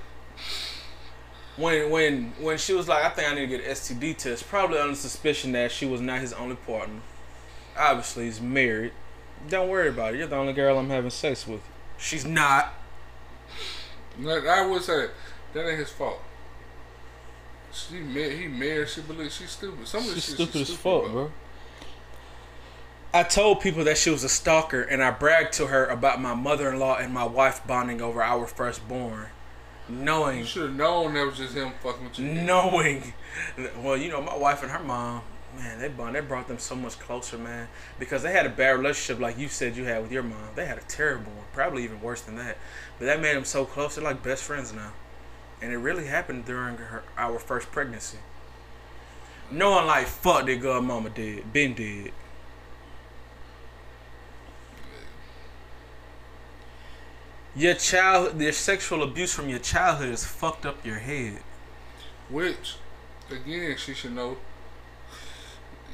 When 1.56 1.90
when 1.90 2.34
when 2.40 2.58
she 2.60 2.74
was 2.74 2.88
like, 2.88 3.04
I 3.04 3.10
think 3.10 3.32
I 3.32 3.34
need 3.34 3.42
to 3.42 3.48
get 3.58 3.62
an 3.66 3.72
STD 3.72 4.16
test, 4.18 4.48
probably 4.48 4.78
under 4.78 4.94
suspicion 4.96 5.54
that 5.54 5.72
she 5.72 5.86
was 5.88 6.02
not 6.02 6.20
his 6.20 6.34
only 6.34 6.56
partner. 6.56 7.00
obviously 7.76 8.26
he's 8.26 8.40
married. 8.42 8.92
Don't 9.50 9.70
worry 9.70 9.90
about 9.90 10.14
it. 10.14 10.18
You're 10.18 10.28
the 10.28 10.36
only 10.36 10.54
girl 10.54 10.78
I'm 10.78 10.90
having 10.90 11.10
sex 11.10 11.48
with. 11.48 11.62
She's 11.98 12.26
not. 12.26 12.74
Like, 14.20 14.46
I 14.46 14.66
would 14.68 14.82
say 14.84 14.98
that, 14.98 15.10
that 15.54 15.70
ain't 15.70 15.80
his 15.80 15.90
fault. 15.92 16.20
She 17.72 17.96
married, 18.00 18.40
he 18.40 18.48
married. 18.48 18.90
She 18.90 19.02
believes 19.02 19.36
she's 19.36 19.52
stupid. 19.52 19.88
Some 19.88 20.02
of 20.02 20.06
this 20.08 20.16
She's 20.16 20.26
shit 20.26 20.36
stupid 20.36 20.54
she's 20.60 20.70
as 20.72 20.76
fuck, 20.76 21.04
about. 21.04 21.12
bro. 21.12 21.32
I 23.18 23.24
told 23.24 23.62
people 23.62 23.84
that 23.86 23.98
she 23.98 24.12
was 24.12 24.24
a 24.24 24.30
stalker, 24.30 24.84
and 24.84 25.04
I 25.04 25.10
bragged 25.10 25.54
to 25.54 25.66
her 25.66 25.88
about 25.88 26.22
my 26.22 26.36
mother-in-law 26.36 26.98
and 26.98 27.12
my 27.12 27.24
wife 27.24 27.66
bonding 27.66 28.00
over 28.00 28.22
our 28.22 28.46
firstborn, 28.46 29.30
knowing 29.90 30.38
You 30.38 30.46
should 30.46 30.62
have 30.70 30.76
known 30.76 31.16
that 31.16 31.26
was 31.26 31.38
just 31.38 31.56
him 31.56 31.74
fucking 31.82 32.04
with 32.04 32.20
you. 32.20 32.26
knowing 32.32 33.16
well 33.82 33.98
you 33.98 34.10
know 34.10 34.22
my 34.22 34.38
wife 34.38 34.62
and 34.62 34.72
her 34.72 34.84
mom 34.84 35.24
man 35.58 35.80
they 35.80 35.88
bond 35.88 36.14
they 36.14 36.20
brought 36.20 36.48
them 36.48 36.60
so 36.60 36.76
much 36.76 37.00
closer 37.00 37.40
man 37.40 37.68
because 37.98 38.22
they 38.22 38.32
had 38.32 38.46
a 38.46 38.50
bad 38.50 38.78
relationship 38.78 39.20
like 39.20 39.36
you 39.40 39.48
said 39.48 39.76
you 39.76 39.86
had 39.86 40.04
with 40.04 40.12
your 40.12 40.22
mom. 40.22 40.50
They 40.56 40.68
had 40.68 40.78
a 40.78 40.82
terrible 40.82 41.32
one 41.32 41.46
probably 41.54 41.86
even 41.86 42.00
worse 42.00 42.22
than 42.22 42.36
that. 42.36 42.60
But 43.00 43.06
that 43.06 43.20
made 43.20 43.36
them 43.36 43.46
so 43.46 43.66
close 43.66 43.96
they're 43.96 44.04
like 44.04 44.22
best 44.22 44.44
friends 44.44 44.74
now. 44.74 44.92
And 45.60 45.74
it 45.74 45.78
really 45.78 46.06
happened 46.06 46.46
during 46.46 46.78
her 46.78 47.02
our 47.18 47.40
first 47.40 47.72
pregnancy. 47.72 48.20
Knowing 49.50 49.88
like 49.88 50.06
fuck 50.06 50.46
that 50.46 50.62
girl 50.62 50.84
mama 50.84 51.10
did 51.10 51.52
been 51.52 51.74
did 51.74 52.14
your 57.58 57.74
child 57.74 58.40
your 58.40 58.52
sexual 58.52 59.04
abuse 59.04 59.34
from 59.34 59.50
your 59.50 59.60
childhood 59.60 60.10
has 60.10 60.24
fucked 60.24 60.66
up 60.66 60.86
your 60.86 61.00
head 61.00 61.40
Which, 62.30 62.76
again, 63.32 63.76
she 63.78 63.94
should 63.94 64.14
know. 64.14 64.38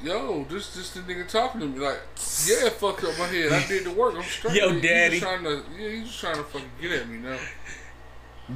Yo, 0.02 0.44
this 0.44 0.74
this 0.74 0.90
the 0.90 1.00
nigga 1.00 1.28
talking 1.28 1.60
to 1.60 1.66
me 1.66 1.78
like, 1.78 2.00
yeah, 2.46 2.66
it 2.66 2.72
fucked 2.72 3.04
up 3.04 3.16
my 3.18 3.26
head. 3.26 3.52
I 3.52 3.66
did 3.66 3.84
the 3.84 3.92
work. 3.92 4.16
I'm 4.16 4.22
straight. 4.22 4.56
Yo, 4.56 4.80
daddy. 4.80 5.20
just 5.20 5.22
trying 5.22 5.44
to, 5.44 5.62
yeah, 5.78 5.88
he's 5.88 6.08
just 6.08 6.20
trying 6.20 6.36
to 6.36 6.42
fucking 6.42 6.70
get 6.80 6.92
at 6.92 7.08
me 7.08 7.18
now. 7.18 7.38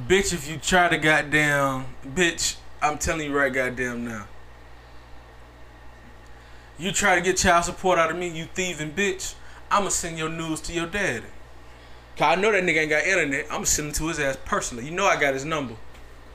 Bitch, 0.07 0.33
if 0.33 0.47
you 0.47 0.57
try 0.57 0.89
to 0.89 0.97
goddamn 0.97 1.85
bitch, 2.05 2.57
I'm 2.81 2.97
telling 2.97 3.27
you 3.27 3.35
right 3.35 3.51
goddamn 3.51 4.05
now. 4.05 4.27
You 6.77 6.91
try 6.91 7.15
to 7.15 7.21
get 7.21 7.37
child 7.37 7.65
support 7.65 7.97
out 7.97 8.11
of 8.11 8.17
me, 8.17 8.27
you 8.27 8.45
thieving 8.53 8.91
bitch. 8.91 9.35
I'ma 9.71 9.89
send 9.89 10.17
your 10.17 10.29
news 10.29 10.61
to 10.61 10.73
your 10.73 10.87
daddy. 10.87 11.25
Cause 12.19 12.37
I 12.37 12.41
know 12.41 12.51
that 12.51 12.61
nigga 12.65 12.79
ain't 12.81 12.89
got 12.89 13.05
internet. 13.05 13.45
I'ma 13.49 13.63
send 13.63 13.89
it 13.89 13.95
to 13.95 14.07
his 14.09 14.19
ass 14.19 14.37
personally. 14.43 14.83
You 14.83 14.91
know 14.91 15.05
I 15.05 15.17
got 15.17 15.33
his 15.33 15.45
number. 15.45 15.75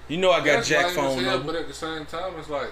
You 0.08 0.16
know 0.16 0.30
I 0.30 0.38
got 0.38 0.44
That's 0.56 0.68
Jack 0.68 0.86
phone 0.92 1.22
hell, 1.22 1.36
number. 1.38 1.52
But 1.52 1.60
at 1.60 1.68
the 1.68 1.74
same 1.74 2.06
time, 2.06 2.32
it's 2.38 2.48
like, 2.48 2.70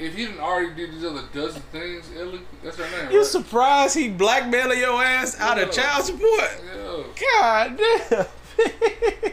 if 0.00 0.16
he 0.16 0.26
didn't 0.26 0.40
already 0.40 0.74
did 0.74 0.92
these 0.92 1.04
other 1.04 1.22
dozen 1.32 1.62
things, 1.70 2.10
Ellie, 2.18 2.40
that's 2.64 2.76
her 2.78 2.82
name, 3.02 3.12
You 3.12 3.18
right? 3.18 3.26
surprised 3.26 3.96
he 3.96 4.08
blackmailing 4.08 4.80
your 4.80 5.00
ass 5.00 5.38
out 5.38 5.58
of 5.60 5.70
child 5.70 6.04
support? 6.04 6.60
Yeah. 6.74 7.04
God 7.38 7.76
damn, 7.78 8.26
bitch. 8.56 9.32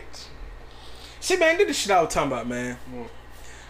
See, 1.20 1.38
man, 1.38 1.58
this 1.58 1.68
the 1.68 1.74
shit 1.74 1.92
I 1.92 2.02
was 2.04 2.14
talking 2.14 2.32
about, 2.32 2.48
man. 2.48 2.78
What? 2.92 3.10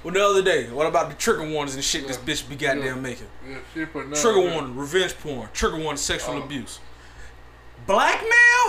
Well, 0.04 0.14
the 0.14 0.26
other 0.26 0.42
day, 0.44 0.70
what 0.70 0.88
about 0.88 1.08
the 1.10 1.16
trigger 1.16 1.50
warnings 1.50 1.76
and 1.76 1.84
shit 1.84 2.06
this 2.06 2.18
bitch 2.18 2.50
be 2.50 2.58
goddamn 2.58 2.84
Yeah. 2.86 2.96
making? 2.96 3.28
Yeah, 3.50 3.58
she 3.74 3.86
put 3.86 4.10
none 4.10 4.20
Trigger 4.20 4.42
warning, 4.42 4.76
revenge 4.76 5.18
porn. 5.20 5.48
Trigger 5.54 5.78
warning, 5.78 5.98
sexual 5.98 6.36
Oh. 6.36 6.44
abuse. 6.44 6.80
Blackmail? 7.86 8.67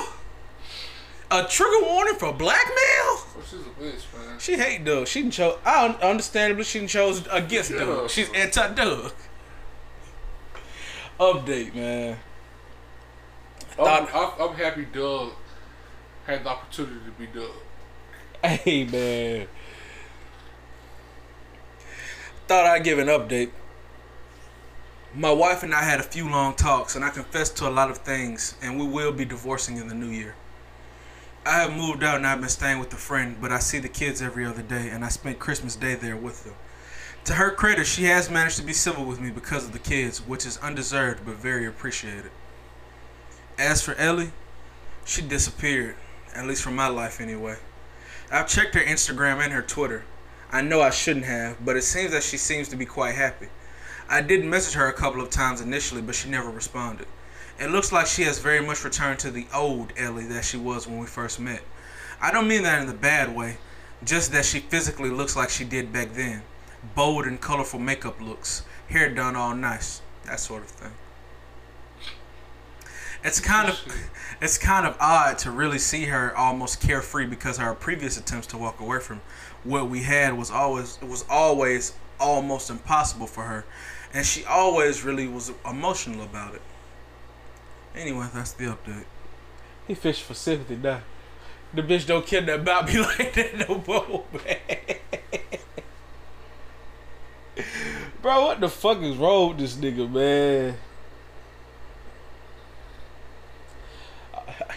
A 1.30 1.44
trigger 1.44 1.84
warning 1.86 2.14
for 2.14 2.32
blackmail? 2.32 2.74
Oh, 2.76 3.26
she's 3.44 3.60
a 3.60 3.64
bitch, 3.64 4.04
man. 4.26 4.38
She 4.38 4.56
hate 4.56 4.84
Doug. 4.84 5.06
She 5.06 5.22
done 5.22 5.30
chose. 5.30 5.58
I 5.64 5.84
un- 5.86 5.96
understandably 5.96 6.64
she 6.64 6.78
done 6.78 6.88
chose 6.88 7.26
against 7.30 7.70
Yeah. 7.70 7.80
Doug. 7.80 8.10
She's 8.10 8.30
anti 8.32 8.74
Doug. 8.74 9.12
Update, 11.20 11.74
man. 11.74 12.18
I'm, 13.78 14.06
Thought- 14.06 14.38
I'm, 14.40 14.50
I'm 14.50 14.56
happy 14.56 14.86
Doug 14.86 15.32
had 16.26 16.44
the 16.44 16.48
opportunity 16.48 16.96
to 17.04 17.10
be 17.12 17.26
Doug. 17.26 17.50
Hey, 18.42 18.84
man. 18.84 19.48
Thought 22.46 22.66
I'd 22.66 22.84
give 22.84 22.98
an 22.98 23.08
update. 23.08 23.50
My 25.14 25.32
wife 25.32 25.62
and 25.62 25.74
I 25.74 25.82
had 25.82 26.00
a 26.00 26.04
few 26.04 26.28
long 26.30 26.54
talks, 26.54 26.94
and 26.96 27.04
I 27.04 27.10
confessed 27.10 27.56
to 27.58 27.68
a 27.68 27.70
lot 27.70 27.90
of 27.90 27.98
things, 27.98 28.54
and 28.62 28.78
we 28.78 28.86
will 28.86 29.12
be 29.12 29.24
divorcing 29.24 29.76
in 29.76 29.88
the 29.88 29.94
new 29.94 30.08
year. 30.08 30.34
I 31.48 31.62
have 31.62 31.74
moved 31.74 32.04
out 32.04 32.16
and 32.16 32.26
I've 32.26 32.40
been 32.40 32.50
staying 32.50 32.78
with 32.78 32.92
a 32.92 32.98
friend, 32.98 33.38
but 33.40 33.50
I 33.50 33.58
see 33.58 33.78
the 33.78 33.88
kids 33.88 34.20
every 34.20 34.44
other 34.44 34.60
day, 34.60 34.90
and 34.90 35.02
I 35.02 35.08
spent 35.08 35.38
Christmas 35.38 35.76
Day 35.76 35.94
there 35.94 36.14
with 36.14 36.44
them. 36.44 36.52
To 37.24 37.32
her 37.32 37.50
credit, 37.50 37.86
she 37.86 38.04
has 38.04 38.28
managed 38.28 38.58
to 38.58 38.62
be 38.62 38.74
civil 38.74 39.06
with 39.06 39.18
me 39.18 39.30
because 39.30 39.64
of 39.64 39.72
the 39.72 39.78
kids, 39.78 40.18
which 40.18 40.44
is 40.44 40.58
undeserved 40.58 41.24
but 41.24 41.36
very 41.36 41.64
appreciated. 41.64 42.32
As 43.58 43.80
for 43.80 43.94
Ellie, 43.94 44.32
she 45.06 45.22
disappeared, 45.22 45.96
at 46.34 46.46
least 46.46 46.62
from 46.62 46.76
my 46.76 46.88
life 46.88 47.18
anyway. 47.18 47.56
I've 48.30 48.46
checked 48.46 48.74
her 48.74 48.82
Instagram 48.82 49.42
and 49.42 49.54
her 49.54 49.62
Twitter. 49.62 50.04
I 50.52 50.60
know 50.60 50.82
I 50.82 50.90
shouldn't 50.90 51.24
have, 51.24 51.64
but 51.64 51.78
it 51.78 51.82
seems 51.84 52.10
that 52.10 52.24
she 52.24 52.36
seems 52.36 52.68
to 52.68 52.76
be 52.76 52.84
quite 52.84 53.14
happy. 53.14 53.48
I 54.06 54.20
did 54.20 54.44
message 54.44 54.74
her 54.74 54.86
a 54.86 54.92
couple 54.92 55.22
of 55.22 55.30
times 55.30 55.62
initially, 55.62 56.02
but 56.02 56.14
she 56.14 56.28
never 56.28 56.50
responded. 56.50 57.06
It 57.60 57.70
looks 57.70 57.90
like 57.90 58.06
she 58.06 58.22
has 58.22 58.38
very 58.38 58.60
much 58.60 58.84
returned 58.84 59.18
to 59.20 59.32
the 59.32 59.46
old 59.52 59.92
Ellie 59.96 60.26
that 60.26 60.44
she 60.44 60.56
was 60.56 60.86
when 60.86 60.98
we 60.98 61.06
first 61.06 61.40
met. 61.40 61.62
I 62.20 62.30
don't 62.30 62.46
mean 62.46 62.62
that 62.62 62.82
in 62.82 62.88
a 62.88 62.94
bad 62.94 63.34
way, 63.34 63.56
just 64.04 64.30
that 64.32 64.44
she 64.44 64.60
physically 64.60 65.10
looks 65.10 65.34
like 65.34 65.50
she 65.50 65.64
did 65.64 65.92
back 65.92 66.12
then. 66.12 66.42
Bold 66.94 67.26
and 67.26 67.40
colorful 67.40 67.80
makeup 67.80 68.20
looks, 68.20 68.64
hair 68.88 69.12
done 69.12 69.34
all 69.34 69.56
nice, 69.56 70.02
that 70.24 70.38
sort 70.38 70.62
of 70.62 70.68
thing. 70.68 70.92
It's 73.24 73.40
kind 73.40 73.68
of 73.68 73.80
it's 74.40 74.56
kind 74.56 74.86
of 74.86 74.96
odd 75.00 75.38
to 75.38 75.50
really 75.50 75.78
see 75.78 76.04
her 76.04 76.36
almost 76.36 76.80
carefree 76.80 77.26
because 77.26 77.58
her 77.58 77.74
previous 77.74 78.16
attempts 78.16 78.46
to 78.48 78.58
walk 78.58 78.78
away 78.78 79.00
from 79.00 79.20
what 79.64 79.90
we 79.90 80.04
had 80.04 80.38
was 80.38 80.52
always 80.52 81.00
was 81.02 81.24
always 81.28 81.94
almost 82.20 82.70
impossible 82.70 83.26
for 83.26 83.42
her 83.42 83.64
and 84.14 84.24
she 84.24 84.44
always 84.44 85.04
really 85.04 85.26
was 85.26 85.52
emotional 85.68 86.22
about 86.22 86.54
it. 86.54 86.62
Anyway, 87.98 88.28
that's 88.32 88.52
the 88.52 88.66
update. 88.66 89.06
He 89.88 89.94
fished 89.94 90.22
for 90.22 90.34
sympathy 90.34 90.76
now. 90.76 91.00
The 91.74 91.82
bitch 91.82 92.06
don't 92.06 92.24
care 92.24 92.40
nothing 92.40 92.60
about 92.60 92.86
me 92.86 93.00
like 93.18 93.34
that 93.34 93.68
no 93.68 93.82
more, 93.86 94.24
man. 94.32 94.98
Bro, 98.22 98.46
what 98.46 98.60
the 98.60 98.68
fuck 98.68 99.02
is 99.02 99.16
wrong 99.16 99.48
with 99.48 99.58
this 99.58 99.74
nigga, 99.74 100.08
man? 100.08 100.76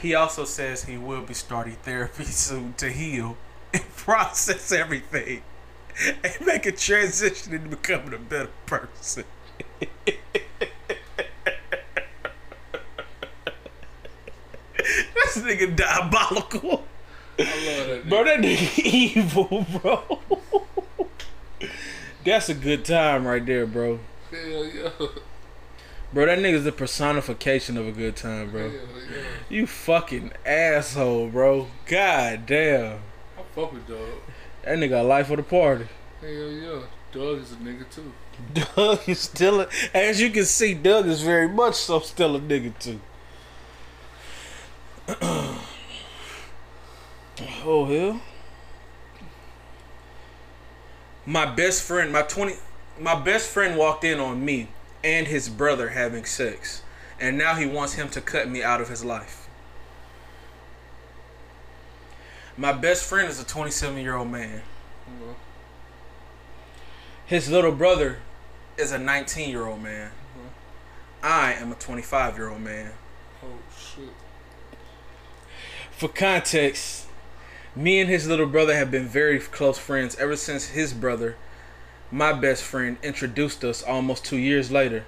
He 0.01 0.15
also 0.15 0.43
says 0.43 0.85
he 0.85 0.97
will 0.97 1.21
be 1.21 1.35
starting 1.35 1.75
therapy 1.83 2.23
soon 2.23 2.73
to 2.73 2.89
heal 2.89 3.37
and 3.71 3.83
process 3.95 4.71
everything 4.71 5.43
and 6.23 6.37
make 6.43 6.65
a 6.65 6.71
transition 6.71 7.53
into 7.53 7.69
becoming 7.69 8.15
a 8.15 8.17
better 8.17 8.49
person. 8.65 9.25
this 15.13 15.37
nigga 15.37 15.75
diabolical. 15.75 16.83
I 17.39 17.43
love 17.43 17.87
that. 17.87 18.09
Bro, 18.09 18.23
that 18.25 18.39
nigga 18.39 18.79
evil, 18.83 19.65
bro. 19.81 20.19
That's 22.23 22.49
a 22.49 22.53
good 22.53 22.85
time 22.85 23.25
right 23.25 23.45
there, 23.45 23.65
bro. 23.65 23.99
Hell 24.29 24.65
yeah. 24.65 24.89
Bro, 26.13 26.25
that 26.25 26.39
nigga's 26.39 26.63
the 26.63 26.71
personification 26.71 27.77
of 27.77 27.87
a 27.87 27.91
good 27.91 28.15
time, 28.15 28.51
bro. 28.51 28.69
Hell 28.69 28.79
yeah. 28.79 29.23
You 29.49 29.65
fucking 29.65 30.31
asshole, 30.45 31.29
bro. 31.29 31.67
God 31.85 32.45
damn. 32.45 32.99
I 33.37 33.41
fuck 33.55 33.73
with 33.73 33.87
Doug. 33.87 33.99
That 34.63 34.77
nigga 34.77 34.89
got 34.89 35.05
life 35.05 35.29
of 35.31 35.37
the 35.37 35.43
party. 35.43 35.87
Hell 36.21 36.29
yeah. 36.29 36.81
Doug 37.11 37.39
is 37.39 37.51
a 37.51 37.55
nigga 37.55 37.89
too. 37.89 38.13
Doug 38.75 39.09
is 39.09 39.19
still 39.19 39.61
a, 39.61 39.67
as 39.93 40.21
you 40.21 40.29
can 40.29 40.45
see, 40.45 40.73
Doug 40.73 41.07
is 41.07 41.21
very 41.21 41.49
much 41.49 41.75
so 41.75 41.99
still 41.99 42.35
a 42.35 42.39
nigga 42.39 42.77
too. 42.79 42.99
oh 47.63 47.85
hell. 47.85 48.21
My 51.25 51.45
best 51.45 51.83
friend, 51.83 52.11
my 52.11 52.21
twenty 52.23 52.55
my 52.99 53.19
best 53.19 53.49
friend 53.49 53.77
walked 53.77 54.03
in 54.03 54.19
on 54.19 54.43
me 54.43 54.67
and 55.03 55.27
his 55.27 55.49
brother 55.49 55.89
having 55.89 56.25
sex. 56.25 56.83
And 57.19 57.37
now 57.37 57.55
he 57.55 57.65
wants 57.65 57.93
him 57.93 58.09
to 58.09 58.21
cut 58.21 58.49
me 58.49 58.63
out 58.63 58.81
of 58.81 58.89
his 58.89 59.03
life. 59.05 59.47
My 62.57 62.73
best 62.73 63.05
friend 63.05 63.29
is 63.29 63.39
a 63.39 63.45
27 63.45 63.97
year 63.97 64.15
old 64.15 64.29
man. 64.29 64.61
Well, 65.19 65.35
His 67.25 67.49
little 67.49 67.71
brother 67.71 68.19
is 68.77 68.91
a 68.91 68.99
19 68.99 69.49
year 69.49 69.65
old 69.65 69.81
man. 69.81 70.09
Mm-hmm. 70.09 70.47
I 71.23 71.53
am 71.53 71.71
a 71.71 71.75
25 71.75 72.37
year 72.37 72.49
old 72.49 72.61
man. 72.61 72.91
oh 73.43 73.47
shit. 73.77 74.09
For 76.01 76.07
context, 76.07 77.05
me 77.75 77.99
and 77.99 78.09
his 78.09 78.27
little 78.27 78.47
brother 78.47 78.73
have 78.75 78.89
been 78.89 79.05
very 79.05 79.37
close 79.37 79.77
friends 79.77 80.15
ever 80.15 80.35
since 80.35 80.69
his 80.69 80.93
brother, 80.93 81.35
my 82.09 82.33
best 82.33 82.63
friend, 82.63 82.97
introduced 83.03 83.63
us 83.63 83.83
almost 83.83 84.25
two 84.25 84.37
years 84.37 84.71
later. 84.71 85.05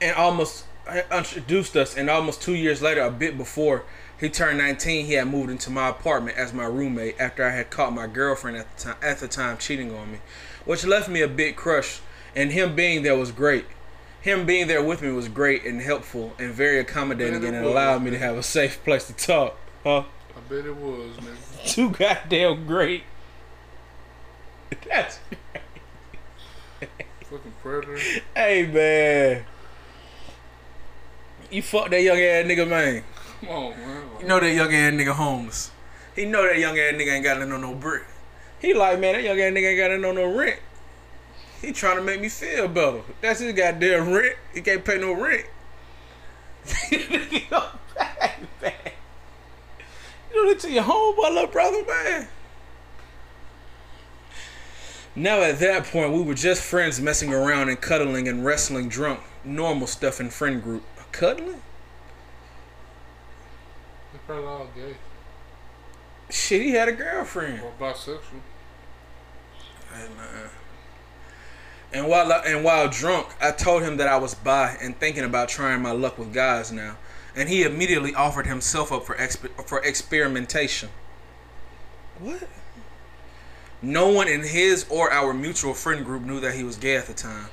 and 0.00 0.16
almost 0.16 0.64
uh, 0.88 1.02
introduced 1.12 1.76
us. 1.76 1.96
And 1.96 2.10
almost 2.10 2.42
two 2.42 2.56
years 2.56 2.82
later, 2.82 3.02
a 3.02 3.10
bit 3.12 3.38
before 3.38 3.84
he 4.18 4.28
turned 4.28 4.58
19, 4.58 5.06
he 5.06 5.12
had 5.12 5.28
moved 5.28 5.50
into 5.50 5.70
my 5.70 5.90
apartment 5.90 6.36
as 6.36 6.52
my 6.52 6.66
roommate 6.66 7.20
after 7.20 7.44
I 7.44 7.50
had 7.50 7.70
caught 7.70 7.92
my 7.92 8.08
girlfriend 8.08 8.56
at 8.56 8.76
the 8.76 8.82
time 8.82 8.96
at 9.00 9.18
the 9.20 9.28
time 9.28 9.58
cheating 9.58 9.94
on 9.94 10.10
me, 10.10 10.18
which 10.64 10.84
left 10.84 11.08
me 11.08 11.20
a 11.20 11.28
bit 11.28 11.54
crushed. 11.54 12.00
And 12.34 12.50
him 12.50 12.74
being 12.74 13.04
there 13.04 13.16
was 13.16 13.30
great. 13.30 13.66
Him 14.20 14.46
being 14.46 14.66
there 14.66 14.82
with 14.82 15.00
me 15.02 15.10
was 15.12 15.28
great 15.28 15.64
and 15.64 15.80
helpful 15.80 16.32
and 16.38 16.52
very 16.52 16.80
accommodating, 16.80 17.44
and 17.44 17.56
it 17.56 17.64
allowed 17.64 18.02
me 18.02 18.10
to 18.10 18.18
have 18.18 18.36
a 18.36 18.42
safe 18.42 18.82
place 18.84 19.06
to 19.06 19.12
talk. 19.12 19.56
Huh? 19.84 20.04
I 20.36 20.40
bet 20.48 20.66
it 20.66 20.76
was, 20.76 21.20
man. 21.22 21.36
Too 21.66 21.90
goddamn 21.90 22.66
great. 22.66 23.04
That's 24.88 25.18
Fucking 27.30 27.52
predator. 27.62 27.98
hey 28.34 28.66
man. 28.66 29.44
You 31.50 31.62
fuck 31.62 31.90
that 31.90 32.02
young 32.02 32.16
ass 32.18 32.44
nigga, 32.46 32.68
man. 32.68 33.04
Come 33.40 33.48
on, 33.50 33.70
man. 33.78 34.02
You 34.20 34.26
know 34.26 34.40
that 34.40 34.52
young 34.52 34.72
ass 34.72 34.92
nigga 34.94 35.12
homeless. 35.12 35.70
He 36.16 36.24
know 36.24 36.42
that 36.42 36.58
young 36.58 36.78
ass 36.78 36.94
nigga 36.94 37.12
ain't 37.12 37.24
got 37.24 37.38
no 37.46 37.56
no 37.56 37.74
brick. 37.74 38.04
He 38.60 38.74
like, 38.74 38.98
man, 38.98 39.14
that 39.14 39.22
young 39.22 39.38
ass 39.38 39.52
nigga 39.52 39.70
ain't 39.70 39.78
got 39.78 40.00
no 40.00 40.12
no 40.12 40.34
rent. 40.36 40.58
He 41.60 41.72
trying 41.72 41.96
to 41.96 42.02
make 42.02 42.20
me 42.20 42.28
feel 42.28 42.68
better. 42.68 43.02
That's 43.20 43.40
his 43.40 43.52
goddamn 43.52 44.12
rent. 44.12 44.36
He 44.54 44.60
can't 44.60 44.84
pay 44.84 44.98
no 44.98 45.12
rent. 45.12 45.46
you 46.90 46.98
know 47.50 47.68
that 50.48 50.58
to 50.60 50.70
your 50.70 50.84
homeboy, 50.84 51.34
little 51.34 51.46
brother, 51.46 51.84
man. 51.86 52.28
Now 55.16 55.40
at 55.42 55.58
that 55.58 55.84
point, 55.84 56.12
we 56.12 56.22
were 56.22 56.34
just 56.34 56.62
friends 56.62 57.00
messing 57.00 57.34
around 57.34 57.68
and 57.68 57.80
cuddling 57.80 58.28
and 58.28 58.44
wrestling 58.44 58.88
drunk. 58.88 59.20
Normal 59.44 59.86
stuff 59.86 60.20
in 60.20 60.30
friend 60.30 60.62
group. 60.62 60.84
Cuddling? 61.10 61.62
They're 64.12 64.20
probably 64.26 64.46
all 64.46 64.68
gay 64.74 64.94
Shit, 66.30 66.62
he 66.62 66.72
had 66.72 66.88
a 66.88 66.92
girlfriend. 66.92 67.62
or 67.62 67.72
bisexual. 67.80 68.20
Hey 69.92 70.06
man. 70.16 70.50
And 71.92 72.06
while 72.06 72.30
I, 72.32 72.38
and 72.40 72.64
while 72.64 72.88
drunk, 72.88 73.28
I 73.40 73.50
told 73.50 73.82
him 73.82 73.96
that 73.96 74.08
I 74.08 74.18
was 74.18 74.34
bi 74.34 74.76
and 74.80 74.98
thinking 74.98 75.24
about 75.24 75.48
trying 75.48 75.80
my 75.80 75.92
luck 75.92 76.18
with 76.18 76.34
guys 76.34 76.70
now, 76.70 76.96
and 77.34 77.48
he 77.48 77.62
immediately 77.62 78.14
offered 78.14 78.46
himself 78.46 78.92
up 78.92 79.04
for 79.06 79.14
exp- 79.14 79.66
for 79.66 79.82
experimentation. 79.82 80.90
What? 82.18 82.48
No 83.80 84.08
one 84.08 84.28
in 84.28 84.42
his 84.42 84.84
or 84.90 85.10
our 85.12 85.32
mutual 85.32 85.72
friend 85.72 86.04
group 86.04 86.22
knew 86.22 86.40
that 86.40 86.54
he 86.54 86.64
was 86.64 86.76
gay 86.76 86.96
at 86.96 87.06
the 87.06 87.14
time. 87.14 87.48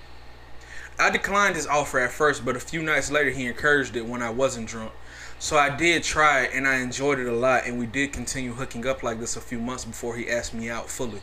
I 0.98 1.10
declined 1.10 1.56
his 1.56 1.68
offer 1.68 2.00
at 2.00 2.12
first, 2.12 2.44
but 2.44 2.56
a 2.56 2.60
few 2.60 2.82
nights 2.82 3.12
later 3.12 3.30
he 3.30 3.46
encouraged 3.46 3.96
it 3.96 4.06
when 4.06 4.22
I 4.22 4.32
wasn't 4.32 4.68
drunk. 4.68 4.92
So 5.38 5.58
I 5.58 5.70
did 5.70 6.04
try 6.04 6.44
it 6.44 6.52
and 6.54 6.68
I 6.68 6.78
enjoyed 6.78 7.20
it 7.20 7.28
a 7.28 7.34
lot 7.34 7.66
and 7.66 7.78
we 7.78 7.86
did 7.86 8.14
continue 8.14 8.54
hooking 8.54 8.88
up 8.88 9.04
like 9.04 9.20
this 9.20 9.36
a 9.36 9.42
few 9.42 9.60
months 9.60 9.86
before 9.86 10.16
he 10.16 10.30
asked 10.30 10.54
me 10.54 10.70
out 10.70 10.90
fully. 10.90 11.22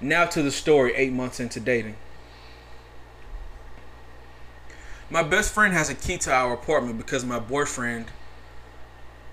Now 0.00 0.26
to 0.26 0.42
the 0.42 0.50
story 0.50 0.94
8 0.94 1.12
months 1.12 1.40
into 1.40 1.58
dating. 1.58 1.96
My 5.12 5.22
best 5.22 5.52
friend 5.52 5.74
has 5.74 5.90
a 5.90 5.94
key 5.94 6.16
to 6.16 6.32
our 6.32 6.54
apartment 6.54 6.96
because 6.96 7.22
my 7.22 7.38
boyfriend 7.38 8.06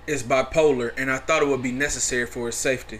is 0.07 0.23
bipolar 0.23 0.91
and 0.97 1.09
I 1.09 1.19
thought 1.19 1.41
it 1.41 1.47
would 1.47 1.63
be 1.63 1.71
necessary 1.71 2.25
for 2.25 2.47
his 2.47 2.55
safety. 2.55 2.99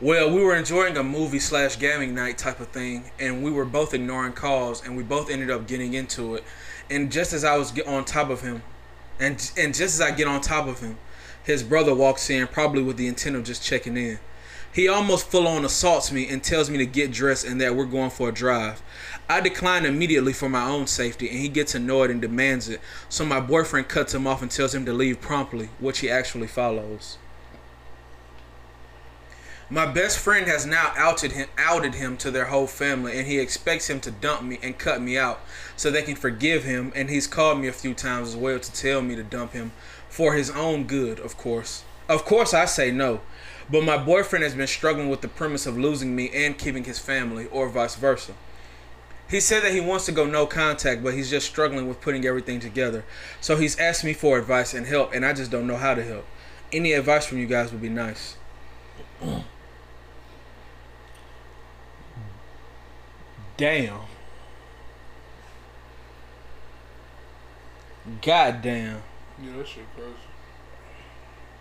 Well, 0.00 0.28
we 0.28 0.42
were 0.42 0.56
enjoying 0.56 0.96
a 0.96 1.04
movie 1.04 1.38
slash 1.38 1.78
gaming 1.78 2.16
night 2.16 2.36
type 2.36 2.58
of 2.58 2.68
thing, 2.68 3.12
and 3.20 3.44
we 3.44 3.52
were 3.52 3.64
both 3.64 3.94
ignoring 3.94 4.32
calls, 4.32 4.84
and 4.84 4.96
we 4.96 5.04
both 5.04 5.30
ended 5.30 5.48
up 5.48 5.68
getting 5.68 5.94
into 5.94 6.34
it. 6.34 6.42
And 6.90 7.12
just 7.12 7.32
as 7.32 7.44
I 7.44 7.56
was 7.56 7.70
get 7.70 7.86
on 7.86 8.04
top 8.04 8.30
of 8.30 8.40
him, 8.40 8.62
and 9.20 9.34
and 9.56 9.72
just 9.72 9.94
as 9.94 10.00
I 10.00 10.10
get 10.10 10.26
on 10.26 10.40
top 10.40 10.66
of 10.66 10.80
him, 10.80 10.98
his 11.44 11.62
brother 11.62 11.94
walks 11.94 12.28
in, 12.30 12.48
probably 12.48 12.82
with 12.82 12.96
the 12.96 13.06
intent 13.06 13.36
of 13.36 13.44
just 13.44 13.62
checking 13.62 13.96
in. 13.96 14.18
He 14.72 14.86
almost 14.86 15.30
full 15.30 15.46
on 15.46 15.64
assaults 15.64 16.12
me 16.12 16.28
and 16.28 16.42
tells 16.42 16.68
me 16.68 16.78
to 16.78 16.86
get 16.86 17.10
dressed 17.10 17.46
and 17.46 17.60
that 17.60 17.74
we're 17.74 17.86
going 17.86 18.10
for 18.10 18.28
a 18.28 18.32
drive. 18.32 18.82
I 19.30 19.40
decline 19.40 19.84
immediately 19.84 20.32
for 20.32 20.48
my 20.48 20.64
own 20.66 20.86
safety, 20.86 21.28
and 21.28 21.38
he 21.38 21.48
gets 21.50 21.74
annoyed 21.74 22.10
and 22.10 22.20
demands 22.20 22.68
it. 22.68 22.80
So 23.10 23.26
my 23.26 23.40
boyfriend 23.40 23.88
cuts 23.88 24.14
him 24.14 24.26
off 24.26 24.40
and 24.40 24.50
tells 24.50 24.74
him 24.74 24.86
to 24.86 24.92
leave 24.92 25.20
promptly, 25.20 25.68
which 25.78 25.98
he 25.98 26.08
actually 26.08 26.46
follows. 26.46 27.18
My 29.70 29.84
best 29.84 30.18
friend 30.18 30.46
has 30.46 30.64
now 30.64 30.94
outed 30.96 31.32
him, 31.32 31.48
outed 31.58 31.96
him 31.96 32.16
to 32.18 32.30
their 32.30 32.46
whole 32.46 32.66
family, 32.66 33.18
and 33.18 33.26
he 33.26 33.38
expects 33.38 33.90
him 33.90 34.00
to 34.00 34.10
dump 34.10 34.42
me 34.42 34.58
and 34.62 34.78
cut 34.78 35.02
me 35.02 35.18
out 35.18 35.40
so 35.76 35.90
they 35.90 36.00
can 36.00 36.16
forgive 36.16 36.64
him. 36.64 36.90
And 36.94 37.10
he's 37.10 37.26
called 37.26 37.60
me 37.60 37.68
a 37.68 37.72
few 37.72 37.92
times 37.92 38.28
as 38.28 38.36
well 38.36 38.58
to 38.58 38.72
tell 38.72 39.02
me 39.02 39.14
to 39.14 39.22
dump 39.22 39.52
him 39.52 39.72
for 40.08 40.32
his 40.32 40.48
own 40.48 40.84
good, 40.84 41.20
of 41.20 41.36
course. 41.36 41.84
Of 42.08 42.24
course, 42.24 42.54
I 42.54 42.64
say 42.64 42.90
no, 42.90 43.20
but 43.70 43.84
my 43.84 43.98
boyfriend 43.98 44.42
has 44.42 44.54
been 44.54 44.66
struggling 44.66 45.10
with 45.10 45.20
the 45.20 45.28
premise 45.28 45.66
of 45.66 45.76
losing 45.76 46.16
me 46.16 46.30
and 46.32 46.56
keeping 46.56 46.84
his 46.84 46.98
family, 46.98 47.46
or 47.48 47.68
vice 47.68 47.94
versa. 47.94 48.32
He 49.28 49.40
said 49.40 49.62
that 49.62 49.72
he 49.72 49.80
wants 49.80 50.06
to 50.06 50.12
go 50.12 50.24
no 50.24 50.46
contact, 50.46 51.04
but 51.04 51.12
he's 51.12 51.28
just 51.28 51.46
struggling 51.46 51.86
with 51.86 52.00
putting 52.00 52.24
everything 52.24 52.60
together. 52.60 53.04
So 53.40 53.56
he's 53.56 53.78
asked 53.78 54.02
me 54.04 54.14
for 54.14 54.38
advice 54.38 54.72
and 54.72 54.86
help, 54.86 55.12
and 55.12 55.24
I 55.24 55.34
just 55.34 55.50
don't 55.50 55.66
know 55.66 55.76
how 55.76 55.94
to 55.94 56.02
help. 56.02 56.26
Any 56.72 56.92
advice 56.92 57.26
from 57.26 57.38
you 57.38 57.46
guys 57.46 57.70
would 57.70 57.82
be 57.82 57.90
nice. 57.90 58.36
Damn. 63.58 64.00
God 68.22 68.62
damn. 68.62 69.02
Yeah, 69.42 69.56
that 69.56 69.68
shit 69.68 69.84
crazy. 69.94 70.12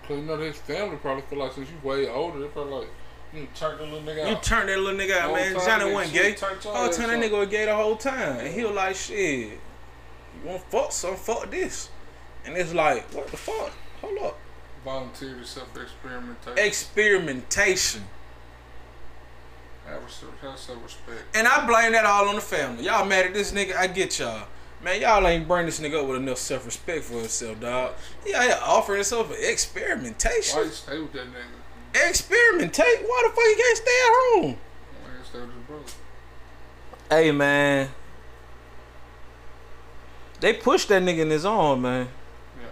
Cause 0.08 0.18
you 0.18 0.24
know 0.24 0.38
his 0.38 0.56
family 0.58 0.96
probably 0.98 1.24
feel 1.24 1.40
like 1.40 1.52
since 1.52 1.70
you 1.70 1.76
way 1.88 2.08
older, 2.08 2.40
they 2.40 2.48
probably 2.48 2.74
like 2.74 2.90
you 3.34 3.48
turn 3.54 3.78
the 3.78 3.84
little 3.84 4.02
nigga 4.02 4.30
You 4.30 4.38
turn 4.42 4.68
that 4.68 4.80
little 4.80 5.00
nigga 5.00 5.18
out, 5.20 5.34
man. 5.34 5.54
Johnny 5.54 5.92
wasn't 5.92 6.14
gay. 6.14 6.34
turned 6.34 6.64
your 6.64 6.74
Whole 6.74 6.88
that 6.88 7.10
nigga 7.10 7.50
gay 7.50 7.66
the 7.66 7.76
whole 7.76 7.96
time. 7.96 8.40
And 8.40 8.54
he 8.54 8.64
was 8.64 8.76
like, 8.76 8.96
shit, 8.96 9.50
you 9.50 9.60
want 10.46 10.62
fuck 10.64 10.92
some, 10.92 11.16
fuck 11.16 11.50
this. 11.52 11.90
And 12.46 12.56
it's 12.56 12.74
like, 12.74 13.14
what 13.14 13.28
the 13.28 13.38
fuck? 13.38 13.72
Hold 14.02 14.18
up. 14.20 14.40
Voluntary 14.84 15.46
self 15.46 15.76
experimentation. 15.76 16.58
Experimentation. 16.58 18.04
have, 19.86 20.58
self 20.58 20.84
respect. 20.84 21.36
And 21.36 21.48
I 21.48 21.66
blame 21.66 21.92
that 21.92 22.06
all 22.06 22.30
on 22.30 22.36
the 22.36 22.42
family. 22.42 22.86
Y'all 22.86 23.06
mad 23.06 23.26
at 23.26 23.34
this 23.34 23.52
nigga? 23.52 23.76
I 23.76 23.88
get 23.88 24.18
y'all. 24.20 24.48
Man, 24.82 25.02
y'all 25.02 25.26
ain't 25.28 25.48
bring 25.48 25.66
this 25.66 25.80
nigga 25.80 26.02
up 26.02 26.08
with 26.08 26.18
enough 26.18 26.38
self 26.38 26.66
respect 26.66 27.04
for 27.04 27.16
himself, 27.16 27.60
dog. 27.60 27.96
He 28.26 28.34
out 28.34 28.44
here 28.44 28.60
offering 28.64 29.00
himself 29.00 29.28
for 29.28 29.36
experimentation. 29.36 30.58
Why 30.58 30.64
you 30.66 30.70
stay 30.70 31.00
with 31.00 31.14
that 31.14 31.28
nigga? 31.28 31.57
Experimentate? 32.06 33.04
Why 33.04 33.24
the 33.24 33.34
fuck 33.34 33.44
you 33.44 33.56
can't 33.58 33.78
stay 33.78 33.92
at 33.92 34.14
home? 34.14 34.58
Why 35.02 35.10
you 35.18 35.24
stay 35.24 35.40
with 35.40 35.54
his 35.54 35.64
brother? 35.66 35.84
Hey 37.10 37.32
man. 37.32 37.90
They 40.40 40.54
pushed 40.54 40.90
that 40.90 41.02
nigga 41.02 41.20
in 41.20 41.30
his 41.30 41.46
arm, 41.46 41.82
man. 41.82 42.10
Yeah. 42.60 42.68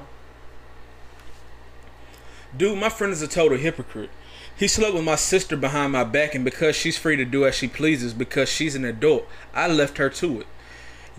Dude, 2.55 2.77
my 2.77 2.89
friend 2.89 3.11
is 3.11 3.21
a 3.21 3.27
total 3.27 3.57
hypocrite. 3.57 4.11
He 4.57 4.67
slept 4.67 4.93
with 4.93 5.03
my 5.03 5.15
sister 5.15 5.57
behind 5.57 5.91
my 5.91 6.03
back, 6.03 6.35
and 6.35 6.45
because 6.45 6.75
she's 6.75 6.97
free 6.97 7.17
to 7.17 7.25
do 7.25 7.45
as 7.45 7.55
she 7.55 7.67
pleases 7.67 8.13
because 8.13 8.47
she's 8.47 8.75
an 8.75 8.85
adult, 8.85 9.27
I 9.53 9.67
left 9.67 9.97
her 9.97 10.09
to 10.09 10.41
it. 10.41 10.47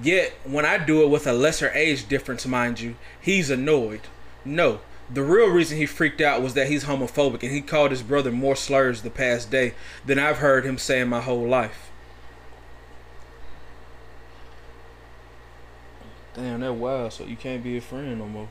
Yet, 0.00 0.32
when 0.44 0.64
I 0.64 0.78
do 0.78 1.02
it 1.02 1.08
with 1.08 1.26
a 1.26 1.32
lesser 1.32 1.70
age 1.70 2.08
difference, 2.08 2.46
mind 2.46 2.80
you, 2.80 2.96
he's 3.20 3.50
annoyed. 3.50 4.02
No, 4.44 4.80
the 5.08 5.22
real 5.22 5.48
reason 5.48 5.78
he 5.78 5.86
freaked 5.86 6.20
out 6.20 6.42
was 6.42 6.54
that 6.54 6.68
he's 6.68 6.84
homophobic 6.84 7.42
and 7.42 7.52
he 7.52 7.60
called 7.60 7.90
his 7.90 8.02
brother 8.02 8.32
more 8.32 8.56
slurs 8.56 9.02
the 9.02 9.10
past 9.10 9.50
day 9.50 9.74
than 10.04 10.18
I've 10.18 10.38
heard 10.38 10.64
him 10.64 10.78
say 10.78 11.00
in 11.00 11.08
my 11.08 11.20
whole 11.20 11.46
life. 11.46 11.90
Damn, 16.34 16.60
that 16.60 16.74
wild. 16.74 17.12
So 17.12 17.24
you 17.24 17.36
can't 17.36 17.62
be 17.62 17.76
a 17.76 17.80
friend 17.80 18.18
no 18.18 18.26
more. 18.26 18.48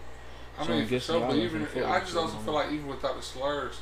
I 0.57 0.63
So 0.63 0.71
mean, 0.71 0.83
for 0.85 0.89
guess 0.89 1.03
sure, 1.03 1.19
y'all 1.19 1.27
but 1.27 1.35
not 1.35 1.43
even 1.43 1.67
gonna 1.73 1.87
I 1.87 1.99
just 1.99 2.15
also 2.15 2.35
other 2.35 2.43
feel 2.45 2.53
like 2.53 2.71
even 2.71 2.87
without 2.87 3.15
the 3.15 3.21
slurs, 3.21 3.81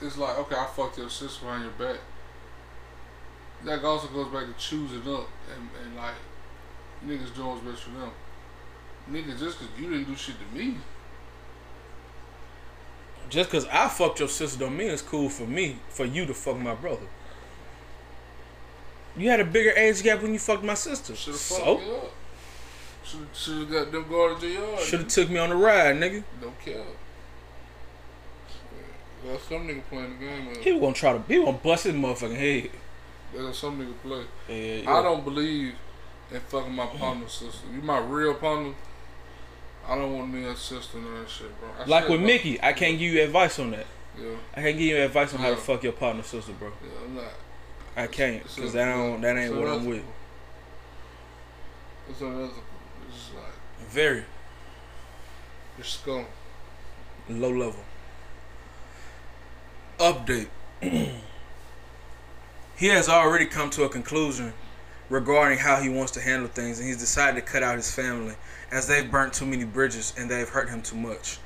it's 0.00 0.16
like 0.16 0.38
okay, 0.38 0.54
I 0.56 0.66
fucked 0.66 0.98
your 0.98 1.10
sister 1.10 1.44
behind 1.44 1.64
your 1.64 1.72
back. 1.72 2.00
That 3.64 3.82
also 3.82 4.06
goes 4.08 4.28
back 4.32 4.46
to 4.46 4.52
choosing 4.62 5.00
up 5.12 5.28
and, 5.52 5.68
and 5.82 5.96
like 5.96 6.14
niggas 7.04 7.34
doing 7.34 7.48
what's 7.48 7.62
best 7.62 7.82
for 7.82 7.90
them. 7.90 8.10
Niggas, 9.10 9.38
just 9.38 9.58
cause 9.58 9.68
you 9.78 9.88
didn't 9.90 10.04
do 10.04 10.14
shit 10.16 10.34
to 10.38 10.58
me, 10.58 10.76
Just 13.30 13.50
cause 13.50 13.66
I 13.72 13.88
fucked 13.88 14.20
your 14.20 14.28
sister 14.28 14.58
don't 14.58 14.76
mean 14.76 14.90
it's 14.90 15.02
cool 15.02 15.28
for 15.30 15.46
me 15.46 15.76
for 15.88 16.04
you 16.04 16.26
to 16.26 16.34
fuck 16.34 16.58
my 16.58 16.74
brother. 16.74 17.06
You 19.16 19.28
had 19.30 19.40
a 19.40 19.44
bigger 19.44 19.70
age 19.70 20.02
gap 20.02 20.22
when 20.22 20.32
you 20.32 20.38
fucked 20.38 20.62
my 20.64 20.74
sister. 20.74 21.14
should 21.16 21.32
have 21.32 21.40
fucked 21.40 21.62
So 21.62 21.78
me 21.78 21.90
up. 21.96 22.12
Should 23.04 23.26
should 23.34 23.58
have 23.58 23.70
got 23.70 23.92
them 23.92 24.06
guarded 24.08 24.40
to 24.40 24.46
your 24.48 24.68
yard. 24.68 24.80
should 24.80 25.00
have 25.00 25.08
took 25.08 25.30
me 25.30 25.38
on 25.38 25.50
a 25.50 25.56
ride, 25.56 25.96
nigga. 25.96 26.22
Don't 26.40 26.60
care. 26.60 26.84
Well, 29.24 29.38
some 29.38 29.66
nigga 29.66 29.82
playing 29.88 30.18
the 30.18 30.24
game. 30.26 30.54
He 30.62 30.70
Uh, 30.70 30.74
was 30.74 30.80
gonna 30.80 30.94
try 30.94 31.12
to 31.14 31.22
he 31.26 31.38
was 31.38 31.46
gonna 31.46 31.58
bust 31.58 31.84
his 31.84 31.94
motherfucking 31.94 32.36
head. 32.36 32.70
there's 33.34 33.58
some 33.58 33.78
nigga 33.80 33.94
play. 34.02 34.24
Yeah, 34.48 34.90
I 34.98 35.02
don't 35.02 35.24
believe 35.24 35.74
in 36.30 36.40
fucking 36.40 36.72
my 36.74 36.86
partner's 36.86 37.32
sister. 37.32 37.66
You 37.74 37.80
my 37.82 37.98
real 37.98 38.34
partner. 38.34 38.74
I 39.88 39.94
don't 39.94 40.12
want 40.16 40.32
me 40.32 40.44
a 40.44 40.54
sister 40.54 40.98
and 40.98 41.06
that 41.24 41.30
shit, 41.30 41.58
bro. 41.60 41.68
I 41.78 41.84
Like 41.86 42.04
with 42.08 42.18
about- 42.18 42.26
Mickey, 42.26 42.62
I 42.62 42.72
can't 42.74 42.98
give 42.98 43.12
you 43.12 43.22
advice 43.22 43.58
on 43.58 43.70
that. 43.70 43.86
Yeah, 44.20 44.30
I 44.54 44.60
can't 44.62 44.76
give 44.76 44.86
you 44.86 44.96
advice 44.98 45.32
on 45.32 45.40
how 45.40 45.50
to 45.50 45.56
fuck 45.56 45.82
your 45.82 45.92
partner's 45.92 46.26
sister, 46.26 46.52
bro. 46.52 46.72
yeah, 46.82 46.88
I'm 47.04 47.14
not. 47.14 47.32
I 47.96 48.06
can't 48.06 48.42
It's 48.44 48.54
because 48.56 48.72
that 48.74 48.84
don't 48.84 49.20
that 49.22 49.36
ain't 49.36 49.46
it's 49.50 49.54
what 49.54 49.66
I'm 49.66 49.74
unethical. 49.80 49.90
with. 49.90 50.02
It's 52.10 52.20
unethical. 52.20 52.62
It's 53.08 53.16
just 53.16 53.34
like 53.34 53.88
Very 53.88 54.24
you're 55.76 55.84
scum. 55.84 56.26
low 57.28 57.50
level. 57.50 57.84
Update. 59.98 60.48
he 62.76 62.86
has 62.86 63.08
already 63.08 63.46
come 63.46 63.70
to 63.70 63.84
a 63.84 63.88
conclusion 63.88 64.52
regarding 65.08 65.58
how 65.58 65.80
he 65.80 65.88
wants 65.88 66.12
to 66.12 66.20
handle 66.20 66.48
things, 66.48 66.78
and 66.78 66.88
he's 66.88 66.98
decided 66.98 67.34
to 67.34 67.42
cut 67.42 67.62
out 67.62 67.76
his 67.76 67.90
family 67.90 68.34
as 68.70 68.86
they've 68.86 69.10
burnt 69.10 69.32
too 69.32 69.46
many 69.46 69.64
bridges 69.64 70.12
and 70.18 70.30
they've 70.30 70.48
hurt 70.48 70.68
him 70.68 70.82
too 70.82 70.96
much. 70.96 71.38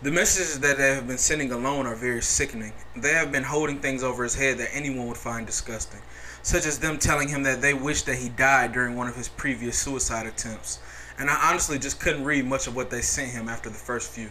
The 0.00 0.10
messages 0.10 0.60
that 0.60 0.78
they 0.78 0.94
have 0.94 1.08
been 1.08 1.18
sending 1.18 1.50
alone 1.50 1.86
are 1.86 1.96
very 1.96 2.22
sickening. 2.22 2.72
They 2.96 3.14
have 3.14 3.32
been 3.32 3.42
holding 3.42 3.80
things 3.80 4.04
over 4.04 4.22
his 4.22 4.36
head 4.36 4.58
that 4.58 4.70
anyone 4.72 5.08
would 5.08 5.16
find 5.16 5.44
disgusting, 5.44 6.00
such 6.42 6.66
as 6.66 6.78
them 6.78 6.98
telling 6.98 7.28
him 7.28 7.42
that 7.42 7.60
they 7.60 7.74
wish 7.74 8.02
that 8.02 8.18
he 8.18 8.28
died 8.28 8.72
during 8.72 8.94
one 8.94 9.08
of 9.08 9.16
his 9.16 9.28
previous 9.28 9.76
suicide 9.76 10.26
attempts. 10.26 10.78
And 11.18 11.28
I 11.28 11.50
honestly 11.50 11.80
just 11.80 11.98
couldn't 11.98 12.24
read 12.24 12.46
much 12.46 12.68
of 12.68 12.76
what 12.76 12.90
they 12.90 13.00
sent 13.00 13.32
him 13.32 13.48
after 13.48 13.68
the 13.68 13.74
first 13.74 14.10
few. 14.12 14.30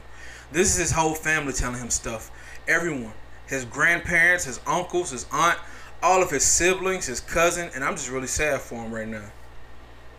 This 0.54 0.74
is 0.74 0.78
his 0.78 0.92
whole 0.92 1.16
family 1.16 1.52
telling 1.52 1.80
him 1.80 1.90
stuff. 1.90 2.32
Everyone. 2.66 3.14
His 3.46 3.66
grandparents, 3.66 4.46
his 4.46 4.62
uncles, 4.66 5.12
his 5.12 5.26
aunt, 5.32 5.60
all 6.02 6.22
of 6.22 6.30
his 6.30 6.44
siblings, 6.44 7.06
his 7.06 7.20
cousin, 7.20 7.70
and 7.74 7.84
I'm 7.84 7.96
just 7.96 8.10
really 8.10 8.28
sad 8.28 8.62
for 8.62 8.76
him 8.76 8.94
right 8.94 9.08
now. 9.08 9.26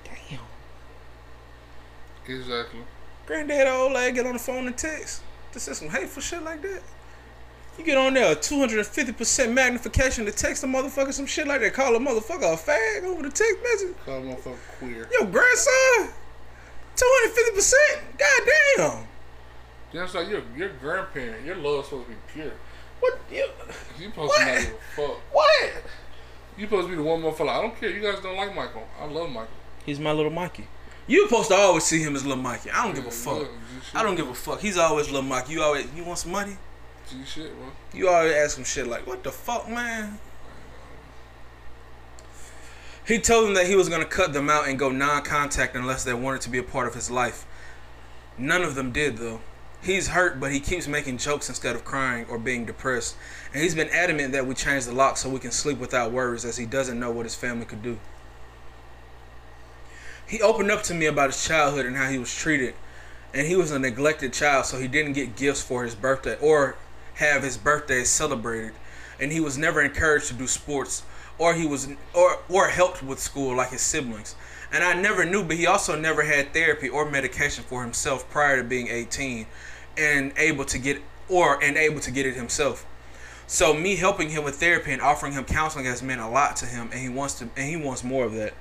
Damn. 0.05 0.41
Exactly. 2.27 2.81
Granddad 3.27 3.67
old 3.67 3.93
lad 3.93 4.15
get 4.15 4.27
on 4.27 4.35
the 4.35 4.39
phone 4.39 4.67
and 4.67 4.77
text. 4.77 5.23
This 5.53 5.69
is 5.69 5.79
some 5.79 5.89
hateful 5.89 6.23
shit 6.23 6.43
like 6.43 6.63
that. 6.63 6.83
You 7.79 7.85
get 7.85 7.97
on 7.97 8.15
there, 8.15 8.35
250% 8.35 9.53
magnification 9.53 10.25
to 10.25 10.33
text 10.33 10.65
a 10.65 10.67
motherfucker 10.67 11.13
some 11.13 11.27
shit 11.27 11.47
like 11.47 11.61
that. 11.61 11.75
Call 11.75 11.95
a 11.95 11.99
motherfucker 12.01 12.55
a 12.55 12.57
fag 12.57 13.05
over 13.05 13.23
the 13.23 13.31
text 13.31 13.57
message. 13.63 13.97
Call 14.05 14.19
a 14.19 14.23
motherfucker 14.23 14.57
queer. 14.79 15.09
Yo, 15.13 15.27
grandson, 15.27 16.13
250%? 16.97 17.73
God 18.19 18.49
damn. 18.77 19.09
That's 19.93 20.15
like 20.15 20.29
your 20.29 20.43
your 20.57 20.71
grandparent. 20.81 21.47
Your 21.47 21.57
love's 21.57 21.89
supposed 21.89 22.09
to 22.09 22.13
be 22.13 22.19
pure. 22.33 22.53
What? 23.01 23.19
You, 23.31 23.47
You 23.99 24.05
supposed 24.11 24.29
What? 24.31 24.39
to 24.39 24.45
not 24.45 24.61
give 24.63 24.73
a 24.75 24.79
fuck. 25.09 25.17
what? 25.33 25.73
You 26.57 26.65
supposed 26.65 26.87
to 26.87 26.91
be 26.91 26.97
the 26.97 27.03
one 27.03 27.23
motherfucker. 27.23 27.49
I 27.49 27.63
don't 27.63 27.79
care. 27.79 27.91
You 27.91 28.01
guys 28.03 28.21
don't 28.23 28.37
like 28.37 28.55
Michael. 28.55 28.87
I 29.01 29.05
love 29.07 29.29
Michael. 29.31 29.49
He's 29.87 30.01
my 30.01 30.13
little 30.13 30.31
Mikey. 30.33 30.67
You 31.07 31.27
supposed 31.29 31.49
to 31.49 31.55
always 31.55 31.85
see 31.85 32.03
him 32.03 32.15
as 32.17 32.27
little 32.27 32.43
Mikey. 32.43 32.71
I 32.71 32.85
don't 32.85 32.95
give 32.95 33.07
a 33.07 33.11
fuck. 33.11 33.39
yeah, 33.39 33.45
G 33.47 33.51
shit. 33.87 33.95
I 33.95 34.03
don't 34.03 34.17
give 34.17 34.29
a 34.29 34.35
fuck. 34.35 34.61
He's 34.61 34.77
always 34.77 35.07
little 35.07 35.23
Mikey. 35.23 35.53
You 35.55 35.63
always, 35.63 35.87
you 35.97 36.05
want 36.05 36.19
some 36.19 36.33
money? 36.33 36.57
G 37.09 37.17
shit, 37.25 37.57
bro. 37.57 37.69
You 37.95 38.09
always 38.09 38.35
ask 38.35 38.59
him 38.59 38.65
shit 38.65 38.87
like, 38.87 39.07
what 39.07 39.23
the 39.23 39.31
fuck, 39.33 39.69
man? 39.69 40.19
He 43.07 43.19
told 43.19 43.47
them 43.47 43.55
that 43.55 43.67
he 43.67 43.75
was 43.75 43.89
going 43.89 44.03
to 44.03 44.07
cut 44.07 44.35
them 44.35 44.51
out 44.51 44.69
and 44.69 44.79
go 44.79 44.91
non 44.91 45.23
contact 45.23 45.75
unless 45.75 46.05
they 46.05 46.13
wanted 46.13 46.43
to 46.43 46.51
be 46.51 46.59
a 46.59 46.63
part 46.63 46.87
of 46.87 46.95
his 46.95 47.11
life. 47.11 47.47
None 48.37 48.63
of 48.63 48.75
them 48.75 48.93
did, 48.93 49.17
though. 49.17 49.41
He's 49.83 50.09
hurt, 50.09 50.41
but 50.41 50.53
he 50.53 50.61
keeps 50.61 50.89
making 50.89 51.19
jokes 51.19 51.49
instead 51.49 51.77
of 51.77 51.85
crying 51.85 52.27
or 52.29 52.39
being 52.39 52.65
depressed. 52.65 53.17
And 53.53 53.63
he's 53.63 53.75
been 53.75 53.89
adamant 53.91 54.33
that 54.33 54.47
we 54.47 54.55
change 54.55 54.85
the 54.85 54.93
lock 54.93 55.17
so 55.17 55.29
we 55.29 55.39
can 55.39 55.53
sleep 55.53 55.79
without 55.79 56.11
worries, 56.11 56.45
as 56.45 56.57
he 56.57 56.67
doesn't 56.67 56.99
know 56.99 57.11
what 57.11 57.27
his 57.27 57.35
family 57.35 57.65
could 57.65 57.83
do. 57.83 57.99
He 60.27 60.43
opened 60.43 60.71
up 60.71 60.83
to 60.85 60.95
me 60.95 61.07
about 61.07 61.31
his 61.31 61.45
childhood 61.47 61.87
and 61.87 61.97
how 61.97 62.11
he 62.11 62.19
was 62.19 62.35
treated. 62.35 62.75
And 63.33 63.47
he 63.47 63.57
was 63.57 63.71
a 63.71 63.79
neglected 63.79 64.33
child, 64.33 64.67
so 64.67 64.79
he 64.79 64.89
didn't 64.89 65.13
get 65.13 65.37
gifts 65.37 65.63
for 65.63 65.85
his 65.85 65.95
birthday 65.95 66.37
or 66.41 66.77
have 67.15 67.43
his 67.43 67.57
birthday 67.57 68.05
celebrated. 68.05 68.73
And 69.21 69.33
he 69.33 69.41
was 69.41 69.57
never 69.57 69.81
encouraged 69.81 70.29
to 70.29 70.35
do 70.35 70.47
sports 70.47 71.03
or 71.39 71.55
he 71.55 71.67
was 71.67 71.89
or 72.13 72.41
or 72.49 72.69
helped 72.69 73.03
with 73.03 73.19
school 73.19 73.57
like 73.57 73.71
his 73.71 73.81
siblings. 73.81 74.35
And 74.73 74.85
I 74.85 75.01
never 75.01 75.25
knew, 75.25 75.45
but 75.45 75.57
he 75.57 75.67
also 75.67 75.99
never 75.99 76.23
had 76.23 76.53
therapy 76.53 76.89
or 76.89 77.11
medication 77.11 77.65
for 77.65 77.83
himself 77.83 78.29
prior 78.31 78.59
to 78.59 78.65
being 78.65 78.89
18 78.89 79.47
and 79.97 80.33
able 80.37 80.65
to 80.67 80.79
get 80.79 81.01
or 81.29 81.63
and 81.63 81.77
able 81.77 82.01
to 82.01 82.11
get 82.11 82.27
it 82.27 82.35
himself. 82.35 82.87
So 83.47 83.73
me 83.73 83.97
helping 83.97 84.29
him 84.29 84.45
with 84.45 84.57
therapy 84.57 84.93
and 84.93 85.01
offering 85.01 85.33
him 85.33 85.45
counseling 85.45 85.87
has 85.87 86.03
meant 86.03 86.21
a 86.21 86.29
lot 86.29 86.57
to 86.57 86.67
him 86.67 86.91
and 86.93 87.01
he 87.01 87.09
wants 87.09 87.35
to 87.35 87.49
and 87.57 87.69
he 87.69 87.77
wants 87.77 88.05
more 88.05 88.25
of 88.25 88.35
that. 88.35 88.53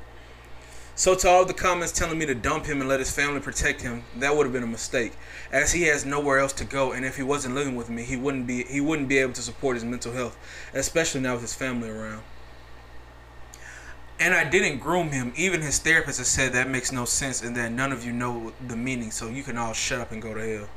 So 0.96 1.14
to 1.14 1.30
all 1.30 1.46
the 1.46 1.54
comments 1.54 1.92
telling 1.92 2.18
me 2.18 2.26
to 2.26 2.34
dump 2.34 2.66
him 2.66 2.80
and 2.80 2.90
let 2.90 3.00
his 3.00 3.12
family 3.12 3.40
protect 3.40 3.82
him, 3.82 4.04
that 4.16 4.36
would 4.36 4.48
have 4.48 4.54
been 4.54 4.64
a 4.64 4.68
mistake, 4.68 5.14
as 5.52 5.72
he 5.72 5.84
has 5.84 6.06
nowhere 6.06 6.40
else 6.40 6.54
to 6.54 6.66
go. 6.66 6.92
And 6.92 7.06
if 7.06 7.18
he 7.18 7.22
wasn't 7.22 7.54
living 7.54 7.76
with 7.76 7.88
me, 7.88 8.02
he 8.04 8.16
wouldn't 8.16 8.48
be 8.48 8.64
he 8.64 8.82
wouldn't 8.82 9.08
be 9.08 9.20
able 9.20 9.34
to 9.34 9.42
support 9.42 9.76
his 9.76 9.86
mental 9.86 10.14
health, 10.14 10.36
especially 10.74 11.22
now 11.22 11.34
with 11.34 11.44
his 11.44 11.54
family 11.54 11.90
around. 11.90 12.24
And 14.20 14.34
I 14.34 14.44
didn't 14.50 14.80
groom 14.80 15.12
him. 15.12 15.32
Even 15.36 15.62
his 15.62 15.78
therapist 15.80 16.18
has 16.18 16.28
said 16.28 16.54
that 16.54 16.70
makes 16.70 16.92
no 16.92 17.06
sense 17.06 17.44
and 17.44 17.56
that 17.56 17.72
none 17.72 17.92
of 17.92 18.04
you 18.04 18.12
know 18.12 18.52
the 18.68 18.76
meaning, 18.76 19.12
so 19.12 19.28
you 19.28 19.44
can 19.44 19.58
all 19.58 19.74
shut 19.74 20.00
up 20.00 20.12
and 20.12 20.22
go 20.22 20.34
to 20.34 20.58
hell. 20.58 20.70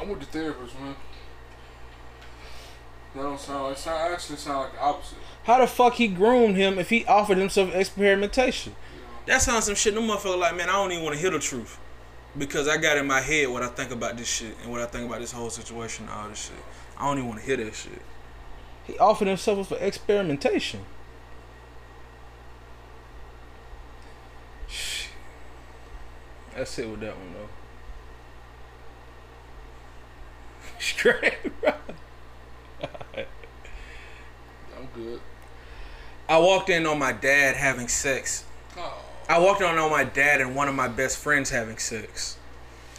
I'm 0.00 0.08
with 0.08 0.20
the 0.20 0.26
therapist, 0.26 0.78
man. 0.80 0.94
That 3.14 3.22
don't 3.22 3.38
sound 3.38 3.64
like. 3.64 3.76
Sound 3.76 4.12
actually 4.14 4.36
sound 4.36 4.60
like 4.60 4.72
the 4.72 4.80
opposite. 4.80 5.18
How 5.44 5.58
the 5.58 5.66
fuck 5.66 5.94
he 5.94 6.08
groomed 6.08 6.56
him 6.56 6.78
if 6.78 6.90
he 6.90 7.04
offered 7.04 7.38
himself 7.38 7.74
experimentation? 7.74 8.74
That 9.26 9.42
sounds 9.42 9.66
some 9.66 9.74
shit. 9.74 9.94
No 9.94 10.00
motherfucker 10.00 10.38
like, 10.38 10.56
man, 10.56 10.68
I 10.68 10.72
don't 10.72 10.92
even 10.92 11.04
want 11.04 11.14
to 11.14 11.20
hear 11.20 11.30
the 11.30 11.38
truth. 11.38 11.78
Because 12.36 12.66
I 12.66 12.78
got 12.78 12.96
in 12.96 13.06
my 13.06 13.20
head 13.20 13.48
what 13.48 13.62
I 13.62 13.68
think 13.68 13.90
about 13.90 14.16
this 14.16 14.26
shit 14.26 14.56
and 14.62 14.72
what 14.72 14.80
I 14.80 14.86
think 14.86 15.06
about 15.06 15.20
this 15.20 15.32
whole 15.32 15.50
situation 15.50 16.06
and 16.06 16.14
all 16.14 16.28
this 16.28 16.46
shit. 16.46 16.64
I 17.02 17.06
don't 17.06 17.18
even 17.18 17.30
want 17.30 17.40
to 17.40 17.46
hear 17.46 17.56
that 17.56 17.74
shit. 17.74 18.00
He 18.84 18.96
offered 18.96 19.26
himself 19.26 19.58
up 19.58 19.66
for 19.66 19.84
experimentation. 19.84 20.82
Shit. 24.68 25.10
That's 26.54 26.78
it 26.78 26.88
with 26.88 27.00
that 27.00 27.16
one 27.18 27.32
though. 27.32 27.48
Straight, 30.78 31.60
bro. 31.60 31.72
I'm 33.18 34.86
good. 34.94 35.20
I 36.28 36.38
walked 36.38 36.70
in 36.70 36.86
on 36.86 37.00
my 37.00 37.10
dad 37.10 37.56
having 37.56 37.88
sex. 37.88 38.44
Oh, 38.76 38.94
I 39.28 39.40
walked 39.40 39.60
in 39.60 39.76
on 39.76 39.90
my 39.90 40.04
dad 40.04 40.40
and 40.40 40.54
one 40.54 40.68
of 40.68 40.76
my 40.76 40.86
best 40.86 41.18
friends 41.18 41.50
having 41.50 41.78
sex. 41.78 42.38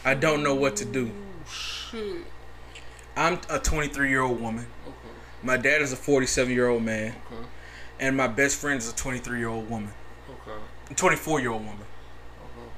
I 0.03 0.13
don't 0.13 0.43
know 0.43 0.55
what 0.55 0.75
to 0.75 0.85
do. 0.85 1.09
shit. 1.49 2.32
I'm 3.15 3.39
a 3.49 3.59
23 3.59 4.09
year 4.09 4.21
old 4.21 4.41
woman. 4.41 4.65
Okay, 4.87 4.95
My 5.43 5.57
dad 5.57 5.81
is 5.81 5.93
a 5.93 5.95
47 5.95 6.51
year 6.53 6.67
old 6.67 6.83
man, 6.83 7.15
okay, 7.31 7.45
and 7.99 8.17
my 8.17 8.27
best 8.27 8.57
friend 8.57 8.79
is 8.79 8.91
a 8.91 8.95
23 8.95 9.39
year 9.39 9.49
old 9.49 9.69
woman, 9.69 9.91
okay, 10.29 10.95
24 10.95 11.39
year 11.39 11.51
old 11.51 11.61
woman. 11.61 11.77
okay. 11.77 12.69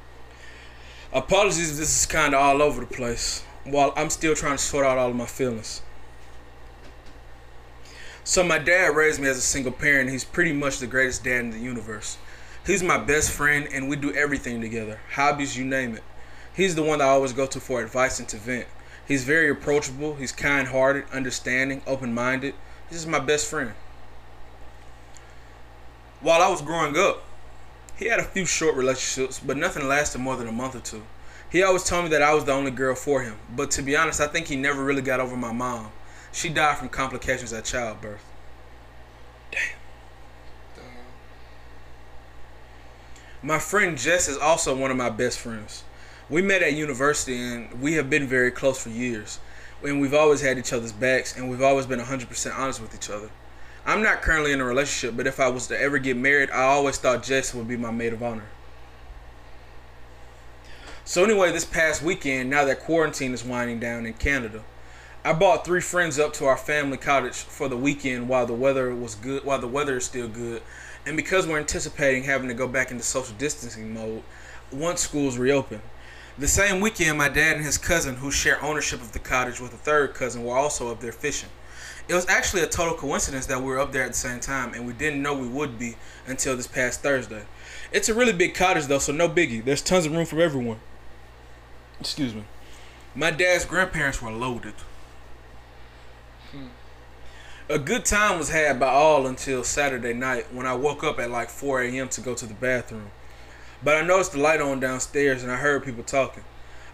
Apologies, 1.13 1.71
if 1.71 1.77
this 1.77 1.99
is 2.01 2.05
kind 2.05 2.33
of 2.33 2.41
all 2.41 2.61
over 2.61 2.81
the 2.81 2.87
place. 2.87 3.43
While 3.63 3.93
I'm 3.95 4.11
still 4.11 4.35
trying 4.35 4.57
to 4.57 4.63
sort 4.63 4.85
out 4.85 4.97
all 4.99 5.09
of 5.09 5.15
my 5.15 5.25
feelings. 5.25 5.81
So 8.23 8.43
my 8.43 8.57
dad 8.59 8.95
raised 8.95 9.19
me 9.19 9.27
as 9.27 9.37
a 9.37 9.41
single 9.41 9.71
parent. 9.71 10.09
He's 10.09 10.23
pretty 10.23 10.51
much 10.53 10.79
the 10.79 10.87
greatest 10.87 11.23
dad 11.23 11.39
in 11.41 11.51
the 11.51 11.59
universe. 11.59 12.17
He's 12.65 12.81
my 12.83 12.97
best 12.97 13.31
friend, 13.31 13.67
and 13.71 13.87
we 13.87 13.95
do 13.95 14.13
everything 14.13 14.61
together. 14.61 14.99
Hobbies, 15.13 15.57
you 15.57 15.63
name 15.65 15.95
it. 15.95 16.03
He's 16.55 16.73
the 16.75 16.81
one 16.83 16.99
that 16.99 17.05
I 17.05 17.09
always 17.09 17.33
go 17.33 17.45
to 17.45 17.59
for 17.59 17.81
advice 17.81 18.19
and 18.19 18.27
to 18.29 18.37
vent. 18.37 18.67
He's 19.07 19.23
very 19.23 19.49
approachable. 19.49 20.15
He's 20.15 20.31
kind-hearted, 20.31 21.05
understanding, 21.13 21.81
open-minded. 21.85 22.55
He's 22.89 22.99
just 22.99 23.07
my 23.07 23.19
best 23.19 23.49
friend. 23.49 23.73
While 26.21 26.41
I 26.41 26.49
was 26.49 26.61
growing 26.61 26.97
up, 26.97 27.23
he 27.97 28.05
had 28.07 28.19
a 28.19 28.23
few 28.23 28.45
short 28.45 28.75
relationships, 28.75 29.39
but 29.39 29.57
nothing 29.57 29.87
lasted 29.87 30.19
more 30.19 30.35
than 30.35 30.47
a 30.47 30.51
month 30.51 30.75
or 30.75 30.79
two. 30.79 31.03
He 31.49 31.63
always 31.63 31.83
told 31.83 32.05
me 32.05 32.09
that 32.09 32.21
I 32.21 32.33
was 32.33 32.45
the 32.45 32.51
only 32.51 32.71
girl 32.71 32.95
for 32.95 33.21
him, 33.21 33.37
but 33.55 33.71
to 33.71 33.81
be 33.81 33.95
honest, 33.95 34.19
I 34.19 34.27
think 34.27 34.47
he 34.47 34.55
never 34.55 34.83
really 34.83 35.01
got 35.01 35.19
over 35.19 35.37
my 35.37 35.53
mom. 35.53 35.91
She 36.31 36.49
died 36.49 36.77
from 36.77 36.89
complications 36.89 37.53
at 37.53 37.63
childbirth. 37.63 38.25
Damn. 39.51 39.61
My 43.41 43.59
friend 43.59 43.97
Jess 43.97 44.27
is 44.27 44.37
also 44.37 44.75
one 44.75 44.91
of 44.91 44.97
my 44.97 45.09
best 45.09 45.39
friends. 45.39 45.83
We 46.29 46.41
met 46.41 46.63
at 46.63 46.73
university 46.73 47.37
and 47.37 47.81
we 47.81 47.93
have 47.93 48.09
been 48.09 48.27
very 48.27 48.49
close 48.49 48.81
for 48.81 48.89
years. 48.89 49.39
And 49.83 50.01
we've 50.01 50.13
always 50.13 50.41
had 50.41 50.57
each 50.57 50.73
other's 50.73 50.91
backs 50.91 51.37
and 51.37 51.49
we've 51.49 51.61
always 51.61 51.85
been 51.85 51.99
100% 51.99 52.57
honest 52.57 52.81
with 52.81 52.95
each 52.95 53.09
other. 53.09 53.29
I'm 53.85 54.01
not 54.01 54.23
currently 54.23 54.51
in 54.51 54.59
a 54.59 54.65
relationship, 54.65 55.15
but 55.15 55.27
if 55.27 55.39
I 55.39 55.49
was 55.49 55.67
to 55.67 55.79
ever 55.79 55.99
get 55.99 56.17
married, 56.17 56.49
I 56.49 56.63
always 56.63 56.97
thought 56.97 57.21
Jess 57.21 57.53
would 57.53 57.67
be 57.67 57.77
my 57.77 57.91
maid 57.91 58.13
of 58.13 58.23
honor. 58.23 58.47
So 61.03 61.23
anyway, 61.23 61.51
this 61.51 61.65
past 61.65 62.01
weekend, 62.01 62.49
now 62.49 62.65
that 62.65 62.79
quarantine 62.79 63.31
is 63.31 63.43
winding 63.43 63.79
down 63.79 64.07
in 64.07 64.13
Canada, 64.13 64.63
I 65.23 65.33
brought 65.33 65.63
three 65.63 65.81
friends 65.81 66.17
up 66.17 66.33
to 66.33 66.45
our 66.45 66.57
family 66.57 66.97
cottage 66.97 67.35
for 67.35 67.67
the 67.67 67.77
weekend 67.77 68.27
while 68.27 68.47
the 68.47 68.53
weather 68.53 68.95
was 68.95 69.13
good, 69.13 69.45
while 69.45 69.59
the 69.59 69.67
weather 69.67 69.97
is 69.97 70.05
still 70.05 70.27
good, 70.27 70.63
and 71.05 71.15
because 71.15 71.45
we're 71.45 71.59
anticipating 71.59 72.23
having 72.23 72.47
to 72.47 72.55
go 72.55 72.67
back 72.67 72.89
into 72.89 73.03
social 73.03 73.35
distancing 73.37 73.93
mode 73.93 74.23
once 74.71 75.01
schools 75.01 75.37
reopen. 75.37 75.81
The 76.37 76.47
same 76.49 76.81
weekend, 76.81 77.17
my 77.17 77.29
dad 77.29 77.55
and 77.55 77.65
his 77.65 77.77
cousin, 77.77 78.15
who 78.15 78.29
share 78.29 78.61
ownership 78.61 78.99
of 78.99 79.13
the 79.13 79.19
cottage 79.19 79.61
with 79.61 79.73
a 79.73 79.77
third 79.77 80.13
cousin, 80.13 80.43
were 80.43 80.57
also 80.57 80.91
up 80.91 80.99
there 80.99 81.13
fishing. 81.13 81.49
It 82.09 82.13
was 82.13 82.27
actually 82.27 82.61
a 82.61 82.67
total 82.67 82.93
coincidence 82.93 83.45
that 83.45 83.59
we 83.59 83.67
were 83.67 83.79
up 83.79 83.93
there 83.93 84.03
at 84.03 84.11
the 84.11 84.17
same 84.17 84.41
time, 84.41 84.73
and 84.73 84.85
we 84.85 84.91
didn't 84.91 85.21
know 85.21 85.33
we 85.33 85.47
would 85.47 85.79
be 85.79 85.95
until 86.27 86.57
this 86.57 86.67
past 86.67 87.01
Thursday. 87.01 87.43
It's 87.91 88.09
a 88.09 88.13
really 88.13 88.33
big 88.33 88.53
cottage, 88.53 88.85
though, 88.87 88.99
so 88.99 89.13
no 89.13 89.29
biggie. 89.29 89.63
There's 89.63 89.81
tons 89.81 90.05
of 90.05 90.11
room 90.11 90.25
for 90.25 90.41
everyone. 90.41 90.79
Excuse 92.01 92.35
me. 92.35 92.43
My 93.15 93.31
dad's 93.31 93.63
grandparents 93.63 94.21
were 94.21 94.31
loaded. 94.31 94.73
Hmm. 96.51 96.67
A 97.69 97.79
good 97.79 98.03
time 98.03 98.37
was 98.37 98.49
had 98.49 98.77
by 98.77 98.89
all 98.89 99.25
until 99.25 99.63
Saturday 99.63 100.13
night 100.13 100.53
when 100.53 100.65
I 100.67 100.75
woke 100.75 101.03
up 101.03 101.17
at 101.17 101.31
like 101.31 101.49
4 101.49 101.81
a.m. 101.83 102.09
to 102.09 102.21
go 102.21 102.35
to 102.35 102.45
the 102.45 102.53
bathroom. 102.53 103.09
But 103.85 103.97
I 103.97 104.01
noticed 104.01 104.31
the 104.31 104.39
light 104.39 104.59
on 104.61 104.79
downstairs 104.79 105.43
and 105.43 105.51
I 105.51 105.57
heard 105.57 105.85
people 105.85 106.03
talking. 106.03 106.43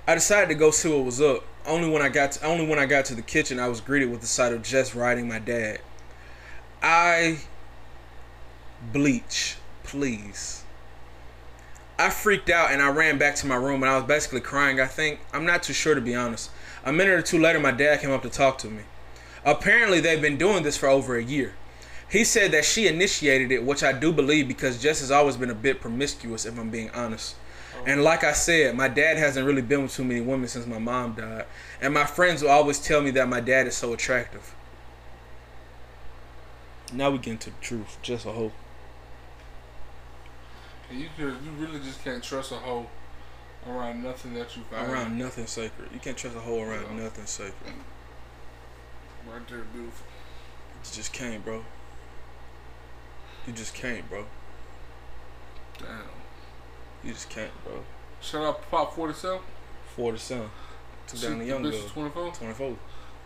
I 0.05 0.13
decided 0.13 0.49
to 0.49 0.55
go 0.55 0.71
see 0.71 0.89
what 0.89 1.05
was 1.05 1.21
up. 1.21 1.45
Only 1.65 1.89
when 1.89 2.01
I 2.01 2.09
got 2.09 2.33
to, 2.33 2.45
only 2.45 2.67
when 2.67 2.79
I 2.79 2.85
got 2.85 3.05
to 3.05 3.15
the 3.15 3.21
kitchen 3.21 3.59
I 3.59 3.69
was 3.69 3.79
greeted 3.79 4.11
with 4.11 4.19
the 4.19 4.27
sight 4.27 4.51
of 4.51 4.61
Jess 4.61 4.93
riding 4.93 5.25
my 5.25 5.39
dad. 5.39 5.79
I 6.83 7.39
bleach, 8.91 9.55
please. 9.83 10.65
I 11.97 12.09
freaked 12.09 12.49
out 12.49 12.71
and 12.71 12.81
I 12.81 12.89
ran 12.89 13.17
back 13.17 13.35
to 13.35 13.47
my 13.47 13.55
room 13.55 13.83
and 13.83 13.89
I 13.89 13.95
was 13.95 14.03
basically 14.03 14.41
crying. 14.41 14.81
I 14.81 14.87
think 14.87 15.21
I'm 15.31 15.45
not 15.45 15.63
too 15.63 15.73
sure 15.73 15.95
to 15.95 16.01
be 16.01 16.13
honest. 16.13 16.51
A 16.83 16.91
minute 16.91 17.13
or 17.13 17.21
two 17.21 17.39
later 17.39 17.59
my 17.61 17.71
dad 17.71 18.01
came 18.01 18.11
up 18.11 18.23
to 18.23 18.29
talk 18.29 18.57
to 18.59 18.67
me. 18.67 18.81
Apparently 19.45 20.01
they've 20.01 20.21
been 20.21 20.37
doing 20.37 20.63
this 20.63 20.75
for 20.75 20.89
over 20.89 21.15
a 21.15 21.23
year. 21.23 21.53
He 22.11 22.25
said 22.25 22.51
that 22.51 22.65
she 22.65 22.87
initiated 22.87 23.53
it, 23.53 23.63
which 23.63 23.83
I 23.83 23.93
do 23.93 24.11
believe 24.11 24.45
because 24.49 24.81
Jess 24.81 24.99
has 24.99 25.11
always 25.11 25.37
been 25.37 25.49
a 25.49 25.55
bit 25.55 25.79
promiscuous, 25.79 26.45
if 26.45 26.59
I'm 26.59 26.69
being 26.69 26.89
honest. 26.89 27.35
And 27.87 28.03
like 28.03 28.25
I 28.25 28.33
said, 28.33 28.75
my 28.75 28.89
dad 28.89 29.15
hasn't 29.15 29.47
really 29.47 29.61
been 29.61 29.83
with 29.83 29.93
too 29.93 30.03
many 30.03 30.19
women 30.19 30.49
since 30.49 30.67
my 30.67 30.77
mom 30.77 31.13
died. 31.13 31.45
And 31.81 31.93
my 31.93 32.03
friends 32.03 32.41
will 32.41 32.49
always 32.49 32.79
tell 32.79 33.01
me 33.01 33.11
that 33.11 33.29
my 33.29 33.39
dad 33.39 33.65
is 33.65 33.77
so 33.77 33.93
attractive. 33.93 34.53
Now 36.91 37.11
we 37.11 37.17
get 37.17 37.31
into 37.31 37.49
the 37.51 37.55
truth. 37.61 37.97
Just 38.01 38.25
a 38.25 38.31
hoe. 38.31 38.51
You 40.91 41.07
could, 41.15 41.37
you 41.45 41.51
really 41.57 41.79
just 41.79 42.03
can't 42.03 42.21
trust 42.21 42.51
a 42.51 42.55
hoe 42.55 42.87
around 43.65 44.03
nothing 44.03 44.33
that 44.33 44.57
you 44.57 44.63
find. 44.69 44.91
Around 44.91 45.17
nothing 45.17 45.47
sacred. 45.47 45.87
You 45.93 46.01
can't 46.01 46.17
trust 46.17 46.35
a 46.35 46.41
hoe 46.41 46.61
around 46.61 46.97
Yeah. 46.97 47.03
nothing 47.05 47.25
sacred. 47.25 47.73
Right 49.25 49.47
there, 49.47 49.59
beautiful. 49.73 50.05
You 50.83 50.91
just 50.91 51.13
can't, 51.13 51.45
bro. 51.45 51.63
You 53.47 53.53
just 53.53 53.73
can't, 53.73 54.07
bro. 54.09 54.25
Damn. 55.79 55.87
You 57.03 57.13
just 57.13 57.29
can't, 57.29 57.51
bro. 57.63 57.83
Shout 58.21 58.43
out 58.43 58.69
Pop 58.69 58.95
47. 58.95 59.39
Four 59.95 60.11
to 60.11 60.17
seven. 60.17 60.49
Down 61.19 61.39
the 61.39 61.45
young 61.45 61.63
bitch 61.63 61.71
girl. 61.71 61.89
24. 61.89 62.31
24. 62.33 62.75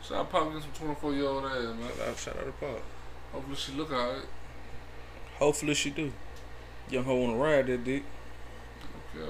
Shout 0.02 0.18
out 0.18 0.32
Pop 0.32 0.48
against 0.48 0.68
some 0.78 0.88
24 0.88 1.14
year 1.14 1.26
old 1.26 1.46
ass, 1.46 1.64
man. 1.64 1.80
Shout 1.98 2.08
out, 2.08 2.18
shout 2.18 2.38
out 2.38 2.46
to 2.46 2.52
Pop. 2.54 2.82
Hopefully 3.34 3.56
she 3.56 3.72
look 3.74 3.92
alright. 3.92 4.26
Hopefully 5.38 5.74
she 5.74 5.90
do. 5.90 6.14
Young 6.90 7.04
hoe 7.04 7.16
wanna 7.16 7.36
ride 7.36 7.68
that 7.68 7.84
dick. 7.84 8.04
Yeah. 9.16 9.26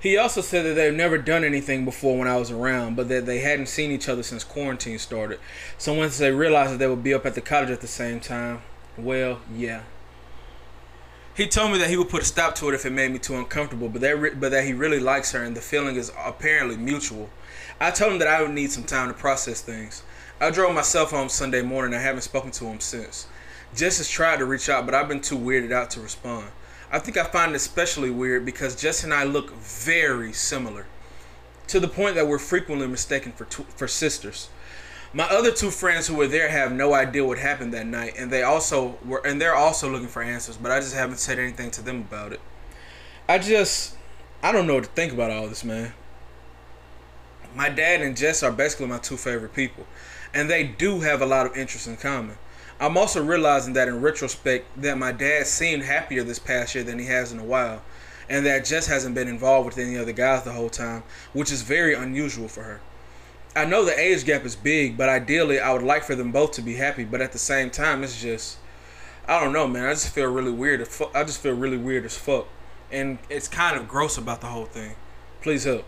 He 0.00 0.16
also 0.16 0.40
said 0.40 0.64
that 0.64 0.74
they've 0.74 0.94
never 0.94 1.18
done 1.18 1.44
anything 1.44 1.84
before 1.84 2.18
when 2.18 2.26
I 2.26 2.38
was 2.38 2.50
around, 2.50 2.96
but 2.96 3.08
that 3.10 3.26
they 3.26 3.40
hadn't 3.40 3.66
seen 3.66 3.90
each 3.90 4.08
other 4.08 4.22
since 4.22 4.44
quarantine 4.44 4.98
started. 4.98 5.38
So 5.76 5.92
once 5.92 6.16
they 6.16 6.30
realized 6.30 6.72
that 6.72 6.78
they 6.78 6.86
would 6.86 7.02
be 7.02 7.12
up 7.12 7.26
at 7.26 7.34
the 7.34 7.42
cottage 7.42 7.70
at 7.70 7.82
the 7.82 7.86
same 7.86 8.18
time, 8.18 8.62
well, 8.96 9.40
yeah. 9.54 9.82
He 11.36 11.46
told 11.46 11.72
me 11.72 11.78
that 11.78 11.90
he 11.90 11.96
would 11.98 12.08
put 12.08 12.22
a 12.22 12.26
stop 12.26 12.54
to 12.56 12.70
it 12.70 12.74
if 12.74 12.86
it 12.86 12.90
made 12.90 13.12
me 13.12 13.18
too 13.18 13.36
uncomfortable, 13.36 13.88
but 13.88 14.00
that 14.00 14.18
re- 14.18 14.34
but 14.34 14.50
that 14.50 14.64
he 14.64 14.72
really 14.72 15.00
likes 15.00 15.32
her 15.32 15.42
and 15.42 15.56
the 15.56 15.60
feeling 15.60 15.96
is 15.96 16.10
apparently 16.18 16.76
mutual. 16.76 17.30
I 17.78 17.90
told 17.90 18.12
him 18.12 18.18
that 18.18 18.28
I 18.28 18.42
would 18.42 18.50
need 18.50 18.72
some 18.72 18.84
time 18.84 19.08
to 19.08 19.14
process 19.14 19.60
things. 19.60 20.02
I 20.40 20.50
drove 20.50 20.74
myself 20.74 21.10
home 21.10 21.28
Sunday 21.28 21.62
morning. 21.62 21.94
I 21.94 22.02
haven't 22.02 22.22
spoken 22.22 22.50
to 22.52 22.64
him 22.66 22.80
since. 22.80 23.26
Jess 23.74 23.98
has 23.98 24.08
tried 24.08 24.38
to 24.38 24.44
reach 24.46 24.68
out, 24.68 24.86
but 24.86 24.94
I've 24.94 25.08
been 25.08 25.20
too 25.20 25.38
weirded 25.38 25.72
out 25.72 25.90
to 25.90 26.00
respond. 26.00 26.48
I 26.92 26.98
think 26.98 27.16
I 27.16 27.24
find 27.24 27.52
it 27.52 27.56
especially 27.56 28.10
weird 28.10 28.44
because 28.44 28.74
Jess 28.74 29.04
and 29.04 29.14
I 29.14 29.24
look 29.24 29.52
very 29.54 30.32
similar, 30.32 30.86
to 31.68 31.78
the 31.78 31.86
point 31.86 32.16
that 32.16 32.26
we're 32.26 32.38
frequently 32.38 32.88
mistaken 32.88 33.30
for 33.32 33.44
tw- 33.44 33.72
for 33.76 33.86
sisters. 33.86 34.48
My 35.12 35.24
other 35.24 35.52
two 35.52 35.70
friends 35.70 36.06
who 36.06 36.16
were 36.16 36.26
there 36.26 36.48
have 36.48 36.72
no 36.72 36.94
idea 36.94 37.24
what 37.24 37.38
happened 37.38 37.72
that 37.74 37.86
night, 37.86 38.14
and 38.16 38.30
they 38.30 38.42
also 38.42 38.98
were, 39.04 39.24
and 39.24 39.40
they're 39.40 39.54
also 39.54 39.90
looking 39.90 40.08
for 40.08 40.22
answers. 40.22 40.56
But 40.56 40.72
I 40.72 40.80
just 40.80 40.94
haven't 40.94 41.18
said 41.18 41.38
anything 41.38 41.70
to 41.72 41.82
them 41.82 42.00
about 42.00 42.32
it. 42.32 42.40
I 43.28 43.38
just, 43.38 43.96
I 44.42 44.50
don't 44.50 44.66
know 44.66 44.74
what 44.74 44.84
to 44.84 44.90
think 44.90 45.12
about 45.12 45.30
all 45.30 45.48
this, 45.48 45.64
man. 45.64 45.92
My 47.54 47.68
dad 47.68 48.02
and 48.02 48.16
Jess 48.16 48.42
are 48.42 48.52
basically 48.52 48.86
my 48.86 48.98
two 48.98 49.16
favorite 49.16 49.52
people, 49.52 49.86
and 50.34 50.50
they 50.50 50.64
do 50.64 51.00
have 51.00 51.22
a 51.22 51.26
lot 51.26 51.46
of 51.46 51.56
interests 51.56 51.88
in 51.88 51.96
common. 51.96 52.36
I'm 52.80 52.96
also 52.96 53.22
realizing 53.22 53.74
that 53.74 53.88
in 53.88 54.00
retrospect 54.00 54.80
that 54.80 54.96
my 54.96 55.12
dad 55.12 55.46
seemed 55.46 55.82
happier 55.82 56.24
this 56.24 56.38
past 56.38 56.74
year 56.74 56.82
than 56.82 56.98
he 56.98 57.06
has 57.06 57.30
in 57.30 57.38
a 57.38 57.44
while, 57.44 57.82
and 58.28 58.46
that 58.46 58.64
Jess 58.64 58.86
hasn't 58.86 59.14
been 59.14 59.28
involved 59.28 59.66
with 59.66 59.78
any 59.78 59.98
other 59.98 60.12
guys 60.12 60.44
the 60.44 60.52
whole 60.52 60.70
time, 60.70 61.02
which 61.34 61.52
is 61.52 61.60
very 61.60 61.94
unusual 61.94 62.48
for 62.48 62.62
her. 62.62 62.80
I 63.54 63.66
know 63.66 63.84
the 63.84 63.98
age 63.98 64.24
gap 64.24 64.44
is 64.44 64.56
big, 64.56 64.96
but 64.96 65.08
ideally 65.08 65.60
I 65.60 65.72
would 65.72 65.82
like 65.82 66.04
for 66.04 66.14
them 66.14 66.32
both 66.32 66.52
to 66.52 66.62
be 66.62 66.76
happy, 66.76 67.04
but 67.04 67.20
at 67.20 67.32
the 67.32 67.38
same 67.38 67.70
time 67.70 68.02
it's 68.02 68.20
just 68.20 68.56
I 69.30 69.38
don't 69.38 69.52
know, 69.52 69.68
man. 69.68 69.86
I 69.86 69.92
just 69.92 70.08
feel 70.08 70.26
really 70.26 70.50
weird. 70.50 70.80
I 71.14 71.22
just 71.22 71.40
feel 71.40 71.54
really 71.54 71.76
weird 71.76 72.04
as 72.04 72.16
fuck. 72.16 72.48
And 72.90 73.18
it's 73.28 73.46
kind 73.46 73.76
of 73.76 73.86
gross 73.86 74.18
about 74.18 74.40
the 74.40 74.48
whole 74.48 74.64
thing. 74.64 74.96
Please 75.40 75.64
help. 75.64 75.84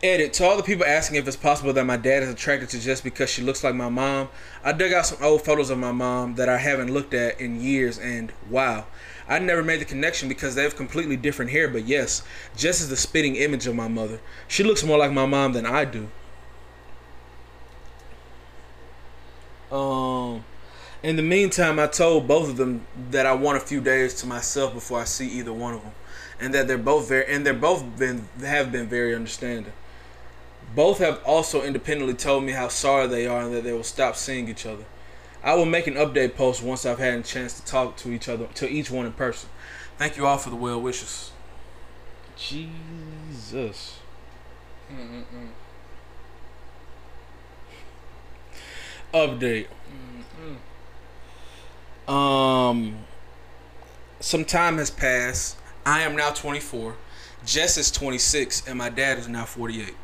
Edit 0.00 0.32
to 0.34 0.44
all 0.44 0.56
the 0.56 0.62
people 0.62 0.86
asking 0.86 1.16
if 1.16 1.26
it's 1.26 1.36
possible 1.36 1.72
that 1.72 1.84
my 1.84 1.96
dad 1.96 2.22
is 2.22 2.28
attracted 2.28 2.68
to 2.68 2.78
just 2.78 3.02
because 3.02 3.28
she 3.28 3.42
looks 3.42 3.64
like 3.64 3.74
my 3.74 3.88
mom. 3.88 4.28
I 4.62 4.70
dug 4.70 4.92
out 4.92 5.06
some 5.06 5.18
old 5.20 5.42
photos 5.42 5.70
of 5.70 5.78
my 5.78 5.90
mom 5.90 6.36
that 6.36 6.48
I 6.48 6.58
haven't 6.58 6.92
looked 6.92 7.14
at 7.14 7.40
in 7.40 7.60
years, 7.60 7.98
and 7.98 8.32
wow, 8.48 8.86
I 9.28 9.40
never 9.40 9.60
made 9.60 9.80
the 9.80 9.84
connection 9.84 10.28
because 10.28 10.54
they 10.54 10.62
have 10.62 10.76
completely 10.76 11.16
different 11.16 11.50
hair. 11.50 11.66
But 11.66 11.88
yes, 11.88 12.22
Jess 12.56 12.80
is 12.80 12.90
the 12.90 12.96
spitting 12.96 13.34
image 13.34 13.66
of 13.66 13.74
my 13.74 13.88
mother. 13.88 14.20
She 14.46 14.62
looks 14.62 14.84
more 14.84 14.98
like 14.98 15.10
my 15.10 15.26
mom 15.26 15.52
than 15.52 15.66
I 15.66 15.84
do. 15.84 16.08
Um, 19.74 20.44
in 21.02 21.16
the 21.16 21.22
meantime, 21.22 21.80
I 21.80 21.88
told 21.88 22.28
both 22.28 22.48
of 22.48 22.56
them 22.56 22.86
that 23.10 23.26
I 23.26 23.32
want 23.32 23.56
a 23.56 23.60
few 23.60 23.80
days 23.80 24.14
to 24.20 24.28
myself 24.28 24.74
before 24.74 25.00
I 25.00 25.04
see 25.04 25.26
either 25.26 25.52
one 25.52 25.74
of 25.74 25.82
them, 25.82 25.92
and 26.38 26.54
that 26.54 26.68
they're 26.68 26.78
both 26.78 27.08
very 27.08 27.26
and 27.26 27.44
they're 27.44 27.52
both 27.52 27.98
been 27.98 28.28
have 28.40 28.70
been 28.70 28.86
very 28.86 29.12
understanding. 29.12 29.72
Both 30.74 30.98
have 30.98 31.22
also 31.24 31.62
independently 31.62 32.14
told 32.14 32.44
me 32.44 32.52
how 32.52 32.68
sorry 32.68 33.06
they 33.06 33.26
are 33.26 33.42
and 33.42 33.54
that 33.54 33.64
they 33.64 33.72
will 33.72 33.82
stop 33.82 34.16
seeing 34.16 34.48
each 34.48 34.66
other. 34.66 34.84
I 35.42 35.54
will 35.54 35.64
make 35.64 35.86
an 35.86 35.94
update 35.94 36.34
post 36.34 36.62
once 36.62 36.84
I've 36.84 36.98
had 36.98 37.18
a 37.18 37.22
chance 37.22 37.58
to 37.58 37.64
talk 37.64 37.96
to 37.98 38.10
each 38.10 38.28
other, 38.28 38.46
to 38.54 38.68
each 38.68 38.90
one 38.90 39.06
in 39.06 39.12
person. 39.12 39.48
Thank 39.96 40.16
you 40.16 40.26
all 40.26 40.38
for 40.38 40.50
the 40.50 40.56
well 40.56 40.80
wishes. 40.80 41.32
Jesus. 42.36 43.98
Mm-mm-mm. 44.92 45.48
Update. 49.14 49.66
Mm-mm. 52.06 52.12
Um, 52.12 52.98
some 54.20 54.44
time 54.44 54.78
has 54.78 54.90
passed. 54.90 55.56
I 55.84 56.02
am 56.02 56.14
now 56.16 56.30
24. 56.30 56.94
Jess 57.44 57.78
is 57.78 57.90
26, 57.90 58.66
and 58.68 58.78
my 58.78 58.90
dad 58.90 59.18
is 59.18 59.28
now 59.28 59.44
48. 59.44 59.94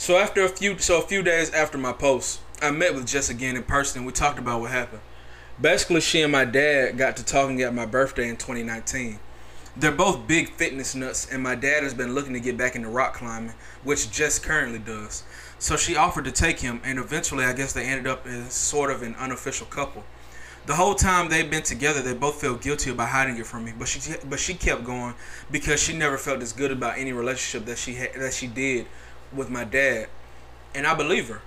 So 0.00 0.16
after 0.16 0.42
a 0.42 0.48
few, 0.48 0.78
so 0.78 0.96
a 0.96 1.02
few 1.02 1.22
days 1.22 1.50
after 1.50 1.76
my 1.76 1.92
post, 1.92 2.40
I 2.62 2.70
met 2.70 2.94
with 2.94 3.06
Jess 3.06 3.28
again 3.28 3.54
in 3.54 3.64
person, 3.64 3.98
and 3.98 4.06
we 4.06 4.14
talked 4.14 4.38
about 4.38 4.62
what 4.62 4.70
happened. 4.70 5.02
Basically, 5.60 6.00
she 6.00 6.22
and 6.22 6.32
my 6.32 6.46
dad 6.46 6.96
got 6.96 7.18
to 7.18 7.22
talking 7.24 7.60
at 7.60 7.74
my 7.74 7.84
birthday 7.84 8.30
in 8.30 8.38
2019. 8.38 9.18
They're 9.76 9.92
both 9.92 10.26
big 10.26 10.52
fitness 10.52 10.94
nuts, 10.94 11.30
and 11.30 11.42
my 11.42 11.54
dad 11.54 11.82
has 11.82 11.92
been 11.92 12.14
looking 12.14 12.32
to 12.32 12.40
get 12.40 12.56
back 12.56 12.76
into 12.76 12.88
rock 12.88 13.12
climbing, 13.12 13.52
which 13.84 14.10
Jess 14.10 14.38
currently 14.38 14.78
does. 14.78 15.22
So 15.58 15.76
she 15.76 15.96
offered 15.96 16.24
to 16.24 16.32
take 16.32 16.60
him, 16.60 16.80
and 16.82 16.98
eventually, 16.98 17.44
I 17.44 17.52
guess 17.52 17.74
they 17.74 17.84
ended 17.84 18.06
up 18.06 18.26
as 18.26 18.54
sort 18.54 18.90
of 18.90 19.02
an 19.02 19.14
unofficial 19.16 19.66
couple. 19.66 20.04
The 20.64 20.76
whole 20.76 20.94
time 20.94 21.28
they've 21.28 21.50
been 21.50 21.62
together, 21.62 22.00
they 22.00 22.14
both 22.14 22.40
felt 22.40 22.62
guilty 22.62 22.88
about 22.88 23.10
hiding 23.10 23.36
it 23.36 23.46
from 23.46 23.66
me, 23.66 23.74
but 23.78 23.88
she 23.88 24.00
but 24.26 24.40
she 24.40 24.54
kept 24.54 24.84
going 24.84 25.14
because 25.50 25.82
she 25.82 25.94
never 25.94 26.16
felt 26.16 26.40
as 26.40 26.54
good 26.54 26.70
about 26.70 26.96
any 26.96 27.12
relationship 27.12 27.66
that 27.66 27.76
she 27.76 27.94
had 27.94 28.14
that 28.14 28.32
she 28.32 28.46
did 28.46 28.86
with 29.32 29.48
my 29.50 29.64
dad, 29.64 30.08
and 30.74 30.86
I 30.86 30.94
believe 30.94 31.28
her. 31.28 31.42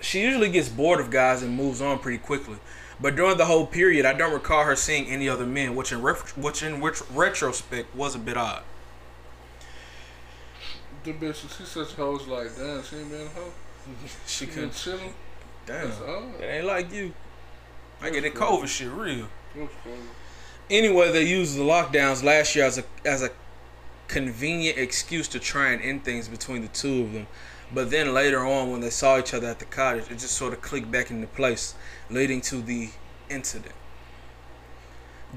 She 0.00 0.20
usually 0.20 0.50
gets 0.50 0.68
bored 0.68 1.00
of 1.00 1.10
guys 1.10 1.42
and 1.42 1.56
moves 1.56 1.80
on 1.80 1.98
pretty 1.98 2.18
quickly. 2.18 2.56
But 3.00 3.16
during 3.16 3.38
the 3.38 3.46
whole 3.46 3.66
period, 3.66 4.04
I 4.06 4.12
don't 4.12 4.32
recall 4.32 4.64
her 4.64 4.76
seeing 4.76 5.06
any 5.06 5.28
other 5.28 5.46
men, 5.46 5.74
which 5.74 5.92
in 5.92 6.02
ref- 6.02 6.36
which 6.36 6.62
in 6.62 6.82
ret- 6.82 7.02
retrospect 7.12 7.94
was 7.94 8.14
a 8.14 8.18
bit 8.18 8.36
odd. 8.36 8.62
The 11.02 11.12
bitch, 11.12 11.56
she's 11.56 11.68
such 11.68 11.92
a 11.92 11.96
hoe. 11.96 12.16
It's 12.16 12.26
like, 12.26 12.56
damn, 12.56 12.82
she 12.82 12.96
ain't 12.96 13.10
been 13.10 13.22
a 13.22 13.28
hoe. 13.28 13.52
she 14.26 14.46
She 14.46 14.46
been 14.46 14.70
chilling. 14.70 15.14
damn. 15.66 15.88
That's. 15.88 16.00
It 16.40 16.44
ain't 16.44 16.66
like 16.66 16.92
you. 16.92 17.12
I 18.00 18.10
get 18.10 18.22
that 18.22 18.34
That's. 18.34 18.44
COVID 18.46 18.66
shit 18.68 18.90
real. 18.90 19.26
Anyway, 20.70 21.12
they 21.12 21.24
used 21.24 21.56
the 21.56 21.62
lockdowns 21.62 22.22
last 22.22 22.54
year 22.56 22.64
as 22.64 22.78
a 22.78 22.84
as 23.04 23.22
a 23.22 23.30
convenient 24.08 24.78
excuse 24.78 25.28
to 25.28 25.38
try 25.38 25.70
and 25.70 25.82
end 25.82 26.04
things 26.04 26.28
between 26.28 26.62
the 26.62 26.68
two 26.68 27.02
of 27.02 27.12
them. 27.12 27.26
But 27.72 27.90
then 27.90 28.14
later 28.14 28.44
on, 28.44 28.70
when 28.70 28.80
they 28.80 28.90
saw 28.90 29.18
each 29.18 29.34
other 29.34 29.48
at 29.48 29.58
the 29.58 29.64
cottage, 29.64 30.10
it 30.10 30.18
just 30.18 30.36
sort 30.36 30.52
of 30.52 30.60
clicked 30.60 30.90
back 30.90 31.10
into 31.10 31.26
place, 31.26 31.74
leading 32.10 32.40
to 32.42 32.56
the 32.56 32.90
incident. 33.28 33.74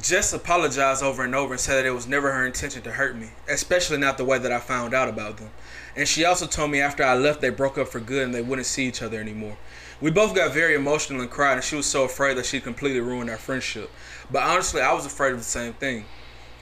Jess 0.01 0.31
apologized 0.31 1.01
over 1.01 1.23
and 1.23 1.33
over 1.33 1.53
and 1.53 1.59
said 1.59 1.77
that 1.77 1.87
it 1.87 1.91
was 1.91 2.07
never 2.07 2.31
her 2.31 2.45
intention 2.45 2.83
to 2.83 2.91
hurt 2.91 3.15
me, 3.15 3.29
especially 3.49 3.97
not 3.97 4.17
the 4.19 4.25
way 4.25 4.37
that 4.37 4.51
I 4.51 4.59
found 4.59 4.93
out 4.93 5.09
about 5.09 5.37
them. 5.37 5.49
And 5.95 6.07
she 6.07 6.23
also 6.23 6.45
told 6.45 6.69
me 6.69 6.79
after 6.79 7.03
I 7.03 7.15
left, 7.15 7.41
they 7.41 7.49
broke 7.49 7.79
up 7.79 7.87
for 7.87 7.99
good 7.99 8.23
and 8.23 8.35
they 8.35 8.43
wouldn't 8.43 8.67
see 8.67 8.87
each 8.87 9.01
other 9.01 9.19
anymore. 9.19 9.57
We 9.99 10.11
both 10.11 10.35
got 10.35 10.53
very 10.53 10.75
emotional 10.75 11.21
and 11.21 11.31
cried, 11.31 11.53
and 11.53 11.63
she 11.63 11.75
was 11.75 11.87
so 11.87 12.03
afraid 12.03 12.37
that 12.37 12.45
she'd 12.45 12.63
completely 12.63 12.99
ruin 12.99 13.27
our 13.27 13.37
friendship. 13.37 13.89
But 14.29 14.43
honestly, 14.43 14.81
I 14.81 14.93
was 14.93 15.07
afraid 15.07 15.31
of 15.31 15.39
the 15.39 15.43
same 15.43 15.73
thing. 15.73 16.05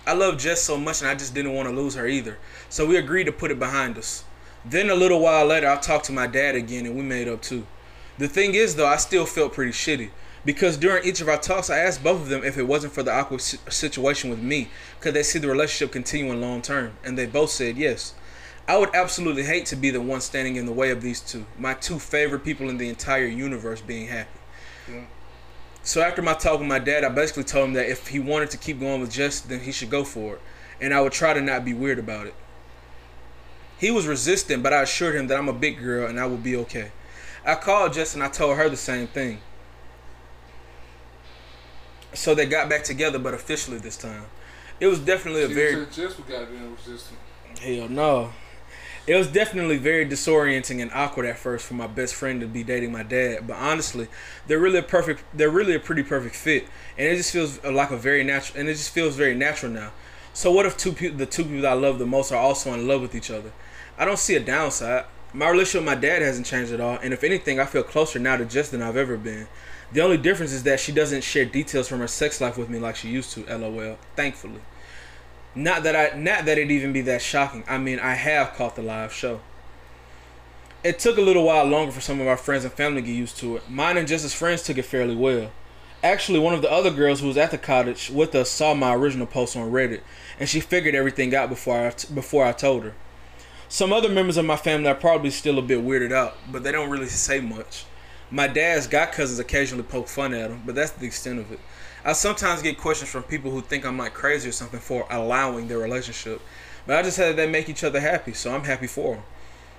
I 0.07 0.14
love 0.14 0.38
Jess 0.38 0.61
so 0.61 0.77
much, 0.77 1.02
and 1.02 1.10
I 1.10 1.15
just 1.15 1.34
didn't 1.34 1.53
want 1.53 1.68
to 1.68 1.76
lose 1.76 1.95
her 1.95 2.07
either. 2.07 2.38
So 2.69 2.86
we 2.86 2.98
agreed 2.98 3.26
to 3.26 3.32
put 3.32 3.52
it 3.52 3.60
behind 3.60 3.98
us. 3.98 4.23
Then 4.64 4.90
a 4.90 4.95
little 4.95 5.19
while 5.19 5.45
later, 5.45 5.68
I 5.68 5.77
talked 5.77 6.06
to 6.06 6.11
my 6.11 6.27
dad 6.27 6.56
again, 6.56 6.86
and 6.86 6.95
we 6.95 7.02
made 7.02 7.27
up 7.27 7.41
too. 7.41 7.65
The 8.18 8.27
thing 8.27 8.56
is, 8.56 8.76
though, 8.76 8.88
I 8.88 8.98
still 8.98 9.26
felt 9.26 9.53
pretty 9.53 9.72
shitty 9.72 10.10
because 10.45 10.77
during 10.77 11.03
each 11.03 11.22
of 11.22 11.27
our 11.27 11.38
talks, 11.38 11.69
I 11.69 11.80
asked 11.80 12.03
both 12.03 12.22
of 12.22 12.30
them 12.30 12.44
if 12.44 12.57
it 12.57 12.64
wasn't 12.64 12.94
for 12.94 13.03
the 13.03 13.11
awkward 13.11 13.41
situation 13.41 14.30
with 14.30 14.40
me, 14.40 14.69
could 15.02 15.14
they 15.14 15.23
see 15.23 15.40
the 15.40 15.48
relationship 15.48 15.91
continuing 15.91 16.40
long 16.40 16.61
term, 16.61 16.94
and 17.03 17.18
they 17.18 17.26
both 17.26 17.49
said 17.49 17.77
yes. 17.77 18.14
I 18.68 18.77
would 18.77 18.95
absolutely 18.95 19.44
hate 19.44 19.65
to 19.68 19.76
be 19.76 19.91
the 19.91 20.02
one 20.02 20.22
standing 20.22 20.56
in 20.56 20.65
the 20.65 20.72
way 20.72 20.91
of 20.91 21.02
these 21.02 21.19
two, 21.19 21.45
my 21.57 21.73
two 21.73 21.99
favorite 21.99 22.44
people 22.44 22.69
in 22.69 22.77
the 22.77 22.90
entire 22.90 23.26
universe 23.26 23.82
being 23.82 24.07
happy. 24.07 24.40
Yeah. 24.91 25.06
So 25.86 26.02
after 26.02 26.24
my 26.24 26.34
talk 26.34 26.60
with 26.60 26.68
my 26.68 26.80
dad, 26.80 27.03
I 27.03 27.10
basically 27.10 27.44
told 27.44 27.68
him 27.68 27.74
that 27.74 27.88
if 27.88 28.07
he 28.07 28.20
wanted 28.20 28.49
to 28.49 28.57
keep 28.57 28.80
going 28.80 29.02
with 29.02 29.12
Jess, 29.12 29.40
then 29.40 29.60
he 29.60 29.72
should 29.72 29.91
go 29.91 30.03
for 30.03 30.34
it, 30.34 30.41
and 30.82 30.91
I 30.91 30.99
would 30.99 31.14
try 31.14 31.36
to 31.36 31.41
not 31.41 31.64
be 31.64 31.76
weird 31.76 31.99
about 31.99 32.26
it. 32.26 32.34
He 33.78 33.91
was 33.91 34.07
resistant, 34.07 34.64
but 34.64 34.74
I 34.74 34.82
assured 34.82 35.16
him 35.16 35.28
that 35.28 35.38
I'm 35.38 35.48
a 35.48 35.53
big 35.53 35.78
girl 35.78 36.07
and 36.07 36.20
I 36.20 36.26
will 36.26 36.38
be 36.38 36.56
okay. 36.56 36.91
I 37.45 37.53
called 37.53 37.94
Jess 37.94 38.16
and 38.16 38.24
I 38.24 38.30
told 38.30 38.57
her 38.57 38.68
the 38.68 38.78
same 38.78 39.06
thing. 39.06 39.41
So 42.14 42.34
they 42.34 42.48
got 42.48 42.68
back 42.68 42.84
together, 42.84 43.20
but 43.20 43.34
officially 43.34 43.78
this 43.78 43.98
time. 43.98 44.26
It 44.80 44.88
was 44.88 44.99
definitely 44.99 45.44
a 45.44 45.48
She 45.49 45.53
very 45.53 45.86
Jess 45.86 46.16
goddamn 46.16 46.76
resistant. 46.76 47.20
Hell 47.62 47.90
no. 47.90 48.32
It 49.07 49.15
was 49.15 49.27
definitely 49.27 49.77
very 49.77 50.03
disorienting 50.03 50.82
and 50.82 50.91
awkward 50.91 51.27
at 51.27 51.38
first 51.38 51.68
for 51.68 51.76
my 51.76 51.86
best 51.86 52.15
friend 52.15 52.41
to 52.41 52.48
be 52.48 52.64
dating 52.64 52.91
my 52.91 53.03
dad, 53.03 53.45
but 53.45 53.56
honestly, 53.56 54.07
they're 54.48 54.60
really 54.60 54.80
a 54.80 54.84
perfect 54.84 55.23
they're 55.32 55.52
really 55.52 55.76
a 55.76 55.80
pretty 55.80 56.02
perfect 56.02 56.36
fit 56.36 56.64
and 56.98 57.07
it 57.07 57.18
just 57.18 57.32
feels 57.32 57.64
like 57.64 57.91
a 57.91 57.98
very 57.98 58.23
natural 58.23 58.60
and 58.60 58.68
it 58.68 58.73
just 58.73 58.90
feels 58.90 59.15
very 59.15 59.36
natural 59.36 59.72
now. 59.72 59.91
So 60.34 60.52
what 60.52 60.65
if 60.65 60.76
two 60.76 60.91
people 60.91 61.18
the 61.18 61.27
two 61.27 61.44
people 61.44 61.61
that 61.61 61.73
I 61.73 61.76
love 61.76 61.99
the 61.99 62.07
most 62.07 62.32
are 62.32 62.41
also 62.41 62.73
in 62.73 62.88
love 62.88 63.02
with 63.02 63.14
each 63.14 63.30
other? 63.30 63.52
I 63.95 64.06
don't 64.06 64.18
see 64.18 64.36
a 64.36 64.40
downside. 64.40 65.06
My 65.34 65.49
relationship 65.49 65.82
with 65.82 65.95
my 65.95 66.02
dad 66.02 66.23
hasn't 66.23 66.48
changed 66.48 66.72
at 66.72 66.80
all, 66.80 66.98
and 67.03 67.14
if 67.14 67.23
anything, 67.23 67.60
I 67.60 67.65
feel 67.65 67.84
closer 67.84 68.19
now 68.19 68.38
to 68.38 68.45
Jess 68.45 68.69
than 68.69 68.82
I've 68.82 68.95
ever 68.95 69.18
been. 69.18 69.48
The 69.91 70.02
only 70.02 70.18
difference 70.18 70.52
is 70.52 70.64
that 70.64 70.80
she 70.80 70.91
doesn't 70.91 71.23
share 71.23 71.45
details 71.45 71.88
from 71.88 71.99
her 71.99 72.07
sex 72.07 72.40
life 72.41 72.57
with 72.57 72.69
me 72.69 72.80
like 72.80 72.95
she 72.95 73.10
used 73.10 73.32
to, 73.34 73.45
lol. 73.57 73.98
Thankfully. 74.15 74.61
Not 75.56 75.84
that 75.84 75.95
I 75.95 76.18
not 76.18 76.45
that 76.45 76.57
it 76.57 76.69
even 76.69 76.91
be 76.91 77.02
that 77.02 77.22
shocking. 77.22 77.64
I 77.68 77.77
mean, 77.77 77.99
I 77.99 78.14
have 78.14 78.53
caught 78.53 78.76
the 78.76 78.82
live 78.82 79.14
show. 79.14 79.40
It 80.84 80.99
took 80.99 81.18
a 81.18 81.22
little 81.22 81.45
while 81.45 81.65
longer 81.65 81.91
for 81.91 82.02
some 82.02 82.22
of 82.22 82.27
our 82.27 82.38
friends 82.38 82.65
and 82.65 82.73
family 82.73 83.02
to 83.02 83.07
get 83.07 83.14
used 83.14 83.38
to 83.38 83.56
it. 83.56 83.69
Mine 83.69 83.98
and 83.98 84.07
Jess's 84.07 84.34
friends 84.34 84.61
took 84.64 84.77
it 84.77 84.84
fairly 84.84 85.15
well. 85.15 85.52
Actually, 86.03 86.38
one 86.38 86.53
of 86.53 86.61
the 86.61 86.72
other 86.72 86.91
girls 86.91 87.22
who 87.22 87.27
was 87.27 87.38
at 87.38 87.49
the 87.49 87.57
cottage 87.57 88.11
with 88.11 88.36
us 88.36 88.52
saw 88.52 88.76
my 88.76 88.94
original 88.94 89.26
post 89.26 89.56
on 89.56 89.72
Reddit, 89.72 90.02
and 90.40 90.48
she 90.48 90.60
figured 90.60 90.94
everything 90.94 91.34
out 91.34 91.49
before 91.49 91.88
I 91.88 91.94
before 92.14 92.45
I 92.45 92.52
told 92.52 92.84
her. 92.84 92.94
Some 93.69 93.91
other 93.91 94.10
members 94.10 94.38
of 94.38 94.45
my 94.45 94.57
family 94.57 94.90
are 94.90 94.95
probably 94.95 95.32
still 95.32 95.57
a 95.57 95.64
bit 95.64 95.80
weirded 95.80 96.11
out, 96.11 96.36
but 96.52 96.64
they 96.64 96.72
don't 96.72 96.90
really 96.90 97.07
say 97.07 97.40
much. 97.40 97.86
My 98.30 98.48
dad's 98.48 98.88
got 98.88 99.11
cousins 99.11 99.40
occasionally 99.40 99.84
poke 99.84 100.07
fun 100.07 100.34
at 100.34 100.52
him, 100.52 100.61
but 100.65 100.76
that's 100.76 100.91
the 100.91 101.06
extent 101.06 101.40
of 101.40 101.52
it. 101.52 101.60
I 102.06 102.14
sometimes 102.14 102.61
get 102.61 102.77
questions 102.77 103.10
from 103.10 103.23
people 103.23 103.49
who 103.49 103.61
think 103.61 103.84
I'm 103.84 103.98
like 103.98 104.14
crazy 104.14 104.48
or 104.48 104.52
something 104.52 104.80
for 104.80 105.07
allowing 105.10 105.68
their 105.68 105.80
relationship, 105.80 106.40
but 106.86 106.98
I 106.98 107.02
just 107.02 107.18
had 107.18 107.36
they 107.36 107.49
make 107.49 107.68
each 107.68 107.84
other 107.84 107.99
happy, 107.99 108.34
so 108.34 108.53
I'm 108.53 108.64
happy 108.64 108.86
for 108.86 109.15
them. 109.15 109.23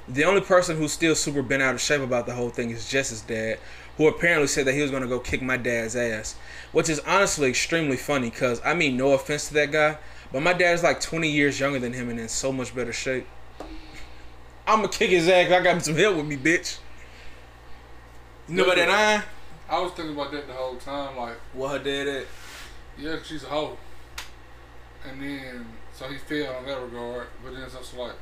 The 0.09 0.25
only 0.25 0.41
person 0.41 0.77
who's 0.77 0.93
still 0.93 1.15
super 1.15 1.41
bent 1.41 1.63
out 1.63 1.77
of 1.77 1.81
shape 1.81 2.01
about 2.03 2.27
the 2.27 2.35
whole 2.35 2.51
thing 2.51 2.71
is 2.71 2.91
Jess's 2.91 3.21
dad, 3.21 3.61
who 3.97 4.09
apparently 4.09 4.49
said 4.49 4.67
that 4.67 4.75
he 4.75 4.83
was 4.83 4.91
gonna 4.91 5.07
go 5.07 5.21
kick 5.21 5.41
my 5.41 5.57
dad's 5.57 5.95
ass, 5.95 6.35
which 6.73 6.89
is 6.89 6.99
honestly 7.07 7.49
extremely 7.49 7.97
funny. 7.97 8.31
Cause 8.31 8.61
I 8.65 8.75
mean, 8.75 8.97
no 8.97 9.13
offense 9.13 9.47
to 9.49 9.55
that 9.55 9.71
guy, 9.71 9.97
but 10.33 10.43
my 10.43 10.53
dad 10.53 10.75
is 10.75 10.83
like 10.83 11.01
20 11.01 11.31
years 11.31 11.61
younger 11.61 11.79
than 11.79 11.93
him 11.93 12.09
and 12.09 12.19
in 12.19 12.29
so 12.29 12.51
much 12.51 12.75
better 12.75 12.93
shape. 12.93 13.29
I'm 14.67 14.81
gonna 14.81 14.89
kick 14.89 15.11
his 15.11 15.29
ass. 15.29 15.49
I 15.49 15.63
got 15.63 15.81
some 15.85 15.95
help 15.95 16.17
with 16.17 16.27
me, 16.27 16.37
bitch. 16.37 16.79
You 18.49 18.57
know 18.57 18.75
that 18.75 18.91
iron? 18.91 19.23
I 19.69 19.81
was 19.81 19.93
thinking 19.93 20.15
about 20.15 20.31
that 20.33 20.47
the 20.47 20.53
whole 20.53 20.77
time. 20.77 21.17
Like, 21.17 21.37
What 21.53 21.79
her 21.79 21.85
dad 21.85 22.09
at? 22.09 22.27
yeah, 22.99 23.17
she's 23.25 23.43
a 23.45 23.47
hoe. 23.47 23.77
And 25.09 25.21
then, 25.21 25.67
so 25.93 26.09
he 26.09 26.19
failed 26.19 26.57
in 26.61 26.67
that 26.67 26.81
regard. 26.83 27.27
But 27.45 27.53
then 27.55 27.63
it's 27.63 27.75
also 27.75 28.03
like, 28.05 28.13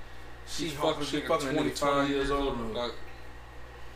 She 0.47 0.65
she's 0.65 0.73
fucking, 0.75 1.05
fucking 1.05 1.21
she 1.21 1.27
fucking 1.27 1.49
a 1.49 1.53
20, 1.53 1.71
nigga 1.71 1.79
five 1.79 1.91
20 2.07 2.15
years 2.15 2.31
older. 2.31 2.63
Like, 2.63 2.93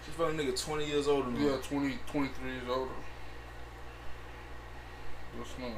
She 0.04 0.10
fucking 0.12 0.40
a 0.40 0.42
nigga 0.42 0.64
20 0.64 0.86
years 0.86 1.08
older 1.08 1.30
than 1.30 1.40
yeah, 1.42 1.50
her. 1.52 1.56
20, 1.58 1.98
23 2.10 2.50
years 2.50 2.62
older. 2.68 2.92
That's 5.38 5.50
not. 5.58 5.70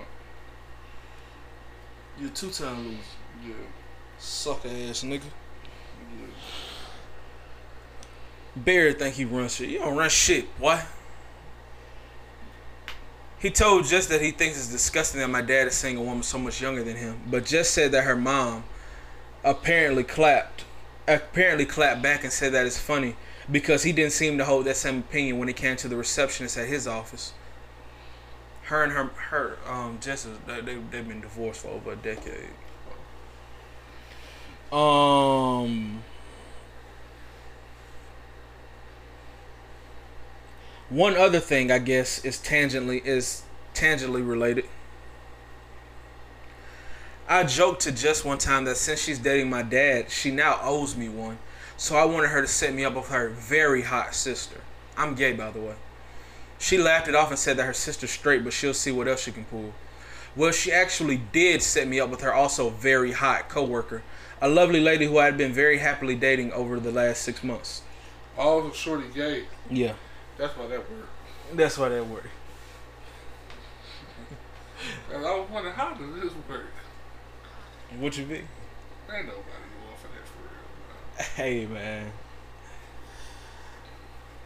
You 2.19 2.27
a 2.27 2.31
two 2.31 2.51
time 2.51 2.85
loser. 2.85 2.99
Yeah. 3.47 3.55
Sucker 4.19 4.69
ass 4.69 5.03
nigga. 5.05 5.23
Yeah. 5.23 6.27
Barry 8.57 8.93
think 8.95 9.15
he 9.15 9.25
runs 9.25 9.55
shit. 9.55 9.69
You 9.71 9.79
don't 9.79 9.97
run 9.97 10.11
shit, 10.11 10.59
boy. 10.59 10.81
He 13.41 13.51
told 13.51 13.87
Jess 13.87 14.07
that 14.09 14.21
he 14.21 14.33
thinks 14.33 14.59
it's 14.59 14.67
disgusting 14.67 15.21
that 15.21 15.29
my 15.29 15.41
dad 15.41 15.67
is 15.67 15.75
seeing 15.75 15.97
a 15.97 16.03
woman 16.03 16.23
so 16.23 16.39
much 16.39 16.61
younger 16.61 16.85
than 16.85 16.97
him, 16.97 17.23
but 17.27 17.47
Jess 17.47 17.71
said 17.71 17.91
that 17.93 18.05
her 18.05 18.15
mom 18.15 18.65
apparently 19.43 20.05
clapped, 20.05 20.67
apparently 21.09 21.65
clapped 21.65 22.03
back 22.03 22.23
and 22.23 22.31
said 22.31 22.53
that 22.53 22.67
it's 22.67 22.79
funny 22.79 23.17
because 23.51 23.83
he 23.83 23.93
didn't 23.93 24.13
seem 24.13 24.37
to 24.37 24.45
hold 24.45 24.67
that 24.67 24.77
same 24.77 24.99
opinion 24.99 25.39
when 25.39 25.49
it 25.49 25.57
came 25.57 25.75
to 25.77 25.89
the 25.89 25.97
receptionist 25.97 26.59
at 26.59 26.69
his 26.69 26.87
office. 26.87 27.33
Her 28.65 28.85
and 28.85 28.93
her, 28.93 29.05
her, 29.05 29.57
um, 29.67 29.99
Jess, 30.03 30.29
they, 30.47 30.61
they, 30.61 30.75
they've 30.75 31.09
been 31.09 31.23
divorced 31.23 31.63
for 31.63 31.69
over 31.69 31.93
a 31.93 31.97
decade. 31.97 32.51
Um. 34.71 36.03
One 40.91 41.17
other 41.17 41.39
thing 41.39 41.71
I 41.71 41.79
guess 41.79 42.25
is 42.25 42.39
tangentially 42.39 43.05
is 43.05 43.45
tangentially 43.75 44.27
related. 44.27 44.65
I 47.29 47.45
joked 47.45 47.83
to 47.83 47.93
Jess 47.93 48.25
one 48.25 48.39
time 48.39 48.65
that 48.65 48.77
since 48.77 49.01
she's 49.01 49.21
dating 49.21 49.49
my 49.49 49.63
dad, 49.63 50.11
she 50.11 50.33
now 50.33 50.59
owes 50.65 50.97
me 50.97 51.09
one. 51.09 51.39
So 51.77 51.97
I 51.97 52.05
wanted 52.05 52.31
her 52.31 52.43
to 52.43 52.49
set 52.49 52.75
me 52.75 52.85
up 52.85 52.97
with 52.97 53.09
her 53.09 53.29
very 53.29 53.83
hot 53.83 54.17
sister. 54.17 54.63
I'm 54.97 55.15
gay 55.15 55.33
by 55.33 55.53
the 55.53 55.61
way. 55.61 55.77
She 56.59 56.77
laughed 56.77 57.07
it 57.07 57.15
off 57.15 57.31
and 57.31 57.39
said 57.39 57.57
that 57.59 57.67
her 57.67 57.73
sister's 57.73 58.11
straight, 58.11 58.43
but 58.43 58.53
she'll 58.53 58.75
see 58.75 58.91
what 58.91 59.07
else 59.07 59.23
she 59.23 59.31
can 59.31 59.45
pull. 59.45 59.73
Well, 60.35 60.51
she 60.51 60.73
actually 60.73 61.19
did 61.19 61.63
set 61.63 61.87
me 61.87 62.01
up 62.01 62.11
with 62.11 62.21
her 62.23 62.35
also 62.35 62.69
very 62.69 63.13
hot 63.13 63.49
coworker, 63.49 64.03
a 64.43 64.49
lovely 64.49 64.81
lady 64.81 65.07
who 65.07 65.19
I 65.19 65.27
had 65.27 65.39
been 65.39 65.53
very 65.53 65.79
happily 65.79 66.17
dating 66.17 66.53
over 66.53 66.81
the 66.81 66.91
last 66.91 67.23
six 67.23 67.45
months. 67.45 67.83
All 68.37 68.63
the 68.63 68.75
shorty 68.75 69.07
gay. 69.15 69.45
Yeah, 69.71 69.95
That's 70.41 70.57
why 70.57 70.69
that 70.69 70.79
worked. 70.79 71.57
that's 71.57 71.77
why 71.77 71.91
that 71.91 72.07
worked. 72.07 72.27
And 75.13 75.27
I 75.27 75.39
was 75.39 75.51
wondering, 75.51 75.75
how 75.75 75.93
does 75.93 76.15
this 76.15 76.33
work? 76.49 76.65
What 77.99 78.17
you 78.17 78.25
be? 78.25 78.37
Ain't 78.37 78.47
nobody 79.09 79.27
going 79.27 79.97
for 80.01 80.09
that 80.09 80.27
for 80.27 80.39
real. 80.41 80.49
Man. 81.19 81.27
Hey 81.37 81.67
man. 81.67 82.13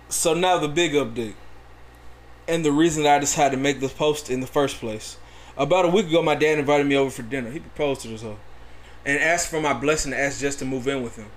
So 0.08 0.34
now 0.34 0.58
the 0.58 0.66
big 0.66 0.94
update. 0.94 1.34
And 2.48 2.64
the 2.64 2.72
reason 2.72 3.04
that 3.04 3.14
I 3.14 3.18
decided 3.20 3.54
to 3.54 3.62
make 3.62 3.78
this 3.78 3.92
post 3.92 4.30
in 4.30 4.40
the 4.40 4.48
first 4.48 4.78
place. 4.80 5.16
About 5.56 5.84
a 5.84 5.88
week 5.88 6.08
ago 6.08 6.24
my 6.24 6.34
dad 6.34 6.58
invited 6.58 6.88
me 6.88 6.96
over 6.96 7.10
for 7.10 7.22
dinner. 7.22 7.52
He 7.52 7.60
proposed 7.60 8.00
to 8.00 8.08
this 8.08 8.22
hoe. 8.22 8.38
And 9.06 9.20
asked 9.20 9.48
for 9.48 9.60
my 9.60 9.74
blessing 9.74 10.10
to 10.10 10.18
ask 10.18 10.40
just 10.40 10.58
to 10.58 10.64
move 10.64 10.88
in 10.88 11.04
with 11.04 11.14
him. 11.14 11.30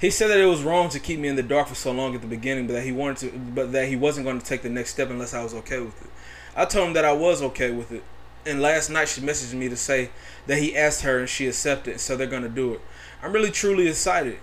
He 0.00 0.10
said 0.10 0.28
that 0.28 0.38
it 0.38 0.46
was 0.46 0.62
wrong 0.62 0.88
to 0.90 1.00
keep 1.00 1.18
me 1.18 1.28
in 1.28 1.36
the 1.36 1.42
dark 1.42 1.68
for 1.68 1.74
so 1.74 1.90
long 1.92 2.14
at 2.14 2.20
the 2.20 2.26
beginning, 2.28 2.66
but 2.68 2.74
that 2.74 2.84
he 2.84 2.92
wanted 2.92 3.16
to 3.32 3.38
but 3.38 3.72
that 3.72 3.88
he 3.88 3.96
wasn't 3.96 4.26
going 4.26 4.38
to 4.38 4.46
take 4.46 4.62
the 4.62 4.68
next 4.68 4.90
step 4.90 5.10
unless 5.10 5.34
I 5.34 5.42
was 5.42 5.54
okay 5.54 5.80
with 5.80 6.00
it. 6.02 6.10
I 6.56 6.64
told 6.64 6.88
him 6.88 6.94
that 6.94 7.04
I 7.04 7.12
was 7.12 7.42
okay 7.42 7.70
with 7.72 7.90
it. 7.92 8.04
And 8.46 8.62
last 8.62 8.90
night 8.90 9.08
she 9.08 9.20
messaged 9.20 9.54
me 9.54 9.68
to 9.68 9.76
say 9.76 10.10
that 10.46 10.58
he 10.58 10.76
asked 10.76 11.02
her 11.02 11.18
and 11.18 11.28
she 11.28 11.46
accepted, 11.48 12.00
so 12.00 12.16
they're 12.16 12.26
gonna 12.28 12.48
do 12.48 12.74
it. 12.74 12.80
I'm 13.22 13.32
really 13.32 13.50
truly 13.50 13.88
excited. 13.88 14.38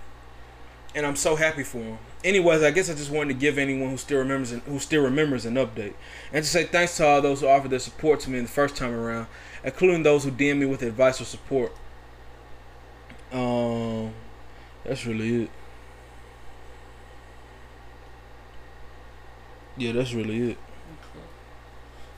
and 0.94 1.06
I'm 1.06 1.16
so 1.18 1.36
happy 1.36 1.64
for 1.64 1.80
him. 1.80 1.98
Anyways, 2.24 2.64
I 2.64 2.72
guess 2.72 2.90
I 2.90 2.94
just 2.96 3.12
wanted 3.12 3.34
to 3.34 3.40
give 3.40 3.58
anyone 3.58 3.90
who 3.90 3.98
still 3.98 4.20
remembers 4.20 4.52
an, 4.52 4.62
who 4.62 4.80
still 4.80 5.04
remembers 5.04 5.46
an 5.46 5.56
update, 5.56 5.94
and 6.34 6.44
to 6.44 6.50
say 6.50 6.64
thanks 6.64 6.98
to 6.98 7.06
all 7.06 7.22
those 7.22 7.42
who 7.42 7.48
offered 7.48 7.70
their 7.72 7.80
support 7.80 8.22
to 8.22 8.30
me 8.30 8.40
the 8.40 8.48
first 8.48 8.76
time 8.76 8.94
around, 8.94 9.28
including 9.64 10.04
those 10.04 10.24
who 10.24 10.32
DM 10.32 10.58
me 10.60 10.66
with 10.66 10.82
advice 10.82 11.20
or 11.22 11.26
support. 11.26 11.72
Um, 13.32 14.14
that's 14.86 15.06
really 15.06 15.44
it. 15.44 15.50
Yeah, 19.78 19.92
that's 19.92 20.14
really 20.14 20.52
it. 20.52 20.58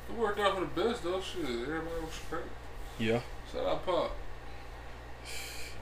It 0.10 0.16
worked 0.16 0.40
out 0.40 0.56
for 0.56 0.62
the 0.62 0.68
best 0.68 1.04
though. 1.04 1.22
Shit, 1.22 1.44
everybody 1.44 2.02
was 2.02 2.14
straight. 2.14 2.44
Yeah, 3.00 3.22
Shout 3.52 3.66
out 3.66 3.86
Pop. 3.86 4.16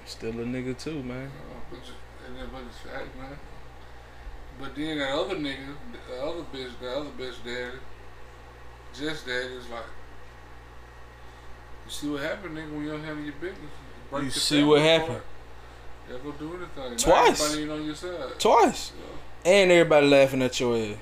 still 0.06 0.32
a 0.32 0.44
nigga 0.44 0.78
too, 0.78 1.02
man. 1.04 1.28
Uh, 1.28 1.60
but 1.70 1.80
just, 1.80 1.94
and 2.28 2.38
then, 2.38 2.48
but 2.52 2.62
it's 2.68 2.78
fact, 2.80 3.16
man. 3.18 3.38
But 4.60 4.76
then 4.76 4.98
that 5.00 5.12
other 5.12 5.36
nigga, 5.36 5.76
the 6.10 6.22
other 6.22 6.44
bitch, 6.54 6.72
the 6.80 6.90
other 6.92 7.10
bitch 7.18 7.36
daddy, 7.44 7.78
just 8.94 9.26
daddy 9.28 9.54
is 9.56 9.68
like, 9.70 9.84
you 11.86 11.92
see 11.92 12.10
what 12.10 12.22
happened, 12.22 12.58
nigga, 12.58 12.72
when 12.72 12.84
you 12.84 12.92
don't 12.92 13.04
handle 13.04 13.24
your 13.24 13.34
business. 13.34 13.72
Break 14.10 14.24
You 14.26 14.30
see 14.32 14.64
what 14.64 14.82
apart. 14.82 15.24
Yeah, 16.10 16.18
go 16.24 16.32
do 16.34 16.56
anything. 16.56 16.92
Not 16.92 17.00
Twice. 17.00 17.42
Everybody 17.42 17.62
ain't 17.64 17.72
on 17.72 17.86
your 17.86 17.96
side. 17.96 18.40
Twice, 18.40 18.92
Yeah. 18.98 19.52
and 19.52 19.72
everybody 19.72 20.08
laughing 20.08 20.42
at 20.42 20.60
your 20.60 20.76
ass. 20.78 20.96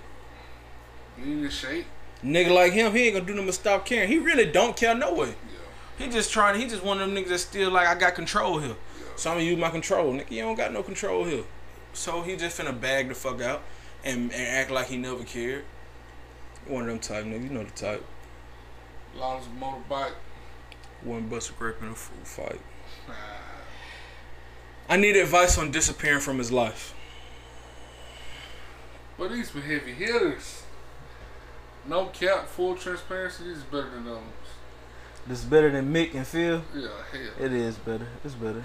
You 1.17 1.43
in 1.43 1.49
shape. 1.49 1.85
Nigga 2.23 2.53
like 2.53 2.73
him, 2.73 2.93
he 2.93 3.03
ain't 3.07 3.15
gonna 3.15 3.25
do 3.25 3.33
nothing 3.33 3.47
but 3.47 3.55
stop 3.55 3.85
caring. 3.85 4.07
He 4.07 4.17
really 4.17 4.45
don't 4.49 4.75
care 4.77 4.95
no 4.95 5.13
way. 5.13 5.29
Yeah. 5.29 6.05
He 6.05 6.11
just 6.11 6.31
trying. 6.31 6.59
He 6.59 6.67
just 6.67 6.83
one 6.83 7.01
of 7.01 7.07
them 7.09 7.17
niggas 7.17 7.29
that 7.29 7.39
still 7.39 7.69
like 7.69 7.87
I 7.87 7.95
got 7.95 8.15
control 8.15 8.59
here. 8.59 8.69
Yeah. 8.69 9.05
So 9.17 9.29
I'm 9.31 9.37
gonna 9.37 9.49
use 9.49 9.59
my 9.59 9.69
control. 9.69 10.13
Nigga, 10.13 10.31
you 10.31 10.41
don't 10.41 10.55
got 10.55 10.71
no 10.71 10.83
control 10.83 11.25
here. 11.25 11.43
So 11.91 12.21
he 12.21 12.35
just 12.37 12.57
finna 12.59 12.79
bag 12.79 13.09
the 13.09 13.15
fuck 13.15 13.41
out 13.41 13.61
and, 14.03 14.31
and 14.31 14.47
act 14.47 14.71
like 14.71 14.87
he 14.87 14.97
never 14.97 15.23
cared. 15.23 15.65
One 16.67 16.83
of 16.83 16.87
them 16.87 16.99
type 16.99 17.25
nigga, 17.25 17.43
you 17.43 17.49
know 17.49 17.63
the 17.63 17.71
type. 17.71 18.03
Long 19.15 19.39
as 19.39 19.45
motorbike. 19.47 20.13
One 21.03 21.27
bust 21.27 21.49
a 21.49 21.53
grape 21.53 21.75
in 21.81 21.89
a 21.89 21.93
fruit 21.95 22.25
fight. 22.25 22.61
Nah. 23.07 23.13
I 24.89 24.97
need 24.97 25.15
advice 25.15 25.57
on 25.57 25.71
disappearing 25.71 26.19
from 26.19 26.37
his 26.37 26.51
life. 26.51 26.93
But 29.17 29.31
these 29.31 29.53
were 29.53 29.61
heavy 29.61 29.93
hitters. 29.93 30.63
No 31.87 32.07
cap, 32.07 32.47
full 32.47 32.75
transparency, 32.75 33.43
these 33.45 33.57
is 33.57 33.63
better 33.63 33.89
than 33.89 34.05
those. 34.05 34.21
This 35.27 35.39
is 35.39 35.45
better 35.45 35.69
than 35.69 35.93
Mick 35.93 36.13
and 36.15 36.25
Phil. 36.27 36.61
Yeah, 36.75 36.87
hell. 37.11 37.21
It 37.45 37.53
is 37.53 37.75
better. 37.77 38.07
It's 38.23 38.33
better. 38.35 38.63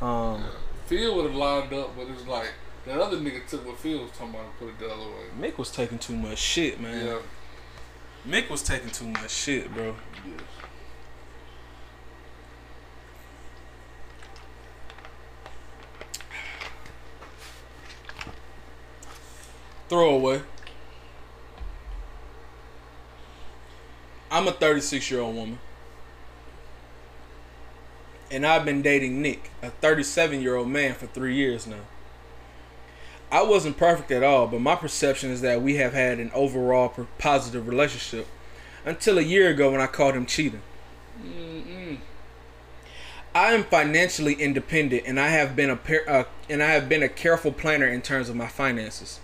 Um, 0.00 0.40
Yeah. 0.42 0.50
Phil 0.86 1.16
would 1.16 1.26
have 1.26 1.34
lined 1.34 1.72
up, 1.72 1.96
but 1.96 2.06
it's 2.08 2.26
like 2.26 2.52
that 2.86 2.98
other 3.00 3.16
nigga 3.16 3.46
took 3.48 3.66
what 3.66 3.76
Phil 3.78 4.00
was 4.02 4.10
talking 4.12 4.30
about 4.30 4.44
and 4.46 4.58
put 4.58 4.68
it 4.68 4.78
the 4.78 4.86
other 4.86 5.02
way. 5.02 5.26
Mick 5.40 5.58
was 5.58 5.70
taking 5.70 5.98
too 5.98 6.14
much 6.16 6.38
shit, 6.38 6.80
man. 6.80 7.06
Yeah. 7.06 7.18
Mick 8.26 8.48
was 8.48 8.62
taking 8.62 8.90
too 8.90 9.06
much 9.06 9.30
shit, 9.30 9.72
bro. 9.72 9.94
Yes. 10.24 10.40
Throwaway. 19.88 20.42
I'm 24.30 24.48
a 24.48 24.52
36 24.52 25.10
year 25.10 25.20
old 25.20 25.36
woman. 25.36 25.58
And 28.30 28.44
I've 28.44 28.64
been 28.64 28.82
dating 28.82 29.22
Nick, 29.22 29.50
a 29.62 29.70
37 29.70 30.40
year 30.40 30.56
old 30.56 30.68
man, 30.68 30.94
for 30.94 31.06
three 31.06 31.36
years 31.36 31.66
now. 31.66 31.84
I 33.30 33.42
wasn't 33.42 33.76
perfect 33.76 34.10
at 34.10 34.22
all, 34.22 34.46
but 34.46 34.60
my 34.60 34.76
perception 34.76 35.30
is 35.30 35.40
that 35.40 35.62
we 35.62 35.76
have 35.76 35.92
had 35.92 36.18
an 36.18 36.30
overall 36.32 36.92
positive 37.18 37.68
relationship 37.68 38.26
until 38.84 39.18
a 39.18 39.22
year 39.22 39.48
ago 39.50 39.72
when 39.72 39.80
I 39.80 39.86
caught 39.86 40.14
him 40.14 40.26
cheating. 40.26 40.62
Mm-mm. 41.20 41.98
I 43.34 43.52
am 43.52 43.64
financially 43.64 44.34
independent, 44.34 45.04
and 45.06 45.20
I 45.20 45.28
have 45.28 45.54
been 45.54 45.70
a 45.70 45.76
par- 45.76 46.08
uh, 46.08 46.24
and 46.48 46.62
I 46.62 46.70
have 46.70 46.88
been 46.88 47.02
a 47.02 47.08
careful 47.08 47.52
planner 47.52 47.86
in 47.86 48.00
terms 48.00 48.28
of 48.28 48.36
my 48.36 48.46
finances. 48.46 49.20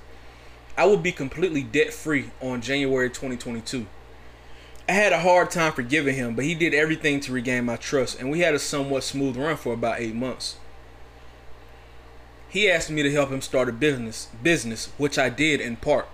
I 0.77 0.87
would 0.87 1.03
be 1.03 1.13
completely 1.13 1.63
debt 1.63 1.93
free 1.93 2.31
on 2.41 2.63
January 2.63 3.09
2022. 3.09 3.87
I 4.89 4.93
had 4.93 5.13
a 5.13 5.21
hard 5.21 5.51
time 5.51 5.73
forgiving 5.73 6.17
him, 6.17 6.35
but 6.35 6.45
he 6.45 6.55
did 6.55 6.75
everything 6.75 7.21
to 7.21 7.33
regain 7.33 7.65
my 7.65 7.77
trust, 7.77 8.19
and 8.19 8.31
we 8.31 8.41
had 8.41 8.55
a 8.55 8.59
somewhat 8.59 9.05
smooth 9.05 9.37
run 9.37 9.57
for 9.57 9.75
about 9.75 10.01
eight 10.01 10.15
months. 10.15 10.57
He 12.49 12.71
asked 12.71 12.91
me 12.91 13.03
to 13.03 13.13
help 13.13 13.31
him 13.31 13.41
start 13.41 13.69
a 13.69 13.73
business, 13.73 14.29
business, 14.43 14.91
which 14.99 15.19
I 15.19 15.29
did 15.29 15.61
in 15.61 15.77
part. 15.77 16.09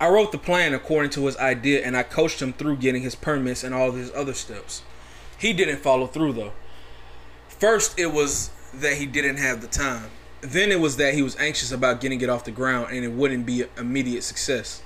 I 0.00 0.08
wrote 0.08 0.30
the 0.30 0.38
plan 0.38 0.74
according 0.74 1.10
to 1.12 1.26
his 1.26 1.36
idea, 1.38 1.84
and 1.84 1.96
I 1.96 2.02
coached 2.02 2.40
him 2.40 2.52
through 2.52 2.76
getting 2.76 3.02
his 3.02 3.14
permits 3.14 3.64
and 3.64 3.74
all 3.74 3.92
his 3.92 4.12
other 4.14 4.34
steps. 4.34 4.82
He 5.38 5.52
didn't 5.52 5.78
follow 5.78 6.06
through 6.06 6.34
though. 6.34 6.52
First, 7.48 7.98
it 7.98 8.12
was 8.12 8.50
that 8.74 8.98
he 8.98 9.06
didn't 9.06 9.36
have 9.36 9.62
the 9.62 9.66
time. 9.66 10.10
Then 10.46 10.70
it 10.70 10.78
was 10.78 10.96
that 10.98 11.14
he 11.14 11.22
was 11.22 11.36
anxious 11.38 11.72
about 11.72 12.00
getting 12.00 12.20
it 12.20 12.28
off 12.28 12.44
the 12.44 12.52
ground 12.52 12.92
and 12.92 13.04
it 13.04 13.10
wouldn't 13.10 13.46
be 13.46 13.64
immediate 13.76 14.22
success. 14.22 14.80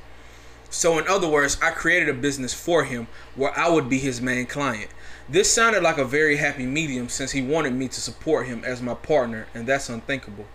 So, 0.71 0.99
in 0.99 1.07
other 1.07 1.29
words, 1.29 1.59
I 1.61 1.71
created 1.71 2.09
a 2.09 2.15
business 2.15 2.55
for 2.55 2.85
him 2.85 3.09
where 3.35 3.57
I 3.59 3.69
would 3.69 3.91
be 3.91 3.99
his 3.99 4.23
main 4.23 4.47
client. 4.47 4.91
This 5.29 5.53
sounded 5.53 5.83
like 5.83 5.99
a 5.99 6.05
very 6.05 6.37
happy 6.37 6.65
medium 6.65 7.11
since 7.11 7.33
he 7.33 7.43
wanted 7.43 7.75
me 7.75 7.89
to 7.89 8.01
support 8.01 8.47
him 8.47 8.65
as 8.65 8.81
my 8.81 8.95
partner, 8.95 9.49
and 9.53 9.67
that's 9.67 9.91
unthinkable. 9.91 10.47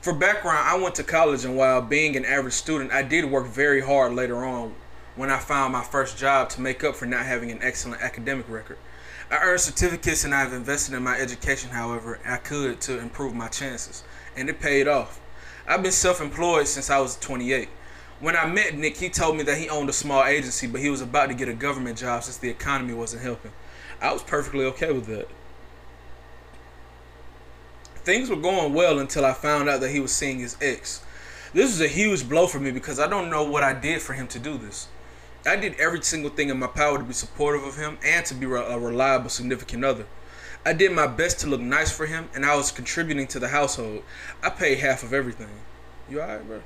For 0.00 0.14
background, 0.14 0.66
I 0.66 0.78
went 0.78 0.94
to 0.94 1.04
college, 1.04 1.44
and 1.44 1.54
while 1.54 1.82
being 1.82 2.16
an 2.16 2.24
average 2.24 2.54
student, 2.54 2.92
I 2.92 3.02
did 3.02 3.26
work 3.26 3.46
very 3.46 3.82
hard 3.82 4.14
later 4.14 4.42
on 4.42 4.74
when 5.16 5.28
I 5.28 5.38
found 5.38 5.74
my 5.74 5.84
first 5.84 6.16
job 6.16 6.48
to 6.50 6.62
make 6.62 6.82
up 6.82 6.96
for 6.96 7.04
not 7.04 7.26
having 7.26 7.50
an 7.50 7.58
excellent 7.60 8.00
academic 8.00 8.48
record. 8.48 8.78
I 9.32 9.38
earned 9.38 9.60
certificates 9.60 10.24
and 10.24 10.34
I've 10.34 10.52
invested 10.52 10.94
in 10.94 11.02
my 11.02 11.16
education, 11.16 11.70
however, 11.70 12.20
I 12.22 12.36
could 12.36 12.82
to 12.82 12.98
improve 12.98 13.34
my 13.34 13.48
chances, 13.48 14.04
and 14.36 14.50
it 14.50 14.60
paid 14.60 14.86
off. 14.86 15.22
I've 15.66 15.82
been 15.82 15.90
self 15.90 16.20
employed 16.20 16.68
since 16.68 16.90
I 16.90 17.00
was 17.00 17.16
28. 17.16 17.70
When 18.20 18.36
I 18.36 18.44
met 18.44 18.76
Nick, 18.76 18.98
he 18.98 19.08
told 19.08 19.38
me 19.38 19.42
that 19.44 19.56
he 19.56 19.70
owned 19.70 19.88
a 19.88 19.94
small 19.94 20.22
agency, 20.22 20.66
but 20.66 20.82
he 20.82 20.90
was 20.90 21.00
about 21.00 21.30
to 21.30 21.34
get 21.34 21.48
a 21.48 21.54
government 21.54 21.96
job 21.96 22.24
since 22.24 22.36
the 22.36 22.50
economy 22.50 22.92
wasn't 22.92 23.22
helping. 23.22 23.52
I 24.02 24.12
was 24.12 24.22
perfectly 24.22 24.66
okay 24.66 24.92
with 24.92 25.06
that. 25.06 25.30
Things 28.04 28.28
were 28.28 28.36
going 28.36 28.74
well 28.74 28.98
until 28.98 29.24
I 29.24 29.32
found 29.32 29.66
out 29.70 29.80
that 29.80 29.92
he 29.92 30.00
was 30.00 30.12
seeing 30.12 30.40
his 30.40 30.58
ex. 30.60 31.02
This 31.54 31.70
was 31.70 31.80
a 31.80 31.88
huge 31.88 32.28
blow 32.28 32.46
for 32.46 32.60
me 32.60 32.70
because 32.70 33.00
I 33.00 33.08
don't 33.08 33.30
know 33.30 33.44
what 33.44 33.62
I 33.62 33.72
did 33.72 34.02
for 34.02 34.12
him 34.12 34.28
to 34.28 34.38
do 34.38 34.58
this. 34.58 34.88
I 35.44 35.56
did 35.56 35.74
every 35.74 36.02
single 36.02 36.30
thing 36.30 36.50
in 36.50 36.58
my 36.58 36.68
power 36.68 36.98
to 36.98 37.04
be 37.04 37.12
supportive 37.12 37.64
of 37.64 37.76
him 37.76 37.98
and 38.04 38.24
to 38.26 38.34
be 38.34 38.46
a 38.46 38.78
reliable 38.78 39.28
significant 39.28 39.84
other. 39.84 40.06
I 40.64 40.72
did 40.72 40.92
my 40.92 41.08
best 41.08 41.40
to 41.40 41.48
look 41.48 41.60
nice 41.60 41.90
for 41.90 42.06
him 42.06 42.28
and 42.34 42.46
I 42.46 42.54
was 42.54 42.70
contributing 42.70 43.26
to 43.28 43.40
the 43.40 43.48
household. 43.48 44.04
I 44.42 44.50
paid 44.50 44.78
half 44.78 45.02
of 45.02 45.12
everything. 45.12 45.48
You 46.08 46.20
alright, 46.20 46.46
bro? 46.46 46.62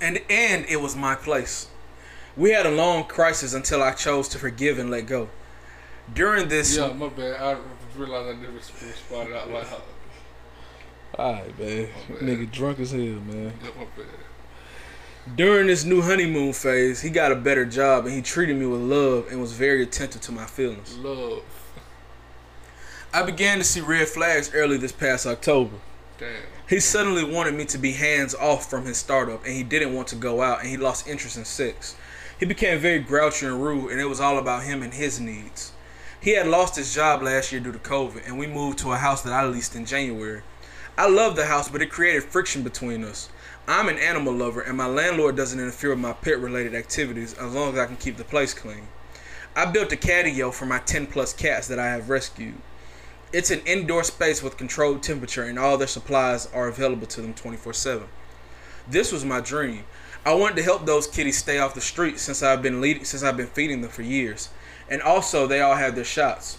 And 0.00 0.20
and 0.28 0.66
it 0.66 0.80
was 0.80 0.96
my 0.96 1.14
place. 1.14 1.68
We 2.36 2.50
had 2.50 2.66
a 2.66 2.70
long 2.70 3.04
crisis 3.04 3.54
until 3.54 3.82
I 3.82 3.92
chose 3.92 4.26
to 4.30 4.38
forgive 4.38 4.78
and 4.78 4.90
let 4.90 5.06
go. 5.06 5.28
During 6.12 6.48
this 6.48 6.76
Yeah, 6.76 6.92
my 6.92 7.08
bad. 7.08 7.40
I 7.40 7.56
realized 7.96 8.36
I 8.36 8.40
never 8.40 8.60
spotted 8.60 9.36
out 9.36 9.50
like 9.50 9.66
Alright, 11.16 11.58
man. 11.58 11.88
My 12.08 12.14
bad. 12.14 12.22
Nigga 12.22 12.50
drunk 12.50 12.80
as 12.80 12.90
hell, 12.90 13.00
man. 13.00 13.52
Yeah, 13.62 13.70
my 13.76 13.84
bad. 13.96 14.06
During 15.36 15.68
this 15.68 15.84
new 15.84 16.02
honeymoon 16.02 16.52
phase, 16.52 17.00
he 17.00 17.08
got 17.08 17.30
a 17.30 17.36
better 17.36 17.64
job 17.64 18.06
and 18.06 18.14
he 18.14 18.22
treated 18.22 18.56
me 18.56 18.66
with 18.66 18.80
love 18.80 19.28
and 19.30 19.40
was 19.40 19.52
very 19.52 19.84
attentive 19.84 20.20
to 20.22 20.32
my 20.32 20.46
feelings. 20.46 20.96
Love. 20.96 21.44
I 23.14 23.22
began 23.22 23.58
to 23.58 23.64
see 23.64 23.80
red 23.80 24.08
flags 24.08 24.50
early 24.52 24.78
this 24.78 24.90
past 24.90 25.24
October. 25.24 25.76
Damn. 26.18 26.42
He 26.68 26.80
suddenly 26.80 27.22
wanted 27.22 27.54
me 27.54 27.64
to 27.66 27.78
be 27.78 27.92
hands 27.92 28.34
off 28.34 28.68
from 28.68 28.84
his 28.84 28.96
startup 28.96 29.44
and 29.44 29.54
he 29.54 29.62
didn't 29.62 29.94
want 29.94 30.08
to 30.08 30.16
go 30.16 30.42
out 30.42 30.60
and 30.60 30.68
he 30.68 30.76
lost 30.76 31.06
interest 31.06 31.36
in 31.36 31.44
sex. 31.44 31.94
He 32.40 32.44
became 32.44 32.80
very 32.80 32.98
grouchy 32.98 33.46
and 33.46 33.62
rude 33.62 33.92
and 33.92 34.00
it 34.00 34.06
was 34.06 34.20
all 34.20 34.38
about 34.38 34.64
him 34.64 34.82
and 34.82 34.92
his 34.92 35.20
needs. 35.20 35.70
He 36.20 36.30
had 36.32 36.48
lost 36.48 36.74
his 36.74 36.92
job 36.92 37.22
last 37.22 37.52
year 37.52 37.60
due 37.60 37.70
to 37.70 37.78
COVID 37.78 38.26
and 38.26 38.40
we 38.40 38.48
moved 38.48 38.80
to 38.80 38.90
a 38.92 38.96
house 38.96 39.22
that 39.22 39.32
I 39.32 39.44
leased 39.46 39.76
in 39.76 39.86
January. 39.86 40.42
I 40.98 41.08
loved 41.08 41.36
the 41.36 41.46
house, 41.46 41.68
but 41.68 41.80
it 41.80 41.90
created 41.90 42.24
friction 42.24 42.62
between 42.62 43.04
us. 43.04 43.28
I'm 43.66 43.88
an 43.88 43.98
animal 43.98 44.34
lover 44.34 44.60
and 44.60 44.76
my 44.76 44.86
landlord 44.86 45.36
doesn't 45.36 45.58
interfere 45.58 45.90
with 45.90 46.00
my 46.00 46.14
pet 46.14 46.40
related 46.40 46.74
activities 46.74 47.34
as 47.34 47.54
long 47.54 47.72
as 47.72 47.78
I 47.78 47.86
can 47.86 47.96
keep 47.96 48.16
the 48.16 48.24
place 48.24 48.52
clean. 48.52 48.88
I 49.54 49.66
built 49.66 49.92
a 49.92 49.96
catio 49.96 50.52
for 50.52 50.66
my 50.66 50.80
10 50.80 51.06
plus 51.06 51.32
cats 51.32 51.68
that 51.68 51.78
I 51.78 51.86
have 51.90 52.10
rescued. 52.10 52.54
It's 53.32 53.52
an 53.52 53.60
indoor 53.60 54.02
space 54.02 54.42
with 54.42 54.56
controlled 54.56 55.04
temperature 55.04 55.44
and 55.44 55.60
all 55.60 55.78
their 55.78 55.86
supplies 55.86 56.46
are 56.46 56.66
available 56.66 57.06
to 57.06 57.22
them 57.22 57.34
24 57.34 57.72
7. 57.72 58.08
This 58.88 59.12
was 59.12 59.24
my 59.24 59.40
dream. 59.40 59.84
I 60.26 60.34
wanted 60.34 60.56
to 60.56 60.64
help 60.64 60.84
those 60.84 61.06
kitties 61.06 61.38
stay 61.38 61.60
off 61.60 61.74
the 61.74 61.80
street 61.80 62.18
since 62.18 62.42
I've 62.42 62.62
been 62.62 62.80
leading 62.80 63.04
since 63.04 63.22
I've 63.22 63.36
been 63.36 63.46
feeding 63.46 63.80
them 63.80 63.90
for 63.90 64.02
years. 64.02 64.48
And 64.90 65.00
also 65.00 65.46
they 65.46 65.60
all 65.60 65.76
had 65.76 65.94
their 65.94 66.04
shots. 66.04 66.58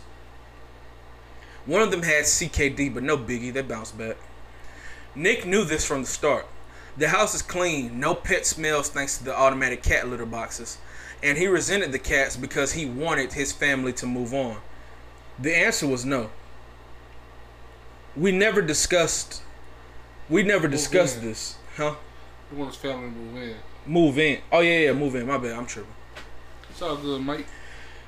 One 1.65 1.81
of 1.81 1.91
them 1.91 2.03
had 2.03 2.23
CKD, 2.23 2.93
but 2.93 3.03
no 3.03 3.17
biggie, 3.17 3.51
they 3.51 3.61
bounced 3.61 3.97
back. 3.97 4.15
Nick 5.15 5.45
knew 5.45 5.65
this 5.65 5.85
from 5.85 6.01
the 6.01 6.07
start. 6.07 6.45
The 6.97 7.09
house 7.09 7.33
is 7.33 7.41
clean, 7.41 7.99
no 7.99 8.13
pet 8.13 8.45
smells 8.45 8.89
thanks 8.89 9.17
to 9.17 9.23
the 9.23 9.35
automatic 9.35 9.81
cat 9.81 10.07
litter 10.07 10.25
boxes, 10.25 10.77
and 11.23 11.37
he 11.37 11.47
resented 11.47 11.91
the 11.91 11.99
cats 11.99 12.37
because 12.37 12.73
he 12.73 12.85
wanted 12.85 13.33
his 13.33 13.51
family 13.51 13.93
to 13.93 14.05
move 14.05 14.33
on. 14.33 14.57
The 15.39 15.55
answer 15.55 15.87
was 15.87 16.05
no. 16.05 16.29
We 18.15 18.31
never 18.31 18.61
discussed 18.61 19.41
we 20.29 20.43
never 20.43 20.67
discussed 20.67 21.17
in. 21.17 21.25
this. 21.25 21.57
Huh? 21.75 21.95
He 22.49 22.55
want 22.55 22.71
his 22.71 22.81
family 22.81 23.09
to 23.09 23.15
move 23.15 23.43
in. 23.43 23.55
Move 23.85 24.19
in. 24.19 24.41
Oh 24.51 24.59
yeah, 24.61 24.79
yeah, 24.79 24.93
move 24.93 25.15
in. 25.15 25.27
My 25.27 25.37
bad, 25.37 25.53
I'm 25.53 25.65
tripping. 25.65 25.93
It's 26.69 26.81
all 26.81 26.95
good, 26.95 27.25
mate. 27.25 27.45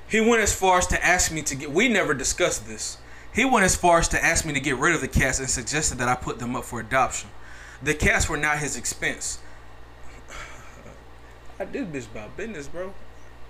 He 0.08 0.22
went 0.22 0.42
as 0.42 0.54
far 0.54 0.78
as 0.78 0.88
to 0.88 1.06
ask 1.06 1.32
me 1.32 1.42
to 1.44 1.56
get. 1.56 1.72
We 1.72 1.90
never 1.90 2.14
discussed 2.14 2.68
this. 2.68 2.98
He 3.34 3.44
went 3.44 3.66
as 3.66 3.76
far 3.76 4.00
as 4.00 4.08
to 4.10 4.24
ask 4.24 4.46
me 4.46 4.54
to 4.54 4.60
get 4.60 4.78
rid 4.78 4.96
of 4.96 5.02
the 5.02 5.08
cats 5.08 5.40
and 5.40 5.50
suggested 5.50 5.98
that 5.98 6.08
I 6.08 6.16
put 6.16 6.40
them 6.40 6.56
up 6.56 6.64
for 6.64 6.80
adoption. 6.80 7.30
The 7.84 7.94
cats 7.94 8.30
were 8.30 8.38
not 8.38 8.60
his 8.60 8.78
expense. 8.78 9.40
I 11.60 11.66
did 11.66 11.94
this 11.94 12.06
about 12.06 12.36
business, 12.36 12.68
bro. 12.68 12.94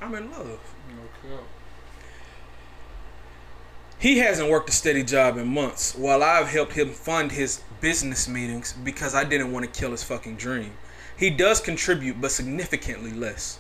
I'm 0.01 0.13
in 0.15 0.29
love. 0.31 0.59
No 0.89 1.29
cap. 1.29 1.43
He 3.97 4.19
hasn't 4.19 4.49
worked 4.49 4.69
a 4.69 4.73
steady 4.73 5.03
job 5.03 5.37
in 5.37 5.47
months, 5.47 5.95
while 5.95 6.21
I've 6.21 6.49
helped 6.49 6.73
him 6.73 6.91
fund 6.91 7.31
his 7.31 7.61
business 7.81 8.27
meetings 8.27 8.73
because 8.73 9.15
I 9.15 9.23
didn't 9.23 9.51
want 9.51 9.65
to 9.65 9.79
kill 9.79 9.91
his 9.91 10.03
fucking 10.03 10.35
dream. 10.35 10.73
He 11.17 11.29
does 11.29 11.61
contribute, 11.61 12.19
but 12.19 12.31
significantly 12.31 13.11
less. 13.11 13.57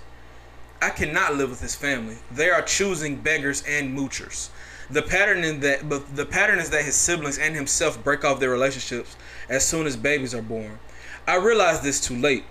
I 0.81 0.89
cannot 0.89 1.35
live 1.35 1.49
with 1.49 1.61
his 1.61 1.75
family. 1.75 2.17
They 2.29 2.49
are 2.49 2.61
choosing 2.61 3.15
beggars 3.15 3.63
and 3.67 3.97
moochers. 3.97 4.49
The 4.89 5.01
pattern 5.01 5.43
in 5.43 5.61
that, 5.61 5.89
but 5.89 6.15
the 6.15 6.25
pattern 6.25 6.59
is 6.59 6.69
that 6.69 6.85
his 6.85 6.95
siblings 6.95 7.39
and 7.39 7.55
himself 7.55 8.03
break 8.03 8.23
off 8.23 8.39
their 8.39 8.51
relationships 8.51 9.15
as 9.49 9.65
soon 9.65 9.85
as 9.85 9.95
babies 9.95 10.33
are 10.33 10.41
born. 10.41 10.79
I 11.27 11.35
realized 11.35 11.83
this 11.83 11.99
too 11.99 12.15
late. 12.15 12.43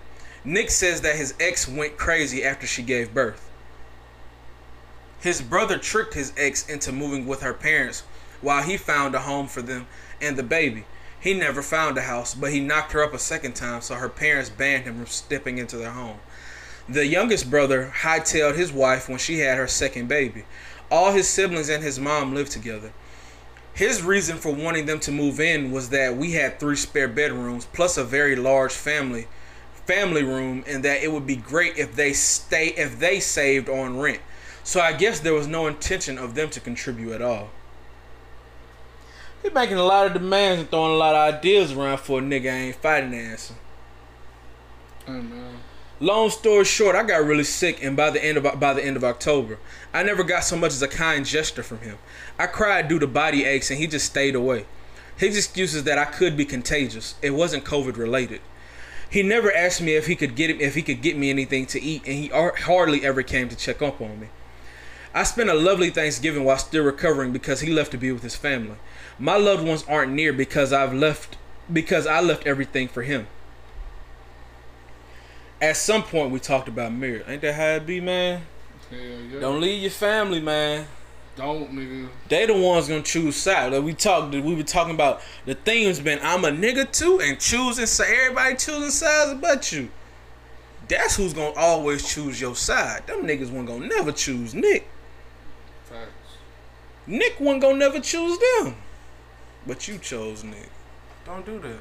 Nick 0.43 0.69
says 0.69 1.01
that 1.01 1.15
his 1.15 1.33
ex 1.39 1.67
went 1.67 1.97
crazy 1.97 2.43
after 2.43 2.67
she 2.67 2.83
gave 2.83 3.13
birth. 3.13 3.49
His 5.19 5.41
brother 5.41 5.77
tricked 5.77 6.13
his 6.13 6.33
ex 6.37 6.67
into 6.69 6.91
moving 6.91 7.25
with 7.25 7.41
her 7.41 7.53
parents 7.53 8.03
while 8.41 8.61
he 8.61 8.77
found 8.77 9.15
a 9.15 9.21
home 9.21 9.47
for 9.47 9.61
them 9.61 9.87
and 10.21 10.37
the 10.37 10.43
baby. 10.43 10.85
He 11.19 11.33
never 11.33 11.63
found 11.63 11.97
a 11.97 12.01
house, 12.01 12.35
but 12.35 12.51
he 12.51 12.59
knocked 12.59 12.91
her 12.91 13.03
up 13.03 13.13
a 13.13 13.17
second 13.17 13.55
time, 13.55 13.81
so 13.81 13.95
her 13.95 14.09
parents 14.09 14.51
banned 14.51 14.83
him 14.83 14.97
from 14.97 15.07
stepping 15.07 15.57
into 15.57 15.77
their 15.77 15.89
home. 15.89 16.19
The 16.87 17.07
youngest 17.07 17.49
brother 17.49 17.91
hightailed 18.01 18.55
his 18.55 18.71
wife 18.71 19.09
when 19.09 19.17
she 19.17 19.39
had 19.39 19.57
her 19.57 19.67
second 19.67 20.07
baby. 20.07 20.45
All 20.91 21.11
his 21.13 21.27
siblings 21.27 21.69
and 21.69 21.83
his 21.83 21.99
mom 21.99 22.35
lived 22.35 22.51
together. 22.51 22.93
His 23.75 24.01
reason 24.01 24.37
for 24.37 24.53
wanting 24.53 24.85
them 24.85 25.01
to 25.01 25.11
move 25.11 25.41
in 25.41 25.69
was 25.69 25.89
that 25.89 26.15
we 26.15 26.31
had 26.31 26.59
three 26.59 26.77
spare 26.77 27.09
bedrooms 27.09 27.65
plus 27.65 27.97
a 27.97 28.05
very 28.05 28.37
large 28.37 28.71
family 28.71 29.27
family 29.85 30.23
room 30.23 30.63
and 30.65 30.83
that 30.83 31.03
it 31.03 31.11
would 31.11 31.27
be 31.27 31.35
great 31.35 31.77
if 31.77 31.93
they 31.93 32.13
stay 32.13 32.67
if 32.69 32.97
they 32.97 33.19
saved 33.19 33.67
on 33.69 33.99
rent. 33.99 34.21
So 34.63 34.79
I 34.79 34.93
guess 34.93 35.19
there 35.19 35.33
was 35.33 35.45
no 35.45 35.67
intention 35.67 36.17
of 36.17 36.35
them 36.35 36.49
to 36.51 36.59
contribute 36.61 37.11
at 37.11 37.21
all. 37.21 37.49
He 39.43 39.49
making 39.49 39.77
a 39.77 39.83
lot 39.83 40.07
of 40.07 40.13
demands 40.13 40.61
and 40.61 40.69
throwing 40.71 40.93
a 40.93 40.97
lot 40.97 41.13
of 41.13 41.35
ideas 41.35 41.73
around 41.73 41.99
for 41.99 42.19
a 42.19 42.21
nigga 42.21 42.49
I 42.49 42.55
ain't 42.55 42.77
fighting 42.77 43.11
the 43.11 43.17
answer. 43.17 43.55
Oh, 45.07 45.13
hey, 45.13 45.21
man. 45.21 45.57
Long 45.99 46.29
story 46.29 46.65
short, 46.65 46.95
I 46.95 47.03
got 47.03 47.23
really 47.23 47.43
sick, 47.43 47.81
and 47.83 47.95
by 47.95 48.09
the 48.09 48.23
end 48.23 48.37
of 48.37 48.59
by 48.59 48.73
the 48.73 48.83
end 48.83 48.97
of 48.97 49.03
October, 49.03 49.59
I 49.95 50.03
never 50.03 50.25
got 50.25 50.43
so 50.43 50.57
much 50.57 50.73
as 50.73 50.81
a 50.81 50.89
kind 50.89 51.25
gesture 51.25 51.63
from 51.63 51.79
him. 51.79 51.97
I 52.37 52.47
cried 52.47 52.89
due 52.89 52.99
to 52.99 53.07
body 53.07 53.45
aches, 53.45 53.71
and 53.71 53.79
he 53.79 53.87
just 53.87 54.05
stayed 54.05 54.35
away. 54.35 54.65
His 55.15 55.37
excuse 55.37 55.73
is 55.73 55.85
that 55.85 55.97
I 55.97 56.03
could 56.03 56.35
be 56.35 56.43
contagious. 56.43 57.15
It 57.21 57.29
wasn't 57.29 57.63
COVID 57.63 57.95
related. 57.95 58.41
He 59.09 59.23
never 59.23 59.49
asked 59.53 59.81
me 59.81 59.93
if 59.93 60.07
he 60.07 60.17
could 60.17 60.35
get 60.35 60.49
if 60.59 60.75
he 60.75 60.81
could 60.81 61.01
get 61.01 61.15
me 61.15 61.29
anything 61.29 61.65
to 61.67 61.81
eat, 61.81 62.03
and 62.05 62.15
he 62.15 62.29
ar- 62.29 62.57
hardly 62.57 63.05
ever 63.05 63.23
came 63.23 63.47
to 63.47 63.55
check 63.55 63.81
up 63.81 64.01
on 64.01 64.19
me. 64.19 64.27
I 65.13 65.23
spent 65.23 65.49
a 65.49 65.53
lovely 65.53 65.91
Thanksgiving 65.91 66.43
while 66.43 66.57
still 66.57 66.83
recovering 66.83 67.31
because 67.31 67.61
he 67.61 67.71
left 67.71 67.91
to 67.91 67.97
be 67.97 68.11
with 68.11 68.23
his 68.23 68.35
family. 68.35 68.75
My 69.17 69.37
loved 69.37 69.65
ones 69.65 69.85
aren't 69.87 70.11
near 70.11 70.33
because 70.33 70.73
I've 70.73 70.93
left 70.93 71.37
because 71.71 72.05
I 72.05 72.19
left 72.19 72.45
everything 72.45 72.89
for 72.89 73.03
him. 73.03 73.27
At 75.61 75.77
some 75.77 76.03
point 76.03 76.31
we 76.31 76.41
talked 76.41 76.67
about 76.67 76.91
marriage. 76.91 77.23
Ain't 77.29 77.43
that 77.43 77.55
how 77.55 77.75
it 77.75 77.85
be, 77.85 78.01
man? 78.01 78.41
Hell 78.89 78.99
yeah. 78.99 79.39
Don't 79.39 79.61
leave 79.61 79.81
your 79.81 79.91
family, 79.91 80.39
man. 80.39 80.87
Don't, 81.35 81.71
nigga. 81.71 82.07
They 82.29 82.45
the 82.45 82.53
ones 82.53 82.87
gonna 82.87 83.01
choose 83.01 83.35
side. 83.35 83.73
Like 83.73 83.83
we 83.83 83.93
talked, 83.93 84.33
we 84.33 84.55
were 84.55 84.63
talking 84.63 84.93
about 84.93 85.21
the 85.45 85.53
theme's 85.53 85.99
been 85.99 86.19
I'm 86.21 86.45
a 86.45 86.49
nigga 86.49 86.89
too, 86.91 87.19
and 87.21 87.39
choosing 87.39 87.85
side. 87.85 88.07
Everybody 88.09 88.55
choosing 88.55 88.89
sides 88.89 89.39
but 89.41 89.71
you. 89.71 89.89
That's 90.87 91.17
who's 91.17 91.33
gonna 91.33 91.55
always 91.57 92.07
choose 92.07 92.39
your 92.39 92.55
side. 92.55 93.07
Them 93.07 93.23
niggas 93.23 93.49
wasn't 93.49 93.67
gonna 93.67 93.87
never 93.87 94.11
choose 94.11 94.53
Nick. 94.53 94.87
Facts. 95.85 96.37
Nick 97.07 97.39
wasn't 97.39 97.63
gonna 97.63 97.77
never 97.77 97.99
choose 97.99 98.37
them. 98.61 98.75
But 99.67 99.87
you 99.87 99.97
chose 99.97 100.43
Nick. 100.43 100.69
Don't 101.25 101.45
do 101.45 101.59
that. 101.59 101.79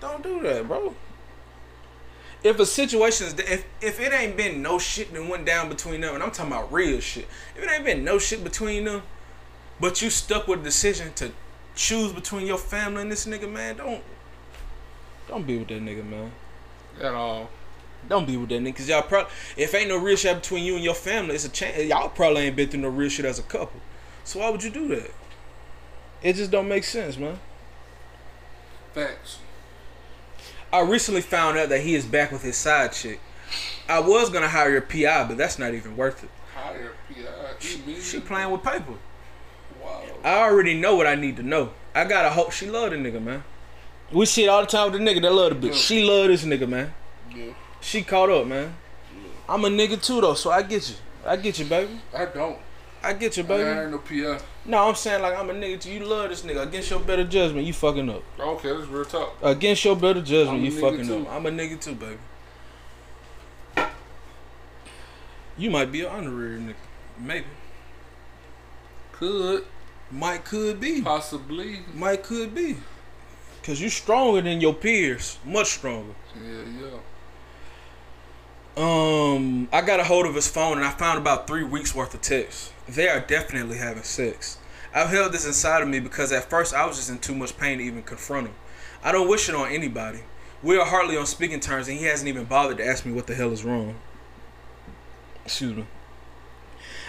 Don't 0.00 0.22
do 0.22 0.40
that, 0.42 0.66
bro. 0.66 0.94
If 2.44 2.58
a 2.58 2.66
situation 2.66 3.28
is 3.28 3.34
if 3.38 3.64
if 3.80 4.00
it 4.00 4.12
ain't 4.12 4.36
been 4.36 4.62
no 4.62 4.78
shit 4.78 5.12
that 5.12 5.28
went 5.28 5.46
down 5.46 5.68
between 5.68 6.00
them, 6.00 6.14
and 6.14 6.22
I'm 6.22 6.30
talking 6.32 6.52
about 6.52 6.72
real 6.72 7.00
shit. 7.00 7.28
If 7.56 7.62
it 7.62 7.70
ain't 7.70 7.84
been 7.84 8.04
no 8.04 8.18
shit 8.18 8.42
between 8.42 8.84
them, 8.84 9.02
but 9.78 10.02
you 10.02 10.10
stuck 10.10 10.48
with 10.48 10.60
a 10.60 10.62
decision 10.64 11.12
to 11.14 11.32
choose 11.74 12.12
between 12.12 12.46
your 12.46 12.58
family 12.58 13.02
and 13.02 13.12
this 13.12 13.26
nigga, 13.26 13.50
man, 13.50 13.76
don't 13.76 14.02
don't 15.28 15.46
be 15.46 15.56
with 15.56 15.68
that 15.68 15.82
nigga, 15.82 16.04
man. 16.04 16.32
At 17.00 17.14
all. 17.14 17.48
Don't 18.08 18.26
be 18.26 18.36
with 18.36 18.48
that 18.48 18.60
nigga, 18.60 18.76
cause 18.76 18.88
y'all 18.88 19.02
probably 19.02 19.30
if 19.56 19.72
ain't 19.74 19.88
no 19.88 19.96
real 19.96 20.16
shit 20.16 20.34
between 20.34 20.64
you 20.64 20.74
and 20.74 20.84
your 20.84 20.94
family, 20.94 21.36
it's 21.36 21.44
a 21.44 21.48
chance 21.48 21.78
y'all 21.84 22.08
probably 22.08 22.42
ain't 22.42 22.56
been 22.56 22.68
through 22.68 22.80
no 22.80 22.88
real 22.88 23.08
shit 23.08 23.24
as 23.24 23.38
a 23.38 23.44
couple. 23.44 23.80
So 24.24 24.40
why 24.40 24.50
would 24.50 24.64
you 24.64 24.70
do 24.70 24.88
that? 24.88 25.10
It 26.22 26.34
just 26.34 26.50
don't 26.50 26.68
make 26.68 26.84
sense, 26.84 27.16
man. 27.16 27.38
Facts. 28.92 29.38
I 30.72 30.80
recently 30.80 31.20
found 31.20 31.58
out 31.58 31.68
that 31.68 31.82
he 31.82 31.94
is 31.94 32.06
back 32.06 32.32
with 32.32 32.42
his 32.42 32.56
side 32.56 32.92
chick. 32.92 33.20
I 33.88 34.00
was 34.00 34.30
gonna 34.30 34.48
hire 34.48 34.76
a 34.78 34.80
PI, 34.80 35.24
but 35.24 35.36
that's 35.36 35.58
not 35.58 35.74
even 35.74 35.96
worth 35.96 36.24
it. 36.24 36.30
Higher 36.54 36.92
PI. 37.08 37.54
She, 37.58 38.00
she 38.00 38.20
playing 38.20 38.50
with 38.50 38.62
paper. 38.62 38.94
Wow. 39.82 40.02
I 40.24 40.40
already 40.40 40.78
know 40.78 40.96
what 40.96 41.06
I 41.06 41.14
need 41.14 41.36
to 41.36 41.42
know. 41.42 41.72
I 41.94 42.04
gotta 42.04 42.30
hope 42.30 42.52
she 42.52 42.70
love 42.70 42.90
the 42.90 42.96
nigga, 42.96 43.22
man. 43.22 43.44
We 44.10 44.26
see 44.26 44.44
it 44.44 44.48
all 44.48 44.62
the 44.62 44.66
time 44.66 44.90
with 44.90 45.00
the 45.00 45.06
nigga 45.06 45.20
that 45.22 45.32
love 45.32 45.60
the 45.60 45.68
bitch. 45.68 45.74
She 45.74 46.02
love 46.02 46.28
this 46.28 46.44
nigga, 46.44 46.68
man. 46.68 46.94
Yeah. 47.34 47.52
She 47.80 48.02
caught 48.02 48.30
up, 48.30 48.46
man. 48.46 48.74
Yeah. 49.14 49.28
I'm 49.48 49.64
a 49.64 49.68
nigga 49.68 50.02
too 50.02 50.20
though, 50.20 50.34
so 50.34 50.50
I 50.50 50.62
get 50.62 50.88
you. 50.88 50.96
I 51.26 51.36
get 51.36 51.58
you, 51.58 51.66
baby. 51.66 52.00
I 52.16 52.24
don't. 52.26 52.58
I 53.04 53.12
get 53.14 53.36
you, 53.36 53.42
I 53.44 53.46
baby. 53.46 53.80
ain't 53.80 53.90
no 53.90 53.98
PI. 53.98 54.40
No, 54.64 54.88
I'm 54.88 54.94
saying 54.94 55.22
like 55.22 55.36
I'm 55.36 55.50
a 55.50 55.54
nigga 55.54 55.80
too. 55.80 55.90
You 55.90 56.04
love 56.04 56.30
this 56.30 56.42
nigga. 56.42 56.62
Against 56.62 56.90
your 56.90 57.00
better 57.00 57.24
judgment, 57.24 57.66
you 57.66 57.72
fucking 57.72 58.08
up. 58.08 58.22
Okay, 58.38 58.72
that's 58.72 58.86
real 58.88 59.04
talk. 59.04 59.36
Against 59.42 59.84
your 59.84 59.96
better 59.96 60.22
judgment, 60.22 60.60
you 60.62 60.70
fucking 60.70 61.06
too. 61.06 61.22
up. 61.26 61.32
I'm 61.32 61.46
a 61.46 61.50
nigga 61.50 61.80
too, 61.80 61.94
baby. 61.94 62.18
You 65.58 65.70
might 65.70 65.90
be 65.92 66.02
an 66.02 66.06
honorary 66.06 66.58
nigga. 66.60 66.74
Maybe. 67.18 67.46
Could. 69.12 69.64
Might 70.10 70.44
could 70.44 70.78
be. 70.80 71.02
Possibly. 71.02 71.80
Might 71.94 72.22
could 72.22 72.54
be. 72.54 72.76
Cause 73.62 73.80
you 73.80 73.88
stronger 73.90 74.40
than 74.42 74.60
your 74.60 74.74
peers. 74.74 75.38
Much 75.44 75.68
stronger. 75.68 76.14
Yeah, 76.36 76.62
yeah. 76.80 76.98
Um, 78.76 79.68
I 79.72 79.82
got 79.82 80.00
a 80.00 80.04
hold 80.04 80.26
of 80.26 80.34
his 80.34 80.48
phone 80.48 80.78
and 80.78 80.84
I 80.86 80.90
found 80.90 81.18
about 81.18 81.46
three 81.46 81.62
weeks 81.62 81.94
worth 81.94 82.14
of 82.14 82.22
texts. 82.22 82.71
They 82.88 83.08
are 83.08 83.20
definitely 83.20 83.78
having 83.78 84.02
sex. 84.02 84.58
I've 84.94 85.08
held 85.08 85.32
this 85.32 85.46
inside 85.46 85.82
of 85.82 85.88
me 85.88 86.00
because 86.00 86.32
at 86.32 86.50
first 86.50 86.74
I 86.74 86.84
was 86.86 86.96
just 86.96 87.10
in 87.10 87.18
too 87.18 87.34
much 87.34 87.56
pain 87.56 87.78
to 87.78 87.84
even 87.84 88.02
confront 88.02 88.48
him. 88.48 88.54
I 89.02 89.12
don't 89.12 89.28
wish 89.28 89.48
it 89.48 89.54
on 89.54 89.70
anybody. 89.70 90.20
We 90.62 90.78
are 90.78 90.84
hardly 90.84 91.16
on 91.16 91.26
speaking 91.26 91.60
terms 91.60 91.88
and 91.88 91.98
he 91.98 92.04
hasn't 92.04 92.28
even 92.28 92.44
bothered 92.44 92.76
to 92.76 92.86
ask 92.86 93.06
me 93.06 93.12
what 93.12 93.26
the 93.26 93.34
hell 93.34 93.52
is 93.52 93.64
wrong. 93.64 93.94
Excuse 95.44 95.76
me. 95.76 95.86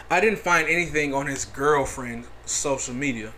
I 0.10 0.20
didn't 0.20 0.40
find 0.40 0.68
anything 0.68 1.14
on 1.14 1.28
his 1.28 1.46
girlfriend's 1.46 2.28
social 2.46 2.94
media, 2.94 3.34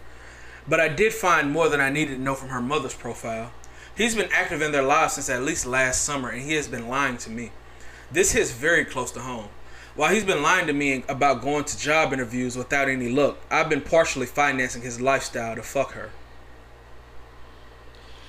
but 0.68 0.80
I 0.80 0.90
did 0.90 1.14
find 1.14 1.52
more 1.52 1.70
than 1.70 1.82
I 1.82 1.90
needed 1.90 2.16
to 2.16 2.22
know 2.22 2.36
from 2.36 2.50
her 2.50 2.62
mother's 2.62 2.94
profile. 2.94 3.52
He's 3.96 4.16
been 4.16 4.30
active 4.32 4.62
in 4.62 4.72
their 4.72 4.84
lives 4.84 5.14
since 5.14 5.30
at 5.30 5.44
least 5.44 5.66
last 5.66 6.04
summer 6.04 6.30
and 6.30 6.42
he 6.42 6.54
has 6.54 6.68
been 6.68 6.88
lying 6.88 7.18
to 7.20 7.30
me. 7.30 7.52
This 8.12 8.34
hits 8.34 8.52
very 8.52 8.86
close 8.86 9.12
to 9.12 9.22
home. 9.22 9.50
While 9.96 10.14
he's 10.14 10.26
been 10.26 10.42
lying 10.42 10.68
to 10.68 10.74
me 10.74 11.06
about 11.08 11.42
going 11.42 11.64
to 11.64 11.78
job 11.78 12.12
interviews 12.12 12.58
without 12.58 12.90
any 12.90 13.08
look, 13.08 13.40
I've 13.50 13.70
been 13.70 13.82
partially 13.82 14.26
financing 14.26 14.82
his 14.82 15.00
lifestyle 15.00 15.56
to 15.56 15.64
fuck 15.64 15.94
her. 15.94 16.10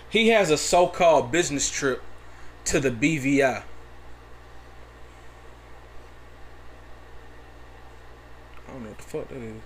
He 0.08 0.28
has 0.28 0.50
a 0.50 0.56
so 0.56 0.86
called 0.86 1.32
business 1.32 1.68
trip 1.68 2.02
to 2.66 2.78
the 2.78 2.90
BVI. 2.90 3.62
I 8.68 8.72
don't 8.72 8.82
know 8.84 8.88
what 8.90 8.98
the 8.98 9.04
fuck 9.04 9.28
that 9.28 9.38
is. 9.38 9.60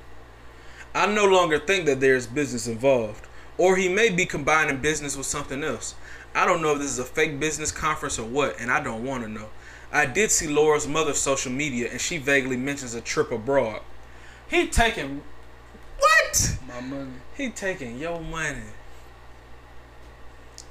I 0.94 1.06
no 1.06 1.26
longer 1.26 1.58
think 1.58 1.84
that 1.84 2.00
there 2.00 2.16
is 2.16 2.26
business 2.26 2.66
involved, 2.66 3.26
or 3.58 3.76
he 3.76 3.90
may 3.90 4.08
be 4.08 4.24
combining 4.24 4.78
business 4.78 5.18
with 5.18 5.26
something 5.26 5.62
else. 5.62 5.94
I 6.34 6.46
don't 6.46 6.62
know 6.62 6.72
if 6.72 6.78
this 6.78 6.92
is 6.92 6.98
a 6.98 7.04
fake 7.04 7.38
business 7.38 7.70
conference 7.70 8.18
or 8.18 8.26
what, 8.26 8.58
and 8.58 8.70
I 8.70 8.82
don't 8.82 9.04
want 9.04 9.22
to 9.24 9.28
know. 9.28 9.50
I 9.92 10.06
did 10.06 10.30
see 10.30 10.46
Laura's 10.46 10.86
mother's 10.86 11.18
social 11.18 11.50
media, 11.50 11.88
and 11.90 12.00
she 12.00 12.18
vaguely 12.18 12.56
mentions 12.56 12.94
a 12.94 13.00
trip 13.00 13.32
abroad. 13.32 13.82
He 14.48 14.68
taking 14.68 15.22
what? 15.98 16.58
My 16.66 16.80
money. 16.80 17.10
He 17.36 17.50
taking 17.50 17.98
your 17.98 18.20
money 18.20 18.62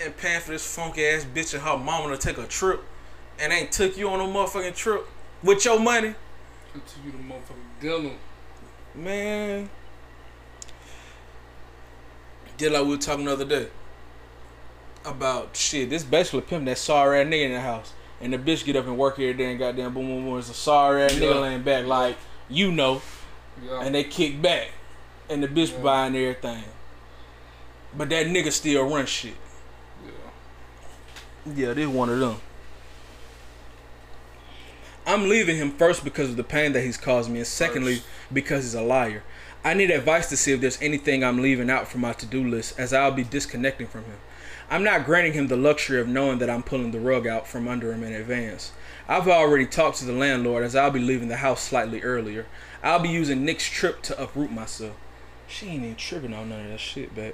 and 0.02 0.16
paying 0.18 0.42
for 0.42 0.52
this 0.52 0.66
funky 0.76 1.06
ass 1.06 1.26
bitch 1.26 1.54
and 1.54 1.64
her 1.64 1.78
mama 1.78 2.16
to 2.16 2.18
take 2.18 2.38
a 2.38 2.48
trip, 2.48 2.84
and 3.40 3.52
ain't 3.52 3.72
took 3.72 3.98
you 3.98 4.10
on 4.10 4.20
a 4.20 4.24
motherfucking 4.24 4.76
trip 4.76 5.06
with 5.44 5.66
your 5.66 5.80
money, 5.80 6.16
took 6.74 6.84
you 7.04 7.12
the 7.12 7.18
motherfucking 7.18 7.82
dinner. 7.82 8.16
man. 8.96 9.70
Did 12.58 12.74
like 12.74 12.84
we 12.84 12.90
were 12.90 12.98
talking 12.98 13.26
the 13.26 13.32
other 13.32 13.46
day 13.46 13.68
about 15.06 15.56
shit. 15.56 15.90
This 15.90 16.04
bachelor 16.04 16.42
pimp 16.42 16.66
that 16.66 16.78
sorry 16.78 17.22
ass 17.22 17.28
nigga 17.28 17.46
in 17.46 17.54
the 17.54 17.62
house, 17.62 17.94
and 18.22 18.34
the 18.34 18.38
bitch 18.38 18.66
get 18.66 18.76
up 18.76 18.86
and 18.86 18.98
work 18.98 19.14
every 19.16 19.34
day 19.34 19.50
and 19.52 19.60
goddamn 19.60 19.94
boom 19.94 20.08
boom 20.08 20.26
boom. 20.26 20.40
It's 20.40 20.50
a 20.50 20.54
sorry 20.54 21.04
ass 21.04 21.16
Yeah. 21.16 21.28
nigga 21.30 21.42
laying 21.42 21.64
back 21.64 21.86
like 21.86 22.18
you 22.50 22.72
know, 22.72 23.02
Yeah. 23.64 23.82
and 23.82 23.94
they 23.94 24.04
kick 24.04 24.42
back, 24.42 24.70
and 25.30 25.44
the 25.44 25.48
bitch 25.48 25.72
Yeah. 25.74 25.80
buying 25.80 26.16
everything. 26.16 26.64
But 27.96 28.10
that 28.10 28.28
nigga 28.28 28.52
still 28.52 28.88
run 28.90 29.06
shit. 29.06 29.34
yeah. 30.06 30.12
Yeah, 31.56 31.74
this 31.74 31.88
one 31.88 32.10
of 32.10 32.20
them. 32.20 32.38
I'm 35.06 35.28
leaving 35.28 35.56
him 35.58 35.72
first 35.72 36.04
because 36.04 36.30
of 36.30 36.38
the 36.38 36.44
pain 36.44 36.74
that 36.74 36.82
he's 36.84 36.98
caused 36.98 37.32
me, 37.32 37.40
and 37.40 37.48
secondly 37.48 37.96
First. 37.96 38.08
because 38.32 38.64
he's 38.64 38.76
a 38.76 38.82
liar. 38.82 39.24
I 39.64 39.74
need 39.74 39.90
advice 39.92 40.30
to 40.30 40.38
see 40.38 40.52
if 40.54 40.62
there's 40.62 40.80
anything 40.82 41.24
I'm 41.24 41.42
leaving 41.42 41.70
out 41.70 41.88
from 41.88 42.02
my 42.02 42.14
to-do 42.14 42.44
list, 42.44 42.80
as 42.80 42.94
I'll 42.94 43.12
be 43.12 43.24
disconnecting 43.24 43.88
from 43.88 44.04
him. 44.06 44.18
I'm 44.72 44.84
not 44.84 45.06
granting 45.06 45.34
him 45.34 45.48
the 45.48 45.58
luxury 45.58 46.00
of 46.00 46.08
knowing 46.08 46.38
that 46.40 46.50
I'm 46.50 46.62
pulling 46.62 46.92
the 46.92 47.00
rug 47.00 47.26
out 47.26 47.48
from 47.48 47.68
under 47.68 47.92
him 47.92 48.04
in 48.04 48.14
advance. 48.14 48.72
I've 49.08 49.28
already 49.28 49.66
talked 49.66 49.98
to 49.98 50.06
the 50.06 50.14
landlord, 50.14 50.64
as 50.64 50.76
I'll 50.76 50.92
be 50.92 51.00
leaving 51.00 51.28
the 51.28 51.38
house 51.38 51.62
slightly 51.62 52.04
earlier. 52.04 52.46
I'll 52.84 53.00
be 53.00 53.10
using 53.10 53.44
Nick's 53.44 53.68
trip 53.68 54.04
to 54.04 54.22
uproot 54.22 54.52
myself. 54.52 54.96
She 55.48 55.68
ain't 55.68 55.84
even 55.84 55.96
tripping 55.96 56.34
on 56.36 56.50
none 56.50 56.66
of 56.66 56.72
that 56.72 56.80
shit, 56.80 57.16
babe. 57.16 57.34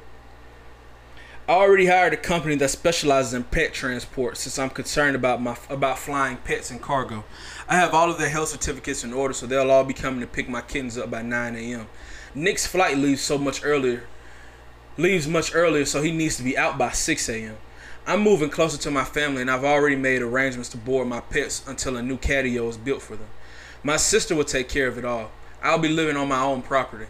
I 1.48 1.52
already 1.52 1.86
hired 1.88 2.14
a 2.14 2.18
company 2.18 2.56
that 2.56 2.70
specializes 2.70 3.34
in 3.34 3.44
pet 3.44 3.74
transport 3.74 4.38
since 4.38 4.58
I'm 4.58 4.72
concerned 4.72 5.16
about 5.16 5.42
my 5.42 5.56
about 5.70 6.00
flying 6.00 6.38
pets 6.38 6.72
and 6.72 6.82
cargo. 6.82 7.24
I 7.68 7.76
have 7.76 7.94
all 7.94 8.10
of 8.10 8.18
their 8.18 8.30
health 8.30 8.50
certificates 8.50 9.04
in 9.04 9.14
order, 9.14 9.34
so 9.34 9.46
they'll 9.46 9.70
all 9.70 9.84
be 9.84 9.94
coming 9.94 10.22
to 10.22 10.28
pick 10.28 10.50
my 10.50 10.62
kittens 10.62 10.98
up 10.98 11.12
by 11.12 11.22
9 11.22 11.56
a.m. 11.56 11.88
Nick's 12.34 12.66
flight 12.66 12.98
leaves 12.98 13.22
so 13.22 13.38
much 13.38 13.64
earlier, 13.64 14.08
leaves 14.98 15.28
much 15.28 15.54
earlier, 15.54 15.86
so 15.86 16.02
he 16.02 16.12
needs 16.12 16.38
to 16.38 16.44
be 16.44 16.58
out 16.58 16.78
by 16.78 16.92
6 16.92 17.30
a.m. 17.30 17.58
I'm 18.08 18.22
moving 18.22 18.50
closer 18.50 18.78
to 18.78 18.92
my 18.92 19.04
family, 19.04 19.42
and 19.42 19.52
I've 19.52 19.64
already 19.64 19.96
made 19.96 20.22
arrangements 20.22 20.70
to 20.70 20.78
board 20.78 21.08
my 21.08 21.22
pets 21.22 21.64
until 21.68 21.98
a 21.98 22.04
new 22.04 22.18
catio 22.18 22.70
is 22.70 22.78
built 22.78 23.02
for 23.02 23.16
them. 23.16 23.28
My 23.84 23.98
sister 23.98 24.36
will 24.36 24.44
take 24.44 24.70
care 24.70 24.88
of 24.88 24.98
it 24.98 25.06
all. 25.06 25.32
I'll 25.62 25.80
be 25.80 25.90
living 25.90 26.16
on 26.18 26.28
my 26.28 26.42
own 26.42 26.62
property. 26.62 27.08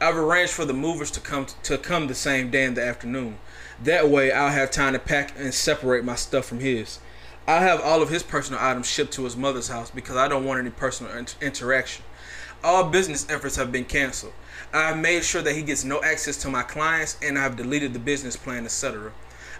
I've 0.00 0.16
arranged 0.16 0.52
for 0.52 0.64
the 0.64 0.72
movers 0.72 1.10
to 1.12 1.20
come 1.20 1.46
to 1.62 1.76
come 1.76 2.06
the 2.06 2.14
same 2.14 2.50
day 2.50 2.64
in 2.64 2.74
the 2.74 2.82
afternoon. 2.82 3.38
That 3.82 4.08
way, 4.08 4.32
I'll 4.32 4.50
have 4.50 4.70
time 4.70 4.94
to 4.94 4.98
pack 4.98 5.32
and 5.38 5.52
separate 5.52 6.04
my 6.04 6.14
stuff 6.14 6.46
from 6.46 6.60
his. 6.60 6.98
I'll 7.46 7.60
have 7.60 7.80
all 7.80 8.00
of 8.00 8.10
his 8.10 8.22
personal 8.22 8.60
items 8.62 8.86
shipped 8.86 9.12
to 9.14 9.24
his 9.24 9.36
mother's 9.36 9.68
house 9.68 9.90
because 9.90 10.16
I 10.16 10.28
don't 10.28 10.44
want 10.44 10.60
any 10.60 10.70
personal 10.70 11.16
inter- 11.16 11.36
interaction. 11.44 12.04
All 12.62 12.84
business 12.84 13.26
efforts 13.28 13.56
have 13.56 13.72
been 13.72 13.84
canceled. 13.84 14.32
I've 14.72 14.98
made 14.98 15.24
sure 15.24 15.42
that 15.42 15.54
he 15.54 15.62
gets 15.62 15.84
no 15.84 16.02
access 16.02 16.36
to 16.38 16.48
my 16.48 16.62
clients 16.62 17.16
and 17.22 17.38
I've 17.38 17.56
deleted 17.56 17.92
the 17.92 17.98
business 17.98 18.36
plan, 18.36 18.64
etc. 18.64 19.12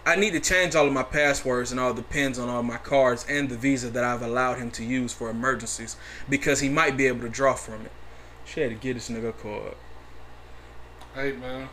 I 0.07 0.17
need 0.17 0.33
to 0.33 0.41
change 0.41 0.75
all 0.75 0.87
of 0.87 0.93
my 0.93 1.03
passwords 1.03 1.73
and 1.73 1.81
all 1.81 1.93
the 1.93 2.03
pins 2.03 2.39
on 2.39 2.49
all 2.49 2.63
my 2.63 2.79
cards 2.79 3.27
and 3.29 3.49
the 3.49 3.57
visa 3.57 3.91
that 3.91 4.05
I've 4.05 4.23
allowed 4.23 4.59
him 4.59 4.71
to 4.73 4.85
use 4.85 5.13
for 5.13 5.29
emergencies 5.29 5.97
because 6.29 6.61
he 6.61 6.69
might 6.69 6.97
be 6.97 7.07
able 7.07 7.21
to 7.21 7.29
draw 7.29 7.55
from 7.55 7.87
it. 7.87 7.93
She 8.45 8.61
had 8.61 8.71
to 8.71 8.77
get 8.77 8.95
this 8.95 9.11
nigga 9.11 9.31
a 9.31 9.33
card. 9.33 9.75
Hey 11.15 11.33
man. 11.33 11.69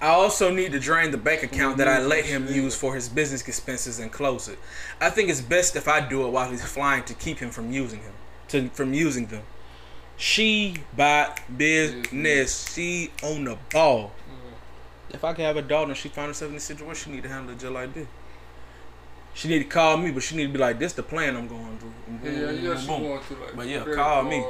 I 0.00 0.08
also 0.08 0.50
need 0.50 0.72
to 0.72 0.80
drain 0.80 1.10
the 1.10 1.18
bank 1.18 1.42
account 1.42 1.76
that 1.78 1.88
I 1.88 2.00
let 2.00 2.24
him 2.24 2.46
use 2.46 2.74
for 2.74 2.94
his 2.94 3.08
business 3.08 3.46
expenses 3.46 3.98
and 3.98 4.10
close 4.10 4.48
it. 4.48 4.58
I 5.00 5.10
think 5.10 5.28
it's 5.28 5.42
best 5.42 5.76
if 5.76 5.88
I 5.88 6.00
do 6.00 6.26
it 6.26 6.30
while 6.30 6.50
he's 6.50 6.64
flying 6.64 7.04
to 7.04 7.14
keep 7.14 7.38
him 7.38 7.50
from 7.50 7.70
using 7.70 8.00
him, 8.00 8.12
to 8.48 8.68
from 8.70 8.94
using 8.94 9.26
them. 9.26 9.42
She 10.20 10.74
bought 10.94 11.40
business. 11.56 12.74
She 12.74 13.10
on 13.22 13.44
the 13.44 13.56
ball. 13.72 14.12
Mm-hmm. 14.28 15.14
If 15.14 15.24
I 15.24 15.32
could 15.32 15.46
have 15.46 15.56
a 15.56 15.62
daughter 15.62 15.92
and 15.92 15.96
she 15.96 16.10
found 16.10 16.28
herself 16.28 16.50
in 16.50 16.56
this 16.56 16.64
situation, 16.64 16.94
she 16.94 17.16
need 17.16 17.22
to 17.22 17.30
handle 17.30 17.54
it 17.54 17.58
just 17.58 17.72
like 17.72 17.94
this. 17.94 18.06
She 19.32 19.48
need 19.48 19.60
to 19.60 19.64
call 19.64 19.96
me, 19.96 20.10
but 20.10 20.22
she 20.22 20.36
need 20.36 20.48
to 20.48 20.52
be 20.52 20.58
like, 20.58 20.78
"This 20.78 20.92
the 20.92 21.02
plan 21.02 21.36
I'm 21.36 21.48
going 21.48 21.78
through." 21.78 21.92
Boom, 22.06 22.20
yeah, 22.22 22.50
yeah. 22.50 22.74
boom, 22.74 22.86
boom. 22.86 23.02
going 23.02 23.20
through 23.20 23.36
like 23.38 23.56
But 23.56 23.66
yeah, 23.68 23.84
call 23.94 24.24
me. 24.24 24.44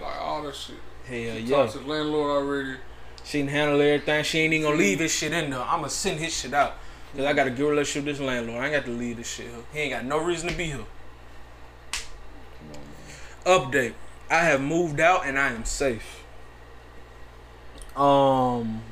Like 0.00 0.20
all 0.20 0.42
that 0.42 0.56
shit. 0.56 0.76
Hell 1.06 1.36
She 1.36 1.42
yeah. 1.42 1.56
talked 1.56 1.72
to 1.74 1.78
the 1.78 1.86
landlord 1.86 2.30
already. 2.30 2.78
She 3.22 3.38
can 3.38 3.48
handle 3.48 3.80
everything. 3.80 4.24
She 4.24 4.40
ain't 4.40 4.52
even 4.52 4.66
gonna 4.66 4.78
leave 4.78 4.98
his 4.98 5.14
shit 5.14 5.32
in 5.32 5.50
there. 5.50 5.60
I'ma 5.60 5.86
send 5.86 6.18
his 6.18 6.34
shit 6.34 6.52
out. 6.52 6.74
Cause 7.14 7.24
I 7.24 7.34
got 7.34 7.46
a 7.46 7.50
good 7.50 7.70
relationship 7.70 8.06
with 8.06 8.18
this 8.18 8.26
landlord. 8.26 8.62
I 8.62 8.66
ain't 8.66 8.74
got 8.74 8.84
to 8.86 8.98
leave 8.98 9.18
this 9.18 9.30
shit 9.30 9.46
here. 9.46 9.64
He 9.72 9.78
ain't 9.78 9.92
got 9.92 10.04
no 10.04 10.18
reason 10.18 10.48
to 10.48 10.56
be 10.56 10.64
here. 10.64 10.86
Update. 13.44 13.94
I 14.30 14.44
have 14.44 14.60
moved 14.60 15.00
out 15.00 15.26
and 15.26 15.38
I 15.38 15.50
am 15.50 15.64
safe. 15.64 16.24
Um 17.96 18.82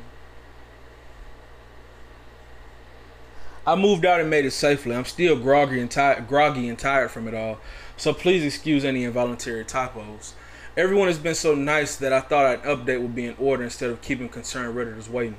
I 3.66 3.76
moved 3.76 4.04
out 4.04 4.20
and 4.20 4.28
made 4.28 4.44
it 4.44 4.50
safely. 4.50 4.94
I'm 4.94 5.04
still 5.04 5.36
groggy 5.36 5.80
and 5.80 5.90
tired 5.90 6.26
groggy 6.26 6.68
and 6.68 6.78
tired 6.78 7.10
from 7.10 7.28
it 7.28 7.34
all. 7.34 7.58
So 7.96 8.12
please 8.12 8.44
excuse 8.44 8.84
any 8.84 9.04
involuntary 9.04 9.64
typos. 9.64 10.34
Everyone 10.76 11.08
has 11.08 11.18
been 11.18 11.34
so 11.34 11.54
nice 11.54 11.96
that 11.96 12.12
I 12.12 12.20
thought 12.20 12.54
an 12.54 12.60
update 12.62 13.00
would 13.00 13.14
be 13.14 13.26
in 13.26 13.36
order 13.38 13.64
instead 13.64 13.90
of 13.90 14.02
keeping 14.02 14.28
concerned 14.28 14.74
redditors 14.74 15.08
waiting. 15.08 15.36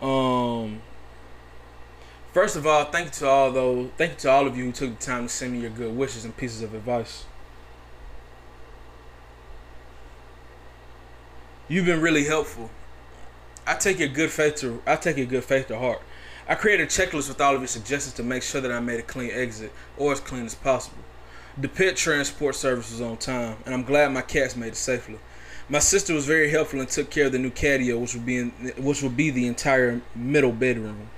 Um 0.00 0.82
First 2.32 2.54
of 2.54 2.64
all, 2.64 2.84
thank 2.84 3.06
you 3.06 3.12
to 3.12 3.28
all 3.28 3.50
those 3.50 3.90
thank 3.96 4.12
you 4.12 4.18
to 4.18 4.30
all 4.30 4.46
of 4.46 4.56
you 4.56 4.66
who 4.66 4.72
took 4.72 4.98
the 4.98 5.04
time 5.04 5.24
to 5.24 5.28
send 5.28 5.52
me 5.52 5.60
your 5.60 5.70
good 5.70 5.96
wishes 5.96 6.24
and 6.24 6.36
pieces 6.36 6.62
of 6.62 6.74
advice. 6.74 7.24
You've 11.70 11.86
been 11.86 12.00
really 12.00 12.24
helpful. 12.24 12.68
I 13.64 13.76
take 13.76 14.00
your 14.00 14.08
good 14.08 14.32
faith 14.32 14.56
to 14.56 14.82
I 14.88 14.96
take 14.96 15.16
your 15.16 15.26
good 15.26 15.44
faith 15.44 15.68
to 15.68 15.78
heart. 15.78 16.02
I 16.48 16.56
created 16.56 16.88
a 16.88 16.90
checklist 16.90 17.28
with 17.28 17.40
all 17.40 17.54
of 17.54 17.60
your 17.60 17.68
suggestions 17.68 18.12
to 18.14 18.24
make 18.24 18.42
sure 18.42 18.60
that 18.60 18.72
I 18.72 18.80
made 18.80 18.98
a 18.98 19.04
clean 19.04 19.30
exit 19.30 19.72
or 19.96 20.10
as 20.10 20.18
clean 20.18 20.44
as 20.44 20.56
possible. 20.56 20.98
The 21.56 21.68
pet 21.68 21.94
transport 21.94 22.56
service 22.56 22.90
was 22.90 23.00
on 23.00 23.18
time, 23.18 23.58
and 23.64 23.72
I'm 23.72 23.84
glad 23.84 24.10
my 24.10 24.20
cats 24.20 24.56
made 24.56 24.72
it 24.72 24.76
safely. 24.76 25.20
My 25.68 25.78
sister 25.78 26.12
was 26.12 26.26
very 26.26 26.50
helpful 26.50 26.80
and 26.80 26.88
took 26.88 27.08
care 27.08 27.26
of 27.26 27.32
the 27.32 27.38
new 27.38 27.50
catio, 27.50 28.00
which 28.00 28.14
would 28.14 28.26
be 28.26 28.38
in, 28.38 28.50
which 28.76 29.00
would 29.04 29.16
be 29.16 29.30
the 29.30 29.46
entire 29.46 30.00
middle 30.16 30.50
bedroom. 30.50 31.08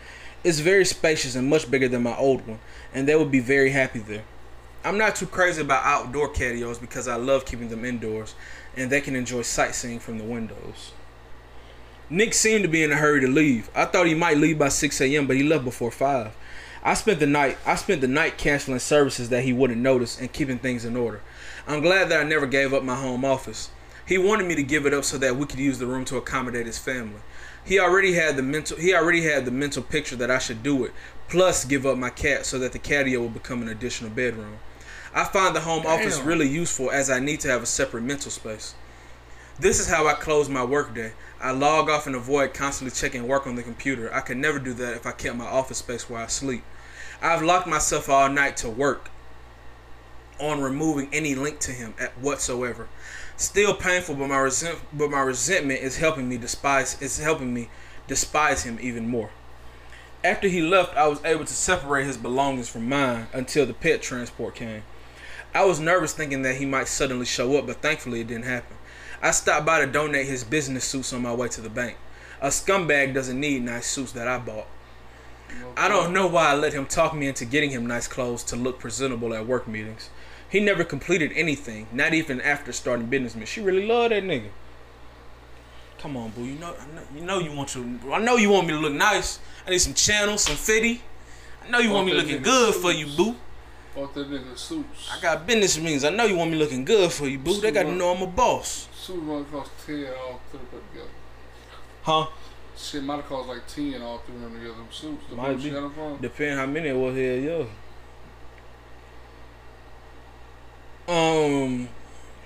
It's 0.44 0.58
very 0.58 0.84
spacious 0.84 1.34
and 1.34 1.48
much 1.48 1.70
bigger 1.70 1.88
than 1.88 2.02
my 2.02 2.14
old 2.18 2.46
one, 2.46 2.58
and 2.92 3.08
they 3.08 3.16
would 3.16 3.30
be 3.30 3.40
very 3.40 3.70
happy 3.70 4.00
there. 4.00 4.24
I'm 4.84 4.98
not 4.98 5.14
too 5.14 5.26
crazy 5.26 5.62
about 5.62 5.84
outdoor 5.84 6.28
catios 6.28 6.80
because 6.80 7.06
I 7.06 7.14
love 7.14 7.46
keeping 7.46 7.68
them 7.68 7.84
indoors, 7.84 8.34
and 8.76 8.90
they 8.90 9.00
can 9.00 9.16
enjoy 9.16 9.42
sightseeing 9.42 9.98
from 9.98 10.18
the 10.18 10.24
windows. 10.24 10.92
Nick 12.10 12.34
seemed 12.34 12.62
to 12.62 12.68
be 12.68 12.82
in 12.82 12.92
a 12.92 12.96
hurry 12.96 13.20
to 13.20 13.26
leave. 13.26 13.70
I 13.74 13.86
thought 13.86 14.06
he 14.06 14.14
might 14.14 14.36
leave 14.36 14.58
by 14.58 14.68
6 14.68 15.00
a.m., 15.00 15.26
but 15.26 15.36
he 15.36 15.42
left 15.42 15.64
before 15.64 15.90
5. 15.90 16.32
I 16.84 16.94
spent 16.94 17.20
the 17.20 17.26
night 17.26 17.58
I 17.64 17.76
spent 17.76 18.00
the 18.00 18.08
night 18.08 18.36
canceling 18.36 18.80
services 18.80 19.28
that 19.28 19.44
he 19.44 19.52
wouldn't 19.52 19.80
notice 19.80 20.20
and 20.20 20.32
keeping 20.32 20.58
things 20.58 20.84
in 20.84 20.96
order. 20.96 21.20
I'm 21.66 21.80
glad 21.80 22.08
that 22.08 22.20
I 22.20 22.24
never 22.24 22.46
gave 22.46 22.74
up 22.74 22.82
my 22.82 22.96
home 22.96 23.24
office. 23.24 23.70
He 24.04 24.18
wanted 24.18 24.48
me 24.48 24.56
to 24.56 24.64
give 24.64 24.84
it 24.84 24.92
up 24.92 25.04
so 25.04 25.16
that 25.18 25.36
we 25.36 25.46
could 25.46 25.60
use 25.60 25.78
the 25.78 25.86
room 25.86 26.04
to 26.06 26.16
accommodate 26.16 26.66
his 26.66 26.78
family. 26.78 27.20
He 27.64 27.78
already 27.78 28.14
had 28.14 28.36
the 28.36 28.42
mental 28.42 28.76
he 28.76 28.94
already 28.94 29.22
had 29.22 29.44
the 29.44 29.52
mental 29.52 29.82
picture 29.82 30.16
that 30.16 30.30
I 30.30 30.38
should 30.38 30.64
do 30.64 30.84
it, 30.84 30.92
plus 31.28 31.64
give 31.64 31.86
up 31.86 31.96
my 31.96 32.10
cat 32.10 32.46
so 32.46 32.58
that 32.58 32.72
the 32.72 32.80
catio 32.80 33.20
will 33.20 33.28
become 33.28 33.62
an 33.62 33.68
additional 33.68 34.10
bedroom. 34.10 34.58
I 35.14 35.24
find 35.24 35.54
the 35.54 35.60
home 35.60 35.86
office 35.86 36.18
really 36.20 36.48
useful 36.48 36.90
as 36.90 37.10
I 37.10 37.20
need 37.20 37.40
to 37.40 37.48
have 37.48 37.62
a 37.62 37.66
separate 37.66 38.02
mental 38.02 38.30
space. 38.30 38.74
This 39.60 39.78
is 39.78 39.88
how 39.88 40.06
I 40.06 40.14
close 40.14 40.48
my 40.48 40.64
workday. 40.64 41.12
I 41.40 41.50
log 41.50 41.90
off 41.90 42.06
and 42.06 42.16
avoid 42.16 42.54
constantly 42.54 42.94
checking 42.94 43.28
work 43.28 43.46
on 43.46 43.54
the 43.54 43.62
computer. 43.62 44.12
I 44.12 44.20
could 44.20 44.38
never 44.38 44.58
do 44.58 44.72
that 44.74 44.96
if 44.96 45.06
I 45.06 45.12
kept 45.12 45.36
my 45.36 45.44
office 45.44 45.78
space 45.78 46.08
where 46.08 46.22
I 46.22 46.28
sleep. 46.28 46.64
I've 47.20 47.42
locked 47.42 47.66
myself 47.66 48.08
all 48.08 48.30
night 48.30 48.56
to 48.58 48.70
work 48.70 49.10
on 50.40 50.62
removing 50.62 51.08
any 51.12 51.34
link 51.34 51.60
to 51.60 51.72
him 51.72 51.94
at 52.00 52.18
whatsoever. 52.18 52.88
Still 53.36 53.74
painful, 53.74 54.14
but 54.14 54.28
my 54.28 54.38
resent 54.38 54.78
but 54.92 55.10
my 55.10 55.20
resentment 55.20 55.80
is 55.80 55.98
helping 55.98 56.28
me 56.28 56.38
despise 56.38 57.00
is 57.02 57.18
helping 57.18 57.52
me 57.52 57.68
despise 58.08 58.64
him 58.64 58.78
even 58.80 59.08
more. 59.08 59.30
After 60.24 60.48
he 60.48 60.62
left, 60.62 60.96
I 60.96 61.06
was 61.08 61.22
able 61.24 61.44
to 61.44 61.52
separate 61.52 62.06
his 62.06 62.16
belongings 62.16 62.68
from 62.68 62.88
mine 62.88 63.26
until 63.32 63.66
the 63.66 63.74
pet 63.74 64.00
transport 64.00 64.54
came. 64.54 64.82
I 65.54 65.64
was 65.64 65.80
nervous 65.80 66.12
thinking 66.14 66.42
that 66.42 66.56
he 66.56 66.66
might 66.66 66.88
suddenly 66.88 67.26
show 67.26 67.56
up, 67.58 67.66
but 67.66 67.82
thankfully 67.82 68.20
it 68.20 68.28
didn't 68.28 68.44
happen. 68.44 68.76
I 69.20 69.30
stopped 69.30 69.66
by 69.66 69.80
to 69.80 69.86
donate 69.86 70.26
his 70.26 70.44
business 70.44 70.84
suits 70.84 71.12
on 71.12 71.22
my 71.22 71.34
way 71.34 71.48
to 71.48 71.60
the 71.60 71.68
bank. 71.68 71.96
A 72.40 72.48
scumbag 72.48 73.14
doesn't 73.14 73.38
need 73.38 73.62
nice 73.62 73.86
suits 73.86 74.12
that 74.12 74.26
I 74.26 74.38
bought. 74.38 74.66
I 75.76 75.88
don't 75.88 76.12
know 76.12 76.26
why 76.26 76.50
I 76.50 76.54
let 76.54 76.72
him 76.72 76.86
talk 76.86 77.14
me 77.14 77.28
into 77.28 77.44
getting 77.44 77.70
him 77.70 77.86
nice 77.86 78.08
clothes 78.08 78.42
to 78.44 78.56
look 78.56 78.78
presentable 78.78 79.34
at 79.34 79.46
work 79.46 79.68
meetings. 79.68 80.10
He 80.48 80.60
never 80.60 80.84
completed 80.84 81.32
anything, 81.34 81.86
not 81.92 82.14
even 82.14 82.40
after 82.40 82.72
starting 82.72 83.06
business. 83.06 83.34
Man, 83.34 83.46
she 83.46 83.60
really 83.60 83.86
loved 83.86 84.12
that 84.12 84.22
nigga. 84.22 84.48
Come 85.98 86.16
on, 86.16 86.30
boo. 86.30 86.44
You 86.44 86.58
know, 86.58 86.74
I 86.78 86.94
know, 86.94 87.02
you 87.14 87.20
know 87.22 87.38
you 87.38 87.56
want 87.56 87.68
to. 87.70 87.98
I 88.12 88.18
know 88.18 88.36
you 88.36 88.50
want 88.50 88.66
me 88.66 88.72
to 88.72 88.78
look 88.80 88.92
nice. 88.92 89.38
I 89.66 89.70
need 89.70 89.78
some 89.78 89.94
channels, 89.94 90.42
some 90.42 90.56
fitty. 90.56 91.00
I 91.64 91.70
know 91.70 91.78
you 91.78 91.90
want 91.90 92.06
me 92.06 92.12
looking 92.12 92.42
good 92.42 92.74
for 92.74 92.90
you, 92.92 93.06
boo. 93.16 93.36
Fuck 93.94 94.14
that 94.14 94.30
nigga 94.30 94.56
suits. 94.56 95.10
I 95.12 95.20
got 95.20 95.46
business 95.46 95.78
meetings. 95.78 96.04
I 96.04 96.10
know 96.10 96.24
you 96.24 96.36
want 96.36 96.50
me 96.50 96.56
looking 96.56 96.84
good 96.84 97.12
for 97.12 97.26
you, 97.26 97.38
boo. 97.38 97.60
They 97.60 97.70
got 97.70 97.82
to 97.82 97.92
know 97.92 98.14
I'm 98.14 98.22
a 98.22 98.26
boss. 98.26 98.88
Suit 98.94 99.22
might 99.22 99.50
cost 99.50 99.70
ten 99.86 100.06
all 100.18 100.40
three 100.50 100.60
put 100.70 100.90
together. 100.92 101.10
Huh? 102.02 102.26
Shit 102.76 103.04
might 103.04 103.16
have 103.16 103.26
cost 103.26 103.48
like 103.48 103.66
ten 103.66 104.00
all 104.00 104.18
three 104.18 104.36
of 104.36 104.40
them 104.40 104.54
together. 104.54 104.74
Them 104.74 104.86
suits. 104.90 105.24
The 105.28 105.36
Might 105.36 105.62
be. 105.62 105.70
Depending 106.22 106.56
how 106.56 106.66
many 106.66 106.88
it 106.88 106.96
was 106.96 107.14
here, 107.14 107.38
yeah. 107.38 107.64
Um, 111.08 111.88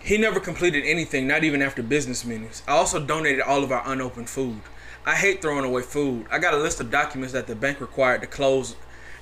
he 0.01 0.19
never 0.19 0.41
completed 0.41 0.83
anything, 0.85 1.29
not 1.29 1.45
even 1.45 1.63
after 1.63 1.83
business 1.83 2.25
meetings. 2.25 2.63
I 2.67 2.73
also 2.73 3.05
donated 3.05 3.43
all 3.43 3.63
of 3.63 3.71
our 3.71 3.83
unopened 3.87 4.29
food. 4.29 4.63
I 5.05 5.15
hate 5.15 5.41
throwing 5.41 5.65
away 5.65 5.83
food. 5.83 6.27
I 6.33 6.39
got 6.39 6.55
a 6.55 6.57
list 6.57 6.81
of 6.81 6.91
documents 6.91 7.33
that 7.35 7.47
the 7.47 7.55
bank 7.55 7.81
required 7.81 8.23
to 8.23 8.27
close 8.27 8.75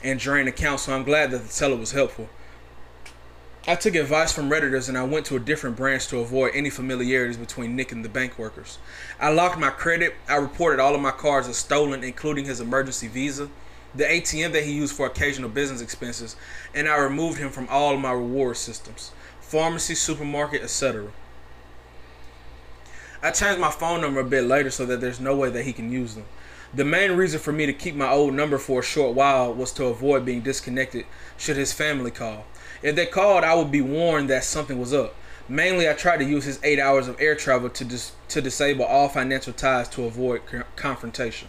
and 0.05 0.20
drain 0.20 0.47
accounts, 0.47 0.85
so 0.85 0.94
I'm 0.94 1.02
glad 1.02 1.32
that 1.32 1.43
the 1.43 1.52
teller 1.52 1.76
was 1.76 1.93
helpful. 1.93 2.28
I 3.66 3.74
took 3.76 3.94
advice 3.94 4.31
from 4.31 4.51
Redditors 4.51 4.90
and 4.90 4.98
I 4.98 5.05
went 5.05 5.24
to 5.26 5.36
a 5.36 5.40
different 5.40 5.74
branch 5.74 6.09
to 6.09 6.18
avoid 6.18 6.52
any 6.55 6.68
familiarities 6.68 7.39
between 7.39 7.74
Nick 7.74 7.93
and 7.93 8.05
the 8.05 8.10
bank 8.10 8.39
workers. 8.39 8.76
I 9.18 9.31
locked 9.31 9.59
my 9.59 9.70
credit. 9.70 10.14
I 10.28 10.36
reported 10.36 10.81
all 10.81 10.94
of 10.94 11.01
my 11.01 11.10
cards 11.10 11.48
as 11.48 11.56
stolen, 11.56 12.05
including 12.05 12.44
his 12.44 12.60
emergency 12.60 13.09
visa, 13.09 13.48
the 13.94 14.05
ATM 14.05 14.52
that 14.52 14.64
he 14.64 14.72
used 14.72 14.94
for 14.94 15.06
occasional 15.06 15.48
business 15.48 15.81
expenses, 15.81 16.36
and 16.74 16.86
I 16.86 16.98
removed 16.98 17.39
him 17.39 17.48
from 17.48 17.66
all 17.70 17.94
of 17.94 18.01
my 18.01 18.12
reward 18.12 18.59
systems 18.59 19.12
pharmacy, 19.40 19.94
supermarket, 19.94 20.62
etc. 20.62 21.10
I 23.22 23.31
changed 23.31 23.60
my 23.60 23.70
phone 23.70 24.02
number 24.02 24.20
a 24.20 24.24
bit 24.24 24.44
later 24.44 24.70
so 24.70 24.85
that 24.85 25.01
there's 25.01 25.20
no 25.20 25.35
way 25.35 25.48
that 25.48 25.62
he 25.62 25.72
can 25.72 25.90
use 25.90 26.14
them. 26.14 26.26
The 26.74 26.84
main 26.84 27.12
reason 27.12 27.38
for 27.38 27.52
me 27.52 27.66
to 27.66 27.72
keep 27.72 27.94
my 27.94 28.10
old 28.10 28.34
number 28.34 28.59
for 28.59 28.80
a 28.80 28.82
short 28.82 29.14
while 29.14 29.55
was 29.55 29.70
to 29.74 29.84
avoid 29.84 30.24
being 30.24 30.40
disconnected 30.40 31.06
should 31.36 31.56
his 31.56 31.72
family 31.72 32.10
call. 32.10 32.46
If 32.82 32.96
they 32.96 33.06
called, 33.06 33.44
I 33.44 33.55
would 33.55 33.70
be 33.70 33.80
warned 33.80 34.28
that 34.30 34.42
something 34.42 34.80
was 34.80 34.92
up. 34.92 35.14
Mainly, 35.48 35.88
I 35.88 35.92
tried 35.92 36.16
to 36.16 36.24
use 36.24 36.44
his 36.44 36.59
eight 36.64 36.80
hours 36.80 37.06
of 37.06 37.20
air 37.20 37.36
travel 37.36 37.68
to 37.70 37.84
dis- 37.84 38.12
to 38.28 38.40
disable 38.40 38.84
all 38.84 39.09
financial 39.09 39.52
ties 39.52 39.88
to 39.90 40.05
avoid 40.05 40.46
co- 40.46 40.64
confrontation. 40.74 41.48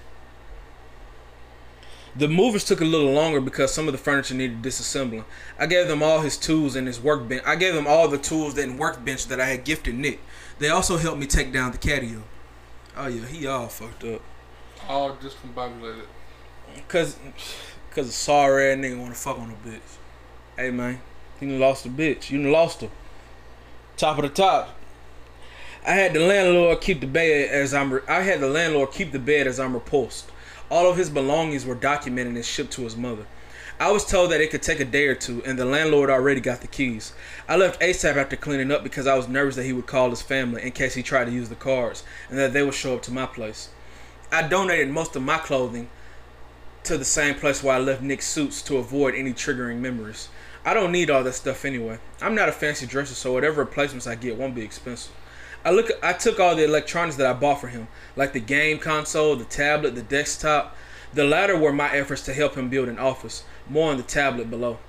The 2.15 2.27
movers 2.27 2.64
took 2.64 2.80
a 2.80 2.85
little 2.85 3.11
longer 3.11 3.41
because 3.41 3.73
some 3.73 3.88
of 3.88 3.93
the 3.93 3.97
furniture 3.97 4.35
needed 4.35 4.61
disassembling. 4.61 5.26
I 5.57 5.65
gave 5.65 5.88
them 5.88 6.03
all 6.03 6.22
his 6.22 6.38
tools 6.38 6.76
and 6.76 6.85
his 6.88 7.02
workbench. 7.02 7.41
I 7.45 7.56
gave 7.56 7.73
them 7.73 7.88
all 7.88 8.07
the 8.07 8.18
tools 8.18 8.57
and 8.57 8.77
workbench 8.77 9.26
that 9.27 9.41
I 9.41 9.45
had 9.47 9.65
gifted 9.65 9.95
Nick. 9.95 10.19
They 10.60 10.69
also 10.69 10.97
helped 10.97 11.19
me 11.19 11.26
take 11.26 11.52
down 11.52 11.72
the 11.72 11.77
catio. 11.77 12.22
Oh 12.95 13.07
yeah, 13.07 13.26
he 13.26 13.47
all 13.47 13.68
fucked 13.68 14.03
up. 14.03 14.22
All 14.88 15.16
discombobulated. 15.16 16.06
Cause, 16.88 17.18
cause 17.91 18.07
a 18.07 18.12
sorry 18.12 18.72
ass 18.72 18.78
nigga 18.78 18.99
wanna 18.99 19.16
fuck 19.16 19.40
on 19.40 19.49
a 19.49 19.68
bitch. 19.68 19.80
Hey 20.57 20.70
man, 20.70 21.02
you 21.41 21.57
lost 21.57 21.86
a 21.86 21.90
bitch. 21.90 22.30
You 22.30 22.52
lost 22.52 22.82
her. 22.82 22.90
Top 23.98 24.18
of 24.18 24.24
the 24.24 24.30
top. 24.30 24.78
I 25.88 25.91
had 25.91 26.14
the 26.14 26.20
landlord 26.20 26.82
keep 26.82 27.02
the 27.02 27.07
bed 27.07 27.49
as 27.49 27.74
I'm. 27.74 27.94
Re- 27.94 28.02
I 28.07 28.22
had 28.22 28.41
the 28.41 28.49
landlord 28.49 28.91
keep 28.91 29.12
the 29.12 29.20
bed 29.20 29.48
as 29.48 29.60
I'm 29.60 29.74
repulsed. 29.74 30.32
All 30.70 30.90
of 30.90 30.98
his 30.98 31.10
belongings 31.10 31.66
were 31.66 31.76
documented 31.76 32.36
and 32.36 32.45
shipped 32.45 32.74
to 32.74 32.84
his 32.84 32.95
mother. 32.95 33.26
I 33.80 33.91
was 33.91 34.06
told 34.06 34.32
that 34.32 34.41
it 34.41 34.52
could 34.52 34.62
take 34.62 34.80
a 34.80 34.86
day 34.86 35.07
or 35.07 35.16
two, 35.16 35.44
and 35.45 35.60
the 35.60 35.66
landlord 35.66 36.10
already 36.10 36.41
got 36.41 36.62
the 36.62 36.68
keys. 36.68 37.14
I 37.48 37.56
left 37.57 37.82
ASAP 37.82 38.16
after 38.16 38.36
cleaning 38.36 38.72
up 38.72 38.84
because 38.84 39.06
I 39.06 39.16
was 39.16 39.28
nervous 39.28 39.57
that 39.57 39.66
he 39.66 39.74
would 39.74 39.86
call 39.86 40.10
his 40.10 40.22
family 40.22 40.64
in 40.64 40.72
case 40.72 40.94
he 40.94 41.03
tried 41.03 41.26
to 41.26 41.32
use 41.32 41.49
the 41.49 41.56
cards, 41.56 42.03
and 42.30 42.40
that 42.40 42.53
they 42.53 42.64
would 42.64 42.74
show 42.74 42.95
up 42.95 43.02
to 43.03 43.12
my 43.12 43.26
place. 43.26 43.70
I 44.31 44.47
donated 44.47 44.89
most 44.89 45.15
of 45.15 45.23
my 45.23 45.38
clothing 45.38 45.89
to 46.84 46.97
the 46.97 47.06
same 47.06 47.35
place 47.35 47.64
where 47.64 47.76
I 47.76 47.80
left 47.80 48.02
Nick's 48.02 48.27
suits 48.27 48.61
to 48.64 48.77
avoid 48.77 49.15
any 49.15 49.34
triggering 49.34 49.80
memories. 49.80 50.30
I 50.64 50.73
don't 50.73 50.91
need 50.91 51.10
all 51.10 51.23
that 51.23 51.34
stuff 51.34 51.65
anyway. 51.65 51.99
I'm 52.22 52.35
not 52.35 52.49
a 52.49 52.52
fancy 52.52 52.85
dresser, 52.85 53.15
so 53.15 53.34
whatever 53.34 53.61
replacements 53.61 54.07
I 54.07 54.15
get 54.15 54.38
won't 54.38 54.56
be 54.56 54.64
expensive. 54.64 55.14
I 55.64 55.72
look 55.72 55.89
I 56.03 56.14
took 56.14 56.39
all 56.39 56.56
the 56.56 56.64
electronics 56.64 57.15
that 57.18 57.27
I 57.27 57.34
bought 57.34 57.61
for 57.61 57.68
him, 57.68 57.88
like 58.15 58.34
the 58.34 58.39
game 58.39 58.77
console, 58.77 59.35
the 59.35 59.45
tablet, 59.45 59.95
the 59.95 60.03
desktop. 60.03 60.76
The 61.14 61.23
latter 61.23 61.57
were 61.57 61.73
my 61.73 61.91
efforts 61.91 62.22
to 62.23 62.34
help 62.34 62.56
him 62.56 62.69
build 62.69 62.88
an 62.88 62.99
office. 62.99 63.43
More 63.69 63.89
on 63.89 63.97
the 63.97 64.03
tablet 64.03 64.49
below. 64.49 64.80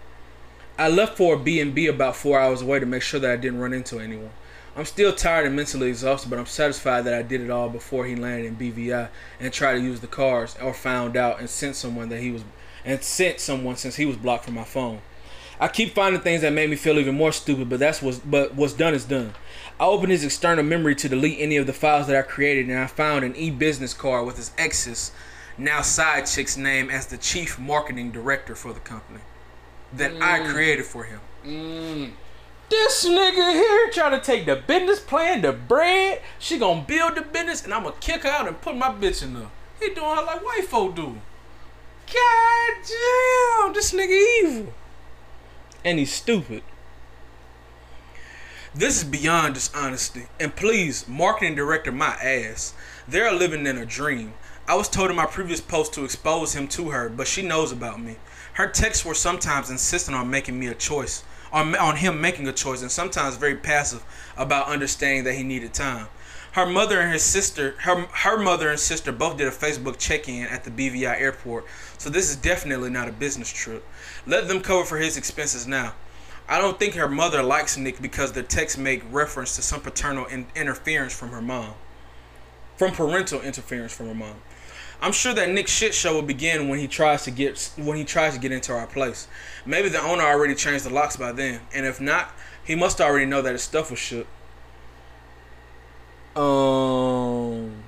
I 0.78 0.88
left 0.88 1.16
for 1.16 1.34
a 1.34 1.38
B&B 1.38 1.86
about 1.86 2.16
4 2.16 2.38
hours 2.38 2.60
away 2.60 2.80
to 2.80 2.86
make 2.86 3.02
sure 3.02 3.20
that 3.20 3.30
I 3.30 3.36
didn't 3.36 3.60
run 3.60 3.72
into 3.72 3.98
anyone. 3.98 4.32
I'm 4.76 4.84
still 4.84 5.14
tired 5.14 5.46
and 5.46 5.56
mentally 5.56 5.88
exhausted, 5.88 6.28
but 6.28 6.38
I'm 6.38 6.46
satisfied 6.46 7.06
that 7.06 7.14
I 7.14 7.22
did 7.22 7.40
it 7.40 7.48
all 7.48 7.70
before 7.70 8.04
he 8.04 8.14
landed 8.14 8.44
in 8.44 8.56
BVI 8.56 9.08
and 9.40 9.50
tried 9.50 9.74
to 9.74 9.80
use 9.80 10.00
the 10.00 10.06
cars 10.06 10.54
or 10.62 10.74
found 10.74 11.16
out 11.16 11.40
and 11.40 11.48
sent 11.48 11.76
someone 11.76 12.10
that 12.10 12.20
he 12.20 12.30
was 12.30 12.44
and 12.84 13.02
sent 13.02 13.40
someone 13.40 13.76
since 13.76 13.96
he 13.96 14.04
was 14.04 14.16
blocked 14.16 14.44
from 14.44 14.54
my 14.54 14.64
phone. 14.64 15.00
I 15.58 15.68
keep 15.68 15.94
finding 15.94 16.20
things 16.20 16.42
that 16.42 16.52
make 16.52 16.68
me 16.68 16.76
feel 16.76 16.98
even 16.98 17.14
more 17.14 17.32
stupid, 17.32 17.70
but 17.70 17.80
that's 17.80 18.02
what's 18.02 18.18
but 18.18 18.54
what's 18.54 18.74
done 18.74 18.92
is 18.92 19.06
done. 19.06 19.32
I 19.80 19.86
opened 19.86 20.12
his 20.12 20.22
external 20.22 20.62
memory 20.62 20.94
to 20.96 21.08
delete 21.08 21.40
any 21.40 21.56
of 21.56 21.66
the 21.66 21.72
files 21.72 22.06
that 22.08 22.16
I 22.16 22.22
created, 22.22 22.68
and 22.68 22.78
I 22.78 22.86
found 22.86 23.24
an 23.24 23.34
e-business 23.34 23.94
card 23.94 24.26
with 24.26 24.36
his 24.36 24.52
ex's, 24.58 25.10
now 25.56 25.80
side 25.80 26.26
chick's 26.26 26.58
name 26.58 26.90
as 26.90 27.06
the 27.06 27.16
chief 27.16 27.58
marketing 27.58 28.10
director 28.10 28.54
for 28.54 28.74
the 28.74 28.80
company 28.80 29.20
that 29.94 30.12
I 30.20 30.40
mm. 30.40 30.52
created 30.52 30.84
for 30.84 31.04
him. 31.04 31.20
Mmm. 31.44 32.12
This 32.68 33.06
nigga 33.06 33.52
here 33.52 33.90
trying 33.92 34.18
to 34.18 34.24
take 34.24 34.46
the 34.46 34.56
business 34.56 34.98
plan, 34.98 35.42
the 35.42 35.52
bread. 35.52 36.20
She 36.38 36.58
gonna 36.58 36.82
build 36.82 37.14
the 37.14 37.22
business, 37.22 37.64
and 37.64 37.72
I'm 37.72 37.84
gonna 37.84 37.94
kick 38.00 38.22
her 38.24 38.28
out 38.28 38.48
and 38.48 38.60
put 38.60 38.76
my 38.76 38.88
bitch 38.88 39.22
in 39.22 39.34
there. 39.34 39.50
He 39.80 39.94
doing 39.94 40.16
her 40.16 40.24
like 40.24 40.44
white 40.44 40.64
folk 40.64 40.96
do. 40.96 41.20
God 42.06 42.72
damn, 42.88 43.72
this 43.72 43.92
nigga 43.92 44.44
evil. 44.44 44.72
And 45.84 45.98
he's 45.98 46.12
stupid. 46.12 46.62
This 48.74 48.98
is 48.98 49.04
beyond 49.04 49.54
dishonesty. 49.54 50.26
And 50.38 50.54
please, 50.54 51.08
marketing 51.08 51.54
director 51.54 51.92
my 51.92 52.14
ass. 52.14 52.74
They're 53.08 53.32
living 53.32 53.66
in 53.66 53.78
a 53.78 53.86
dream. 53.86 54.34
I 54.68 54.74
was 54.74 54.88
told 54.88 55.10
in 55.10 55.16
my 55.16 55.26
previous 55.26 55.60
post 55.60 55.94
to 55.94 56.04
expose 56.04 56.54
him 56.54 56.66
to 56.68 56.90
her, 56.90 57.08
but 57.08 57.28
she 57.28 57.42
knows 57.42 57.70
about 57.70 58.02
me. 58.02 58.16
Her 58.54 58.68
texts 58.68 59.04
were 59.04 59.14
sometimes 59.14 59.70
insistent 59.70 60.16
on 60.16 60.28
making 60.28 60.58
me 60.58 60.66
a 60.66 60.74
choice, 60.74 61.22
on, 61.56 61.74
on 61.76 61.96
him 61.96 62.20
making 62.20 62.46
a 62.46 62.52
choice, 62.52 62.82
and 62.82 62.90
sometimes 62.90 63.36
very 63.36 63.56
passive 63.56 64.04
about 64.36 64.68
understanding 64.68 65.24
that 65.24 65.34
he 65.34 65.42
needed 65.42 65.72
time. 65.72 66.06
Her 66.52 66.66
mother 66.66 67.00
and 67.00 67.12
his 67.12 67.22
sister, 67.22 67.74
her 67.80 68.02
her 68.02 68.38
mother 68.38 68.70
and 68.70 68.78
sister 68.78 69.10
both 69.10 69.38
did 69.38 69.48
a 69.48 69.50
Facebook 69.50 69.98
check-in 69.98 70.46
at 70.46 70.64
the 70.64 70.70
BVI 70.70 71.18
airport, 71.18 71.64
so 71.96 72.10
this 72.10 72.28
is 72.28 72.36
definitely 72.36 72.90
not 72.90 73.08
a 73.08 73.12
business 73.12 73.50
trip. 73.50 73.86
Let 74.26 74.48
them 74.48 74.60
cover 74.60 74.84
for 74.84 74.98
his 74.98 75.16
expenses 75.16 75.66
now. 75.66 75.94
I 76.46 76.58
don't 76.58 76.78
think 76.78 76.94
her 76.94 77.08
mother 77.08 77.42
likes 77.42 77.76
Nick 77.76 78.00
because 78.00 78.32
the 78.32 78.42
texts 78.42 78.78
make 78.78 79.02
reference 79.10 79.56
to 79.56 79.62
some 79.62 79.80
paternal 79.80 80.26
in- 80.26 80.46
interference 80.54 81.14
from 81.14 81.30
her 81.30 81.42
mom, 81.42 81.72
from 82.76 82.92
parental 82.92 83.40
interference 83.40 83.94
from 83.94 84.08
her 84.08 84.14
mom. 84.14 84.36
I'm 85.00 85.12
sure 85.12 85.34
that 85.34 85.50
Nick's 85.50 85.72
shit 85.72 85.94
show 85.94 86.14
will 86.14 86.22
begin 86.22 86.68
when 86.68 86.78
he 86.78 86.88
tries 86.88 87.24
to 87.24 87.30
get 87.30 87.70
when 87.76 87.96
he 87.96 88.04
tries 88.04 88.34
to 88.34 88.40
get 88.40 88.52
into 88.52 88.72
our 88.72 88.86
place. 88.86 89.28
Maybe 89.66 89.88
the 89.88 90.00
owner 90.00 90.22
already 90.22 90.54
changed 90.54 90.84
the 90.84 90.90
locks 90.90 91.16
by 91.16 91.32
then, 91.32 91.60
and 91.74 91.84
if 91.84 92.00
not, 92.00 92.30
he 92.64 92.76
must 92.76 93.00
already 93.00 93.26
know 93.26 93.42
that 93.42 93.52
his 93.52 93.62
stuff 93.62 93.90
was 93.90 93.98
shook. 93.98 94.26
Um. 96.36 97.82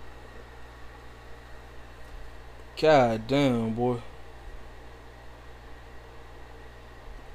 God 2.81 3.27
damn, 3.27 3.75
boy. 3.75 3.99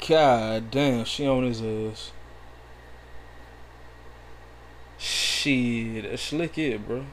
God 0.07 0.71
damn, 0.71 1.05
she 1.05 1.25
on 1.25 1.43
his 1.43 1.61
ass. 1.61 2.11
Shit, 4.97 6.03
that's 6.03 6.21
slick 6.21 6.57
it, 6.57 6.85
bro. 6.85 7.05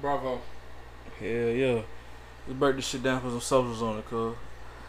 Bravo. 0.00 0.40
Hell 1.18 1.28
yeah. 1.28 1.82
Let's 2.46 2.58
break 2.58 2.76
this 2.76 2.86
shit 2.86 3.02
down 3.02 3.20
for 3.20 3.30
some 3.30 3.40
socials 3.40 3.82
on 3.82 3.98
it, 3.98 4.06
cuz. 4.06 4.34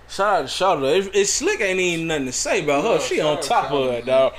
Shout 0.08 0.44
out 0.44 0.48
to 0.48 0.54
Shawty. 0.54 1.08
It, 1.08 1.16
it's 1.16 1.32
slick 1.32 1.62
ain't 1.62 1.80
even 1.80 2.08
nothing 2.08 2.26
to 2.28 2.32
say 2.32 2.64
about 2.64 2.84
her. 2.84 2.94
Yeah, 2.94 3.00
she 3.00 3.22
on 3.22 3.42
top 3.42 3.72
of 3.72 3.92
it, 3.92 4.06
dog. 4.06 4.34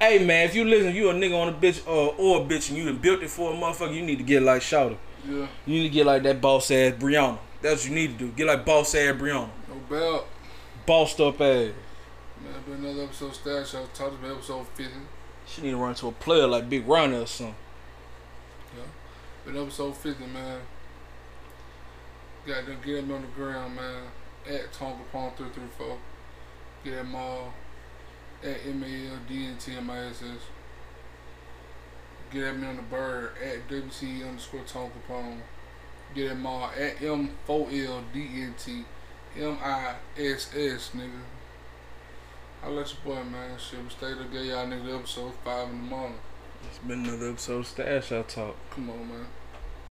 Hey 0.00 0.24
man, 0.24 0.46
if 0.46 0.54
you 0.54 0.64
listen, 0.64 0.94
you 0.94 1.08
a 1.10 1.14
nigga 1.14 1.40
on 1.40 1.48
a 1.48 1.52
bitch 1.52 1.86
or 1.86 2.14
or 2.18 2.42
a 2.42 2.44
bitch 2.44 2.68
and 2.68 2.78
you 2.78 2.84
done 2.84 2.98
built 2.98 3.22
it 3.22 3.30
for 3.30 3.52
a 3.52 3.56
motherfucker, 3.56 3.94
you 3.94 4.02
need 4.02 4.18
to 4.18 4.24
get 4.24 4.42
like 4.42 4.62
Shawty. 4.62 4.96
Yeah. 5.26 5.46
You 5.66 5.80
need 5.80 5.82
to 5.84 5.88
get 5.88 6.06
like 6.06 6.22
that 6.22 6.40
boss 6.40 6.70
ass 6.70 6.94
Brianna. 6.94 7.38
That's 7.62 7.82
what 7.82 7.88
you 7.88 7.94
need 7.94 8.18
to 8.18 8.26
do. 8.26 8.32
Get 8.32 8.46
like 8.46 8.64
boss 8.64 8.94
ass 8.94 9.14
Brianna. 9.16 9.48
No 9.68 9.74
belt. 9.88 10.28
Bossed 10.84 11.20
up 11.20 11.40
ass. 11.40 11.72
Man, 12.42 12.62
been 12.66 12.84
another 12.84 13.04
episode 13.04 13.26
of 13.26 13.34
Stash 13.34 13.70
Show. 13.70 13.86
Talk 13.94 14.12
about 14.12 14.36
episode 14.36 14.66
50. 14.68 14.92
She 15.46 15.62
need 15.62 15.70
to 15.70 15.76
run 15.76 15.94
to 15.96 16.08
a 16.08 16.12
player 16.12 16.46
like 16.46 16.68
Big 16.68 16.86
Ronnie 16.86 17.16
or 17.16 17.26
something. 17.26 17.54
Yeah. 18.76 18.82
Been 19.52 19.62
episode 19.62 19.96
50, 19.96 20.26
man. 20.26 20.60
Got 22.46 22.66
them 22.66 22.78
get 22.84 22.98
him 22.98 23.10
on 23.10 23.22
the 23.22 23.28
ground, 23.28 23.74
man. 23.74 24.02
At 24.48 24.72
Tonka 24.72 25.04
Pong 25.12 25.32
334. 25.36 25.98
Get 26.84 26.94
them 26.96 27.14
all. 27.14 27.52
At 28.42 28.58
M-A-L-D-N-T-M-I-S-S. 28.66 30.40
Get 32.30 32.44
at 32.44 32.56
me 32.58 32.66
on 32.66 32.76
the 32.76 32.82
bird. 32.82 33.32
At 33.44 33.68
WC 33.68 34.26
underscore 34.26 34.60
Tonka 34.60 35.00
Pong. 35.08 35.42
Get 36.14 36.28
them 36.28 36.46
all. 36.46 36.70
At 36.78 36.96
M4LDNT. 36.98 38.84
M-I-S-S, 39.38 40.90
nigga. 40.94 41.22
I 42.64 42.68
let 42.68 42.92
your 42.92 43.16
boy, 43.16 43.22
man. 43.24 43.58
Shit, 43.58 43.82
we 43.82 43.90
stayed 43.90 44.18
there, 44.18 44.26
get 44.26 44.44
y'all 44.44 44.66
nigga 44.66 44.98
episode 44.98 45.34
5 45.44 45.68
in 45.68 45.76
the 45.76 45.82
morning. 45.82 46.18
It's 46.68 46.78
been 46.78 47.04
another 47.04 47.30
episode 47.30 47.58
of 47.58 47.66
Stash 47.66 48.12
Out 48.12 48.28
Talk. 48.28 48.56
Come 48.70 48.90
on, 48.90 49.08
man. 49.08 49.26